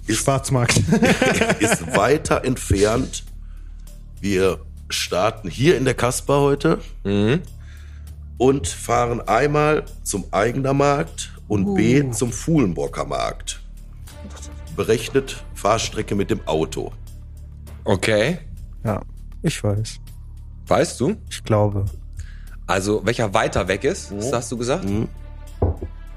Schwarzmarkt. 0.09 0.77
ist 1.59 1.95
weiter 1.95 2.43
entfernt? 2.43 3.23
Wir 4.19 4.59
starten 4.89 5.49
hier 5.49 5.77
in 5.77 5.85
der 5.85 5.93
Kasper 5.93 6.41
heute 6.41 6.79
und 8.37 8.67
fahren 8.67 9.21
einmal 9.21 9.85
zum 10.03 10.25
Eigener 10.31 10.73
Markt 10.73 11.31
und 11.47 11.75
B 11.75 12.11
zum 12.11 12.33
Fuhlenbrocker 12.33 13.05
Markt. 13.05 13.61
Berechnet 14.75 15.45
Fahrstrecke 15.53 16.13
mit 16.13 16.29
dem 16.29 16.45
Auto. 16.45 16.91
Okay. 17.85 18.39
ja, 18.83 19.01
ich 19.43 19.63
weiß. 19.63 20.01
Weißt 20.67 20.99
du? 20.99 21.15
Ich 21.29 21.41
glaube. 21.45 21.85
Also, 22.67 23.05
welcher 23.05 23.33
weiter 23.33 23.69
weg 23.69 23.85
ist, 23.85 24.11
das 24.11 24.33
hast 24.33 24.51
du 24.51 24.57
gesagt? 24.57 24.83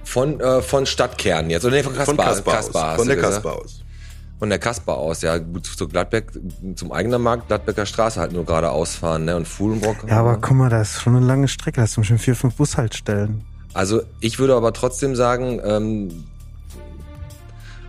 Von, 0.08 0.40
äh, 0.40 0.62
von 0.62 0.86
Stadtkern 0.86 1.50
jetzt. 1.50 1.66
Oder 1.66 1.76
nee, 1.76 1.82
von 1.82 1.94
Kaspar. 1.94 2.14
Von 2.14 2.24
Kasper 2.24 2.52
Kaspar 2.52 2.92
aus. 2.92 2.96
Von 2.96 3.08
der 3.08 3.16
gesagt. 3.16 3.34
Kasper 3.34 3.52
aus. 3.52 3.84
Von 4.38 4.48
der 4.48 4.58
Kasper 4.58 4.96
aus, 4.96 5.20
ja. 5.20 5.36
Gut, 5.36 5.66
zu 5.66 5.86
Gladbeck, 5.86 6.30
zum 6.76 6.92
eigenen 6.92 7.20
Markt, 7.20 7.48
Gladbecker 7.48 7.84
Straße 7.84 8.18
halt 8.18 8.32
nur 8.32 8.46
geradeaus 8.46 8.94
fahren, 8.96 9.26
ne? 9.26 9.36
Und 9.36 9.46
Fuhlenbrock. 9.46 10.08
Ja, 10.08 10.20
aber 10.20 10.38
guck 10.38 10.56
mal, 10.56 10.70
das 10.70 10.92
ist 10.94 11.02
schon 11.02 11.14
eine 11.14 11.26
lange 11.26 11.46
Strecke. 11.46 11.82
Das 11.82 11.92
sind 11.92 12.04
schon 12.04 12.18
vier, 12.18 12.34
fünf 12.34 12.54
Bushaltestellen. 12.54 13.44
Also 13.74 14.00
ich 14.20 14.38
würde 14.38 14.54
aber 14.54 14.72
trotzdem 14.72 15.14
sagen, 15.14 15.60
ähm, 15.62 16.24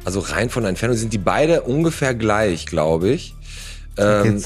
also 0.03 0.19
rein 0.19 0.49
von 0.49 0.63
der 0.63 0.71
Entfernung 0.71 0.97
sind 0.97 1.13
die 1.13 1.19
beide 1.19 1.61
ungefähr 1.61 2.13
gleich, 2.15 2.65
glaube 2.65 3.09
ich. 3.11 3.33
Ähm, 3.95 4.43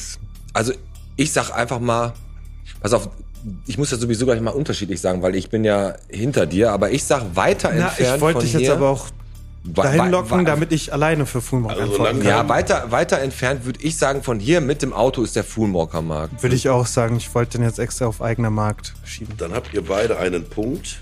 also 0.53 0.74
ich 1.15 1.34
sag 1.34 1.49
einfach 1.49 1.80
mal, 1.80 2.13
pass 2.82 2.93
auf, 2.93 3.09
ich 3.65 3.77
muss 3.77 3.91
ja 3.91 3.97
sowieso 3.97 4.25
gleich 4.25 4.41
mal 4.41 4.51
unterschiedlich 4.51 5.01
sagen, 5.01 5.21
weil 5.21 5.35
ich 5.35 5.49
bin 5.49 5.63
ja 5.63 5.95
hinter 6.09 6.45
dir, 6.45 6.71
aber 6.71 6.91
ich 6.91 7.03
sag 7.03 7.35
weiter 7.35 7.71
na, 7.73 7.87
entfernt 7.87 8.15
ich 8.15 8.21
wollte 8.21 8.39
dich 8.39 8.53
jetzt 8.53 8.69
aber 8.69 8.89
auch 8.89 9.07
dahin 9.65 10.09
locken, 10.11 10.45
damit 10.45 10.71
ich 10.71 10.91
alleine 10.91 11.25
für 11.25 11.41
Fulmrock 11.41 11.71
Also 11.71 11.83
antworten 11.83 12.19
kann. 12.19 12.27
Ja, 12.27 12.49
weiter, 12.49 12.91
weiter 12.91 13.19
entfernt 13.19 13.65
würde 13.65 13.79
ich 13.81 13.97
sagen, 13.97 14.23
von 14.23 14.39
hier 14.39 14.61
mit 14.61 14.81
dem 14.81 14.93
Auto 14.93 15.23
ist 15.23 15.35
der 15.35 15.43
Fuhlmorker 15.43 16.01
Markt. 16.01 16.43
Würde 16.43 16.55
ich 16.55 16.69
auch 16.69 16.85
sagen, 16.85 17.17
ich 17.17 17.33
wollte 17.33 17.57
den 17.57 17.67
jetzt 17.67 17.79
extra 17.79 18.05
auf 18.05 18.21
eigener 18.21 18.49
Markt 18.49 18.93
schieben. 19.05 19.35
Dann 19.37 19.53
habt 19.53 19.73
ihr 19.73 19.83
beide 19.83 20.17
einen 20.17 20.45
Punkt. 20.45 20.99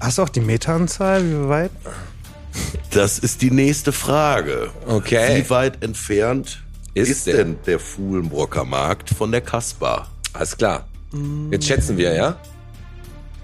Hast 0.00 0.18
du 0.18 0.22
auch 0.22 0.28
die 0.28 0.40
Meteranzahl, 0.40 1.22
wie 1.24 1.48
weit? 1.48 1.70
Das 2.90 3.18
ist 3.18 3.40
die 3.42 3.50
nächste 3.50 3.92
Frage. 3.92 4.70
Okay. 4.86 5.44
Wie 5.44 5.50
weit 5.50 5.82
entfernt 5.82 6.61
Ist 6.94 7.10
ist, 7.10 7.26
der? 7.26 7.36
denn 7.36 7.58
der 7.66 7.78
Fuhlenbrocker 7.78 8.64
Markt 8.64 9.10
von 9.10 9.32
der 9.32 9.40
Kaspar? 9.40 10.08
Alles 10.32 10.56
klar. 10.56 10.86
Jetzt 11.50 11.66
schätzen 11.66 11.96
wir, 11.96 12.14
ja? 12.14 12.36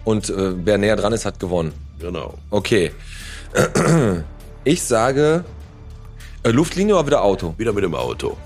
Und 0.04 0.30
äh, 0.30 0.64
wer 0.64 0.78
näher 0.78 0.96
dran 0.96 1.12
ist, 1.12 1.26
hat 1.26 1.38
gewonnen. 1.38 1.72
Genau. 1.98 2.38
Okay. 2.50 2.92
Ich 4.64 4.82
sage 4.82 5.44
äh, 6.42 6.50
Luftlinie 6.50 6.94
oder 6.94 7.06
wieder 7.06 7.22
Auto? 7.22 7.54
Wieder 7.56 7.72
mit 7.72 7.84
dem 7.84 7.94
Auto. 7.94 8.36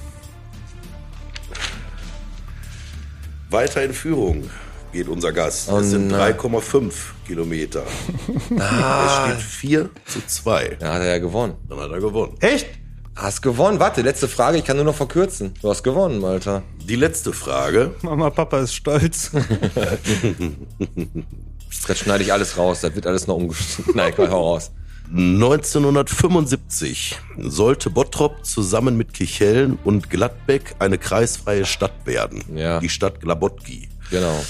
Weiter 3.50 3.84
in 3.84 3.94
Führung 3.94 4.50
geht 4.92 5.08
unser 5.08 5.32
Gast. 5.32 5.70
Oh 5.72 5.80
es 5.80 5.92
sind 5.92 6.10
nein. 6.10 6.34
3,5 6.34 6.92
Kilometer. 7.26 7.84
Ah. 8.60 9.30
Es 9.32 9.42
steht 9.42 9.44
4 9.44 9.90
zu 10.06 10.20
2. 10.26 10.78
Da 10.80 10.94
hat 10.94 11.02
er 11.02 11.08
ja 11.08 11.18
gewonnen. 11.20 11.56
Dann 11.70 11.80
hat 11.80 11.92
er 11.92 12.00
gewonnen. 12.00 12.36
Echt? 12.40 12.68
Hast 13.16 13.42
gewonnen. 13.42 13.80
Warte, 13.80 14.02
letzte 14.02 14.28
Frage. 14.28 14.58
Ich 14.58 14.66
kann 14.66 14.76
nur 14.78 14.86
noch 14.86 14.96
verkürzen. 14.96 15.54
Du 15.62 15.70
hast 15.70 15.84
gewonnen, 15.84 16.24
Alter. 16.24 16.64
Die 16.88 16.96
letzte 16.96 17.34
Frage. 17.34 17.92
Mama, 18.02 18.30
Papa 18.30 18.60
ist 18.60 18.74
stolz. 18.74 19.32
Jetzt 21.88 22.00
schneide 22.00 22.24
ich 22.24 22.34
alles 22.34 22.58
raus. 22.58 22.82
Das 22.82 22.96
wird 22.96 23.08
alles 23.08 23.28
noch 23.28 23.36
umgeschnitten. 23.36 23.94
Nein, 23.96 24.14
komm, 24.16 24.30
hau 24.30 24.54
raus. 24.54 24.72
1975 25.14 27.20
sollte 27.38 27.90
Bottrop 27.90 28.46
zusammen 28.46 28.96
mit 28.96 29.14
Kichellen 29.14 29.78
und 29.84 30.10
Gladbeck 30.10 30.76
eine 30.80 30.98
kreisfreie 30.98 31.66
Stadt 31.66 32.06
werden. 32.06 32.42
Ja. 32.56 32.80
Die 32.80 32.88
Stadt 32.88 33.20
Glabotki. 33.20 33.90
Genau. 34.10 34.42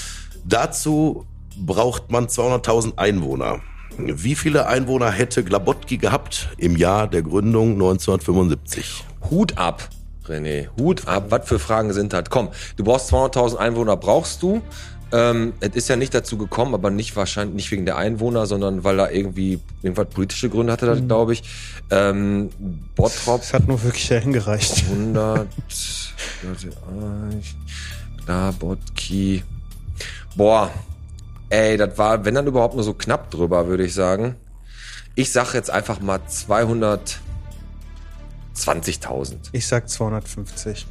Dazu 0.44 1.26
braucht 1.56 2.10
man 2.10 2.26
200.000 2.26 2.98
Einwohner. 2.98 3.60
Wie 3.98 4.34
viele 4.34 4.66
Einwohner 4.66 5.10
hätte 5.10 5.44
Glabotki 5.44 5.98
gehabt 5.98 6.48
im 6.56 6.76
Jahr 6.76 7.06
der 7.06 7.22
Gründung 7.22 7.72
1975? 7.72 9.04
Hut 9.30 9.58
ab, 9.58 9.88
René. 10.26 10.68
Hut 10.78 11.06
ab. 11.06 11.26
Was 11.28 11.46
für 11.46 11.58
Fragen 11.58 11.92
sind 11.92 12.12
das? 12.12 12.24
Komm, 12.30 12.48
du 12.76 12.84
brauchst 12.84 13.12
200.000 13.12 13.56
Einwohner, 13.56 13.96
brauchst 13.96 14.42
du. 14.42 14.62
Ähm, 15.12 15.52
es 15.60 15.74
ist 15.74 15.88
ja 15.88 15.96
nicht 15.96 16.14
dazu 16.14 16.38
gekommen, 16.38 16.72
aber 16.74 16.90
nicht 16.90 17.14
wahrscheinlich 17.16 17.54
nicht 17.54 17.70
wegen 17.70 17.84
der 17.84 17.98
Einwohner, 17.98 18.46
sondern 18.46 18.82
weil 18.82 18.96
da 18.96 19.10
irgendwie 19.10 19.60
irgendwas 19.82 20.08
politische 20.08 20.48
Gründe 20.48 20.72
hatte, 20.72 20.86
das 20.86 21.06
glaube 21.06 21.34
ich. 21.34 21.42
Ähm, 21.90 22.48
Bottrop 22.96 23.42
Es 23.42 23.52
hat 23.52 23.68
nur 23.68 23.82
wirklich 23.82 24.08
dahin 24.08 24.32
gereicht. 24.32 24.84
100, 24.88 25.46
Glabotki. 28.24 29.42
Boah, 30.34 30.70
ey, 31.50 31.76
das 31.76 31.96
war, 31.98 32.24
wenn 32.24 32.34
dann 32.34 32.46
überhaupt 32.46 32.74
nur 32.74 32.84
so 32.84 32.94
knapp 32.94 33.30
drüber, 33.30 33.66
würde 33.68 33.84
ich 33.84 33.94
sagen. 33.94 34.36
Ich 35.14 35.30
sag 35.30 35.52
jetzt 35.54 35.70
einfach 35.70 36.00
mal 36.00 36.20
220.000. 38.54 39.36
Ich 39.52 39.66
sag 39.66 39.88
250. 39.88 40.86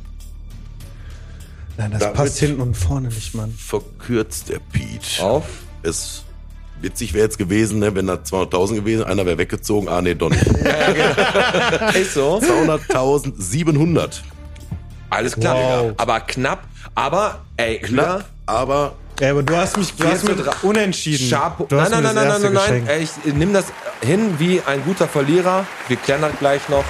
Nein, 1.78 1.92
das 1.92 2.02
Damit- 2.02 2.16
passt 2.16 2.38
hinten 2.40 2.62
und 2.62 2.76
vorne 2.76 3.08
nicht, 3.08 3.34
Mann. 3.34 3.52
Verkürzt 3.52 4.50
der 4.50 4.60
Pete. 4.60 5.24
Auf? 5.24 5.46
Es 5.84 6.24
witzig 6.82 7.14
wäre 7.14 7.24
jetzt 7.26 7.38
gewesen, 7.38 7.80
ne, 7.80 7.96
wenn 7.96 8.08
da 8.08 8.16
200.000 8.16 8.76
gewesen, 8.76 9.04
einer 9.06 9.26
wäre 9.26 9.38
weggezogen. 9.38 9.88
Ah, 9.88 10.02
nee, 10.02 10.14
doch 10.16 10.30
nicht. 10.32 10.46
Ist 11.96 12.14
so. 12.14 12.40
200.700. 12.40 14.20
Alles 15.10 15.36
klar. 15.36 15.56
Wow. 15.56 15.94
Aber 15.98 16.20
knapp. 16.22 16.64
Aber, 16.94 17.40
ey, 17.58 17.80
klar. 17.80 18.18
Knapp, 18.18 18.30
aber 18.46 18.94
Ja, 19.20 19.32
aber 19.32 19.44
du 19.44 19.56
hast 19.56 19.78
mich, 19.78 19.94
du 19.96 20.08
hast 20.08 20.24
mich 20.24 20.64
unentschieden. 20.64 21.30
Chapeau. 21.30 21.66
Du 21.66 21.76
Nein, 21.76 21.92
nein, 21.92 22.04
nein, 22.04 22.16
nein, 22.16 22.28
nein, 22.42 22.54
nein, 22.54 22.84
nein. 22.86 23.02
Ich 23.02 23.34
nimm 23.34 23.54
das 23.54 23.66
hin 24.02 24.36
wie 24.40 24.62
ein 24.66 24.84
guter 24.84 25.08
Verlierer. 25.08 25.66
Wir 25.88 25.98
klären 25.98 26.22
das 26.22 26.32
gleich 26.40 26.68
noch. 26.70 26.84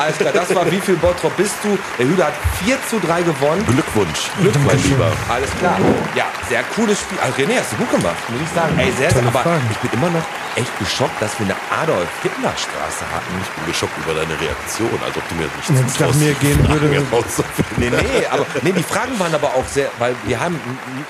Alles 0.00 0.16
klar, 0.16 0.32
das 0.32 0.54
war 0.54 0.64
wie 0.72 0.80
viel 0.80 0.96
Bottrop 0.96 1.36
bist 1.36 1.56
du? 1.62 1.76
Der 1.98 2.06
Hüder 2.06 2.26
hat 2.28 2.32
4 2.64 2.78
zu 2.88 2.98
3 3.00 3.20
gewonnen. 3.20 3.62
Glückwunsch. 3.66 4.30
Glückwunsch, 4.40 4.64
mein 4.66 4.82
Lieber. 4.82 5.12
Alles 5.28 5.50
klar. 5.58 5.76
Ja, 6.14 6.24
sehr 6.48 6.62
cooles 6.74 6.98
Spiel. 7.00 7.18
Also 7.20 7.36
René, 7.36 7.60
hast 7.60 7.72
du 7.72 7.76
gut 7.76 7.90
gemacht, 7.90 8.16
muss 8.30 8.40
ich 8.40 8.48
sagen. 8.48 8.78
Ey, 8.78 8.90
sehr, 8.96 9.10
sehr. 9.10 9.26
Aber 9.26 9.40
Fragen. 9.40 9.68
ich 9.70 9.76
bin 9.76 9.90
immer 10.00 10.08
noch 10.08 10.24
echt 10.56 10.72
geschockt, 10.78 11.20
dass 11.20 11.38
wir 11.38 11.44
eine 11.44 11.56
Adolf-Hitler-Straße 11.82 13.04
hatten. 13.12 13.32
Ich 13.42 13.50
bin 13.50 13.66
geschockt 13.66 13.92
über 13.98 14.14
deine 14.14 14.40
Reaktion, 14.40 14.96
als 15.04 15.16
ob 15.18 15.28
du 15.28 15.34
mir 15.34 15.44
nicht 15.44 15.68
Wenn 15.68 15.84
es 15.84 16.00
nach 16.00 16.14
mir 16.14 16.32
gehen 16.32 16.66
würde, 16.66 16.88
Nee, 17.76 17.90
nee, 17.90 18.26
aber 18.30 18.46
nee, 18.62 18.72
die 18.72 18.82
Fragen 18.82 19.20
waren 19.20 19.34
aber 19.34 19.48
auch 19.48 19.68
sehr, 19.68 19.90
weil 19.98 20.16
wir 20.24 20.40
haben 20.40 20.58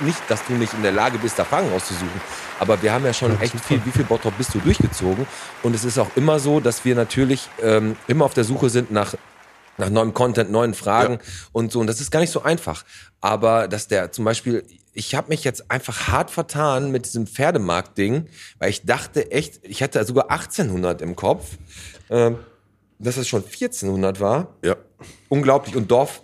nicht, 0.01 0.19
dass 0.27 0.45
du 0.47 0.55
nicht 0.55 0.75
in 0.75 0.83
der 0.83 0.93
Lage 0.93 1.19
bist, 1.19 1.39
da 1.39 1.45
Fragen 1.45 1.73
auszusuchen, 1.73 2.21
aber 2.61 2.81
wir 2.83 2.93
haben 2.93 3.05
ja 3.05 3.13
schon 3.13 3.41
echt 3.41 3.59
viel, 3.61 3.85
wie 3.85 3.91
viel 3.91 4.05
Bottrop 4.05 4.37
bist 4.39 4.55
du 4.55 4.59
durchgezogen 4.61 5.27
und 5.63 5.75
es 5.75 5.85
ist 5.85 5.99
auch 5.99 6.11
immer 6.15 6.39
so, 6.39 6.61
dass 6.61 6.85
wir 6.85 6.95
natürlich 6.95 7.49
ähm, 7.63 7.97
immer 8.07 8.25
auf 8.27 8.35
der 8.35 8.45
Suche 8.45 8.71
sind 8.71 8.93
nach 8.93 9.15
nach 9.79 9.89
neuem 9.89 10.13
Content, 10.13 10.51
neuen 10.51 10.75
Fragen 10.75 11.19
und 11.53 11.73
so 11.73 11.81
und 11.81 11.87
das 11.87 12.01
ist 12.01 12.11
gar 12.11 12.21
nicht 12.21 12.31
so 12.33 12.43
einfach, 12.43 12.85
aber 13.21 13.67
dass 13.67 13.89
der 13.89 14.13
zum 14.13 14.25
Beispiel 14.25 14.65
ich 14.93 15.15
habe 15.15 15.29
mich 15.29 15.45
jetzt 15.45 15.71
einfach 15.71 16.09
hart 16.09 16.31
vertan 16.31 16.91
mit 16.91 17.07
diesem 17.07 17.27
Pferdemarkt-Ding, 17.27 18.27
weil 18.59 18.71
ich 18.71 18.85
dachte 18.85 19.31
echt, 19.31 19.61
ich 19.63 19.83
hatte 19.83 20.05
sogar 20.05 20.31
1800 20.31 21.01
im 21.01 21.15
Kopf, 21.15 21.47
ähm, 22.11 22.39
dass 22.99 23.17
es 23.17 23.29
schon 23.29 23.43
1400 23.45 24.21
war 24.21 24.49
Ja. 24.65 24.75
unglaublich. 25.29 25.77
Und 25.77 25.91
Dorf 25.93 26.23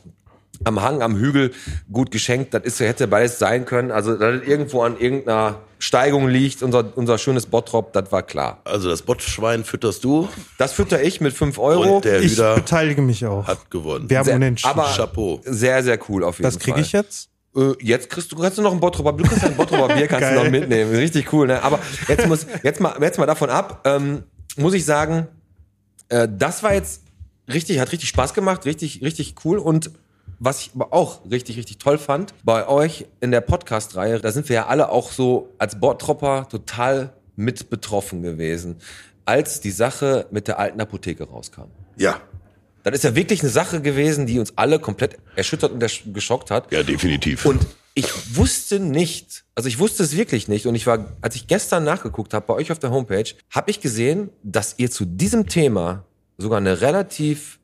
am 0.64 0.82
Hang, 0.82 1.00
am 1.00 1.16
Hügel, 1.16 1.52
gut 1.92 2.10
geschenkt. 2.10 2.54
Das 2.54 2.64
ist, 2.64 2.80
hätte 2.80 3.06
beides 3.06 3.38
sein 3.38 3.66
können. 3.66 3.90
Also, 3.92 4.16
dass 4.16 4.42
es 4.42 4.48
irgendwo 4.48 4.82
an 4.82 4.98
irgendeiner 4.98 5.60
Steigung 5.86 6.26
liegt, 6.28 6.62
unser, 6.64 6.84
unser 6.96 7.16
schönes 7.16 7.46
Bottrop, 7.46 7.92
das 7.92 8.10
war 8.10 8.24
klar. 8.24 8.60
Also 8.64 8.88
das 8.88 9.02
Botschwein 9.02 9.62
fütterst 9.64 10.02
du 10.02 10.28
Das 10.58 10.72
fütter 10.72 11.00
ich 11.00 11.20
mit 11.20 11.32
5 11.32 11.58
Euro. 11.58 11.96
und 11.96 12.04
der 12.04 12.20
ich 12.20 12.32
Hüder 12.32 12.56
beteilige 12.56 13.02
mich 13.02 13.24
auch. 13.24 13.46
hat 13.46 13.70
gewonnen. 13.70 14.10
Wir 14.10 14.18
haben 14.18 14.24
Sehr- 14.24 14.34
unentschieden. 14.34 14.70
aber 14.78 14.88
Chapeau. 14.94 15.40
sehr, 15.44 15.84
sehr 15.84 15.98
cool 16.08 16.24
auf 16.24 16.38
jeden 16.38 16.44
das 16.50 16.54
Fall. 16.54 16.62
kriege 16.74 16.80
ich 16.80 16.90
jetzt? 16.90 17.28
Äh, 17.56 17.72
jetzt 17.80 18.10
kriegst 18.10 18.32
du, 18.32 18.36
kannst 18.36 18.58
du 18.58 18.62
noch 18.62 18.72
ein 18.72 18.80
Bottroper, 18.80 19.12
du 19.12 19.22
kriegst 19.22 19.44
ein 19.44 19.54
Bottroper 19.56 19.94
Bier, 19.94 20.08
kannst 20.08 20.28
du 20.30 20.34
noch 20.34 20.50
mitnehmen. 20.50 20.90
Richtig 20.94 21.32
cool, 21.32 21.46
ne? 21.46 21.62
Aber 21.62 21.78
jetzt 22.08 22.26
muss, 22.26 22.46
jetzt 22.64 22.80
mal, 22.80 22.94
jetzt 23.00 23.18
mal 23.18 23.26
davon 23.26 23.48
ab, 23.48 23.80
ähm, 23.84 24.24
muss 24.56 24.74
ich 24.74 24.84
sagen, 24.84 25.28
äh, 26.08 26.26
das 26.30 26.62
war 26.64 26.74
jetzt 26.74 27.02
richtig, 27.48 27.78
hat 27.78 27.92
richtig 27.92 28.08
Spaß 28.08 28.34
gemacht, 28.34 28.64
richtig, 28.66 29.02
richtig 29.02 29.36
cool 29.44 29.58
und 29.58 29.90
was 30.38 30.60
ich 30.62 30.70
aber 30.74 30.92
auch 30.92 31.20
richtig, 31.30 31.56
richtig 31.56 31.78
toll 31.78 31.98
fand, 31.98 32.34
bei 32.44 32.66
euch 32.68 33.06
in 33.20 33.30
der 33.30 33.40
Podcast-Reihe, 33.40 34.20
da 34.20 34.30
sind 34.32 34.48
wir 34.48 34.56
ja 34.56 34.66
alle 34.66 34.90
auch 34.90 35.10
so 35.12 35.48
als 35.58 35.78
Bottropper 35.80 36.46
total 36.48 37.12
mit 37.36 37.70
betroffen 37.70 38.22
gewesen, 38.22 38.76
als 39.24 39.60
die 39.60 39.70
Sache 39.70 40.26
mit 40.30 40.48
der 40.48 40.58
alten 40.58 40.80
Apotheke 40.80 41.24
rauskam. 41.24 41.64
Ja, 41.96 42.20
Das 42.82 42.94
ist 42.94 43.04
ja 43.04 43.14
wirklich 43.16 43.40
eine 43.40 43.50
Sache 43.50 43.80
gewesen, 43.80 44.26
die 44.26 44.38
uns 44.38 44.52
alle 44.56 44.78
komplett 44.78 45.16
erschüttert 45.34 45.72
und 45.72 45.82
ersch- 45.82 46.12
geschockt 46.12 46.50
hat. 46.50 46.70
ja, 46.72 46.82
definitiv. 46.82 47.44
Und 47.44 47.66
ich 47.94 48.36
wusste 48.36 48.78
nicht, 48.78 49.44
also 49.54 49.68
ich 49.68 49.78
wusste 49.78 50.02
es 50.02 50.16
wirklich 50.16 50.48
nicht. 50.48 50.66
Und 50.66 50.74
ich 50.74 50.86
war, 50.86 51.16
als 51.22 51.34
ich 51.34 51.46
gestern 51.46 51.82
nachgeguckt 51.84 52.32
habe 52.34 52.46
bei 52.46 52.54
euch 52.54 52.70
auf 52.70 52.78
der 52.78 52.90
Homepage, 52.90 53.24
habe 53.50 53.70
ich 53.70 53.80
gesehen, 53.80 54.28
dass 54.42 54.74
ihr 54.78 54.90
zu 54.90 55.04
diesem 55.06 55.46
Thema 55.48 56.04
sogar 56.38 56.58
eine 56.58 56.80
relativ 56.82 57.58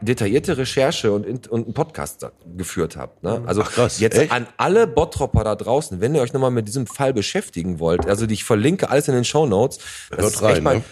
detaillierte 0.00 0.56
Recherche 0.56 1.12
und, 1.12 1.48
und 1.48 1.64
einen 1.64 1.74
Podcast 1.74 2.26
geführt 2.56 2.96
habt. 2.96 3.22
Ne? 3.22 3.42
Also 3.46 3.62
Ach, 3.62 3.70
krass. 3.70 4.00
jetzt 4.00 4.18
Echt? 4.18 4.32
an 4.32 4.46
alle 4.56 4.86
Bottropper 4.86 5.44
da 5.44 5.54
draußen, 5.54 6.00
wenn 6.00 6.14
ihr 6.14 6.22
euch 6.22 6.32
nochmal 6.32 6.50
mit 6.50 6.68
diesem 6.68 6.86
Fall 6.86 7.12
beschäftigen 7.12 7.78
wollt, 7.78 8.06
also 8.06 8.26
ich 8.26 8.44
verlinke 8.44 8.90
alles 8.90 9.08
in 9.08 9.14
den 9.14 9.24
Show 9.24 9.46
Notes. 9.46 9.78
Hört 10.10 10.42
rein, 10.42 10.62
ne? 10.62 10.82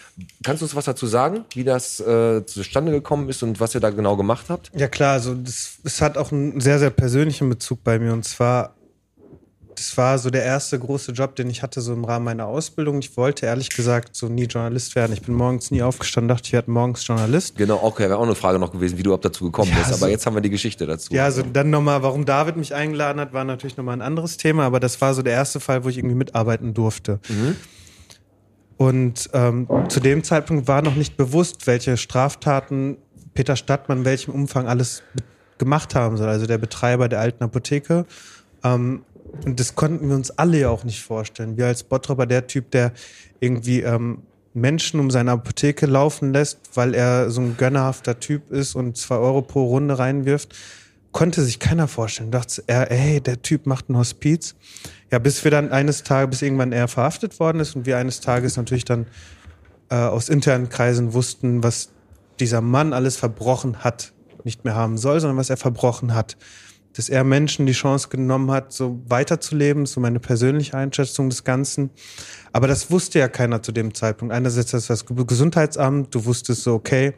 Kannst 0.42 0.62
du 0.62 0.66
uns 0.66 0.74
was 0.74 0.84
dazu 0.84 1.06
sagen, 1.06 1.44
wie 1.54 1.64
das 1.64 2.00
äh, 2.00 2.44
zustande 2.44 2.90
gekommen 2.90 3.28
ist 3.28 3.42
und 3.42 3.60
was 3.60 3.74
ihr 3.74 3.80
da 3.80 3.90
genau 3.90 4.16
gemacht 4.16 4.46
habt? 4.48 4.70
Ja 4.74 4.88
klar, 4.88 5.12
also 5.12 5.34
das, 5.34 5.78
es 5.84 6.02
hat 6.02 6.18
auch 6.18 6.32
einen 6.32 6.60
sehr, 6.60 6.78
sehr 6.78 6.90
persönlichen 6.90 7.48
Bezug 7.48 7.84
bei 7.84 7.98
mir. 7.98 8.12
Und 8.12 8.24
zwar, 8.24 8.74
das 9.78 9.96
war 9.96 10.18
so 10.18 10.28
der 10.30 10.42
erste 10.44 10.78
große 10.78 11.12
Job, 11.12 11.36
den 11.36 11.48
ich 11.48 11.62
hatte, 11.62 11.80
so 11.80 11.92
im 11.92 12.04
Rahmen 12.04 12.24
meiner 12.24 12.46
Ausbildung. 12.46 12.98
Ich 12.98 13.16
wollte 13.16 13.46
ehrlich 13.46 13.70
gesagt 13.70 14.16
so 14.16 14.28
nie 14.28 14.44
Journalist 14.44 14.94
werden. 14.96 15.12
Ich 15.12 15.22
bin 15.22 15.34
morgens 15.34 15.70
nie 15.70 15.82
aufgestanden, 15.82 16.28
dachte, 16.28 16.46
ich 16.46 16.52
werde 16.52 16.70
morgens 16.70 17.06
Journalist. 17.06 17.56
Genau, 17.56 17.78
okay, 17.82 18.02
wäre 18.08 18.18
auch 18.18 18.22
eine 18.24 18.34
Frage 18.34 18.58
noch 18.58 18.72
gewesen, 18.72 18.98
wie 18.98 19.02
du 19.02 19.10
überhaupt 19.10 19.24
dazu 19.24 19.44
gekommen 19.44 19.70
Ja, 19.70 19.76
bist. 19.78 19.88
Aber 19.90 19.96
so- 19.98 20.06
jetzt 20.08 20.26
haben 20.26 20.34
wir 20.34 20.40
die 20.42 20.50
Geschichte 20.50 20.84
dazu. 20.86 21.14
Ja, 21.14 21.24
also 21.24 21.42
dann 21.42 21.70
nochmal, 21.70 22.02
warum 22.02 22.24
David 22.24 22.56
mich 22.56 22.74
eingeladen 22.74 23.20
hat, 23.20 23.32
war 23.32 23.44
natürlich 23.44 23.76
nochmal 23.76 23.96
ein 23.96 24.02
anderes 24.02 24.36
Thema, 24.36 24.64
aber 24.64 24.80
das 24.80 25.00
war 25.00 25.14
so 25.14 25.22
der 25.22 25.32
erste 25.34 25.60
Fall, 25.60 25.84
wo 25.84 25.88
ich 25.88 25.98
irgendwie 25.98 26.16
mitarbeiten 26.16 26.74
durfte. 26.74 27.20
Und 28.76 29.28
ähm, 29.32 29.66
zu 29.88 30.00
dem 30.00 30.22
Zeitpunkt 30.22 30.68
war 30.68 30.82
noch 30.82 30.94
nicht 30.94 31.16
bewusst, 31.16 31.66
welche 31.66 31.96
Straftaten 31.96 32.96
Peter 33.34 33.56
Stadtmann 33.56 33.98
in 33.98 34.04
welchem 34.04 34.32
Umfang 34.32 34.68
alles 34.68 35.02
gemacht 35.58 35.94
haben 35.96 36.16
soll, 36.16 36.28
also 36.28 36.46
der 36.46 36.58
Betreiber 36.58 37.08
der 37.08 37.18
alten 37.20 37.42
Apotheke. 37.42 38.06
Ähm, 38.62 39.02
und 39.44 39.60
das 39.60 39.74
konnten 39.74 40.08
wir 40.08 40.16
uns 40.16 40.30
alle 40.30 40.58
ja 40.58 40.68
auch 40.68 40.84
nicht 40.84 41.02
vorstellen. 41.02 41.56
Wir 41.56 41.66
als 41.66 41.82
Bottropper, 41.82 42.26
der 42.26 42.46
Typ, 42.46 42.70
der 42.70 42.92
irgendwie 43.40 43.80
ähm, 43.80 44.22
Menschen 44.54 45.00
um 45.00 45.10
seine 45.10 45.32
Apotheke 45.32 45.86
laufen 45.86 46.32
lässt, 46.32 46.58
weil 46.74 46.94
er 46.94 47.30
so 47.30 47.40
ein 47.40 47.56
gönnerhafter 47.56 48.18
Typ 48.20 48.50
ist 48.50 48.74
und 48.74 48.96
zwei 48.96 49.16
Euro 49.16 49.42
pro 49.42 49.64
Runde 49.64 49.98
reinwirft. 49.98 50.54
konnte 51.12 51.42
sich 51.42 51.58
keiner 51.58 51.88
vorstellen. 51.88 52.30
Dachte 52.30 52.62
er, 52.66 52.90
ey, 52.90 53.20
der 53.20 53.42
Typ 53.42 53.66
macht 53.66 53.88
ein 53.88 53.96
Hospiz. 53.96 54.54
Ja, 55.10 55.18
bis 55.18 55.42
wir 55.42 55.50
dann 55.50 55.72
eines 55.72 56.02
Tages, 56.02 56.30
bis 56.30 56.42
irgendwann 56.42 56.72
er 56.72 56.86
verhaftet 56.86 57.40
worden 57.40 57.60
ist 57.60 57.74
und 57.76 57.86
wir 57.86 57.96
eines 57.96 58.20
Tages 58.20 58.56
natürlich 58.56 58.84
dann 58.84 59.06
äh, 59.90 59.96
aus 59.96 60.28
internen 60.28 60.68
Kreisen 60.68 61.14
wussten, 61.14 61.62
was 61.62 61.90
dieser 62.40 62.60
Mann 62.60 62.92
alles 62.92 63.16
verbrochen 63.16 63.78
hat, 63.78 64.12
nicht 64.44 64.64
mehr 64.64 64.74
haben 64.74 64.98
soll, 64.98 65.20
sondern 65.20 65.38
was 65.38 65.50
er 65.50 65.56
verbrochen 65.56 66.14
hat. 66.14 66.36
Dass 66.98 67.08
er 67.08 67.22
Menschen 67.22 67.64
die 67.64 67.72
Chance 67.72 68.08
genommen 68.08 68.50
hat, 68.50 68.72
so 68.72 69.00
weiterzuleben, 69.08 69.86
so 69.86 70.00
meine 70.00 70.18
persönliche 70.18 70.76
Einschätzung 70.76 71.30
des 71.30 71.44
Ganzen. 71.44 71.90
Aber 72.52 72.66
das 72.66 72.90
wusste 72.90 73.20
ja 73.20 73.28
keiner 73.28 73.62
zu 73.62 73.70
dem 73.70 73.94
Zeitpunkt. 73.94 74.34
Einerseits 74.34 74.72
das, 74.72 74.88
das 74.88 75.06
Gesundheitsamt, 75.06 76.12
du 76.12 76.24
wusstest 76.24 76.64
so, 76.64 76.74
okay, 76.74 77.14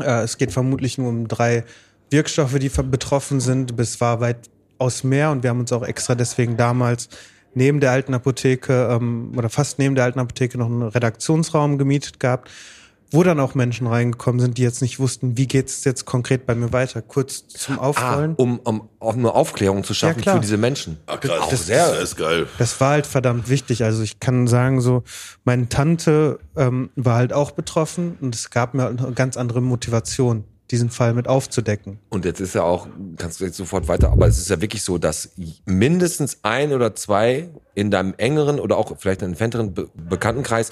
äh, 0.00 0.22
es 0.22 0.36
geht 0.36 0.50
vermutlich 0.50 0.98
nur 0.98 1.10
um 1.10 1.28
drei 1.28 1.62
Wirkstoffe, 2.10 2.58
die 2.58 2.68
betroffen 2.68 3.38
sind. 3.38 3.78
Es 3.78 4.00
war 4.00 4.20
weitaus 4.20 5.04
mehr 5.04 5.30
und 5.30 5.44
wir 5.44 5.50
haben 5.50 5.60
uns 5.60 5.72
auch 5.72 5.84
extra 5.84 6.16
deswegen 6.16 6.56
damals 6.56 7.08
neben 7.54 7.78
der 7.78 7.92
alten 7.92 8.14
Apotheke 8.14 8.88
ähm, 8.90 9.32
oder 9.36 9.48
fast 9.48 9.78
neben 9.78 9.94
der 9.94 10.02
alten 10.02 10.18
Apotheke 10.18 10.58
noch 10.58 10.66
einen 10.66 10.82
Redaktionsraum 10.82 11.78
gemietet 11.78 12.18
gehabt, 12.18 12.50
wo 13.14 13.22
dann 13.22 13.38
auch 13.40 13.54
Menschen 13.54 13.86
reingekommen 13.86 14.40
sind, 14.40 14.58
die 14.58 14.62
jetzt 14.62 14.82
nicht 14.82 14.98
wussten, 14.98 15.36
wie 15.38 15.46
geht 15.46 15.68
es 15.68 15.84
jetzt 15.84 16.04
konkret 16.04 16.46
bei 16.46 16.54
mir 16.54 16.72
weiter. 16.72 17.00
Kurz 17.00 17.46
zum 17.48 17.78
Aufrollen. 17.78 18.32
Ah, 18.32 18.42
um, 18.42 18.58
um 18.60 18.88
auch 18.98 19.14
nur 19.16 19.34
Aufklärung 19.36 19.84
zu 19.84 19.94
schaffen 19.94 20.22
Ja, 20.24 20.34
für 20.34 20.40
diese 20.40 20.56
Menschen. 20.56 20.98
Ach, 21.06 21.20
krass, 21.20 21.40
Auch 21.40 21.48
das, 21.50 21.66
sehr- 21.66 21.88
das 21.92 22.02
ist 22.02 22.16
geil. 22.16 22.46
Das 22.58 22.80
war 22.80 22.90
halt 22.90 23.06
verdammt 23.06 23.48
wichtig. 23.48 23.84
Also 23.84 24.02
ich 24.02 24.20
kann 24.20 24.46
sagen, 24.46 24.80
so, 24.80 25.04
meine 25.44 25.68
Tante 25.68 26.38
ähm, 26.56 26.90
war 26.96 27.16
halt 27.16 27.32
auch 27.32 27.52
betroffen 27.52 28.18
und 28.20 28.34
es 28.34 28.50
gab 28.50 28.74
mir 28.74 28.86
eine 28.88 29.12
ganz 29.12 29.36
andere 29.36 29.62
Motivation, 29.62 30.44
diesen 30.70 30.90
Fall 30.90 31.14
mit 31.14 31.28
aufzudecken. 31.28 31.98
Und 32.08 32.24
jetzt 32.24 32.40
ist 32.40 32.54
ja 32.54 32.62
auch, 32.62 32.88
kannst 33.18 33.38
du 33.40 33.44
jetzt 33.44 33.56
sofort 33.56 33.86
weiter, 33.86 34.10
aber 34.10 34.26
es 34.26 34.38
ist 34.38 34.50
ja 34.50 34.60
wirklich 34.60 34.82
so, 34.82 34.98
dass 34.98 35.30
mindestens 35.66 36.38
ein 36.42 36.72
oder 36.72 36.94
zwei 36.94 37.48
in 37.74 37.90
deinem 37.90 38.14
engeren 38.16 38.58
oder 38.60 38.76
auch 38.76 38.92
vielleicht 38.98 39.22
einen 39.22 39.32
entfernteren 39.32 39.74
Be 39.74 39.88
Bekanntenkreis 39.94 40.70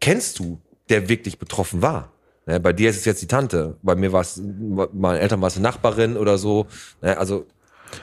kennst 0.00 0.38
du, 0.38 0.60
der 0.88 1.08
wirklich 1.08 1.38
betroffen 1.38 1.82
war. 1.82 2.12
Ne, 2.46 2.60
bei 2.60 2.72
dir 2.72 2.90
ist 2.90 2.96
es 2.96 3.04
jetzt 3.04 3.22
die 3.22 3.26
Tante, 3.26 3.76
bei 3.82 3.94
mir 3.94 4.12
war 4.12 4.22
es, 4.22 4.40
meinen 4.40 5.18
Eltern 5.18 5.40
war 5.40 5.48
es 5.48 5.56
eine 5.56 5.64
Nachbarin 5.64 6.16
oder 6.16 6.38
so. 6.38 6.66
Ne, 7.02 7.16
also 7.16 7.46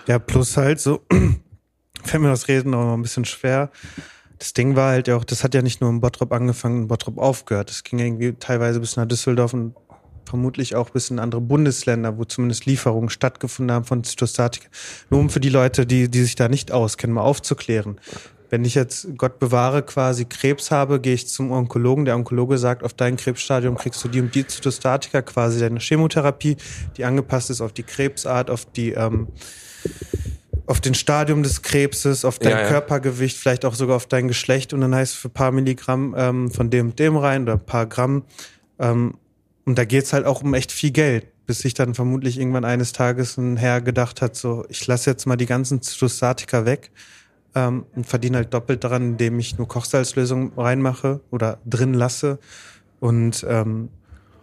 Ja, 0.08 0.20
plus 0.20 0.56
halt 0.56 0.80
so, 0.80 1.02
fällt 2.04 2.22
mir 2.22 2.30
das 2.30 2.48
Reden 2.48 2.74
auch 2.74 2.86
noch 2.86 2.94
ein 2.94 3.02
bisschen 3.02 3.26
schwer. 3.26 3.72
Das 4.38 4.54
Ding 4.54 4.76
war 4.76 4.92
halt 4.92 5.08
ja 5.08 5.16
auch, 5.16 5.24
das 5.24 5.44
hat 5.44 5.56
ja 5.56 5.62
nicht 5.62 5.82
nur 5.82 5.90
in 5.90 6.02
Bottrop 6.02 6.32
angefangen, 6.32 6.84
in 6.84 6.88
Bottrop 6.88 7.18
aufgehört. 7.18 7.70
Das 7.70 7.84
ging 7.84 8.00
irgendwie 8.00 8.34
teilweise 8.34 8.80
bis 8.80 8.98
nach 8.98 9.08
Düsseldorf 9.08 9.54
und 9.54 9.76
vermutlich 10.26 10.76
auch 10.76 10.90
bis 10.90 11.10
in 11.10 11.20
andere 11.20 11.42
Bundesländer, 11.42 12.18
wo 12.18 12.26
zumindest 12.26 12.66
Lieferungen 12.66 13.10
stattgefunden 13.10 13.74
haben 13.74 13.86
von 13.86 14.04
Zytostatika. 14.04 14.68
Nur 15.10 15.20
um 15.20 15.30
für 15.30 15.40
die 15.40 15.50
Leute, 15.50 15.86
die, 15.86 16.10
die 16.10 16.22
sich 16.22 16.36
da 16.36 16.50
nicht 16.50 16.72
auskennen, 16.72 17.16
mal 17.16 17.22
aufzuklären. 17.22 18.00
Wenn 18.50 18.64
ich 18.66 18.76
jetzt, 18.76 19.08
Gott 19.18 19.40
bewahre, 19.40 19.84
quasi 19.84 20.26
Krebs 20.26 20.72
habe, 20.72 21.00
gehe 21.00 21.14
ich 21.14 21.28
zum 21.28 21.52
Onkologen. 21.52 22.06
Der 22.06 22.16
Onkologe 22.16 22.58
sagt, 22.58 22.84
auf 22.84 22.94
dein 22.94 23.18
Krebsstadium 23.18 23.76
kriegst 23.76 24.04
du 24.04 24.08
die 24.08 24.22
und 24.22 24.34
die 24.36 24.46
Zytostatika, 24.46 25.22
quasi 25.22 25.60
deine 25.60 25.80
Chemotherapie, 25.80 26.58
die 26.98 27.06
angepasst 27.06 27.50
ist 27.50 27.62
auf 27.62 27.74
die 27.74 27.84
Krebsart, 27.84 28.50
auf 28.50 28.66
die, 28.66 28.92
ähm, 28.92 29.28
auf 30.68 30.82
den 30.82 30.94
Stadium 30.94 31.44
des 31.44 31.62
Krebses, 31.62 32.26
auf 32.26 32.40
dein 32.40 32.52
Ja, 32.52 32.62
ja. 32.62 32.68
Körpergewicht, 32.68 33.38
vielleicht 33.38 33.66
auch 33.66 33.76
sogar 33.76 33.96
auf 33.96 34.08
dein 34.08 34.28
Geschlecht 34.28 34.74
und 34.74 34.82
dann 34.82 34.96
heißt 34.96 35.14
es 35.14 35.20
für 35.20 35.28
ein 35.30 35.34
paar 35.34 35.52
Milligramm 35.52 36.16
ähm, 36.18 36.52
von 36.52 36.70
dem 36.70 36.90
und 36.90 37.00
dem 37.00 37.18
rein 37.18 37.44
oder 37.44 37.54
ein 37.54 37.66
paar 37.66 37.86
Gramm. 37.86 38.24
Ähm, 38.80 39.16
und 39.66 39.78
da 39.78 39.86
geht's 39.86 40.14
halt 40.14 40.26
auch 40.26 40.44
um 40.44 40.54
echt 40.54 40.72
viel 40.72 40.92
Geld, 40.92 41.28
bis 41.46 41.60
sich 41.60 41.74
dann 41.74 41.96
vermutlich 41.96 42.40
irgendwann 42.40 42.66
eines 42.66 42.94
Tages 42.94 43.38
ein 43.38 43.58
Herr 43.58 43.82
gedacht 43.82 44.22
hat, 44.22 44.36
so, 44.36 44.66
ich 44.70 44.86
lasse 44.86 45.10
jetzt 45.10 45.26
mal 45.26 45.36
die 45.36 45.46
ganzen 45.46 45.82
Zytostatika 45.82 46.66
weg 46.66 46.92
ähm, 47.56 47.86
und 47.96 48.06
verdiene 48.06 48.38
halt 48.38 48.54
doppelt 48.54 48.84
daran, 48.84 49.02
indem 49.02 49.40
ich 49.40 49.58
nur 49.58 49.68
Kochsalzlösung 49.68 50.52
reinmache 50.58 51.22
oder 51.32 51.58
drin 51.66 51.94
lasse 51.94 52.38
und 53.00 53.46
ähm, 53.50 53.90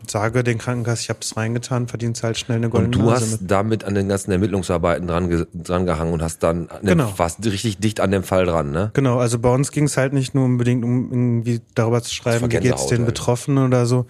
sage 0.09 0.43
den 0.43 0.59
Krankenkassen, 0.59 1.03
ich 1.03 1.09
habe 1.11 1.21
das 1.21 1.37
reingetan, 1.37 1.87
verdienst 1.87 2.25
halt 2.25 2.37
schnell 2.37 2.57
eine 2.57 2.67
und 2.67 2.73
goldene 2.73 2.91
du 2.97 3.03
Nase 3.09 3.25
hast 3.25 3.41
mit. 3.43 3.51
damit 3.51 3.85
an 3.85 3.95
den 3.95 4.09
ganzen 4.09 4.33
Ermittlungsarbeiten 4.33 5.07
dran, 5.07 5.47
dran 5.55 5.87
gehangen 5.87 6.13
und 6.13 6.23
hast 6.23 6.43
dann 6.43 6.69
Genau. 6.83 7.13
warst 7.17 7.45
richtig 7.45 7.79
dicht 7.79 8.01
an 8.01 8.11
dem 8.11 8.25
Fall 8.25 8.45
dran, 8.47 8.73
ne? 8.73 8.91
Genau, 8.95 9.19
also 9.19 9.39
bei 9.39 9.53
uns 9.55 9.71
ging 9.71 9.85
es 9.85 9.97
halt 9.97 10.13
nicht 10.13 10.35
nur 10.35 10.45
unbedingt 10.45 10.85
um 10.85 11.11
irgendwie 11.13 11.61
darüber 11.75 12.03
zu 12.03 12.13
schreiben, 12.13 12.51
wie 12.51 12.57
geht's 12.57 12.87
den 12.89 12.99
halt. 12.99 13.07
Betroffenen 13.07 13.65
oder 13.67 13.87
so, 13.87 14.07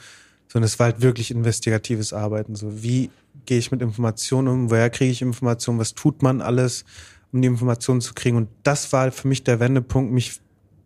sondern 0.48 0.66
es 0.66 0.78
war 0.78 0.86
halt 0.86 1.03
wirklich 1.03 1.30
investigatives 1.30 2.12
Arbeiten. 2.14 2.55
So, 2.57 2.82
wie 2.82 3.11
gehe 3.44 3.59
ich 3.59 3.70
mit 3.70 3.82
Informationen 3.82 4.48
um, 4.48 4.70
woher 4.70 4.88
kriege 4.88 5.11
ich 5.11 5.20
Informationen, 5.20 5.78
was 5.78 5.94
tut 5.94 6.22
man 6.22 6.40
alles, 6.40 6.84
um 7.32 7.42
die 7.42 7.48
Informationen 7.48 8.00
zu 8.00 8.14
kriegen. 8.14 8.36
Und 8.36 8.48
das 8.62 8.92
war 8.92 9.02
halt 9.02 9.14
für 9.14 9.28
mich 9.28 9.44
der 9.44 9.60
Wendepunkt, 9.60 10.12
mich 10.12 10.40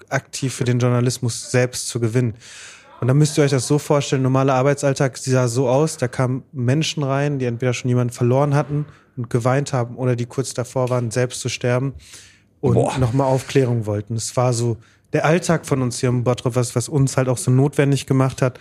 aktiv 0.08 0.54
für 0.54 0.64
den 0.64 0.78
Journalismus 0.78 1.50
selbst 1.50 1.88
zu 1.88 2.00
gewinnen. 2.00 2.34
Und 3.00 3.08
dann 3.08 3.18
müsst 3.18 3.36
ihr 3.36 3.44
euch 3.44 3.50
das 3.50 3.66
so 3.66 3.78
vorstellen, 3.78 4.22
normaler 4.22 4.54
Arbeitsalltag 4.54 5.18
sah 5.18 5.48
so 5.48 5.68
aus, 5.68 5.98
da 5.98 6.08
kamen 6.08 6.44
Menschen 6.52 7.02
rein, 7.02 7.38
die 7.38 7.44
entweder 7.44 7.74
schon 7.74 7.88
jemanden 7.88 8.12
verloren 8.12 8.54
hatten 8.54 8.86
und 9.16 9.28
geweint 9.28 9.72
haben 9.72 9.96
oder 9.96 10.16
die 10.16 10.26
kurz 10.26 10.54
davor 10.54 10.88
waren, 10.88 11.10
selbst 11.10 11.40
zu 11.40 11.48
sterben 11.48 11.94
und 12.60 12.98
nochmal 12.98 13.26
Aufklärung 13.26 13.86
wollten. 13.86 14.14
Es 14.14 14.34
war 14.36 14.52
so 14.52 14.78
der 15.12 15.24
Alltag 15.24 15.66
von 15.66 15.82
uns 15.82 16.00
hier 16.00 16.08
im 16.08 16.24
Bottrop, 16.24 16.56
was, 16.56 16.74
was 16.74 16.88
uns 16.88 17.16
halt 17.16 17.28
auch 17.28 17.38
so 17.38 17.50
notwendig 17.50 18.06
gemacht 18.06 18.40
hat, 18.40 18.58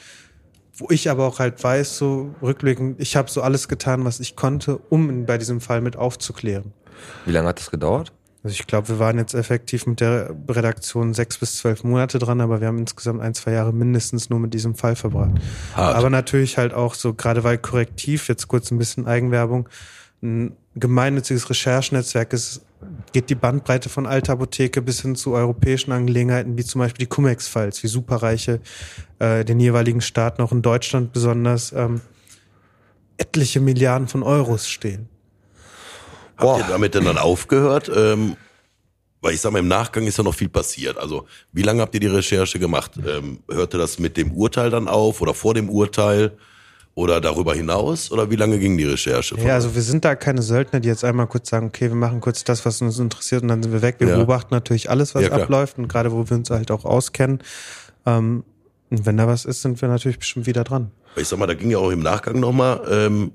wo 0.77 0.87
ich 0.89 1.09
aber 1.09 1.25
auch 1.25 1.39
halt 1.39 1.63
weiß, 1.63 1.97
so 1.97 2.35
rückblickend, 2.41 2.99
ich 2.99 3.15
habe 3.15 3.29
so 3.29 3.41
alles 3.41 3.69
getan, 3.69 4.03
was 4.03 4.19
ich 4.19 4.35
konnte, 4.35 4.77
um 4.89 5.25
bei 5.25 5.37
diesem 5.37 5.61
Fall 5.61 5.79
mit 5.79 5.95
aufzuklären. 5.95 6.73
Wie 7.25 7.31
lange 7.31 7.49
hat 7.49 7.59
das 7.59 7.71
gedauert? 7.71 8.11
Also 8.45 8.53
ich 8.53 8.67
glaube, 8.67 8.89
wir 8.89 8.99
waren 8.99 9.17
jetzt 9.17 9.33
effektiv 9.33 9.87
mit 9.87 10.01
der 10.01 10.35
Redaktion 10.47 11.15
sechs 11.15 11.39
bis 11.39 11.57
zwölf 11.57 11.83
Monate 11.83 12.19
dran, 12.19 12.41
aber 12.41 12.61
wir 12.61 12.67
haben 12.67 12.77
insgesamt 12.77 13.19
ein, 13.19 13.33
zwei 13.33 13.53
Jahre 13.53 13.73
mindestens 13.73 14.29
nur 14.29 14.39
mit 14.39 14.53
diesem 14.53 14.75
Fall 14.75 14.95
verbracht. 14.95 15.31
Hart. 15.75 15.95
Aber 15.95 16.11
natürlich 16.11 16.59
halt 16.59 16.71
auch 16.71 16.93
so, 16.93 17.15
gerade 17.15 17.43
weil 17.43 17.57
Korrektiv, 17.57 18.27
jetzt 18.27 18.47
kurz 18.47 18.69
ein 18.69 18.77
bisschen 18.77 19.07
Eigenwerbung, 19.07 19.67
ein 20.21 20.55
gemeinnütziges 20.75 21.49
Recherchenetzwerk 21.49 22.33
ist, 22.33 22.61
geht 23.13 23.31
die 23.31 23.35
Bandbreite 23.35 23.89
von 23.89 24.05
alter 24.05 24.33
Apotheke 24.33 24.83
bis 24.83 25.01
hin 25.01 25.15
zu 25.15 25.33
europäischen 25.33 25.91
Angelegenheiten, 25.91 26.55
wie 26.55 26.63
zum 26.63 26.79
Beispiel 26.79 27.05
die 27.05 27.09
Cum-Ex-Files, 27.09 27.81
wie 27.81 27.87
Superreiche 27.87 28.59
äh, 29.17 29.43
den 29.43 29.59
jeweiligen 29.59 30.01
Staaten, 30.01 30.43
auch 30.43 30.51
in 30.51 30.61
Deutschland 30.61 31.13
besonders, 31.13 31.71
ähm, 31.71 32.01
etliche 33.17 33.59
Milliarden 33.59 34.07
von 34.07 34.21
Euros 34.21 34.69
stehen. 34.69 35.09
Habt 36.37 36.59
ihr 36.59 36.67
damit 36.67 36.95
denn 36.95 37.05
dann 37.05 37.17
aufgehört? 37.17 37.89
Ähm, 37.95 38.35
weil 39.21 39.33
ich 39.33 39.41
sag 39.41 39.51
mal, 39.53 39.59
im 39.59 39.67
Nachgang 39.67 40.05
ist 40.05 40.17
ja 40.17 40.23
noch 40.23 40.35
viel 40.35 40.49
passiert. 40.49 40.97
Also, 40.97 41.25
wie 41.51 41.63
lange 41.63 41.81
habt 41.81 41.93
ihr 41.95 41.99
die 41.99 42.07
Recherche 42.07 42.59
gemacht? 42.59 42.91
Ähm, 43.07 43.39
hörte 43.49 43.77
das 43.77 43.97
mit 43.97 44.17
dem 44.17 44.31
Urteil 44.33 44.69
dann 44.69 44.87
auf 44.87 45.21
oder 45.21 45.33
vor 45.33 45.53
dem 45.55 45.69
Urteil 45.69 46.37
oder 46.93 47.19
darüber 47.19 47.55
hinaus? 47.55 48.11
Oder 48.11 48.29
wie 48.29 48.35
lange 48.35 48.59
ging 48.59 48.77
die 48.77 48.83
Recherche? 48.85 49.35
Ja, 49.43 49.55
also 49.55 49.73
wir 49.73 49.81
sind 49.81 50.05
da 50.05 50.15
keine 50.15 50.41
Söldner, 50.43 50.79
die 50.79 50.89
jetzt 50.89 51.03
einmal 51.03 51.25
kurz 51.27 51.49
sagen, 51.49 51.67
okay, 51.67 51.87
wir 51.89 51.95
machen 51.95 52.21
kurz 52.21 52.43
das, 52.43 52.65
was 52.65 52.81
uns 52.81 52.99
interessiert 52.99 53.41
und 53.41 53.47
dann 53.47 53.63
sind 53.63 53.71
wir 53.71 53.81
weg. 53.81 53.95
Wir 53.99 54.07
Ja. 54.09 54.15
beobachten 54.17 54.53
natürlich 54.53 54.89
alles, 54.89 55.15
was 55.15 55.23
Ja, 55.23 55.31
abläuft 55.31 55.77
und 55.77 55.87
gerade 55.87 56.11
wo 56.11 56.29
wir 56.29 56.37
uns 56.37 56.49
halt 56.51 56.69
auch 56.69 56.85
auskennen. 56.85 57.39
Ähm, 58.05 58.43
und 58.91 59.05
wenn 59.07 59.17
da 59.17 59.27
was 59.27 59.45
ist, 59.45 59.63
sind 59.63 59.81
wir 59.81 59.89
natürlich 59.89 60.19
bestimmt 60.19 60.45
wieder 60.45 60.63
dran. 60.63 60.91
ich 61.15 61.27
sag 61.27 61.39
mal, 61.39 61.47
da 61.47 61.55
ging 61.55 61.71
ja 61.71 61.79
auch 61.79 61.89
im 61.89 62.01
Nachgang 62.01 62.39
nochmal, 62.39 62.81
ähm, 62.89 63.31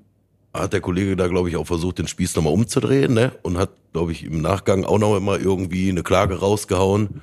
hat 0.52 0.72
der 0.72 0.80
Kollege 0.80 1.16
da, 1.16 1.28
glaube 1.28 1.48
ich, 1.48 1.56
auch 1.56 1.66
versucht, 1.66 1.98
den 1.98 2.08
Spieß 2.08 2.34
nochmal 2.36 2.52
umzudrehen, 2.52 3.14
ne? 3.14 3.32
Und 3.42 3.58
hat, 3.58 3.70
glaube 3.92 4.12
ich, 4.12 4.24
im 4.24 4.40
Nachgang 4.40 4.84
auch 4.84 4.98
noch 4.98 5.16
immer 5.16 5.38
irgendwie 5.38 5.88
eine 5.88 6.02
Klage 6.02 6.40
rausgehauen 6.40 7.20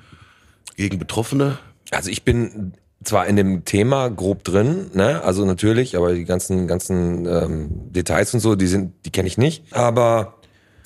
gegen 0.75 0.99
Betroffene. 0.99 1.57
Also 1.91 2.09
ich 2.09 2.23
bin 2.23 2.73
zwar 3.03 3.27
in 3.27 3.35
dem 3.35 3.65
Thema 3.65 4.09
grob 4.09 4.43
drin, 4.43 4.91
ne, 4.93 5.23
also 5.23 5.45
natürlich, 5.45 5.95
aber 5.95 6.13
die 6.13 6.25
ganzen 6.25 6.67
ganzen 6.67 7.25
ähm, 7.25 7.69
Details 7.91 8.33
und 8.33 8.39
so, 8.39 8.55
die 8.55 8.67
sind, 8.67 8.93
die 9.05 9.11
kenne 9.11 9.27
ich 9.27 9.37
nicht. 9.37 9.73
Aber 9.73 10.35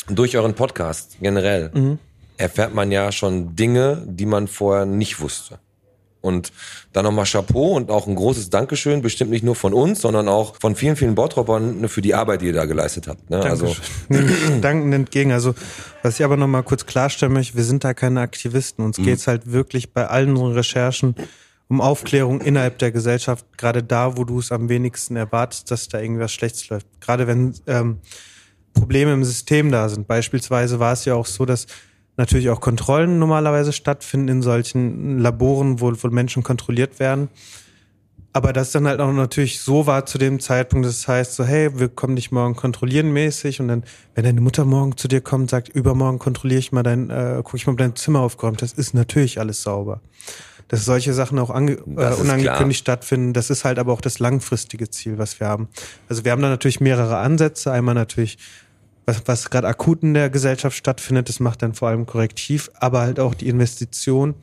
durch 0.08 0.36
euren 0.36 0.54
Podcast 0.54 1.18
generell 1.22 1.72
erfährt 2.38 2.74
man 2.74 2.92
ja 2.92 3.12
schon 3.12 3.56
Dinge, 3.56 4.04
die 4.08 4.26
man 4.26 4.48
vorher 4.48 4.86
nicht 4.86 5.20
wusste. 5.22 5.60
Und 6.22 6.52
dann 6.94 7.04
nochmal 7.04 7.26
Chapeau 7.26 7.76
und 7.76 7.90
auch 7.90 8.08
ein 8.08 8.16
großes 8.16 8.52
Dankeschön, 8.52 9.02
bestimmt 9.02 9.32
nicht 9.32 9.44
nur 9.44 9.56
von 9.56 9.74
uns, 9.74 10.02
sondern 10.02 10.28
auch 10.28 10.56
von 10.60 10.76
vielen, 10.76 10.96
vielen 10.96 11.16
Bottropern 11.16 11.90
für 11.90 12.02
die 12.02 12.14
Arbeit, 12.14 12.42
die 12.42 12.48
ihr 12.48 12.54
da 12.54 12.66
geleistet 12.66 13.08
habt. 13.08 13.30
Ne? 13.30 13.42
Also 13.42 13.76
Nehme 14.08 14.32
ich 14.32 14.38
dankend 14.62 14.94
entgegen. 14.94 15.32
Also, 15.32 15.56
was 16.04 16.20
ich 16.20 16.26
aber 16.26 16.38
noch 16.38 16.48
mal 16.48 16.62
kurz 16.62 16.86
klarstellen 16.86 17.34
möchte, 17.34 17.58
wir 17.58 17.64
sind 17.64 17.84
da 17.84 17.94
keine 17.94 18.22
Aktivisten. 18.22 18.86
Uns 18.86 18.98
geht's 18.98 19.28
halt 19.28 19.52
wirklich 19.52 19.94
bei 19.94 20.08
allen 20.08 20.32
unseren 20.32 20.54
Recherchen 20.54 21.16
um 21.68 21.80
Aufklärung 21.80 22.42
innerhalb 22.42 22.80
der 22.80 22.92
Gesellschaft, 22.92 23.46
gerade 23.58 23.82
da, 23.82 24.18
wo 24.18 24.26
du 24.26 24.40
es 24.40 24.52
am 24.52 24.68
wenigsten 24.68 25.16
erwartest, 25.16 25.72
dass 25.72 25.88
da 25.88 26.02
irgendwas 26.02 26.34
Schlechtes 26.34 26.68
läuft. 26.68 26.86
Gerade 27.00 27.28
wenn 27.28 27.54
ähm, 27.66 28.00
Probleme 28.74 29.14
im 29.14 29.24
System 29.24 29.72
da 29.72 29.88
sind. 29.90 30.08
Beispielsweise 30.08 30.80
war 30.80 30.94
es 30.94 31.06
ja 31.06 31.16
auch 31.16 31.26
so, 31.26 31.46
dass 31.46 31.68
natürlich 32.22 32.52
auch 32.52 32.62
Kontrollen 32.62 33.18
normalerweise 33.18 33.74
stattfinden 33.74 34.28
in 34.28 34.42
solchen 34.44 35.18
Laboren, 35.18 35.82
wo, 35.82 35.92
wo 35.92 36.08
Menschen 36.10 36.44
kontrolliert 36.44 37.00
werden. 37.00 37.30
Aber 38.32 38.54
das 38.54 38.72
dann 38.72 38.88
halt 38.88 39.02
auch 39.02 39.12
natürlich 39.12 39.60
so 39.60 39.88
war 39.88 40.06
zu 40.06 40.18
dem 40.18 40.40
Zeitpunkt, 40.40 40.86
das 40.86 41.06
heißt 41.06 41.34
so, 41.34 41.44
hey, 41.44 41.80
wir 41.80 41.90
kommen 41.90 42.16
dich 42.16 42.32
morgen 42.32 42.56
kontrollieren 42.56 43.12
mäßig 43.12 43.60
und 43.60 43.68
dann, 43.68 43.84
wenn 44.16 44.24
deine 44.24 44.40
Mutter 44.40 44.64
morgen 44.64 44.96
zu 44.96 45.10
dir 45.10 45.20
kommt, 45.20 45.50
sagt, 45.50 45.68
übermorgen 45.68 46.20
kontrolliere 46.20 46.60
ich 46.60 46.72
mal 46.72 46.84
dein, 46.84 47.10
äh, 47.10 47.42
gucke 47.44 47.58
ich 47.58 47.66
mal, 47.66 47.74
ob 47.74 47.80
dein 47.80 47.96
Zimmer 47.96 48.22
aufgeräumt 48.22 48.62
ist, 48.62 48.78
ist 48.78 48.94
natürlich 48.94 49.40
alles 49.40 49.64
sauber. 49.64 50.00
Dass 50.70 50.86
solche 50.86 51.14
Sachen 51.14 51.40
auch 51.40 51.50
ange 51.50 51.74
äh, 51.74 52.14
unangekündigt 52.14 52.80
stattfinden, 52.80 53.34
das 53.34 53.50
ist 53.50 53.66
halt 53.66 53.80
aber 53.80 53.92
auch 53.92 54.00
das 54.00 54.20
langfristige 54.20 54.90
Ziel, 54.90 55.18
was 55.18 55.42
wir 55.42 55.48
haben. 55.48 55.68
Also 56.08 56.24
wir 56.24 56.32
haben 56.32 56.42
da 56.42 56.48
natürlich 56.48 56.80
mehrere 56.80 57.18
Ansätze. 57.18 57.74
Einmal 57.74 57.96
natürlich, 57.96 58.38
was, 59.06 59.24
was 59.26 59.50
gerade 59.50 59.68
akut 59.68 60.04
in 60.04 60.14
der 60.14 60.30
Gesellschaft 60.30 60.78
stattfindet, 60.78 61.30
das 61.30 61.40
macht 61.40 61.62
dann 61.62 61.74
vor 61.74 61.90
allem 61.90 62.06
korrektiv, 62.06 62.70
aber 62.76 63.02
halt 63.02 63.20
auch 63.20 63.34
die 63.34 63.48
Investition 63.48 64.36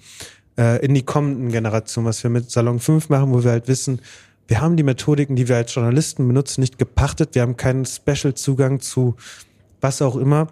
äh, 0.59 0.85
in 0.85 0.94
die 0.94 1.02
kommenden 1.02 1.51
Generationen, 1.51 2.06
was 2.06 2.22
wir 2.22 2.30
mit 2.30 2.51
Salon 2.51 2.80
5 2.80 3.09
machen, 3.09 3.32
wo 3.32 3.44
wir 3.44 3.52
halt 3.52 3.68
wissen, 3.68 4.01
wir 4.48 4.60
haben 4.60 4.76
die 4.76 4.82
Methodiken, 4.82 5.36
die 5.36 5.47
wir 5.47 5.56
als 5.56 5.74
Journalisten 5.74 6.26
benutzen, 6.26 6.62
nicht 6.62 6.78
gepachtet, 6.78 7.35
wir 7.35 7.43
haben 7.43 7.56
keinen 7.56 7.85
Special-Zugang 7.85 8.80
zu 8.80 9.14
was 9.80 10.02
auch 10.02 10.16
immer, 10.16 10.48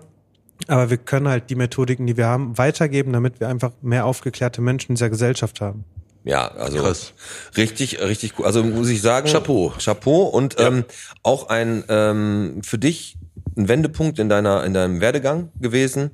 aber 0.68 0.90
wir 0.90 0.98
können 0.98 1.28
halt 1.28 1.50
die 1.50 1.54
Methodiken, 1.54 2.06
die 2.06 2.16
wir 2.16 2.26
haben, 2.26 2.56
weitergeben, 2.58 3.12
damit 3.12 3.40
wir 3.40 3.48
einfach 3.48 3.72
mehr 3.82 4.06
aufgeklärte 4.06 4.60
Menschen 4.60 4.92
in 4.92 4.94
dieser 4.96 5.10
Gesellschaft 5.10 5.60
haben. 5.60 5.84
Ja, 6.24 6.48
also 6.48 6.78
Krass. 6.78 7.12
richtig, 7.56 8.00
richtig 8.00 8.38
cool. 8.38 8.46
Also 8.46 8.64
muss 8.64 8.88
ich 8.88 9.00
sagen, 9.00 9.28
Chapeau. 9.30 9.72
Chapeau 9.78 10.24
und 10.24 10.56
ähm, 10.58 10.84
auch 11.22 11.48
ein 11.48 11.84
ähm, 11.88 12.60
für 12.64 12.78
dich 12.78 13.16
ein 13.56 13.68
Wendepunkt 13.68 14.18
in 14.18 14.28
deiner 14.28 14.64
in 14.64 14.74
deinem 14.74 15.00
Werdegang 15.00 15.50
gewesen. 15.60 16.10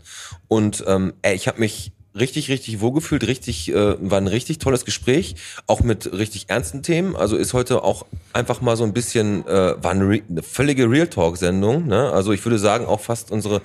Und 0.49 0.85
ähm, 0.87 1.15
ey, 1.23 1.35
ich 1.35 1.49
habe 1.49 1.61
mich 1.61 1.93
richtig, 2.15 2.51
richtig 2.51 2.81
wohlgefühlt, 2.81 3.27
richtig, 3.27 3.71
äh, 3.73 3.97
war 3.99 4.19
ein 4.19 4.27
richtig 4.27 4.59
tolles 4.59 4.85
Gespräch, 4.85 5.37
auch 5.67 5.81
mit 5.81 6.13
richtig 6.13 6.47
ernsten 6.49 6.83
Themen. 6.83 7.17
Also 7.17 7.37
ist 7.37 7.55
heute 7.55 7.83
auch 7.83 8.05
einfach 8.33 8.61
mal 8.61 8.77
so 8.77 8.85
ein 8.85 8.93
bisschen, 8.93 9.47
äh, 9.47 9.83
war 9.83 9.93
eine, 9.93 10.23
eine 10.29 10.43
völlige 10.43 10.91
Real 10.91 11.07
Talk-Sendung. 11.07 11.87
Ne? 11.87 12.11
Also 12.11 12.33
ich 12.33 12.45
würde 12.45 12.59
sagen, 12.59 12.87
auch 12.87 13.01
fast 13.01 13.31
unsere, 13.31 13.63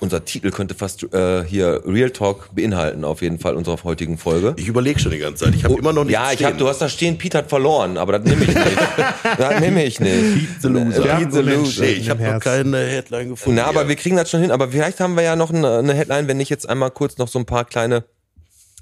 unser 0.00 0.24
Titel 0.24 0.50
könnte 0.50 0.74
fast 0.74 1.02
äh, 1.12 1.44
hier 1.44 1.82
Real 1.86 2.10
Talk 2.10 2.50
beinhalten, 2.54 3.04
auf 3.04 3.22
jeden 3.22 3.38
Fall 3.38 3.56
unserer 3.56 3.82
heutigen 3.84 4.18
Folge. 4.18 4.54
Ich 4.56 4.68
überlege 4.68 4.98
schon 5.00 5.12
die 5.12 5.18
ganze 5.18 5.44
Zeit. 5.44 5.54
Ich 5.54 5.64
habe 5.64 5.74
immer 5.74 5.92
noch 5.92 6.04
nicht 6.04 6.12
Ja, 6.12 6.32
ich 6.32 6.44
hab, 6.44 6.56
du 6.58 6.68
hast 6.68 6.80
da 6.80 6.88
stehen, 6.88 7.18
Pete 7.18 7.38
hat 7.38 7.48
verloren, 7.48 7.96
aber 7.96 8.18
das 8.18 8.24
nehme 8.24 8.42
ich 8.44 8.54
nicht. 8.54 8.78
das 9.38 9.60
nehme 9.60 9.84
ich 9.84 10.00
nicht. 10.00 10.34
Pete 10.34 10.60
the 10.60 10.68
Loser. 10.68 11.06
Ja, 11.06 11.16
Pete 11.16 11.32
the. 11.32 11.40
Loser. 11.40 11.82
Nee, 11.82 11.92
ich 11.92 12.10
habe 12.10 12.22
noch 12.22 12.40
keine 12.40 12.78
Headline 12.78 13.30
gefunden. 13.30 13.56
Na, 13.56 13.64
aber 13.64 13.80
hier. 13.80 13.88
wir 13.88 13.96
kriegen 13.96 14.16
das 14.16 14.30
schon 14.30 14.40
hin. 14.40 14.50
Aber 14.50 14.68
vielleicht 14.68 15.00
haben 15.00 15.16
wir 15.16 15.22
ja 15.22 15.36
noch 15.36 15.50
eine, 15.50 15.78
eine 15.78 15.94
Headline, 15.94 16.28
wenn 16.28 16.40
ich 16.40 16.48
jetzt 16.48 16.68
einmal 16.68 16.90
kurz 16.90 17.18
noch 17.18 17.28
so 17.28 17.38
ein 17.38 17.46
paar 17.46 17.64
kleine 17.64 18.04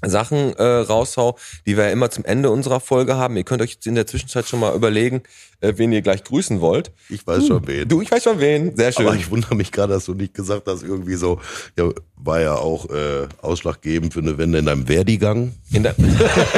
Sachen 0.05 0.53
äh, 0.53 0.63
raushau, 0.63 1.37
die 1.65 1.75
wir 1.75 1.85
ja 1.85 1.89
immer 1.89 2.11
zum 2.11 2.23
Ende 2.23 2.51
unserer 2.51 2.79
Folge 2.79 3.15
haben. 3.15 3.35
Ihr 3.35 3.43
könnt 3.43 3.61
euch 3.61 3.71
jetzt 3.71 3.87
in 3.87 3.95
der 3.95 4.05
Zwischenzeit 4.05 4.45
schon 4.45 4.59
mal 4.59 4.75
überlegen, 4.75 5.23
äh, 5.61 5.73
wen 5.77 5.91
ihr 5.91 6.01
gleich 6.01 6.23
grüßen 6.23 6.61
wollt. 6.61 6.91
ich 7.09 7.25
weiß 7.25 7.47
schon 7.47 7.65
wen. 7.67 7.87
Du, 7.87 8.01
ich 8.01 8.11
weiß 8.11 8.23
schon 8.23 8.39
wen. 8.39 8.75
Sehr 8.75 8.91
schön. 8.91 9.07
Aber 9.07 9.15
ich 9.15 9.29
wundere 9.31 9.55
mich 9.55 9.71
gerade, 9.71 9.93
dass 9.93 10.05
du 10.05 10.13
nicht 10.13 10.33
gesagt 10.33 10.67
hast, 10.67 10.83
irgendwie 10.83 11.15
so, 11.15 11.39
ja, 11.77 11.89
war 12.15 12.41
ja 12.41 12.55
auch 12.55 12.89
äh, 12.89 13.27
ausschlaggebend 13.41 14.13
für 14.13 14.19
eine 14.21 14.37
Wende 14.37 14.59
in 14.59 14.65
deinem 14.65 14.87
Werdigang. 14.87 15.53
In 15.71 15.83
der 15.83 15.95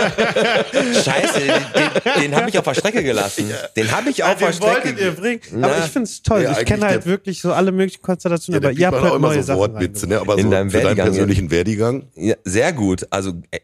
Scheiße, 1.03 1.39
den, 1.41 2.21
den 2.23 2.35
habe 2.35 2.49
ich 2.49 2.57
auf 2.57 2.65
der 2.65 2.73
Strecke 2.73 3.03
gelassen. 3.03 3.45
Den 3.75 3.91
habe 3.91 4.09
ich 4.09 4.23
auf 4.23 4.37
der 4.37 4.53
Strecke. 4.53 4.89
ihr 4.99 5.11
bringen. 5.11 5.41
Na, 5.53 5.67
aber 5.67 5.77
ich 5.85 5.91
finde 5.91 6.03
es 6.09 6.21
toll. 6.21 6.43
ja, 6.43 6.57
ich 6.59 6.65
kenne 6.65 6.85
halt 6.85 7.05
der- 7.05 7.11
wirklich 7.11 7.41
so 7.41 7.51
alle 7.53 7.71
möglichen 7.71 8.01
Konstellationen, 8.01 8.61
Ja, 8.61 8.69
aber 8.69 8.77
ihr 8.77 8.87
habt 8.87 9.01
halt 9.01 9.11
auch 9.11 9.15
immer 9.15 9.27
neue 9.29 9.37
so 9.37 9.47
Sachen 9.47 9.59
Wortwitze, 9.59 10.07
ne? 10.07 10.19
Aber 10.19 10.37
In 10.37 10.45
so 10.45 10.49
deinem 10.51 10.69
für 10.71 10.77
deinen 10.77 10.83
Werdegang, 10.85 10.97
ja. 10.97 11.03
persönlichen 11.11 11.51
Werdigang. 11.51 12.03
Ja, 12.15 12.35
sehr 12.43 12.73
gut. 12.73 13.07
Also, 13.09 13.33
äh, 13.51 13.59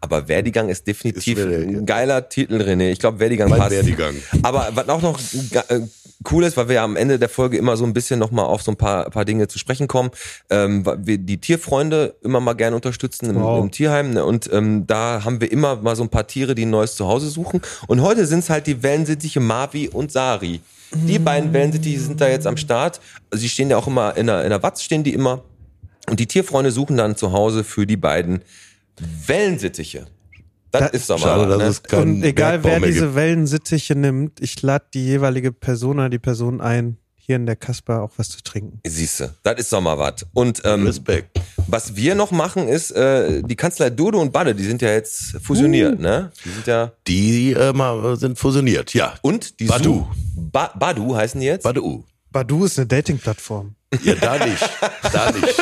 aber 0.00 0.28
Werdigang 0.28 0.68
ist 0.68 0.86
definitiv 0.86 1.38
Ist 1.38 1.46
ein 1.46 1.86
geiler 1.86 2.28
Titel, 2.28 2.60
René. 2.60 2.90
Ich 2.90 2.98
glaube, 2.98 3.18
Werdigang 3.18 3.48
Mein 3.48 3.58
passt. 3.58 3.72
Werdegang. 3.72 4.14
Aber 4.42 4.68
was 4.74 4.88
auch 4.88 5.02
noch 5.02 5.18
äh, 5.68 5.80
cool 6.30 6.44
ist, 6.44 6.56
weil 6.56 6.68
wir 6.68 6.76
ja 6.76 6.84
am 6.84 6.96
Ende 6.96 7.18
der 7.18 7.28
Folge 7.28 7.56
immer 7.56 7.76
so 7.76 7.84
ein 7.84 7.92
bisschen 7.92 8.18
noch 8.18 8.30
mal 8.30 8.44
auf 8.44 8.62
so 8.62 8.72
ein 8.72 8.76
paar, 8.76 9.10
paar 9.10 9.24
Dinge 9.24 9.48
zu 9.48 9.58
sprechen 9.58 9.88
kommen, 9.88 10.10
ähm, 10.50 10.84
weil 10.84 11.06
wir 11.06 11.18
die 11.18 11.38
Tierfreunde 11.38 12.14
immer 12.22 12.40
mal 12.40 12.54
gerne 12.54 12.76
unterstützen 12.76 13.30
im, 13.30 13.36
Wow. 13.36 13.64
im 13.64 13.70
Tierheim. 13.70 14.12
Ne? 14.12 14.24
Und 14.24 14.50
ähm, 14.52 14.86
da 14.86 15.24
haben 15.24 15.40
wir 15.40 15.50
immer 15.50 15.76
mal 15.76 15.96
so 15.96 16.02
ein 16.02 16.08
paar 16.08 16.26
Tiere, 16.26 16.54
die 16.54 16.66
ein 16.66 16.70
neues 16.70 16.94
Zuhause 16.96 17.28
suchen. 17.28 17.60
Und 17.86 18.02
heute 18.02 18.26
sind 18.26 18.40
es 18.40 18.50
halt 18.50 18.66
die 18.66 18.82
Wellensittiche 18.82 19.40
Mavi 19.40 19.88
und 19.88 20.12
Sari. 20.12 20.60
Die 20.92 21.18
beiden 21.18 21.52
Wellensittiche 21.52 22.00
sind 22.00 22.20
da 22.20 22.28
jetzt 22.28 22.46
am 22.46 22.56
Start. 22.56 23.00
Also 23.30 23.42
die 23.42 23.48
stehen 23.48 23.70
ja 23.70 23.76
auch 23.76 23.86
immer 23.86 24.16
in 24.16 24.26
der, 24.26 24.44
in 24.44 24.50
der 24.50 24.62
Watz 24.62 24.82
stehen 24.82 25.02
die 25.04 25.14
immer. 25.14 25.42
Und 26.08 26.20
die 26.20 26.26
Tierfreunde 26.26 26.70
suchen 26.70 26.96
dann 26.96 27.16
zu 27.16 27.32
Hause 27.32 27.64
für 27.64 27.86
die 27.86 27.96
beiden 27.96 28.42
Wellensittiche. 29.26 30.06
Das 30.72 30.80
Da- 30.82 30.86
ist 30.88 31.08
doch 31.10 31.18
mal 31.20 31.48
Schade, 31.48 31.56
ne? 31.58 32.00
Und 32.02 32.22
egal 32.24 32.58
Bergbau 32.58 32.82
wer 32.82 32.88
diese 32.88 33.00
gibt. 33.02 33.14
Wellensittiche 33.14 33.94
nimmt, 33.94 34.40
ich 34.40 34.60
lade 34.62 34.84
die 34.92 35.04
jeweilige 35.04 35.52
Person 35.52 35.98
oder 35.98 36.10
die 36.10 36.18
Person 36.18 36.60
ein, 36.60 36.98
hier 37.14 37.36
in 37.36 37.46
der 37.46 37.56
Kasper 37.56 38.02
auch 38.02 38.10
was 38.16 38.28
zu 38.28 38.42
trinken. 38.42 38.80
Siehste, 38.86 39.34
das 39.42 39.58
ist 39.60 39.72
doch 39.72 39.80
mal 39.80 39.96
was. 39.98 40.26
Und 40.34 40.62
ähm, 40.64 40.86
Respekt. 40.86 41.38
was 41.66 41.96
wir 41.96 42.14
noch 42.14 42.30
machen 42.30 42.68
ist, 42.68 42.90
äh, 42.90 43.42
die 43.42 43.56
Kanzlei 43.56 43.90
Dodo 43.90 44.20
und 44.20 44.32
Badde, 44.32 44.54
die 44.54 44.64
sind 44.64 44.82
ja 44.82 44.90
jetzt 44.90 45.36
fusioniert, 45.42 45.98
ne? 46.00 46.30
Die 46.44 46.50
sind 46.50 46.66
ja 46.66 46.92
Die 47.06 47.52
äh, 47.52 48.16
sind 48.16 48.38
fusioniert, 48.38 48.92
ja. 48.92 49.14
und 49.22 49.58
die 49.60 49.66
Badu. 49.66 50.06
Su- 50.34 50.50
Ba 50.52 50.72
Badu 50.78 51.14
heißen 51.16 51.40
die 51.40 51.46
jetzt? 51.46 51.62
Badu. 51.62 52.04
Badu 52.30 52.64
ist 52.66 52.78
eine 52.78 52.86
Dating-Plattform. 52.86 53.75
Ja, 54.02 54.14
da 54.16 54.44
nicht. 54.44 54.62
Da 55.12 55.30
nicht. 55.30 55.54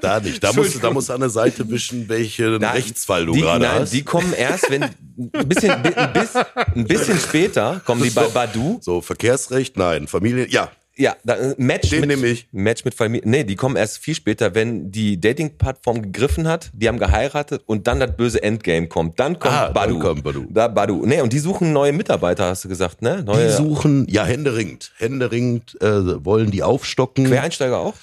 Da 0.00 0.20
nicht. 0.20 0.42
Da 0.44 0.52
musst, 0.52 0.74
du- 0.74 0.78
da 0.80 0.90
musst 0.90 1.08
du 1.08 1.12
an 1.12 1.20
der 1.20 1.30
Seite 1.30 1.68
wischen, 1.70 2.08
welchen 2.08 2.58
Nein, 2.58 2.72
Rechtsfall 2.76 3.24
du 3.26 3.32
die, 3.32 3.40
gerade 3.40 3.64
nein, 3.64 3.80
hast. 3.82 3.92
die 3.92 4.02
kommen 4.02 4.32
erst, 4.32 4.68
wenn 4.70 4.82
ein 4.82 5.48
bisschen, 5.48 5.70
ein, 5.70 6.12
bis, 6.12 6.34
ein 6.74 6.84
bisschen 6.86 7.18
später 7.20 7.80
kommen 7.84 8.02
die 8.02 8.10
bei 8.10 8.26
Badu. 8.26 8.78
so, 8.82 9.00
Verkehrsrecht, 9.00 9.76
nein. 9.76 10.08
Familie, 10.08 10.48
ja. 10.48 10.70
Ja, 11.00 11.16
da, 11.24 11.34
äh, 11.36 11.54
Match 11.58 11.90
Den 11.90 12.00
mit, 12.00 12.08
nehm 12.08 12.24
ich. 12.24 12.48
Match 12.50 12.84
mit 12.84 12.92
Familie. 12.92 13.22
Nee, 13.28 13.44
die 13.44 13.54
kommen 13.54 13.76
erst 13.76 13.98
viel 13.98 14.16
später, 14.16 14.54
wenn 14.56 14.90
die 14.90 15.20
Dating-Plattform 15.20 16.02
gegriffen 16.02 16.48
hat, 16.48 16.70
die 16.72 16.88
haben 16.88 16.98
geheiratet 16.98 17.62
und 17.66 17.86
dann 17.86 18.00
das 18.00 18.16
böse 18.16 18.42
Endgame 18.42 18.88
kommt. 18.88 19.20
Dann 19.20 19.38
kommt 19.38 19.54
Ah, 19.54 19.64
dann 19.66 19.74
Badu. 19.74 19.98
kommt 20.00 20.24
Badu. 20.24 20.46
Da 20.50 20.66
Badu. 20.66 21.06
Nee, 21.06 21.20
und 21.20 21.32
die 21.32 21.38
suchen 21.38 21.72
neue 21.72 21.92
Mitarbeiter, 21.92 22.46
hast 22.46 22.64
du 22.64 22.68
gesagt, 22.68 23.00
ne? 23.00 23.18
Die 23.20 23.26
Neue 23.26 23.52
suchen, 23.52 24.06
ja, 24.10 24.24
händeringend. 24.24 24.92
Händeringend 24.98 25.80
äh, 25.80 26.24
wollen 26.24 26.50
die 26.50 26.64
aufstocken. 26.64 27.26
Quereinsteiger 27.26 27.78
auch? 27.78 27.94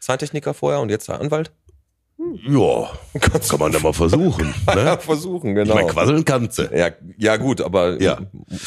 Zahntechniker 0.00 0.52
vorher 0.52 0.80
und 0.80 0.90
jetzt 0.90 1.08
der 1.08 1.20
Anwalt? 1.20 1.52
Ja, 2.48 2.90
kann 3.20 3.58
man 3.60 3.72
ja 3.72 3.78
mal 3.78 3.92
versuchen. 3.92 4.52
Ne? 4.74 4.98
versuchen, 5.00 5.50
Ich 5.50 5.54
genau. 5.54 5.74
meine, 5.74 5.86
quasseln 5.88 6.24
kannst 6.24 6.58
ja, 6.58 6.90
ja, 7.18 7.36
gut, 7.36 7.60
aber 7.60 8.00
Ja. 8.02 8.18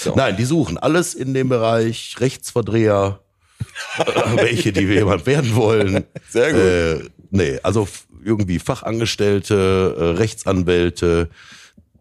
ja 0.06 0.12
Nein, 0.16 0.38
die 0.38 0.46
suchen 0.46 0.78
alles 0.78 1.14
in 1.14 1.34
dem 1.34 1.50
Bereich 1.50 2.16
Rechtsverdreher, 2.20 3.20
welche, 4.36 4.72
die 4.72 4.82
jemand 4.82 5.26
werden 5.26 5.56
wollen. 5.56 6.04
Sehr 6.30 6.52
gut. 7.00 7.06
Äh, 7.06 7.10
nee, 7.32 7.60
also 7.64 7.88
irgendwie 8.24 8.60
Fachangestellte, 8.60 9.96
äh, 9.98 10.04
Rechtsanwälte. 10.18 11.30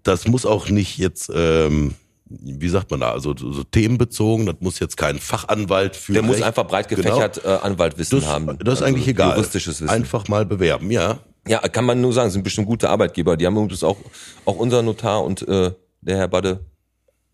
Das 0.02 0.26
muss 0.26 0.46
auch 0.46 0.68
nicht 0.68 0.98
jetzt, 0.98 1.30
ähm, 1.34 1.94
wie 2.28 2.68
sagt 2.68 2.90
man 2.90 3.00
da, 3.00 3.12
also 3.12 3.34
so 3.36 3.64
themenbezogen. 3.64 4.46
Das 4.46 4.56
muss 4.60 4.78
jetzt 4.78 4.96
kein 4.96 5.18
Fachanwalt 5.18 5.96
für 5.96 6.12
Der 6.12 6.22
muss 6.22 6.36
Recht- 6.36 6.44
einfach 6.46 6.66
breit 6.66 6.88
gefächert 6.88 7.44
äh, 7.44 7.48
Anwaltwissen 7.48 8.20
Das, 8.20 8.28
haben. 8.28 8.46
das 8.46 8.56
ist 8.58 8.68
Also 8.68 8.84
eigentlich 8.84 9.08
egal. 9.08 9.36
Juristisches 9.36 9.80
Wissen. 9.80 9.90
Einfach 9.90 10.28
mal 10.28 10.44
bewerben, 10.46 10.90
ja. 10.90 11.18
Ja, 11.46 11.60
kann 11.60 11.84
man 11.86 12.00
nur 12.00 12.12
sagen, 12.12 12.30
sind 12.30 12.42
bestimmt 12.42 12.66
gute 12.66 12.90
Arbeitgeber. 12.90 13.36
Die 13.36 13.46
haben 13.46 13.56
übrigens 13.56 13.82
auch, 13.82 13.96
auch 14.44 14.56
unser 14.56 14.82
Notar 14.82 15.24
und 15.24 15.46
äh, 15.48 15.72
der 16.02 16.16
Herr 16.18 16.28
Badde 16.28 16.60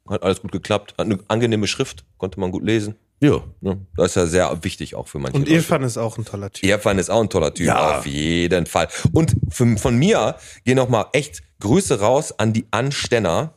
hat 0.08 0.22
alles 0.22 0.40
gut 0.40 0.52
geklappt. 0.52 0.94
Hat 0.98 1.06
eine 1.06 1.18
angenehme 1.28 1.66
Schrift, 1.66 2.04
konnte 2.18 2.38
man 2.38 2.52
gut 2.52 2.62
lesen. 2.64 2.94
Ja. 3.20 3.42
Ne? 3.60 3.78
Das 3.96 4.08
ist 4.08 4.14
ja 4.16 4.26
sehr 4.26 4.64
wichtig 4.64 4.94
auch 4.94 5.08
für 5.08 5.18
manche 5.18 5.38
Und. 5.38 5.48
Irfan 5.48 5.82
ist 5.82 5.96
auch 5.96 6.18
ein 6.18 6.24
toller 6.24 6.50
Typ. 6.50 6.68
Irfan 6.68 6.98
ist 6.98 7.10
auch 7.10 7.22
ein 7.22 7.30
toller 7.30 7.54
Typ, 7.54 7.66
Ja. 7.66 7.98
auf 7.98 8.06
jeden 8.06 8.66
Fall. 8.66 8.88
Und 9.12 9.34
für, 9.50 9.76
von 9.78 9.96
mir 9.96 10.36
gehen 10.64 10.76
noch 10.76 10.88
mal 10.88 11.06
echt 11.12 11.42
Grüße 11.60 12.00
raus 12.00 12.38
an 12.38 12.52
die 12.52 12.66
Anstenner. 12.70 13.54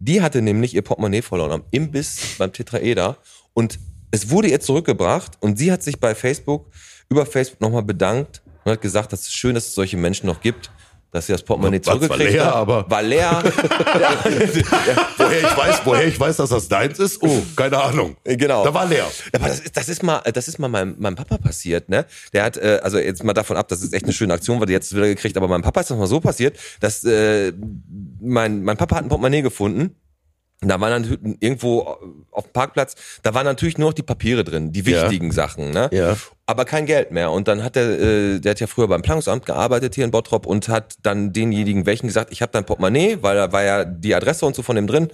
Die 0.00 0.20
hatte 0.22 0.42
nämlich 0.42 0.74
ihr 0.74 0.82
Portemonnaie 0.82 1.22
verloren 1.22 1.52
am 1.52 1.64
Imbiss 1.70 2.36
beim 2.38 2.52
Tetraeder 2.52 3.16
und 3.52 3.78
es 4.10 4.30
wurde 4.30 4.48
ihr 4.48 4.60
zurückgebracht 4.60 5.32
und 5.40 5.58
sie 5.58 5.70
hat 5.72 5.82
sich 5.82 5.98
bei 6.00 6.14
Facebook, 6.14 6.66
über 7.08 7.26
Facebook 7.26 7.60
nochmal 7.60 7.82
bedankt 7.82 8.42
und 8.64 8.72
hat 8.72 8.80
gesagt, 8.80 9.12
das 9.12 9.22
ist 9.22 9.34
schön, 9.34 9.54
dass 9.54 9.66
es 9.68 9.74
solche 9.74 9.96
Menschen 9.96 10.26
noch 10.26 10.40
gibt, 10.40 10.70
dass 11.14 11.26
sie 11.26 11.32
das 11.32 11.42
Portemonnaie 11.42 11.78
Was, 11.80 11.86
war 11.86 11.94
zurückgekriegt 12.00 12.32
leer, 12.32 12.44
hat. 12.46 12.54
aber- 12.56 12.90
War 12.90 13.02
leer. 13.02 13.40
Woher 15.16 15.38
ich 15.40 15.56
weiß, 15.56 15.80
woher 15.84 16.06
ich 16.08 16.18
weiß, 16.18 16.36
dass 16.38 16.50
das 16.50 16.66
deins 16.68 16.98
ist? 16.98 17.22
Oh, 17.22 17.40
keine 17.54 17.80
Ahnung. 17.80 18.16
Genau. 18.24 18.64
Da 18.64 18.74
war 18.74 18.84
leer. 18.86 19.06
Aber 19.32 19.46
das 19.46 19.60
ist, 19.60 19.76
das 19.76 19.88
ist 19.88 20.02
mal, 20.02 20.20
das 20.32 20.48
ist 20.48 20.58
mal 20.58 20.68
meinem, 20.68 20.96
meinem 20.98 21.14
Papa 21.14 21.38
passiert, 21.38 21.88
ne? 21.88 22.04
Der 22.32 22.42
hat, 22.42 22.56
äh, 22.56 22.80
also 22.82 22.98
jetzt 22.98 23.22
mal 23.22 23.32
davon 23.32 23.56
ab, 23.56 23.68
dass 23.68 23.80
es 23.82 23.92
echt 23.92 24.04
eine 24.04 24.12
schöne 24.12 24.34
Aktion 24.34 24.58
war, 24.58 24.66
die 24.66 24.72
jetzt 24.72 24.92
wieder 24.94 25.06
gekriegt, 25.06 25.36
aber 25.36 25.46
meinem 25.46 25.62
Papa 25.62 25.82
ist 25.82 25.90
das 25.90 25.96
mal 25.98 26.08
so 26.08 26.18
passiert, 26.18 26.58
dass 26.80 27.04
äh, 27.04 27.52
mein, 28.20 28.64
mein 28.64 28.76
Papa 28.76 28.96
hat 28.96 29.04
ein 29.04 29.08
Portemonnaie 29.08 29.42
gefunden 29.42 29.94
Da 30.68 30.80
waren 30.80 31.02
dann 31.02 31.36
irgendwo 31.40 31.96
auf 32.30 32.44
dem 32.44 32.52
Parkplatz, 32.52 32.94
da 33.22 33.34
waren 33.34 33.44
natürlich 33.44 33.78
nur 33.78 33.88
noch 33.90 33.94
die 33.94 34.02
Papiere 34.02 34.44
drin, 34.44 34.72
die 34.72 34.80
Ja. 34.80 35.02
wichtigen 35.02 35.30
Sachen, 35.32 35.70
ne? 35.70 35.88
Ja. 35.92 36.16
Aber 36.46 36.64
kein 36.66 36.84
Geld 36.84 37.10
mehr. 37.10 37.30
Und 37.30 37.48
dann 37.48 37.62
hat 37.64 37.74
der, 37.74 37.98
äh, 37.98 38.38
der 38.38 38.50
hat 38.50 38.60
ja 38.60 38.66
früher 38.66 38.86
beim 38.86 39.00
Planungsamt 39.00 39.46
gearbeitet 39.46 39.94
hier 39.94 40.04
in 40.04 40.10
Bottrop 40.10 40.44
und 40.46 40.68
hat 40.68 40.96
dann 41.02 41.32
denjenigen 41.32 41.86
welchen 41.86 42.06
gesagt, 42.06 42.30
ich 42.32 42.42
habe 42.42 42.52
dein 42.52 42.64
Portemonnaie, 42.66 43.18
weil 43.22 43.34
da 43.36 43.50
war 43.52 43.62
ja 43.62 43.84
die 43.86 44.14
Adresse 44.14 44.44
und 44.44 44.54
so 44.54 44.62
von 44.62 44.76
dem 44.76 44.86
drin, 44.86 45.08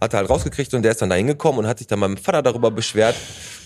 hat 0.00 0.12
er 0.12 0.18
halt 0.20 0.30
rausgekriegt 0.30 0.74
und 0.74 0.82
der 0.82 0.90
ist 0.92 1.00
dann 1.00 1.08
da 1.10 1.14
hingekommen 1.14 1.60
und 1.60 1.66
hat 1.68 1.78
sich 1.78 1.86
dann 1.86 2.00
meinem 2.00 2.16
Vater 2.16 2.42
darüber 2.42 2.72
beschwert 2.72 3.14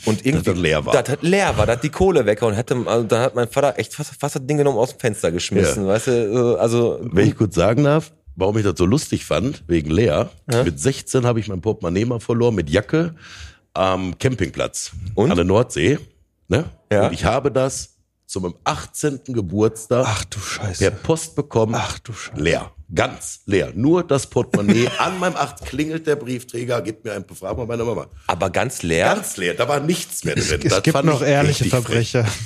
und 0.05 0.27
irgendwie 0.27 0.45
Dass 0.45 0.55
das 0.55 0.63
leer 0.63 0.85
war. 0.85 0.93
Das 0.93 1.09
hat 1.09 1.23
leer 1.23 1.57
war, 1.57 1.65
da 1.65 1.73
hat 1.73 1.83
die 1.83 1.89
Kohle 1.89 2.27
weg 2.27 2.43
und 2.43 2.53
hätte, 2.53 2.77
also 2.85 3.05
dann 3.07 3.21
hat 3.23 3.35
mein 3.35 3.49
Vater 3.49 3.79
echt 3.79 3.95
fast, 3.95 4.13
fast 4.21 4.35
das 4.37 4.47
Ding 4.47 4.59
genommen 4.59 4.77
aus 4.77 4.91
dem 4.91 5.01
Fenster 5.01 5.33
geschmissen, 5.33 5.85
Ja. 5.87 5.93
weißt 5.93 6.07
du, 6.09 6.57
äh, 6.57 6.61
also 6.61 6.99
Wenn 7.03 7.29
ich 7.29 7.37
kurz 7.37 7.55
sagen 7.55 7.85
darf, 7.85 8.13
warum 8.37 8.57
ich 8.59 8.65
das 8.65 8.75
so 8.79 8.87
lustig 8.87 9.25
fand, 9.25 9.65
wegen 9.67 9.91
Lea. 9.91 10.27
Mit 10.65 10.79
16 10.79 11.27
habe 11.27 11.41
ich 11.41 11.49
mein 11.49 11.61
Portemonnaie 11.61 12.05
mal 12.05 12.21
verloren 12.21 12.55
mit 12.55 12.71
Jacke 12.71 13.15
am 13.75 14.17
Campingplatz 14.19 14.93
Und? 15.15 15.31
an 15.31 15.37
der 15.37 15.45
Nordsee. 15.45 15.99
Ne? 16.49 16.65
Ja. 16.93 17.07
Und 17.09 17.13
ich 17.15 17.25
habe 17.25 17.51
das 17.51 17.95
zu 18.27 18.41
meinem 18.41 18.55
18. 18.65 19.21
Geburtstag 19.29 20.05
Ach 20.09 20.25
du 20.25 20.39
per 20.39 20.47
Scheiße. 20.67 20.91
Post 21.03 21.37
bekommen. 21.37 21.75
Ach 21.77 21.99
du 21.99 22.13
Scheiße. 22.13 22.41
Leer. 22.41 22.73
Ganz 22.95 23.41
leer. 23.47 23.73
Nur 23.75 24.05
das 24.05 24.29
Portemonnaie 24.29 24.89
an 24.99 25.19
meinem 25.19 25.35
8 25.37 25.65
klingelt 25.67 26.07
der 26.07 26.17
Briefträger, 26.17 26.81
gibt 26.83 27.05
mir 27.05 27.13
ein 27.15 27.25
Frag 27.29 27.57
mal 27.57 27.67
meine 27.67 27.83
Mama. 27.85 28.07
aber 28.29 28.51
ganz 28.51 28.83
leer. 28.83 29.07
Ganz 29.15 29.37
leer. 29.37 29.55
Da 29.55 29.69
war 29.69 29.81
nichts 29.81 30.25
mehr 30.25 30.35
drin. 30.37 30.61
Es 30.63 30.71
Das 30.71 30.83
gibt 30.83 31.05
noch 31.05 31.21
ich 31.23 31.29
ehrliche 31.29 31.65
richtig 31.65 31.71
frech. 31.85 32.11
Verbrecher. 32.11 32.27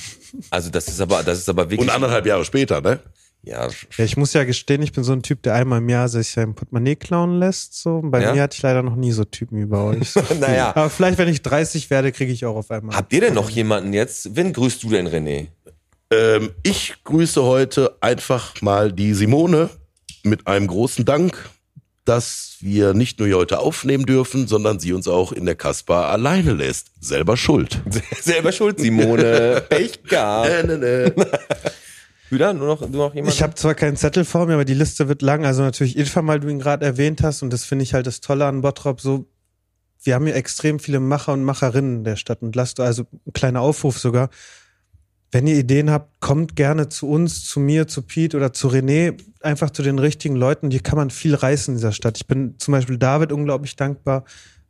Also 0.49 0.71
das 0.71 0.87
ist 0.87 1.01
aber, 1.01 1.25
das 1.25 1.39
ist 1.39 1.49
aber 1.49 1.65
wirklich. 1.65 1.81
Und 1.81 1.91
anderthalb 1.91 2.25
Jahre 2.25 2.45
später, 2.45 2.81
ne? 2.81 3.01
Ja, 3.43 3.69
Ja, 3.97 4.05
ich 4.05 4.17
muss 4.17 4.33
ja 4.33 4.45
gestehen, 4.45 4.83
ich 4.83 4.93
bin 4.93 5.05
so 5.05 5.13
ein 5.13 5.23
Typ, 5.23 5.43
der 5.43 5.55
einmal 5.55 5.79
im 5.79 5.89
Jahr 5.89 6.09
sich 6.09 6.31
sein 6.31 6.55
Portemonnaie 6.55 6.97
klauen 6.97 7.39
lässt. 7.39 7.81
So. 7.81 8.01
Bei 8.05 8.23
Ja? 8.23 8.35
mir 8.35 8.43
hatte 8.43 8.57
ich 8.57 8.63
leider 8.63 8.83
noch 8.83 8.97
nie 8.97 9.13
so 9.13 9.25
Typen 9.25 9.59
wie 9.59 9.67
bei 9.67 9.79
euch. 9.79 10.11
So. 10.11 10.23
naja. 10.41 10.69
Aber 10.75 10.91
vielleicht, 10.91 11.19
wenn 11.19 11.29
ich 11.29 11.43
30 11.43 11.91
werde, 11.91 12.13
kriege 12.13 12.33
ich 12.33 12.45
auch 12.45 12.57
auf 12.57 12.71
einmal. 12.71 12.97
Habt 12.97 13.13
ihr 13.13 13.21
denn 13.21 13.35
noch 13.35 13.51
jemanden 13.51 13.93
jetzt? 13.93 14.37
Wen 14.37 14.53
grüßt 14.53 14.83
du 14.83 14.91
denn, 14.91 15.09
René? 15.09 15.49
Ähm, 16.13 16.51
ich 16.63 16.95
grüße 17.05 17.43
heute 17.43 17.97
einfach 18.01 18.61
mal 18.63 18.93
die 18.93 19.15
Simone 19.15 19.71
mit 20.23 20.47
einem 20.47 20.67
großen 20.67 21.05
Dank, 21.05 21.49
dass 22.05 22.57
wir 22.61 22.93
nicht 22.95 23.19
nur 23.21 23.29
hier 23.29 23.37
heute 23.37 23.61
aufnehmen 23.61 24.05
dürfen, 24.05 24.49
sondern 24.49 24.81
sie 24.81 24.93
uns 24.93 25.07
auch 25.07 25.31
in 25.33 25.47
der 25.47 25.55
Kasper 25.55 26.07
alleine 26.07 26.55
lässt. 26.55 26.89
Selber 27.01 27.37
schuld. 27.37 27.81
Selber 28.21 28.51
schuld, 28.53 28.81
Simone. 28.81 29.63
Pech 29.69 30.03
gehabt. 30.03 30.51
Wieder? 32.31 32.53
Nur 32.53 32.67
noch, 32.67 32.81
nur 32.81 33.09
noch 33.09 33.15
jemand? 33.15 33.35
Ich 33.35 33.43
habe 33.43 33.55
zwar 33.55 33.75
keinen 33.75 33.97
Zettel 33.97 34.25
vor 34.25 34.47
mir, 34.47 34.55
aber 34.55 34.65
die 34.65 34.75
Liste 34.75 35.09
wird 35.09 35.23
lang. 35.23 35.45
Also 35.45 35.63
natürlich 35.63 35.97
Ilfam, 35.99 36.27
weil 36.27 36.41
du 36.41 36.49
ihn 36.49 36.59
gerade 36.59 36.85
erwähnt 36.85 37.23
hast. 37.23 37.43
Und 37.43 37.53
das 37.53 37.65
finde 37.65 37.83
ich 37.83 37.95
halt 37.95 38.07
das 38.07 38.21
Tolle 38.21 38.47
an 38.47 38.61
Bottrop. 38.61 39.01
So, 39.01 39.27
wir 40.03 40.15
haben 40.15 40.27
hier 40.27 40.37
extrem 40.37 40.79
viele 40.79 41.01
Macher 41.01 41.33
und 41.33 41.45
Macherinnen 41.45 41.99
in 41.99 42.05
der 42.05 42.17
Stadt. 42.17 42.43
Und 42.43 42.55
lasst 42.57 42.81
also 42.81 43.05
ein 43.27 43.33
kleiner 43.33 43.61
Aufruf 43.61 43.99
sogar. 43.99 44.31
Wenn 45.33 45.47
ihr 45.47 45.57
Ideen 45.57 45.91
habt, 45.91 46.21
kommt 46.21 46.57
gerne 46.57 46.89
zu 46.89 47.09
uns, 47.09 47.45
zu 47.45 47.61
mir, 47.61 47.87
zu 47.87 48.03
Pete 48.03 48.37
oder 48.37 48.53
zu 48.53 48.69
René. 48.69 49.21
Einfach 49.41 49.71
zu 49.71 49.83
den 49.83 49.99
richtigen 49.99 50.37
Leuten. 50.37 50.71
Hier 50.71 50.81
kann 50.81 50.97
man 50.97 51.11
viel 51.11 51.35
reißen 51.35 51.75
in 51.75 51.79
dieser 51.79 51.93
Stadt. 51.93 52.17
Ich 52.17 52.27
bin 52.27 52.59
zum 52.59 52.73
Beispiel 52.73 52.99
David 52.99 53.33
unglaublich 53.33 53.77
dankbar. 53.77 54.25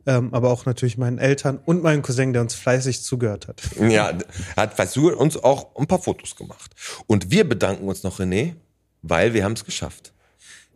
Ähm, 0.05 0.33
aber 0.33 0.49
auch 0.49 0.65
natürlich 0.65 0.97
meinen 0.97 1.19
Eltern 1.19 1.59
und 1.63 1.83
meinen 1.83 2.01
Cousin, 2.01 2.33
der 2.33 2.41
uns 2.41 2.55
fleißig 2.55 3.03
zugehört 3.03 3.47
hat. 3.47 3.61
Ja, 3.79 4.17
hat 4.57 4.73
Versuch 4.73 5.15
uns 5.15 5.37
auch 5.37 5.75
ein 5.75 5.87
paar 5.87 6.01
Fotos 6.01 6.35
gemacht. 6.35 6.71
Und 7.07 7.31
wir 7.31 7.47
bedanken 7.47 7.87
uns 7.87 8.03
noch, 8.03 8.19
René, 8.19 8.55
weil 9.01 9.33
wir 9.33 9.43
haben 9.43 9.53
es 9.53 9.65
geschafft. 9.65 10.13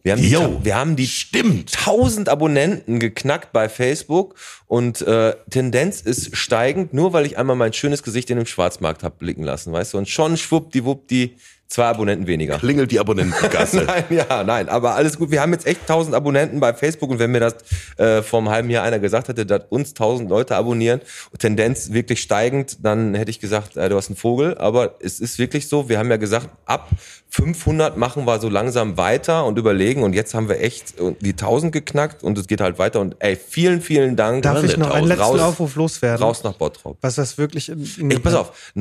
Wir 0.06 0.12
haben, 0.12 0.22
die, 0.22 0.30
Jo, 0.30 0.60
wir 0.62 0.76
haben 0.76 0.96
die 0.96 1.08
stimmt. 1.08 1.76
1000 1.80 2.30
Abonnenten 2.30 3.00
geknackt 3.00 3.52
bei 3.52 3.70
Facebook 3.70 4.36
und 4.68 5.02
äh, 5.02 5.36
Tendenz 5.50 6.02
ist 6.02 6.38
steigend, 6.38 6.94
nur 6.94 7.12
weil 7.12 7.26
ich 7.26 7.40
einmal 7.40 7.56
mein 7.56 7.74
schönes 7.74 8.04
Gesicht 8.04 8.30
in 8.30 8.38
dem 8.38 8.46
Schwarzmarkt 8.46 9.02
hab 9.02 9.18
blicken 9.18 9.42
lassen, 9.42 9.74
weißt 9.74 9.96
du? 9.96 9.98
Und 9.98 10.08
schon 10.08 10.38
schwuppdiwuppdi 10.38 11.38
zwei 11.68 11.86
Abonnenten 11.86 12.28
weniger. 12.28 12.58
Klingelt 12.58 12.92
die 12.92 13.00
Abonnentengasse. 13.00 13.84
Nein, 13.88 14.04
ja, 14.10 14.44
nein, 14.44 14.70
aber 14.70 14.96
alles 14.96 15.18
gut. 15.18 15.32
Wir 15.32 15.42
haben 15.42 15.52
jetzt 15.52 15.66
echt 15.66 15.82
1000 15.82 16.16
Abonnenten 16.16 16.60
bei 16.60 16.74
Facebook 16.74 17.10
und 17.10 17.20
wenn 17.20 17.32
mir 17.32 17.40
das 17.40 17.56
äh, 17.98 18.22
vor 18.22 18.40
einem 18.40 18.50
halben 18.50 18.70
Jahr 18.70 18.84
einer 18.84 19.00
gesagt 19.00 19.28
hätte, 19.28 19.46
dass 19.46 19.64
uns 19.70 19.90
1000 19.90 20.30
Leute 20.30 20.56
abonnieren, 20.56 21.02
Tendenz 21.40 21.92
wirklich 21.92 22.22
steigend, 22.22 22.78
dann 22.84 23.16
hätte 23.16 23.32
ich 23.32 23.40
gesagt, 23.40 23.78
äh, 23.78 23.90
du 23.90 23.96
hast 23.96 24.10
einen 24.10 24.16
Vogel. 24.16 24.58
Aber 24.58 24.96
es 25.00 25.20
ist 25.20 25.40
wirklich 25.40 25.68
so, 25.68 25.90
wir 25.90 25.98
haben 25.98 26.10
ja 26.10 26.18
gesagt, 26.18 26.50
ab 26.66 26.90
500 27.30 27.98
machen 27.98 28.26
wir 28.26 28.40
so 28.40 28.48
langsam 28.48 28.98
weiter 28.98 29.46
und 29.46 29.58
überlegen 29.58 30.04
und 30.04 30.14
jetzt 30.14 30.34
haben 30.34 30.48
wir 30.48 30.62
echt 30.62 30.98
äh, 31.00 31.16
die 31.20 31.32
1000 31.32 31.72
geknackt 31.72 32.24
und 32.24 32.38
es 32.38 32.48
geht 32.48 32.62
halt 32.62 32.80
weiter 32.80 33.02
und 33.02 33.18
ey, 33.20 33.36
vielen, 33.36 33.82
vielen 33.82 34.16
Dank. 34.16 34.44
Darf 34.44 34.64
ich 34.64 34.78
noch 34.78 34.92
einen 34.92 35.08
letzten 35.08 35.24
raus, 35.24 35.40
Aufruf 35.42 35.76
loswerden? 35.76 36.24
Raus 36.24 36.44
nach 36.44 36.54
Bottrop. 36.54 36.98
Was 37.02 37.16
das 37.16 37.38
wirklich 37.38 37.70
Ey, 37.70 38.20
pass 38.20 38.36
auf, 38.36 38.72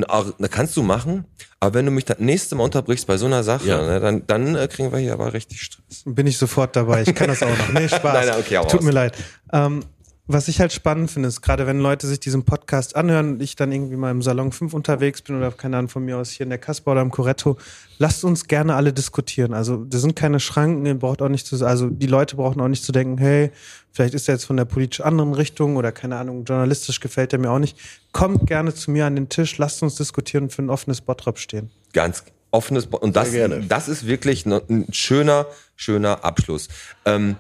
kannst 0.50 0.76
du 0.76 0.82
machen, 0.82 1.24
aber 1.64 1.74
wenn 1.74 1.84
du 1.86 1.90
mich 1.92 2.04
das 2.04 2.18
nächste 2.18 2.54
Mal 2.54 2.64
unterbrichst 2.64 3.06
bei 3.06 3.16
so 3.16 3.26
einer 3.26 3.42
Sache, 3.42 3.66
Ja. 3.66 3.82
ne, 3.82 4.00
dann, 4.00 4.26
dann 4.26 4.54
äh, 4.56 4.68
kriegen 4.68 4.92
wir 4.92 4.98
hier 4.98 5.12
aber 5.14 5.32
richtig 5.32 5.60
Stress. 5.62 6.02
bin 6.04 6.26
ich 6.26 6.38
sofort 6.38 6.76
dabei. 6.76 7.02
Ich 7.02 7.14
kann 7.14 7.28
das 7.28 7.42
auch 7.42 7.48
noch. 7.48 7.68
Nee, 7.72 7.88
Spaß. 7.88 8.02
Nein, 8.14 8.26
nein, 8.28 8.38
okay, 8.38 8.56
Tut 8.62 8.74
raus. 8.74 8.82
mir 8.82 8.90
leid. 8.92 9.14
Ähm, 9.52 9.84
was 10.26 10.48
ich 10.48 10.58
halt 10.58 10.72
spannend 10.72 11.10
finde, 11.10 11.28
ist 11.28 11.42
gerade 11.42 11.66
wenn 11.66 11.80
Leute 11.80 12.06
sich 12.06 12.18
diesen 12.18 12.44
Podcast 12.44 12.96
anhören 12.96 13.34
und 13.34 13.42
ich 13.42 13.56
dann 13.56 13.72
irgendwie 13.72 13.96
mal 13.96 14.10
im 14.10 14.22
Salon 14.22 14.52
5 14.52 14.72
unterwegs 14.72 15.20
bin 15.20 15.36
oder 15.36 15.50
keine 15.50 15.76
Ahnung 15.76 15.90
von 15.90 16.02
mir 16.02 16.16
aus 16.16 16.30
hier 16.30 16.44
in 16.44 16.50
der 16.50 16.58
Kasper 16.58 16.92
oder 16.92 17.02
im 17.02 17.10
Coretto, 17.10 17.58
lasst 17.98 18.24
uns 18.24 18.48
gerne 18.48 18.74
alle 18.74 18.94
diskutieren. 18.94 19.52
Also 19.52 19.84
da 19.84 19.98
sind 19.98 20.16
keine 20.16 20.40
Schranken, 20.40 20.86
ihr 20.86 20.94
braucht 20.94 21.20
auch 21.20 21.28
nicht 21.28 21.46
zu, 21.46 21.62
also 21.66 21.90
die 21.90 22.06
Leute 22.06 22.36
brauchen 22.36 22.60
auch 22.62 22.68
nicht 22.68 22.84
zu 22.84 22.92
denken, 22.92 23.18
hey, 23.18 23.50
vielleicht 23.92 24.14
ist 24.14 24.26
er 24.28 24.36
jetzt 24.36 24.46
von 24.46 24.56
der 24.56 24.64
politisch 24.64 25.02
anderen 25.02 25.34
Richtung 25.34 25.76
oder 25.76 25.92
keine 25.92 26.16
Ahnung, 26.16 26.44
journalistisch 26.44 27.00
gefällt 27.00 27.34
er 27.34 27.38
mir 27.38 27.50
auch 27.50 27.58
nicht. 27.58 27.76
Kommt 28.12 28.46
gerne 28.46 28.74
zu 28.74 28.90
mir 28.90 29.04
an 29.04 29.16
den 29.16 29.28
Tisch, 29.28 29.58
lasst 29.58 29.82
uns 29.82 29.96
diskutieren 29.96 30.44
und 30.44 30.54
für 30.54 30.62
ein 30.62 30.70
offenes 30.70 31.02
Bottrop 31.02 31.38
stehen. 31.38 31.70
Ganz 31.92 32.24
offenes 32.50 32.86
Bo 32.86 32.96
und 32.96 33.14
das, 33.14 33.28
das 33.68 33.88
ist 33.88 34.06
wirklich 34.06 34.46
ein 34.46 34.86
schöner, 34.90 35.46
schöner 35.76 36.24
Abschluss. 36.24 36.68
Ähm, 37.04 37.36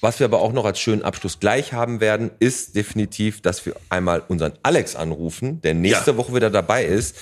was 0.00 0.18
wir 0.20 0.26
aber 0.26 0.40
auch 0.40 0.52
noch 0.52 0.64
als 0.64 0.78
schönen 0.78 1.02
Abschluss 1.02 1.40
gleich 1.40 1.72
haben 1.72 2.00
werden, 2.00 2.30
ist 2.38 2.76
definitiv, 2.76 3.40
dass 3.40 3.64
wir 3.66 3.74
einmal 3.88 4.22
unseren 4.28 4.52
Alex 4.62 4.94
anrufen, 4.96 5.60
der 5.62 5.74
nächste 5.74 6.12
Ja. 6.12 6.16
Woche 6.16 6.34
wieder 6.34 6.50
dabei 6.50 6.84
ist. 6.84 7.16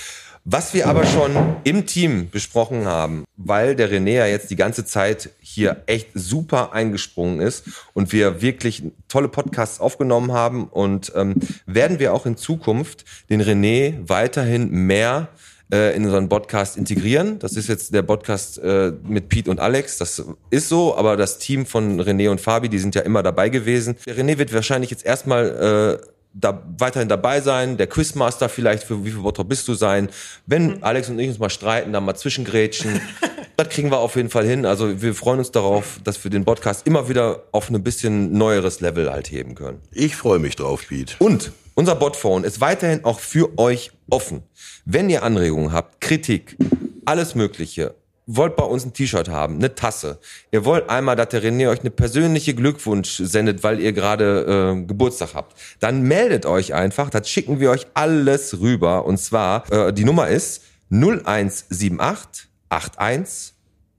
Was 0.46 0.74
wir 0.74 0.88
aber 0.88 1.06
schon 1.06 1.34
im 1.64 1.86
Team 1.86 2.28
besprochen 2.28 2.84
haben, 2.84 3.24
weil 3.38 3.74
der 3.74 3.90
René 3.90 4.10
ja 4.10 4.26
jetzt 4.26 4.51
die 4.51 4.56
ganze 4.56 4.84
Zeit 4.84 5.30
hier 5.40 5.82
echt 5.86 6.09
super 6.12 6.74
eingesprungen 6.74 7.40
ist 7.40 7.64
und 7.94 8.12
wir 8.12 8.42
wirklich 8.42 8.82
tolle 9.09 9.28
Podcasts 9.28 9.80
aufgenommen 9.80 10.32
haben 10.32 10.64
und 10.64 11.12
ähm, 11.16 11.36
werden 11.64 11.98
wir 11.98 12.12
auch 12.12 12.26
in 12.26 12.36
Zukunft 12.36 13.06
den 13.30 13.40
René 13.40 13.94
weiterhin 14.06 14.68
mehr 14.68 15.28
äh, 15.74 15.96
in 15.96 16.05
unseren 16.05 16.28
Podcast 16.28 16.76
integrieren. 16.76 17.40
Das 17.40 17.56
ist 17.56 17.68
jetzt 17.68 17.92
der 17.92 18.02
Podcast 18.02 18.59
äh, 18.59 18.92
mit 19.02 19.28
Pete 19.28 19.51
und 19.51 19.59
Alex. 19.59 19.98
Das 19.98 20.22
ist 20.51 20.68
so, 20.68 20.96
aber 20.96 21.16
das 21.16 21.38
Team 21.38 21.66
von 21.66 22.01
René 22.01 22.30
und 22.30 22.40
Fabi, 22.40 22.68
die 22.68 22.78
sind 22.78 22.94
ja 22.94 23.02
immer 23.02 23.24
dabei 23.24 23.48
gewesen. 23.48 23.96
Der 24.06 24.16
René 24.16 24.38
wird 24.38 24.55
wahrscheinlich 24.55 24.90
jetzt 24.90 25.05
erstmal 25.05 25.98
äh, 26.01 26.06
da 26.32 26.62
weiterhin 26.78 27.09
dabei 27.09 27.40
sein, 27.40 27.76
der 27.76 27.88
Quizmaster 27.88 28.48
vielleicht 28.48 28.84
für 28.84 29.05
wie 29.05 29.10
viel 29.10 29.20
Bottrop 29.20 29.48
bist 29.48 29.66
du 29.66 29.74
sein. 29.74 30.09
Wenn 30.46 30.82
Alex 30.82 31.09
und 31.09 31.18
ich 31.18 31.28
uns 31.28 31.38
mal 31.38 31.51
streiten, 31.51 31.92
dann 31.92 32.05
mal 32.05 32.14
zwischengrätschen. 32.14 33.01
das 33.56 33.68
kriegen 33.68 33.90
wir 33.90 33.98
auf 33.98 34.16
jeden 34.16 34.31
Fall 34.31 34.47
hin. 34.47 34.66
Also 34.66 35.01
wir 35.02 35.14
freuen 35.14 35.39
uns 35.39 35.51
darauf, 35.51 36.01
dass 36.05 36.22
wir 36.24 36.31
den 36.31 36.44
Podcast 36.44 36.86
immer 36.86 37.09
wieder 37.09 37.44
auf 37.52 37.70
ein 37.70 37.82
bisschen 37.82 38.32
neueres 38.32 38.81
Level 38.81 39.10
halt 39.10 39.31
heben 39.31 39.55
können. 39.55 39.81
Ich 39.93 40.16
freue 40.16 40.39
mich 40.39 40.56
drauf, 40.56 40.86
Pete. 40.89 41.14
Und 41.18 41.52
unser 41.74 41.94
Botphone 41.94 42.44
ist 42.44 42.60
weiterhin 42.60 43.05
auch 43.05 43.20
für 43.20 43.59
euch 43.59 43.93
offen. 44.10 44.43
Wenn 44.85 45.10
ihr 45.10 45.22
Anregungen 45.22 45.72
habt, 45.72 46.01
Kritik, 46.01 46.56
alles 47.05 47.35
Mögliche, 47.35 47.94
wollt 48.26 48.56
bei 48.56 48.64
uns 48.64 48.85
ein 48.86 48.93
T-Shirt 48.93 49.28
haben, 49.28 49.56
eine 49.56 49.74
Tasse, 49.74 50.18
ihr 50.51 50.64
wollt 50.64 50.89
einmal, 50.89 51.16
dass 51.16 51.28
der 51.28 51.43
René 51.43 51.68
euch 51.68 51.81
eine 51.81 51.90
persönliche 51.90 52.55
Glückwunsch 52.55 53.16
sendet, 53.16 53.62
weil 53.62 53.81
ihr 53.81 53.93
gerade 53.93 54.76
äh, 54.76 54.86
Geburtstag 54.86 55.35
habt, 55.35 55.56
dann 55.81 56.02
meldet 56.02 56.47
euch 56.47 56.74
einfach, 56.74 57.10
das 57.10 57.28
schicken 57.28 57.60
wir 57.60 57.70
euch 57.70 57.86
alles 57.94 58.60
rüber. 58.60 59.05
Und 59.05 59.18
zwar, 59.18 59.70
äh, 59.70 59.93
die 59.93 60.05
Nummer 60.05 60.28
ist 60.28 60.62
0178 60.90 62.48
81 62.74 63.55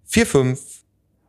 45 0.06 0.86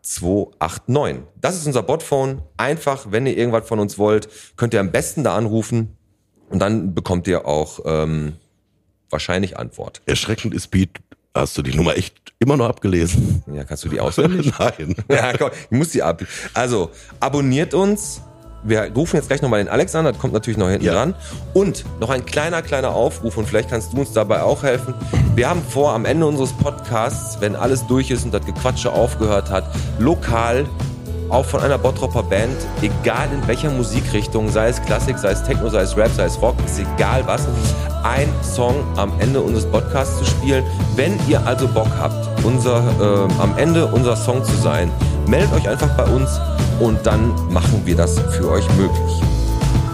289. 0.06 1.24
Das 1.40 1.56
ist 1.56 1.66
unser 1.66 1.82
Botphone. 1.82 2.42
Einfach, 2.56 3.10
wenn 3.10 3.26
ihr 3.26 3.36
irgendwas 3.36 3.66
von 3.66 3.80
uns 3.80 3.98
wollt, 3.98 4.28
könnt 4.56 4.72
ihr 4.72 4.80
am 4.80 4.92
besten 4.92 5.24
da 5.24 5.36
anrufen 5.36 5.96
und 6.48 6.60
dann 6.60 6.94
bekommt 6.94 7.26
ihr 7.26 7.46
auch 7.46 7.80
ähm, 7.84 8.34
wahrscheinlich 9.10 9.58
Antwort. 9.58 10.02
Erschreckend 10.06 10.54
ist, 10.54 10.68
Pete, 10.68 11.00
hast 11.34 11.58
du 11.58 11.62
die 11.62 11.74
Nummer 11.74 11.96
echt 11.96 12.32
immer 12.38 12.56
noch 12.56 12.68
abgelesen? 12.68 13.42
Ja, 13.52 13.64
kannst 13.64 13.84
du 13.84 13.88
die 13.88 14.00
auswendig? 14.00 14.52
Nein. 14.58 14.94
ja, 15.10 15.36
komm, 15.36 15.50
ich 15.70 15.76
muss 15.76 15.88
die 15.90 16.02
ab. 16.02 16.22
Also, 16.54 16.90
abonniert 17.18 17.74
uns. 17.74 18.20
Wir 18.62 18.90
rufen 18.94 19.16
jetzt 19.16 19.28
gleich 19.28 19.42
nochmal 19.42 19.60
den 19.60 19.68
Alex 19.68 19.94
an, 19.94 20.04
das 20.04 20.18
kommt 20.18 20.32
natürlich 20.32 20.58
noch 20.58 20.68
hinten 20.68 20.84
Ja. 20.86 20.92
dran. 20.94 21.14
Und 21.54 21.84
noch 22.00 22.10
ein 22.10 22.26
kleiner, 22.26 22.62
kleiner 22.62 22.90
Aufruf 22.90 23.36
und 23.36 23.46
vielleicht 23.46 23.70
kannst 23.70 23.92
du 23.92 23.98
uns 23.98 24.12
dabei 24.12 24.42
auch 24.42 24.62
helfen. 24.62 24.94
Wir 25.34 25.48
haben 25.48 25.62
vor, 25.62 25.92
am 25.92 26.04
Ende 26.04 26.26
unseres 26.26 26.52
Podcasts, 26.52 27.40
wenn 27.40 27.54
alles 27.54 27.86
durch 27.86 28.10
ist 28.10 28.24
und 28.24 28.34
das 28.34 28.44
Gequatsche 28.44 28.90
aufgehört 28.92 29.50
hat, 29.50 29.64
lokal 29.98 30.66
auch 31.28 31.44
von 31.44 31.60
einer 31.60 31.78
Bottropper 31.78 32.22
Band, 32.22 32.56
egal 32.82 33.28
in 33.32 33.46
welcher 33.46 33.70
Musikrichtung, 33.70 34.48
sei 34.48 34.68
es 34.68 34.82
Klassik, 34.82 35.18
sei 35.18 35.30
es 35.30 35.42
Techno, 35.42 35.68
sei 35.68 35.82
es 35.82 35.96
Rap, 35.96 36.10
sei 36.14 36.24
es 36.24 36.40
Rock, 36.40 36.54
ist 36.64 36.78
egal 36.78 37.22
was, 37.26 37.46
ein 38.02 38.28
Song 38.42 38.76
am 38.96 39.12
Ende 39.18 39.40
unseres 39.40 39.66
Podcasts 39.66 40.18
zu 40.18 40.24
spielen. 40.24 40.64
Wenn 40.94 41.18
ihr 41.28 41.44
also 41.46 41.66
Bock 41.68 41.88
habt, 41.98 42.14
unser, 42.44 42.78
äh, 43.00 43.42
am 43.42 43.56
Ende 43.56 43.86
unser 43.86 44.16
Song 44.16 44.44
zu 44.44 44.54
sein, 44.56 44.90
meldet 45.26 45.52
euch 45.52 45.68
einfach 45.68 45.90
bei 45.96 46.04
uns 46.04 46.40
und 46.80 47.04
dann 47.04 47.34
machen 47.50 47.82
wir 47.84 47.96
das 47.96 48.18
für 48.18 48.50
euch 48.50 48.66
möglich. 48.76 49.22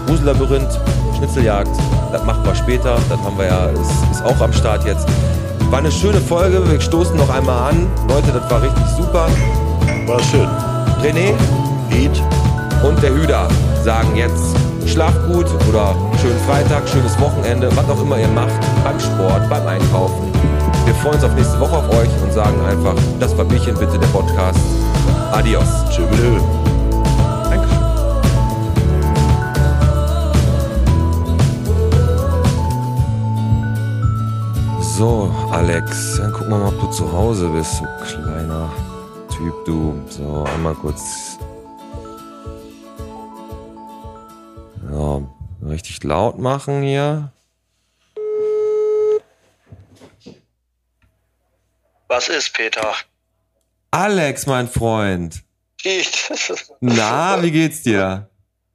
Grusellabyrinth, 0.05 0.79
Schnitzeljagd, 1.17 1.75
das 2.11 2.23
machen 2.25 2.43
wir 2.45 2.53
später, 2.55 2.97
das 3.09 3.19
haben 3.19 3.37
wir 3.37 3.45
ja, 3.45 3.65
ist, 3.67 3.91
ist 4.11 4.23
auch 4.23 4.39
am 4.39 4.53
Start 4.53 4.85
jetzt. 4.85 5.07
War 5.71 5.79
eine 5.79 5.91
schöne 5.91 6.21
Folge, 6.21 6.69
wir 6.69 6.79
stoßen 6.79 7.17
noch 7.17 7.29
einmal 7.29 7.71
an. 7.71 7.87
Leute, 8.07 8.31
das 8.31 8.51
war 8.51 8.61
richtig 8.61 8.85
super. 8.95 9.27
War 10.05 10.19
schön. 10.21 10.72
René 11.03 11.35
Eat. 11.91 12.23
und 12.81 13.03
der 13.03 13.13
Hüder 13.13 13.49
sagen 13.83 14.15
jetzt 14.15 14.55
schlaft 14.85 15.21
gut 15.27 15.45
oder 15.67 15.93
schönen 16.21 16.39
Freitag, 16.47 16.87
schönes 16.87 17.19
Wochenende, 17.19 17.69
was 17.75 17.89
auch 17.89 18.01
immer 18.01 18.17
ihr 18.17 18.29
macht, 18.29 18.53
beim 18.85 18.97
Sport, 18.97 19.49
beim 19.49 19.67
Einkaufen. 19.67 20.31
Wir 20.85 20.95
freuen 20.95 21.15
uns 21.15 21.23
auf 21.25 21.35
nächste 21.35 21.59
Woche 21.59 21.75
auf 21.75 21.89
euch 21.89 22.09
und 22.23 22.31
sagen 22.31 22.57
einfach, 22.65 22.95
das 23.19 23.37
war 23.37 23.43
Bierchen 23.43 23.75
bitte, 23.77 23.99
der 23.99 24.07
Podcast. 24.07 24.59
Adios. 25.33 25.67
Dankeschön. 27.49 27.77
So, 34.81 35.29
Alex, 35.51 36.17
dann 36.17 36.31
gucken 36.31 36.49
wir 36.49 36.59
mal, 36.59 36.67
ob 36.69 36.79
du 36.79 36.87
zu 36.91 37.11
Hause 37.11 37.49
bist, 37.49 37.81
du 37.81 38.21
kleiner 38.21 38.69
Typ, 39.43 39.65
du. 39.65 40.05
So, 40.09 40.45
einmal 40.45 40.73
kurz. 40.73 41.37
Ja, 44.89 45.21
richtig 45.67 46.01
laut 46.05 46.39
machen 46.39 46.81
hier. 46.81 47.33
Was 52.07 52.29
ist, 52.29 52.53
Peter? 52.53 52.95
Alex, 53.91 54.45
mein 54.45 54.69
Freund. 54.69 55.43
Na, 56.79 57.43
wie 57.43 57.51
geht's 57.51 57.83
dir? 57.83 58.29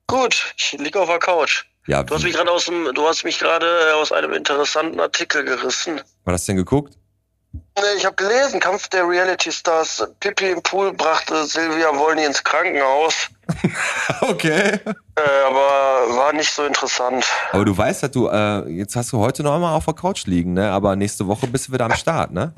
Gut, 0.07 0.53
ich 0.59 0.73
liege 0.73 1.01
auf 1.01 1.09
der 1.09 1.19
Couch. 1.19 1.65
Ja, 1.87 2.03
Du 2.03 2.15
hast 2.15 2.25
mich 2.25 2.35
gerade 2.35 2.51
aus 2.51 2.67
dem, 2.67 2.93
du 2.95 3.07
hast 3.07 3.25
mich 3.25 3.39
gerade 3.39 3.65
äh, 3.65 3.93
aus 3.95 4.13
einem 4.13 4.35
interessanten 4.35 5.01
Artikel 5.01 5.45
gerissen. 5.47 6.03
war 6.25 6.33
das 6.33 6.45
denn 6.45 6.57
geguckt? 6.57 6.99
Nee, 7.53 7.83
Ich 7.97 8.05
habe 8.05 8.17
gelesen, 8.17 8.61
Kampf 8.61 8.89
der 8.89 9.09
Reality 9.09 9.53
Stars. 9.53 10.07
Pippi 10.21 10.51
im 10.51 10.63
Pool 10.63 10.93
brachte 10.93 11.45
Silvia 11.45 11.97
Wolny 11.97 12.25
ins 12.25 12.43
Krankenhaus. 12.43 13.15
Okay. 14.21 14.79
Äh, 14.85 15.21
aber 15.47 16.17
war 16.17 16.33
nicht 16.33 16.51
so 16.51 16.65
interessant. 16.65 17.25
Aber 17.53 17.65
du 17.65 17.77
weißt, 17.77 18.03
dass 18.03 18.11
du, 18.11 18.29
äh, 18.29 18.69
jetzt 18.71 18.95
hast 18.97 19.13
du 19.13 19.19
heute 19.19 19.43
noch 19.43 19.55
einmal 19.55 19.75
auf 19.75 19.85
der 19.87 19.95
Couch 19.95 20.27
liegen, 20.27 20.53
ne? 20.55 20.71
Aber 20.71 20.97
nächste 20.97 21.27
Woche 21.27 21.47
bist 21.47 21.69
du 21.69 21.73
wieder 21.73 21.87
am 21.87 21.95
Start, 21.95 22.31
ne? 22.31 22.53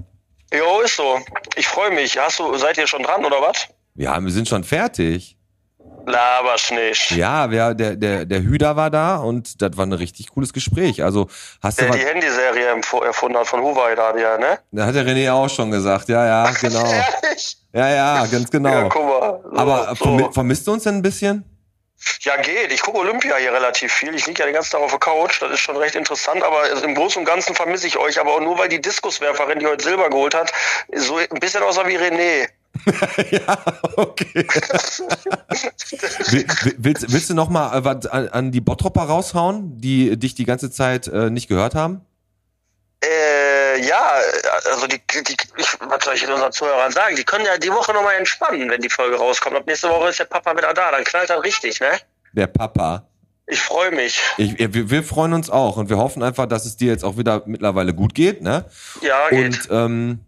Jo, 0.53 0.81
ist 0.81 0.97
so. 0.97 1.19
Ich 1.57 1.69
freue 1.69 1.91
mich. 1.93 2.19
Hast 2.19 2.39
du, 2.39 2.57
seid 2.57 2.77
ihr 2.79 2.87
schon 2.87 3.03
dran 3.03 3.25
oder 3.25 3.41
was? 3.41 3.69
Ja, 3.95 4.21
wir 4.21 4.31
sind 4.31 4.49
schon 4.49 4.65
fertig. 4.65 5.37
Labersch 6.07 6.71
nicht. 6.73 7.11
Ja, 7.13 7.51
wer, 7.51 7.75
der, 7.75 7.97
der, 7.97 8.25
der 8.25 8.41
Hüder 8.41 8.77
war 8.77 8.91
da 8.91 9.17
und 9.17 9.61
das 9.63 9.77
war 9.77 9.87
ein 9.87 9.93
richtig 9.93 10.31
cooles 10.31 10.53
Gespräch. 10.53 11.03
Also 11.03 11.29
hast 11.63 11.81
du 11.81 11.85
Der 11.85 11.95
die 11.95 12.05
Handyserie 12.05 12.67
erfunden 13.05 13.39
hat 13.39 13.47
von 13.47 13.63
Huawei 13.63 13.95
da, 13.95 14.17
ja, 14.17 14.39
ne? 14.39 14.59
da 14.73 14.87
hat 14.87 14.95
der 14.95 15.05
René 15.05 15.33
auch 15.33 15.49
schon 15.49 15.71
gesagt, 15.71 16.09
ja, 16.09 16.27
ja, 16.27 16.51
genau. 16.61 16.85
Ehrlich? 16.85 17.57
Ja, 17.73 17.89
ja, 17.89 18.27
ganz 18.27 18.51
genau. 18.51 18.71
Ja, 18.71 18.89
guck 18.89 19.05
mal. 19.05 19.41
So, 19.45 19.57
Aber 19.57 19.89
so. 19.91 20.05
vermi 20.05 20.29
vermisst 20.33 20.67
du 20.67 20.73
uns 20.73 20.85
denn 20.85 20.97
ein 20.97 21.03
bisschen? 21.03 21.45
Ja, 22.21 22.37
geht. 22.37 22.73
Ich 22.73 22.81
gucke 22.81 22.99
Olympia 22.99 23.37
hier 23.37 23.53
relativ 23.53 23.93
viel. 23.93 24.15
Ich 24.15 24.27
liege 24.27 24.41
ja 24.41 24.47
den 24.47 24.55
ganzen 24.55 24.73
Tag 24.73 24.81
auf 24.81 24.91
der 24.91 24.99
Couch. 24.99 25.41
Das 25.43 25.53
ist 25.53 25.61
schon 25.61 25.77
recht 25.77 25.95
interessant. 25.95 26.43
Aber 26.43 26.83
im 26.83 26.95
Großen 26.95 27.21
und 27.21 27.27
Ganzen 27.27 27.55
vermisse 27.55 27.87
ich 27.87 27.99
euch. 27.99 28.19
Aber 28.19 28.37
auch 28.37 28.41
nur, 28.41 28.59
weil 28.59 28.71
die 28.71 28.81
Diskuswerferin, 28.81 29.59
die 29.59 29.67
heute 29.67 29.85
Silber 29.85 30.09
geholt 30.09 30.35
hat, 30.35 30.51
so 30.95 31.19
ein 31.19 31.41
bisschen 31.41 31.63
aussah 31.63 31.87
wie 31.87 31.99
René. 31.99 32.49
ja, 33.31 33.59
okay. 33.97 34.47
Will- 36.31 36.47
will- 36.63 36.75
willst, 36.79 37.13
willst 37.13 37.31
du 37.31 37.35
noch 37.35 37.49
mal 37.49 37.77
äh, 37.77 37.85
was 37.85 38.07
an, 38.07 38.29
an 38.29 38.51
die 38.53 38.61
Bottropper 38.61 39.03
raushauen, 39.03 39.79
die 39.81 40.17
dich 40.19 40.35
die 40.35 40.45
ganze 40.45 40.71
Zeit 40.71 41.09
äh, 41.09 41.31
nicht 41.31 41.49
gehört 41.49 41.75
haben? 41.75 42.01
Äh, 43.03 43.87
ja, 43.87 44.13
also 44.71 44.87
die, 44.87 44.99
die 45.27 45.35
ich, 45.57 45.67
was 45.81 46.05
soll 46.05 46.15
ich 46.15 46.29
unseren 46.29 46.53
Zuhörern 46.53 46.93
sagen? 46.93 47.17
Die 47.17 47.25
können 47.25 47.47
ja 47.47 47.57
die 47.57 47.71
Woche 47.73 47.93
nochmal 47.93 48.17
entspannen, 48.17 48.69
wenn 48.71 48.81
die 48.83 48.91
Folge 48.91 49.17
rauskommt. 49.17 49.57
Ab 49.57 49.65
nächste 49.67 49.89
Woche 49.89 50.11
ist 50.11 50.19
der 50.19 50.27
Papa 50.27 50.57
wieder 50.57 50.75
da. 50.75 50.91
Dann 50.91 51.05
knallt 51.05 51.31
er 51.31 51.43
richtig, 51.43 51.81
ne? 51.81 51.89
Der 52.33 52.47
Papa. 52.47 53.07
Ich 53.47 53.61
freue 53.61 53.91
mich. 53.91 54.21
Ich, 54.37 54.57
wir, 54.59 54.91
wir 54.91 55.03
freuen 55.03 55.33
uns 55.33 55.51
auch 55.51 55.77
und 55.77 55.89
wir 55.89 55.97
hoffen 55.97 56.23
einfach, 56.23 56.47
dass 56.47 56.67
es 56.67 56.77
dir 56.77 56.89
jetzt 56.93 57.05
auch 57.05 57.17
wieder 57.17 57.43
mittlerweile 57.47 57.93
gut 57.95 58.15
geht, 58.15 58.43
ne? 58.43 58.67
Ja, 59.01 59.29
geht. 59.31 59.45
Und 59.45 59.69
ähm, 59.71 60.21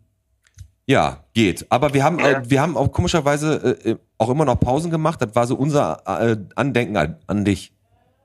ja, 0.86 1.24
geht. 1.34 1.66
Aber 1.70 1.94
wir 1.94 2.04
haben, 2.04 2.18
Ja. 2.18 2.30
äh, 2.30 2.42
wir 2.50 2.60
haben 2.60 2.76
auch 2.76 2.90
komischerweise 2.90 3.78
äh, 3.84 3.96
auch 4.18 4.28
immer 4.30 4.44
noch 4.44 4.58
Pausen 4.58 4.90
gemacht. 4.90 5.20
Das 5.22 5.34
war 5.34 5.46
so 5.46 5.54
unser 5.54 6.02
äh, 6.06 6.36
Andenken 6.56 6.96
an, 6.96 7.18
an 7.26 7.44
dich. 7.44 7.72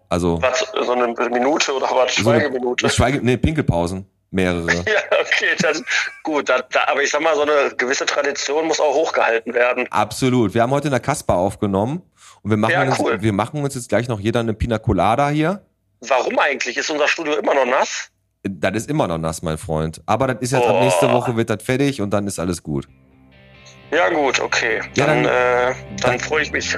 Also 0.09 0.41
was, 0.41 0.65
so 0.85 0.91
eine 0.93 1.07
Minute 1.29 1.73
oder 1.75 1.87
was? 1.91 2.15
so 2.15 2.21
Schweigeminute. 2.23 2.89
Schweige, 2.89 3.19
nee, 3.21 3.37
Pinkelpausen. 3.37 4.05
Mehrere. 4.29 4.67
Ja, 4.85 5.19
okay, 5.21 5.55
das 5.61 5.81
gut. 6.23 6.49
Da, 6.49 6.59
da, 6.71 6.87
aber 6.87 7.01
ich 7.01 7.09
sag 7.09 7.21
mal, 7.21 7.35
so 7.35 7.43
eine 7.43 7.73
gewisse 7.77 8.05
Tradition 8.05 8.67
muss 8.67 8.79
auch 8.81 8.93
hochgehalten 8.93 9.53
werden. 9.53 9.87
Absolut. 9.89 10.53
Wir 10.53 10.63
haben 10.63 10.71
heute 10.71 10.87
in 10.87 10.91
der 10.91 10.99
Kasper 10.99 11.35
aufgenommen 11.35 12.01
und 12.41 12.49
wir 12.49 12.57
machen, 12.57 12.71
Ja, 12.73 12.83
uns, 12.83 12.99
cool. 12.99 13.21
wir 13.21 13.31
machen 13.33 13.63
uns 13.63 13.75
jetzt 13.75 13.87
gleich 13.87 14.07
noch 14.09 14.19
jeder 14.19 14.41
eine 14.41 14.53
Pina 14.53 14.79
Colada 14.79 15.29
hier. 15.29 15.61
Warum 16.01 16.37
eigentlich? 16.39 16.75
Ist 16.77 16.89
unser 16.89 17.07
Studio 17.07 17.35
immer 17.35 17.53
noch 17.53 17.65
nass? 17.65 18.09
Das 18.49 18.73
ist 18.75 18.89
immer 18.89 19.07
noch 19.07 19.17
nass, 19.17 19.41
mein 19.41 19.57
Freund. 19.57 20.01
Aber 20.05 20.27
das 20.27 20.37
ist 20.41 20.51
jetzt 20.51 20.67
ab 20.67 20.75
Oh. 20.79 20.83
nächste 20.83 21.11
Woche 21.11 21.35
wird 21.35 21.49
das 21.49 21.61
fertig 21.63 22.01
und 22.01 22.11
dann 22.11 22.27
ist 22.27 22.39
alles 22.39 22.61
gut. 22.63 22.87
Ja, 23.91 24.09
gut, 24.09 24.41
okay. 24.41 24.81
Ja, 24.95 25.05
Dann, 25.05 25.23
dann- 25.23 25.31
äh, 25.31 25.75
dann 26.01 26.19
freue 26.19 26.41
ich 26.43 26.51
mich. 26.51 26.75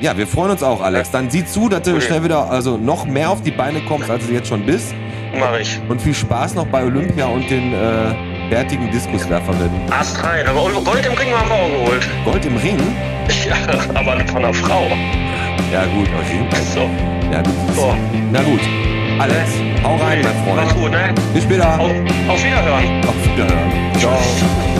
Ja, 0.00 0.16
wir 0.16 0.26
freuen 0.26 0.50
uns 0.50 0.62
auch, 0.62 0.80
Alex. 0.80 1.10
Dann 1.12 1.30
sieh 1.30 1.44
zu, 1.46 1.68
dass 1.68 1.82
du 1.82 1.92
Okay. 1.92 2.00
schnell 2.00 2.24
wieder, 2.24 2.50
also 2.50 2.76
noch 2.76 3.04
mehr 3.06 3.30
auf 3.30 3.42
die 3.42 3.52
Beine 3.52 3.80
kommst, 3.82 4.10
als 4.10 4.26
du 4.26 4.32
jetzt 4.32 4.48
schon 4.48 4.66
bist. 4.66 4.92
Mach 5.38 5.56
ich. 5.58 5.78
Und 5.88 6.00
viel 6.02 6.14
Spaß 6.14 6.54
noch 6.54 6.66
bei 6.66 6.82
Olympia 6.84 7.26
und 7.26 7.48
den 7.48 7.72
äh, 7.74 8.14
bärtigen 8.50 8.90
Diskuswerferinnen. 8.90 9.92
Ast 9.92 10.22
rein. 10.24 10.46
Aber 10.48 10.62
Gold 10.62 11.06
im 11.06 11.12
Ring 11.12 11.32
haben 11.32 11.48
wir 11.48 11.54
auch 11.54 11.84
geholt. 11.84 12.08
Gold 12.24 12.44
im 12.46 12.56
Ring? 12.56 12.78
Ja, 13.46 13.56
aber 13.94 14.18
von 14.26 14.44
einer 14.44 14.54
Frau. 14.54 14.86
Ja 15.72 15.84
gut, 15.84 16.08
Ring. 16.30 16.48
So. 16.74 16.88
Ja, 17.30 17.42
gut. 17.42 17.54
So. 17.76 17.94
Na 18.32 18.42
gut. 18.42 18.60
Alex, 19.18 19.50
hau 19.82 19.96
rein, 19.96 20.20
mein 20.22 20.56
Mach's 20.56 20.72
Freund. 20.72 20.82
gut, 20.82 20.90
ne? 20.92 21.14
Bis 21.34 21.42
später. 21.42 21.80
Auf, 21.80 21.90
auf 22.28 22.44
Wiederhören. 22.44 23.04
Auf 23.04 23.14
Wiederhören. 23.24 23.72
Ciao. 23.98 24.77